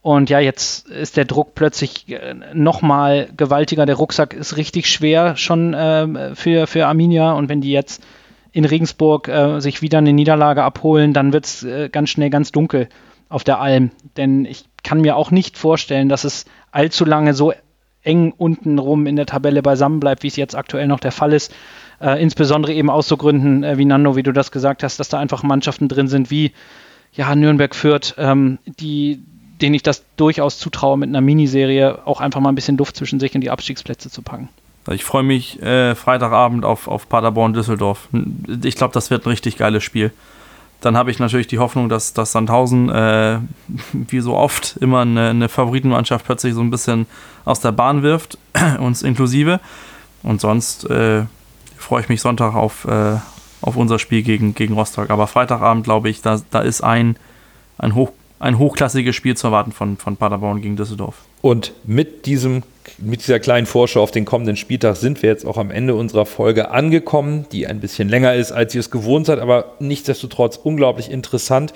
Und 0.01 0.31
ja, 0.31 0.39
jetzt 0.39 0.89
ist 0.89 1.15
der 1.15 1.25
Druck 1.25 1.53
plötzlich 1.53 2.09
äh, 2.09 2.33
nochmal 2.53 3.29
gewaltiger. 3.37 3.85
Der 3.85 3.95
Rucksack 3.95 4.33
ist 4.33 4.57
richtig 4.57 4.89
schwer 4.89 5.35
schon 5.37 5.73
äh, 5.73 6.35
für, 6.35 6.65
für 6.65 6.87
Arminia. 6.87 7.33
Und 7.33 7.49
wenn 7.49 7.61
die 7.61 7.71
jetzt 7.71 8.03
in 8.51 8.65
Regensburg 8.65 9.27
äh, 9.27 9.59
sich 9.59 9.81
wieder 9.81 9.99
eine 9.99 10.13
Niederlage 10.13 10.63
abholen, 10.63 11.13
dann 11.13 11.33
wird 11.33 11.45
es 11.45 11.63
äh, 11.63 11.89
ganz 11.89 12.09
schnell 12.09 12.31
ganz 12.31 12.51
dunkel 12.51 12.89
auf 13.29 13.43
der 13.43 13.59
Alm. 13.59 13.91
Denn 14.17 14.45
ich 14.45 14.65
kann 14.83 15.01
mir 15.01 15.15
auch 15.15 15.29
nicht 15.29 15.57
vorstellen, 15.57 16.09
dass 16.09 16.23
es 16.23 16.45
allzu 16.71 17.05
lange 17.05 17.33
so 17.33 17.53
eng 18.03 18.33
unten 18.35 18.79
rum 18.79 19.05
in 19.05 19.15
der 19.15 19.27
Tabelle 19.27 19.61
beisammen 19.61 19.99
bleibt, 19.99 20.23
wie 20.23 20.27
es 20.27 20.35
jetzt 20.35 20.55
aktuell 20.55 20.87
noch 20.87 20.99
der 20.99 21.11
Fall 21.11 21.33
ist. 21.33 21.53
Äh, 22.01 22.21
insbesondere 22.21 22.73
eben 22.73 22.89
aus 22.89 23.07
so 23.07 23.17
Gründen 23.17 23.63
äh, 23.63 23.77
wie 23.77 23.85
Nando, 23.85 24.15
wie 24.15 24.23
du 24.23 24.31
das 24.31 24.51
gesagt 24.51 24.81
hast, 24.81 24.99
dass 24.99 25.09
da 25.09 25.19
einfach 25.19 25.43
Mannschaften 25.43 25.87
drin 25.87 26.07
sind 26.07 26.31
wie 26.31 26.51
ja, 27.13 27.35
Nürnberg 27.35 27.75
führt, 27.75 28.15
ähm, 28.17 28.57
die, 28.65 29.23
denen 29.61 29.75
ich 29.75 29.83
das 29.83 30.03
durchaus 30.17 30.57
zutraue, 30.57 30.97
mit 30.97 31.09
einer 31.09 31.21
Miniserie 31.21 31.99
auch 32.05 32.21
einfach 32.21 32.39
mal 32.39 32.49
ein 32.49 32.55
bisschen 32.55 32.77
Luft 32.77 32.95
zwischen 32.95 33.19
sich 33.19 33.35
und 33.35 33.41
die 33.41 33.49
Abstiegsplätze 33.49 34.09
zu 34.09 34.21
packen. 34.21 34.49
Ich 34.89 35.03
freue 35.03 35.23
mich 35.23 35.61
äh, 35.61 35.93
Freitagabend 35.93 36.65
auf, 36.65 36.87
auf 36.87 37.07
Paderborn-Düsseldorf. 37.07 38.09
Ich 38.63 38.75
glaube, 38.75 38.93
das 38.93 39.11
wird 39.11 39.25
ein 39.25 39.29
richtig 39.29 39.57
geiles 39.57 39.83
Spiel. 39.83 40.11
Dann 40.81 40.97
habe 40.97 41.11
ich 41.11 41.19
natürlich 41.19 41.45
die 41.45 41.59
Hoffnung, 41.59 41.89
dass, 41.89 42.13
dass 42.13 42.31
Sandhausen, 42.31 42.89
äh, 42.89 43.37
wie 43.93 44.19
so 44.19 44.35
oft, 44.35 44.77
immer 44.81 45.01
eine, 45.01 45.29
eine, 45.29 45.49
Favoritenmannschaft 45.49 46.25
plötzlich 46.25 46.55
so 46.55 46.61
ein 46.61 46.71
bisschen 46.71 47.05
aus 47.45 47.59
der 47.59 47.71
Bahn 47.71 48.01
wirft, 48.01 48.39
uns 48.79 49.03
inklusive. 49.03 49.59
Und 50.23 50.41
sonst 50.41 50.89
äh, 50.89 51.23
freue 51.77 52.01
ich 52.01 52.09
mich 52.09 52.21
Sonntag 52.21 52.55
auf, 52.55 52.85
äh, 52.85 53.17
auf 53.61 53.75
unser 53.75 53.99
Spiel 53.99 54.23
gegen, 54.23 54.55
gegen 54.55 54.73
Rostock. 54.73 55.11
Aber 55.11 55.27
Freitagabend, 55.27 55.83
glaube 55.83 56.09
ich, 56.09 56.21
da, 56.21 56.41
da 56.49 56.61
ist 56.61 56.81
ein, 56.81 57.15
ein, 57.77 57.93
hoch, 57.93 58.11
ein 58.41 58.57
hochklassiges 58.57 59.15
Spiel 59.15 59.37
zu 59.37 59.47
erwarten 59.47 59.71
von, 59.71 59.97
von 59.97 60.17
Paderborn 60.17 60.61
gegen 60.61 60.75
Düsseldorf. 60.75 61.15
Und 61.41 61.73
mit, 61.85 62.25
diesem, 62.25 62.63
mit 62.97 63.21
dieser 63.21 63.39
kleinen 63.39 63.67
Vorschau 63.67 64.01
auf 64.01 64.09
den 64.09 64.25
kommenden 64.25 64.57
Spieltag 64.57 64.95
sind 64.95 65.21
wir 65.21 65.29
jetzt 65.29 65.45
auch 65.45 65.57
am 65.57 65.69
Ende 65.69 65.93
unserer 65.93 66.25
Folge 66.25 66.71
angekommen, 66.71 67.45
die 67.51 67.67
ein 67.67 67.79
bisschen 67.79 68.09
länger 68.09 68.33
ist, 68.33 68.51
als 68.51 68.73
ihr 68.73 68.79
es 68.79 68.89
gewohnt 68.89 69.27
seid, 69.27 69.39
aber 69.39 69.75
nichtsdestotrotz 69.79 70.57
unglaublich 70.57 71.11
interessant. 71.11 71.73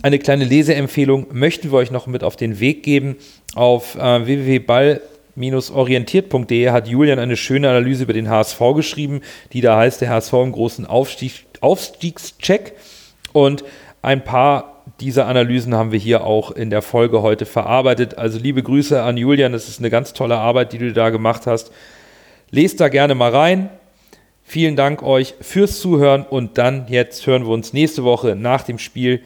Eine 0.00 0.20
kleine 0.20 0.44
Leseempfehlung 0.44 1.26
möchten 1.32 1.72
wir 1.72 1.78
euch 1.78 1.90
noch 1.90 2.06
mit 2.06 2.22
auf 2.22 2.36
den 2.36 2.60
Weg 2.60 2.84
geben. 2.84 3.16
Auf 3.56 3.96
äh, 3.96 4.24
www.ball 4.24 5.00
orientiert.de 5.36 6.70
hat 6.70 6.86
Julian 6.86 7.18
eine 7.18 7.36
schöne 7.36 7.68
Analyse 7.68 8.04
über 8.04 8.12
den 8.12 8.28
HSV 8.28 8.60
geschrieben, 8.76 9.20
die 9.52 9.60
da 9.60 9.76
heißt, 9.76 10.00
der 10.00 10.10
HSV 10.10 10.32
im 10.34 10.52
großen 10.52 10.86
Aufstieg, 10.86 11.44
Aufstiegscheck. 11.60 12.74
Und 13.32 13.64
ein 14.02 14.22
paar 14.22 14.77
dieser 15.00 15.26
Analysen 15.26 15.74
haben 15.74 15.92
wir 15.92 15.98
hier 15.98 16.24
auch 16.24 16.50
in 16.50 16.70
der 16.70 16.82
Folge 16.82 17.22
heute 17.22 17.46
verarbeitet. 17.46 18.18
Also 18.18 18.38
liebe 18.38 18.62
Grüße 18.62 19.02
an 19.02 19.16
Julian, 19.16 19.52
das 19.52 19.68
ist 19.68 19.78
eine 19.78 19.90
ganz 19.90 20.12
tolle 20.12 20.38
Arbeit, 20.38 20.72
die 20.72 20.78
du 20.78 20.92
da 20.92 21.10
gemacht 21.10 21.46
hast. 21.46 21.72
Lest 22.50 22.80
da 22.80 22.88
gerne 22.88 23.14
mal 23.14 23.30
rein. 23.34 23.70
Vielen 24.42 24.76
Dank 24.76 25.02
euch 25.02 25.34
fürs 25.40 25.80
Zuhören 25.80 26.24
und 26.24 26.56
dann 26.56 26.86
jetzt 26.88 27.26
hören 27.26 27.44
wir 27.44 27.50
uns 27.50 27.72
nächste 27.72 28.02
Woche 28.04 28.34
nach 28.34 28.62
dem 28.62 28.78
Spiel 28.78 29.22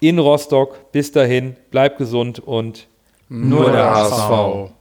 in 0.00 0.18
Rostock. 0.18 0.92
Bis 0.92 1.12
dahin, 1.12 1.56
bleibt 1.70 1.98
gesund 1.98 2.40
und 2.40 2.86
nur 3.28 3.70
der 3.70 3.94
HSV. 3.94 4.72